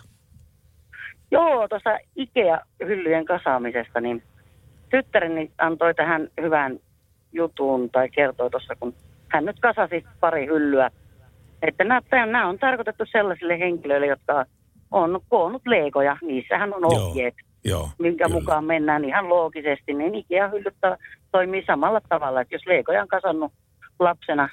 Joo, 1.31 1.67
tuosta 1.67 1.97
Ikea-hyllyjen 2.15 3.25
kasaamisesta, 3.25 4.01
niin 4.01 4.23
tyttäreni 4.89 5.51
antoi 5.57 5.93
tähän 5.93 6.27
hyvän 6.41 6.79
jutun 7.33 7.89
tai 7.89 8.09
kertoi 8.09 8.49
tuossa, 8.49 8.75
kun 8.79 8.93
hän 9.27 9.45
nyt 9.45 9.59
kasasi 9.59 10.05
pari 10.19 10.45
hyllyä, 10.45 10.91
että 11.61 11.83
nämä, 11.83 12.01
nämä 12.11 12.47
on 12.47 12.59
tarkoitettu 12.59 13.03
sellaisille 13.11 13.59
henkilöille, 13.59 14.07
jotka 14.07 14.33
on 14.33 14.45
koonnut 15.29 15.61
leikoja. 15.67 16.17
Niissähän 16.21 16.73
on 16.73 16.81
Joo. 16.81 17.07
ohjeet, 17.07 17.33
Joo, 17.65 17.89
minkä 17.99 18.25
kyllä. 18.25 18.39
mukaan 18.39 18.65
mennään 18.65 19.05
ihan 19.05 19.29
loogisesti. 19.29 19.93
Niin 19.93 20.15
Ikea-hyllyt 20.15 20.75
ta- 20.81 20.97
toimii 21.31 21.63
samalla 21.65 22.01
tavalla, 22.09 22.41
että 22.41 22.55
jos 22.55 22.65
leikoja 22.65 23.01
on 23.01 23.07
kasannut 23.07 23.51
lapsena, 23.99 24.49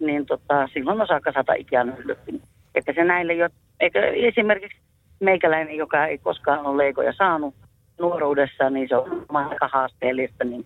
niin 0.00 0.26
tota, 0.26 0.68
silloin 0.74 1.00
osaa 1.00 1.20
kasata 1.20 1.54
Ikean 1.54 1.96
hyllytkin. 1.98 2.42
Että 2.74 2.92
se 2.94 3.04
näille, 3.04 3.34
jo, 3.34 3.48
eikä 3.80 4.00
esimerkiksi 4.06 4.78
meikäläinen, 5.20 5.76
joka 5.76 6.06
ei 6.06 6.18
koskaan 6.18 6.66
ole 6.66 6.84
leikoja 6.84 7.12
saanut 7.12 7.54
nuoruudessa, 8.00 8.70
niin 8.70 8.88
se 8.88 8.96
on 8.96 9.26
aika 9.28 9.68
haasteellista, 9.72 10.44
niin 10.44 10.64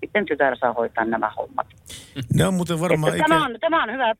sitten 0.00 0.26
tytär 0.26 0.56
saa 0.58 0.72
hoitaa 0.72 1.04
nämä 1.04 1.30
hommat. 1.36 1.66
Ne 2.34 2.46
on 2.46 2.54
muuten 2.54 2.80
varmaan 2.80 3.12
Että 3.12 3.24
ikä... 3.24 3.34
tämä, 3.34 3.44
on, 3.46 3.56
tämä 3.60 3.82
on 3.82 3.92
hyvä, 3.92 4.14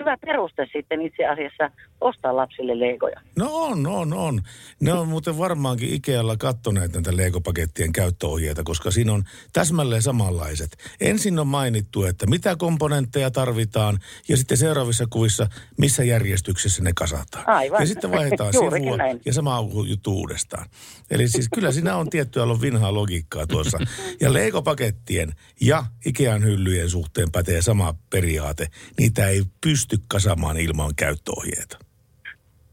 hyvä 0.00 0.16
peruste 0.16 0.66
sitten 0.72 1.02
itse 1.02 1.26
asiassa 1.26 1.70
ostaa 2.00 2.36
lapsille 2.36 2.78
leikoja. 2.78 3.20
No 3.36 3.48
on, 3.52 3.86
on, 3.86 4.12
on. 4.12 4.42
Ne 4.80 4.92
on 4.92 5.08
muuten 5.08 5.38
varmaankin 5.38 5.94
Ikealla 5.94 6.36
kattoneet 6.36 6.92
näitä 6.92 7.16
Lego-pakettien 7.16 7.92
käyttöohjeita, 7.92 8.62
koska 8.62 8.90
siinä 8.90 9.12
on 9.12 9.24
täsmälleen 9.52 10.02
samanlaiset. 10.02 10.76
Ensin 11.00 11.38
on 11.38 11.46
mainittu, 11.46 12.04
että 12.04 12.26
mitä 12.26 12.56
komponentteja 12.56 13.30
tarvitaan, 13.30 13.98
ja 14.28 14.36
sitten 14.36 14.56
seuraavissa 14.56 15.06
kuvissa, 15.10 15.46
missä 15.78 16.04
järjestyksessä 16.04 16.82
ne 16.82 16.92
kasataan. 16.94 17.48
Aivan. 17.48 17.80
Ja 17.80 17.86
sitten 17.86 18.10
vaihdetaan 18.10 18.52
sivua 18.80 18.96
näin. 18.96 19.20
ja 19.24 19.32
sama 19.32 19.58
juttu 19.88 20.12
uudestaan. 20.12 20.66
Eli 21.10 21.28
siis 21.28 21.48
kyllä 21.54 21.72
siinä 21.72 21.96
on 21.96 22.10
tiettyä 22.10 22.44
vinhaa 22.60 22.94
logiikkaa 22.94 23.46
tuossa. 23.46 23.78
Ja 24.20 24.32
Lego-pakettien 24.32 25.32
ja 25.60 25.84
Ikean 26.06 26.44
hyllyjen 26.44 26.90
suhteen 26.90 27.32
pätee 27.32 27.62
sama 27.62 27.94
periaate. 28.10 28.66
Niitä 28.98 29.28
ei 29.28 29.42
pysty 29.60 29.89
kasamaan 30.08 30.56
ilman 30.56 30.94
käyttöohjeita. 30.96 31.78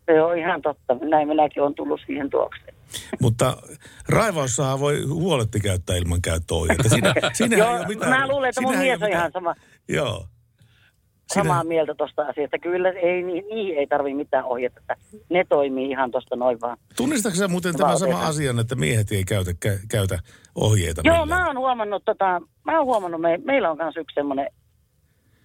Se 0.06 0.22
on 0.22 0.38
ihan 0.38 0.62
totta. 0.62 0.96
Näin 1.10 1.28
minäkin 1.28 1.64
olen 1.64 1.76
tullut 1.76 2.02
siihen 2.06 2.30
tuokseen. 2.30 2.74
Mutta 3.22 3.58
raivaussahan 4.10 4.80
voi 4.80 5.04
huoletti 5.04 5.60
käyttää 5.60 5.96
ilman 5.96 6.22
käyttöohjeita. 6.22 6.90
Siinä, 6.90 7.14
siinähän 7.34 7.60
Joo, 7.60 7.74
ei 7.74 7.80
ole 7.80 7.88
mitään. 7.88 8.12
mä 8.12 8.28
luulen, 8.28 8.50
että 8.50 8.62
mun 8.62 8.78
mies 8.78 9.02
on 9.02 9.10
ihan 9.10 9.32
sama, 9.32 9.56
Joo. 9.90 10.26
samaa 11.34 11.64
mieltä 11.64 11.96
tuosta 11.96 12.22
asiasta. 12.22 12.60
Kyllä 12.60 12.90
ei, 12.90 13.24
ni- 13.24 13.42
niihin 13.42 13.78
ei 13.78 13.88
tarvi 13.88 14.14
mitään 14.14 14.46
ohjetta. 14.46 14.80
että 14.80 14.96
Ne 15.30 15.46
toimii 15.50 15.90
ihan 15.90 16.12
tuosta 16.12 16.36
noin 16.36 16.62
vaan. 16.62 16.78
Tunnistatko 16.98 17.38
sä 17.38 17.48
muuten 17.48 17.78
tämän 17.78 18.00
sama 18.00 18.22
asian, 18.28 18.60
että 18.60 18.76
miehet 18.76 19.12
ei 19.12 19.24
käytä, 19.24 19.52
kä, 19.60 19.80
käytä 19.90 20.20
ohjeita 20.56 21.02
Joo, 21.06 21.26
millään? 21.26 21.42
mä 21.42 21.48
oon 21.48 21.58
huomannut, 21.58 22.06
tota, 22.06 22.42
mä 22.64 22.78
oon 22.78 22.86
huomannut 22.86 23.22
me, 23.22 23.40
meillä 23.46 23.72
on 23.72 23.78
myös 23.78 23.98
yksi 23.98 24.14
semmoinen 24.16 24.48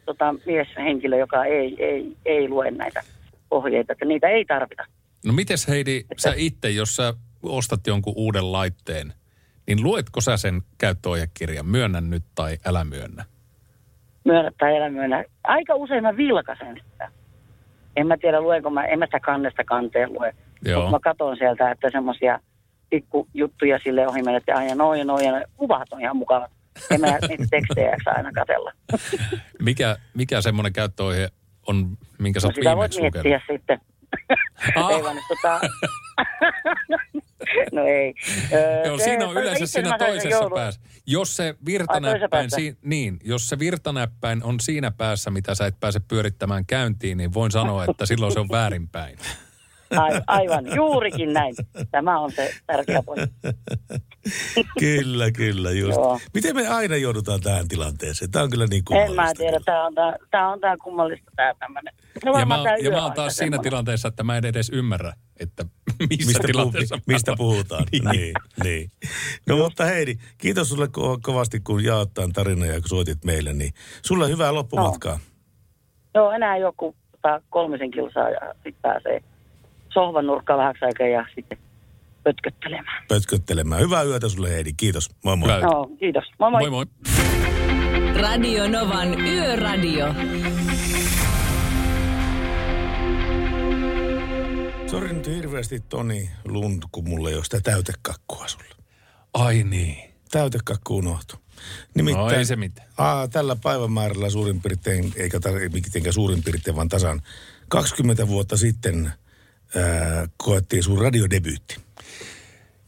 tota, 0.04 0.34
mieshenkilö, 0.46 1.16
joka 1.16 1.44
ei, 1.44 1.76
ei, 1.84 2.16
ei 2.24 2.48
lue 2.48 2.70
näitä 2.70 3.02
ohjeita, 3.50 3.92
että 3.92 4.04
niitä 4.04 4.28
ei 4.28 4.44
tarvita. 4.44 4.84
No 5.26 5.32
mites 5.32 5.68
Heidi, 5.68 6.04
sä 6.18 6.32
itse, 6.36 6.70
jos 6.70 6.96
sä 6.96 7.14
ostat 7.42 7.86
jonkun 7.86 8.14
uuden 8.16 8.52
laitteen, 8.52 9.12
niin 9.66 9.82
luetko 9.82 10.20
sä 10.20 10.36
sen 10.36 10.62
käyttöohjekirjan, 10.78 11.66
myönnä 11.66 12.00
nyt 12.00 12.24
tai 12.34 12.58
älä 12.66 12.84
myönnä? 12.84 13.24
Myönnä 14.24 14.50
tai 14.58 14.76
älä 14.76 14.90
myönnä. 14.90 15.24
Aika 15.44 15.74
usein 15.74 16.02
mä 16.02 16.16
vilkasen 16.16 16.80
sitä. 16.90 17.10
En 17.96 18.06
mä 18.06 18.16
tiedä, 18.16 18.40
luenko 18.40 18.70
mä, 18.70 18.84
en 18.84 18.98
mä 18.98 19.06
sitä 19.06 19.20
kannesta 19.20 19.64
kanteen 19.64 20.12
lue. 20.12 20.34
Mutta 20.74 20.90
mä 20.90 20.98
katson 21.00 21.36
sieltä, 21.36 21.70
että 21.70 21.90
semmoisia 21.92 22.38
pikkujuttuja 22.90 23.78
sille 23.84 24.08
ohi 24.08 24.22
menet 24.22 24.44
ja 24.46 24.56
aina 24.56 24.74
noin 24.74 24.98
ja 24.98 25.04
noin 25.04 25.24
ja 25.24 25.42
kuvat 25.56 25.92
on 25.92 26.00
ihan 26.00 26.16
mukavat. 26.16 26.50
En 26.90 27.00
mä 27.00 27.18
niitä 27.28 27.44
tekstejä 27.50 27.90
jaksa 27.90 28.10
aina 28.10 28.32
katella. 28.32 28.72
Mikä, 29.62 29.96
mikä 30.14 30.40
semmoinen 30.40 30.72
käyttöohje 30.72 31.28
on, 31.66 31.98
minkä 32.18 32.40
sä 32.40 32.48
No 32.48 32.52
sitä 32.54 32.76
voit 32.76 32.92
miettiä 33.00 33.20
lukenut? 33.20 33.42
sitten. 33.52 33.80
Ah. 34.76 34.90
ei 34.90 35.02
vaan 35.02 35.16
tota... 35.28 35.60
no 37.72 37.84
ei. 37.84 38.14
Öö, 38.52 38.86
Joo, 38.86 38.98
se- 38.98 39.04
siinä 39.04 39.28
on 39.28 39.36
yleensä 39.36 39.66
siinä 39.66 39.98
toisessa 39.98 40.50
päässä. 40.54 40.80
Jos 41.06 41.36
se 41.36 41.54
virtanäppäin, 41.66 42.50
si- 42.50 42.78
niin, 42.82 43.18
jos 43.24 43.48
se 43.48 43.58
virtanäppäin 43.58 44.42
on 44.44 44.60
siinä 44.60 44.90
päässä, 44.90 45.30
mitä 45.30 45.54
sä 45.54 45.66
et 45.66 45.80
pääse 45.80 46.00
pyörittämään 46.08 46.66
käyntiin, 46.66 47.18
niin 47.18 47.34
voin 47.34 47.50
sanoa, 47.50 47.84
että 47.84 48.06
silloin 48.06 48.32
se 48.32 48.40
on 48.40 48.48
väärinpäin. 48.48 49.18
Ai, 49.96 50.20
aivan, 50.26 50.76
juurikin 50.76 51.32
näin. 51.32 51.54
Tämä 51.90 52.18
on 52.20 52.32
se 52.32 52.54
tärkeä 52.66 53.02
pointti. 53.02 53.36
kyllä, 54.80 55.30
kyllä, 55.30 55.70
just. 55.70 55.96
Joo. 55.96 56.20
Miten 56.34 56.54
me 56.56 56.68
aina 56.68 56.96
joudutaan 56.96 57.40
tähän 57.40 57.68
tilanteeseen? 57.68 58.30
Tämä 58.30 58.42
on 58.42 58.50
kyllä 58.50 58.66
niin 58.66 58.78
En 58.78 58.84
kummallista. 58.84 59.22
mä 59.22 59.32
tiedä, 59.34 59.58
tää 59.64 59.82
on 59.84 59.94
tää, 59.94 60.16
tää 60.30 60.48
on 60.48 60.60
tää 60.60 60.76
kummallista 60.84 61.30
tää 61.36 61.54
tämmönen. 61.58 61.94
No 62.24 62.38
Ja 62.38 62.46
mä, 62.46 62.62
tää 62.62 62.76
ja 62.76 62.90
mä 62.90 63.02
oon 63.02 63.12
taas 63.12 63.36
siinä 63.36 63.44
semmoinen. 63.46 63.70
tilanteessa, 63.70 64.08
että 64.08 64.22
mä 64.24 64.36
en 64.36 64.44
edes 64.44 64.70
ymmärrä, 64.70 65.12
että 65.40 65.64
missä 66.10 66.26
Mistä, 66.26 66.38
puhu, 66.40 66.46
tilanteessa 66.46 66.96
mä 66.96 67.02
mistä 67.06 67.34
puhutaan? 67.36 67.84
niin. 67.92 68.04
niin, 68.12 68.32
niin. 68.64 68.90
No 69.48 69.56
mutta 69.56 69.84
Heidi, 69.84 70.14
kiitos 70.38 70.68
sulle 70.68 70.86
ko- 70.86 71.18
kovasti, 71.22 71.60
kun 71.60 71.84
jaot 71.84 72.14
tämän 72.14 72.32
tarinan 72.32 72.68
ja 72.68 72.74
kun 72.80 72.88
soitit 72.88 73.24
meille. 73.24 73.52
Niin 73.52 73.72
sulle 74.02 74.28
hyvää 74.28 74.54
loppumatkaa. 74.54 75.18
Joo, 76.14 76.30
enää 76.32 76.56
joku 76.56 76.96
kolmisen 77.50 77.90
kilsaa 77.90 78.30
ja 78.30 78.40
sitten 78.54 78.74
pääsee 78.82 79.20
sohvan 79.92 80.26
nurkkaan 80.26 80.58
vähäksi 80.58 80.84
aikaa 80.84 81.06
ja 81.06 81.26
sitten 81.34 81.58
pötköttelemään. 82.24 83.04
Pötköttelemään. 83.08 83.80
Hyvää 83.80 84.02
yötä 84.02 84.28
sulle 84.28 84.50
Heidi. 84.50 84.72
Kiitos. 84.76 85.10
Moi 85.24 85.36
moi. 85.36 85.60
Joo, 85.60 85.90
kiitos. 85.98 86.24
Moi 86.38 86.50
moi. 86.50 86.60
Moi 86.60 86.70
moi. 86.70 86.86
Radio 88.20 88.68
Novan 88.68 89.20
Yöradio. 89.20 90.14
Sori 94.86 95.12
nyt 95.12 95.26
hirveästi 95.26 95.80
Toni 95.80 96.30
Lund, 96.44 96.82
kun 96.92 97.08
mulla 97.08 97.28
ei 97.28 97.34
ole 97.34 97.44
sitä 97.44 97.60
täytekakkua 97.60 98.48
sulle. 98.48 98.74
Ai 99.34 99.62
niin. 99.62 100.12
Täytekakku 100.30 100.96
unohtu. 100.96 101.36
No 101.94 102.30
ei 102.30 102.44
se 102.44 102.56
mitään. 102.56 102.88
Aa, 102.98 103.28
tällä 103.28 103.56
päivämäärällä 103.56 104.30
suurin 104.30 104.62
piirtein, 104.62 105.12
eikä 105.16 105.38
tar- 105.38 105.72
mitenkään 105.72 106.12
suurin 106.12 106.42
piirtein, 106.42 106.76
vaan 106.76 106.88
tasan 106.88 107.22
20 107.68 108.28
vuotta 108.28 108.56
sitten 108.56 109.12
ää, 109.76 110.28
koettiin 110.36 110.82
sun 110.82 111.00
radiodebyytti. 111.00 111.76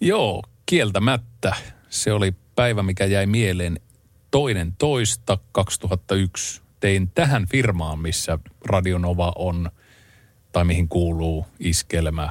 Joo, 0.04 0.42
kieltämättä. 0.66 1.56
Se 1.88 2.12
oli 2.12 2.34
päivä, 2.54 2.82
mikä 2.82 3.04
jäi 3.04 3.26
mieleen 3.26 3.80
toinen 4.30 4.74
toista 4.78 5.38
2001. 5.52 6.62
Tein 6.80 7.10
tähän 7.10 7.46
firmaan, 7.48 7.98
missä 7.98 8.38
Radionova 8.64 9.32
on, 9.36 9.70
tai 10.52 10.64
mihin 10.64 10.88
kuuluu 10.88 11.46
iskelmä 11.60 12.30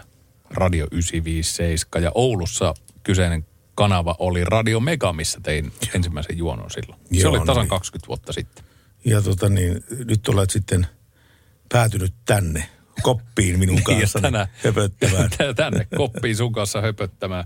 Radio 0.49 0.87
957. 0.91 2.03
Ja 2.03 2.11
Oulussa 2.15 2.73
kyseinen 3.03 3.45
kanava 3.75 4.15
oli 4.19 4.43
Radio 4.43 4.79
Mega, 4.79 5.13
missä 5.13 5.39
tein 5.43 5.71
ensimmäisen 5.95 6.37
juonon 6.37 6.71
silloin. 6.71 6.99
se 7.13 7.19
Joo, 7.19 7.29
oli 7.29 7.39
no 7.39 7.45
tasan 7.45 7.61
niin. 7.61 7.69
20 7.69 8.07
vuotta 8.07 8.33
sitten. 8.33 8.65
Ja 9.05 9.21
tota 9.21 9.49
niin, 9.49 9.83
nyt 10.05 10.27
olet 10.27 10.49
sitten 10.49 10.87
päätynyt 11.69 12.13
tänne 12.25 12.69
koppiin 13.01 13.59
minun 13.59 13.77
ja 13.77 13.83
kanssani 13.83 14.21
tänään- 14.21 14.47
höpöttämään. 14.63 15.29
tänne 15.55 15.87
koppiin 15.97 16.35
sun 16.35 16.53
kanssa 16.53 16.81
höpöttämään. 16.81 17.45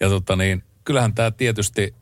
Ja 0.00 0.08
tota 0.08 0.36
niin, 0.36 0.62
kyllähän 0.84 1.14
tämä 1.14 1.30
tietysti 1.30 1.94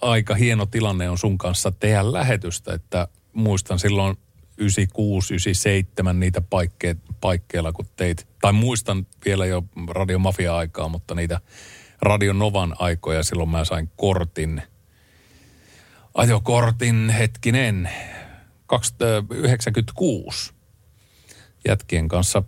aika 0.00 0.34
hieno 0.34 0.66
tilanne 0.66 1.10
on 1.10 1.18
sun 1.18 1.38
kanssa 1.38 1.72
tehdä 1.72 2.12
lähetystä, 2.12 2.74
että 2.74 3.08
muistan 3.32 3.78
silloin 3.78 4.16
96, 4.58 5.34
97 5.34 6.20
niitä 6.20 6.40
paikkeet, 6.40 6.98
paikkeilla, 7.20 7.72
kun 7.72 7.86
teit, 7.96 8.28
tai 8.40 8.52
muistan 8.52 9.06
vielä 9.24 9.46
jo 9.46 9.64
Radio 9.90 10.18
Mafia-aikaa, 10.18 10.88
mutta 10.88 11.14
niitä 11.14 11.40
Radio 12.02 12.32
Novan 12.32 12.76
aikoja, 12.78 13.22
silloin 13.22 13.48
mä 13.48 13.64
sain 13.64 13.90
kortin, 13.96 14.62
ajokortin 16.14 17.10
hetkinen, 17.10 17.90
96 19.30 20.57
jätkien 21.68 22.08
kanssa 22.08 22.42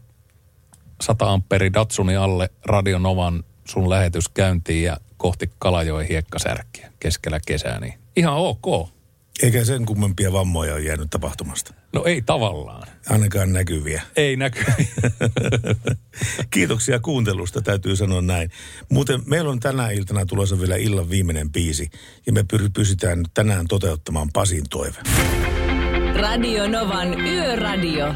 100 1.01 1.33
amperi 1.33 1.73
Datsuni 1.73 2.17
alle 2.17 2.51
Radionovan 2.65 3.45
sun 3.65 3.91
lähetys 3.91 4.29
käyntiin 4.29 4.85
ja 4.85 4.97
kohti 5.17 5.51
Kalajoen 5.59 6.07
hiekkasärkkiä 6.07 6.93
keskellä 7.01 7.41
kesää, 7.47 7.81
niin 7.81 7.95
ihan 8.17 8.37
ok. 8.37 8.89
Eikä 9.43 9.65
sen 9.65 9.87
kummempia 9.87 10.33
vammoja 10.33 10.75
ole 10.75 10.83
jäänyt 10.83 11.11
tapahtumasta. 11.11 11.75
No 11.93 12.05
ei 12.05 12.23
tavallaan. 12.23 12.89
Ainakaan 13.09 13.53
näkyviä. 13.53 14.03
Ei 14.17 14.37
näky. 14.37 14.65
Kiitoksia 16.51 17.01
kuuntelusta, 17.01 17.63
täytyy 17.63 17.97
sanoa 17.97 18.23
näin. 18.23 18.51
Muuten 18.89 19.23
meillä 19.27 19.51
on 19.51 19.61
tänä 19.61 19.91
iltana 19.91 20.27
tulossa 20.27 20.61
vielä 20.61 20.77
illan 20.77 21.11
viimeinen 21.11 21.53
biisi, 21.53 21.91
ja 22.27 22.33
me 22.33 22.45
pysytään 22.75 23.25
tänään 23.35 23.67
toteuttamaan 23.69 24.29
Pasin 24.33 24.65
toive. 24.71 24.99
Radio 26.21 26.69
Novan 26.69 27.21
Yöradio. 27.21 28.15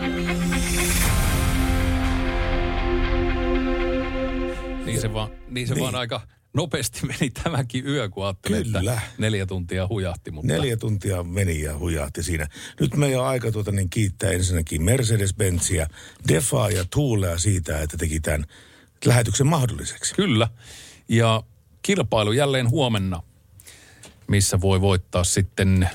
niin 4.85 5.01
se 5.01 5.13
vaan, 5.13 5.31
niin 5.49 5.69
se 5.69 5.75
Niin. 5.75 5.83
vaan 5.83 5.95
aika 5.95 6.21
nopeasti 6.55 7.07
meni 7.07 7.31
tämäkin 7.31 7.87
yö, 7.87 8.09
kun 8.09 8.25
ajattelin, 8.25 8.63
Kyllä. 8.73 8.93
että 8.93 9.03
neljä 9.19 9.47
tuntia 9.47 9.87
hujahti. 9.89 10.31
Mutta 10.31 10.53
Neljä 10.53 10.77
tuntia 10.77 11.23
meni 11.23 11.61
ja 11.63 11.79
hujahti 11.79 12.23
siinä. 12.23 12.47
Nyt 12.81 12.97
meidän 12.97 13.21
on 13.21 13.27
aika 13.27 13.53
tuota, 13.53 13.73
niin 13.73 13.91
kiittää 13.91 14.31
ensinnäkin 14.31 14.83
Mercedes-Benzia, 14.83 15.87
Defaa 16.29 16.71
ja 16.71 16.85
Tuulea 16.95 17.39
siitä, 17.39 17.81
että 17.83 17.97
teki 17.97 18.21
tämän 18.21 18.45
lähetyksen 19.05 19.47
mahdolliseksi. 19.47 20.15
Kyllä. 20.15 20.49
Ja 21.09 21.43
kilpailu 21.83 22.33
jälleen 22.33 22.71
huomenna, 22.71 23.23
missä 24.29 24.61
voi 24.61 24.81
voittaa 24.81 25.25
sitten 25.25 25.83
äh, 25.83 25.93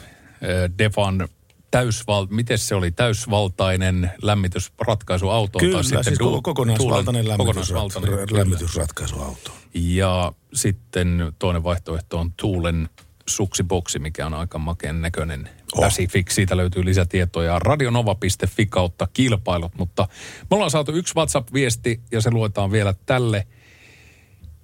Defan 0.77 1.27
täysval... 1.71 2.27
Miten 2.29 2.57
se 2.57 2.75
oli? 2.75 2.91
Täysvaltainen 2.91 4.11
lämmitysratkaisuauto. 4.21 5.59
Kyllä, 5.59 5.73
tai 5.73 5.83
sitten 5.83 6.03
siis 6.03 6.19
koko- 6.19 6.41
kokonaisvaltainen, 6.41 7.25
Tuulen- 7.25 7.33
lämmitysrat- 7.33 7.37
kokonaisvaltainen, 7.37 8.27
kyllä. 8.27 8.39
lämmitysratkaisuauto. 8.39 9.51
Ja 9.73 10.31
sitten 10.53 11.33
toinen 11.39 11.63
vaihtoehto 11.63 12.19
on 12.19 12.33
Tuulen 12.33 12.89
suksiboksi, 13.27 13.99
mikä 13.99 14.25
on 14.25 14.33
aika 14.33 14.57
makeen 14.57 15.01
näköinen 15.01 15.49
Oh. 15.75 15.81
Pacific. 15.83 16.31
Siitä 16.31 16.57
löytyy 16.57 16.85
lisätietoja 16.85 17.59
radionova.fi 17.59 18.65
kautta 18.65 19.07
kilpailut. 19.13 19.75
Mutta 19.77 20.07
me 20.49 20.55
ollaan 20.55 20.71
saatu 20.71 20.91
yksi 20.91 21.15
WhatsApp-viesti 21.15 22.01
ja 22.11 22.21
se 22.21 22.31
luetaan 22.31 22.71
vielä 22.71 22.93
tälle 23.05 23.47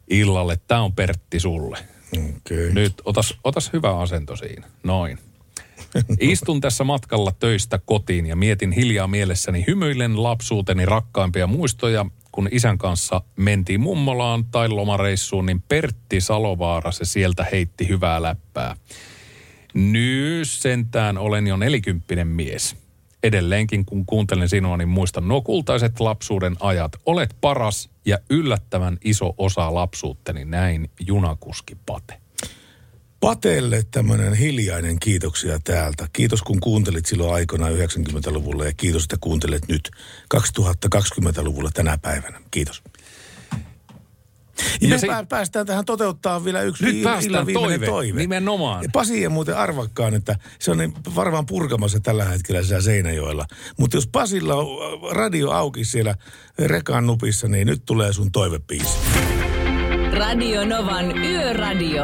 illalle. 0.09 0.59
Tämä 0.67 0.81
on 0.81 0.93
Pertti 0.93 1.39
sulle. 1.39 1.77
Okay. 2.13 2.71
Nyt 2.73 2.93
otas, 3.05 3.33
otas 3.43 3.73
hyvä 3.73 3.99
asento 3.99 4.35
siinä. 4.35 4.67
Noin. 4.83 5.19
Istun 6.19 6.61
tässä 6.61 6.83
matkalla 6.83 7.31
töistä 7.39 7.79
kotiin 7.85 8.25
ja 8.25 8.35
mietin 8.35 8.71
hiljaa 8.71 9.07
mielessäni 9.07 9.63
hymyillen 9.67 10.23
lapsuuteni 10.23 10.85
rakkaimpia 10.85 11.47
muistoja, 11.47 12.05
kun 12.31 12.49
isän 12.51 12.77
kanssa 12.77 13.21
mentiin 13.35 13.81
mummolaan 13.81 14.45
tai 14.45 14.69
lomareissuun, 14.69 15.45
niin 15.45 15.63
Pertti 15.67 16.21
Salovaara 16.21 16.91
se 16.91 17.05
sieltä 17.05 17.45
heitti 17.51 17.87
hyvää 17.87 18.21
läppää. 18.21 18.75
Nyt 19.73 20.49
sentään 20.49 21.17
olen 21.17 21.47
jo 21.47 21.57
nelikymppinen 21.57 22.27
mies. 22.27 22.75
Edelleenkin 23.23 23.85
kun 23.85 24.05
kuuntelen 24.05 24.49
sinua, 24.49 24.77
niin 24.77 24.89
muistan 24.89 25.27
nuo 25.27 25.41
kultaiset 25.41 25.99
lapsuuden 25.99 26.55
ajat. 26.59 26.91
Olet 27.05 27.35
paras 27.41 27.89
ja 28.05 28.17
yllättävän 28.29 28.97
iso 29.03 29.33
osa 29.37 29.73
lapsuutteni, 29.73 30.45
näin 30.45 30.89
junakuski 31.07 31.77
Pate. 31.85 32.24
Patelle 33.25 33.83
tämmöinen 33.91 34.33
hiljainen 34.33 34.99
kiitoksia 34.99 35.59
täältä. 35.63 36.07
Kiitos 36.13 36.41
kun 36.41 36.59
kuuntelit 36.59 37.05
silloin 37.05 37.33
aikana 37.33 37.69
90-luvulla 37.69 38.65
ja 38.65 38.71
kiitos, 38.77 39.03
että 39.03 39.17
kuuntelet 39.21 39.67
nyt 39.67 39.91
2020-luvulla 40.35 41.69
tänä 41.73 41.97
päivänä. 41.97 42.41
Kiitos. 42.51 42.83
Ja 43.51 43.57
Ja 44.81 44.89
me 44.89 44.97
se- 44.97 45.07
pää- 45.07 45.25
päästään 45.25 45.65
tähän 45.65 45.85
toteuttaa 45.85 46.43
vielä 46.45 46.61
yksi 46.61 46.83
Nyt 46.85 46.95
il- 46.95 47.25
illan 47.25 47.47
toive. 47.53 47.85
toive. 47.85 48.19
Nimenomaan. 48.19 48.83
Ja 48.83 48.89
Pasi 48.93 49.21
ei 49.23 49.29
muuten 49.29 49.57
arvakkaan, 49.57 50.13
että 50.13 50.35
se 50.59 50.71
on 50.71 50.77
niin 50.77 50.93
varmaan 51.15 51.45
purkamassa 51.45 51.99
tällä 51.99 52.25
hetkellä 52.25 52.63
siellä 52.63 52.81
Seinäjoella. 52.81 53.45
Mutta 53.77 53.97
jos 53.97 54.07
Pasilla 54.07 54.55
on 54.55 54.67
äh, 54.67 55.15
radio 55.15 55.51
auki 55.51 55.85
siellä 55.85 56.15
rekan 56.59 57.05
nupissa, 57.07 57.47
niin 57.47 57.67
nyt 57.67 57.81
tulee 57.85 58.13
sun 58.13 58.31
toivepiisi. 58.31 58.97
Radio 60.17 60.65
Novan 60.65 61.17
Yöradio. 61.17 62.03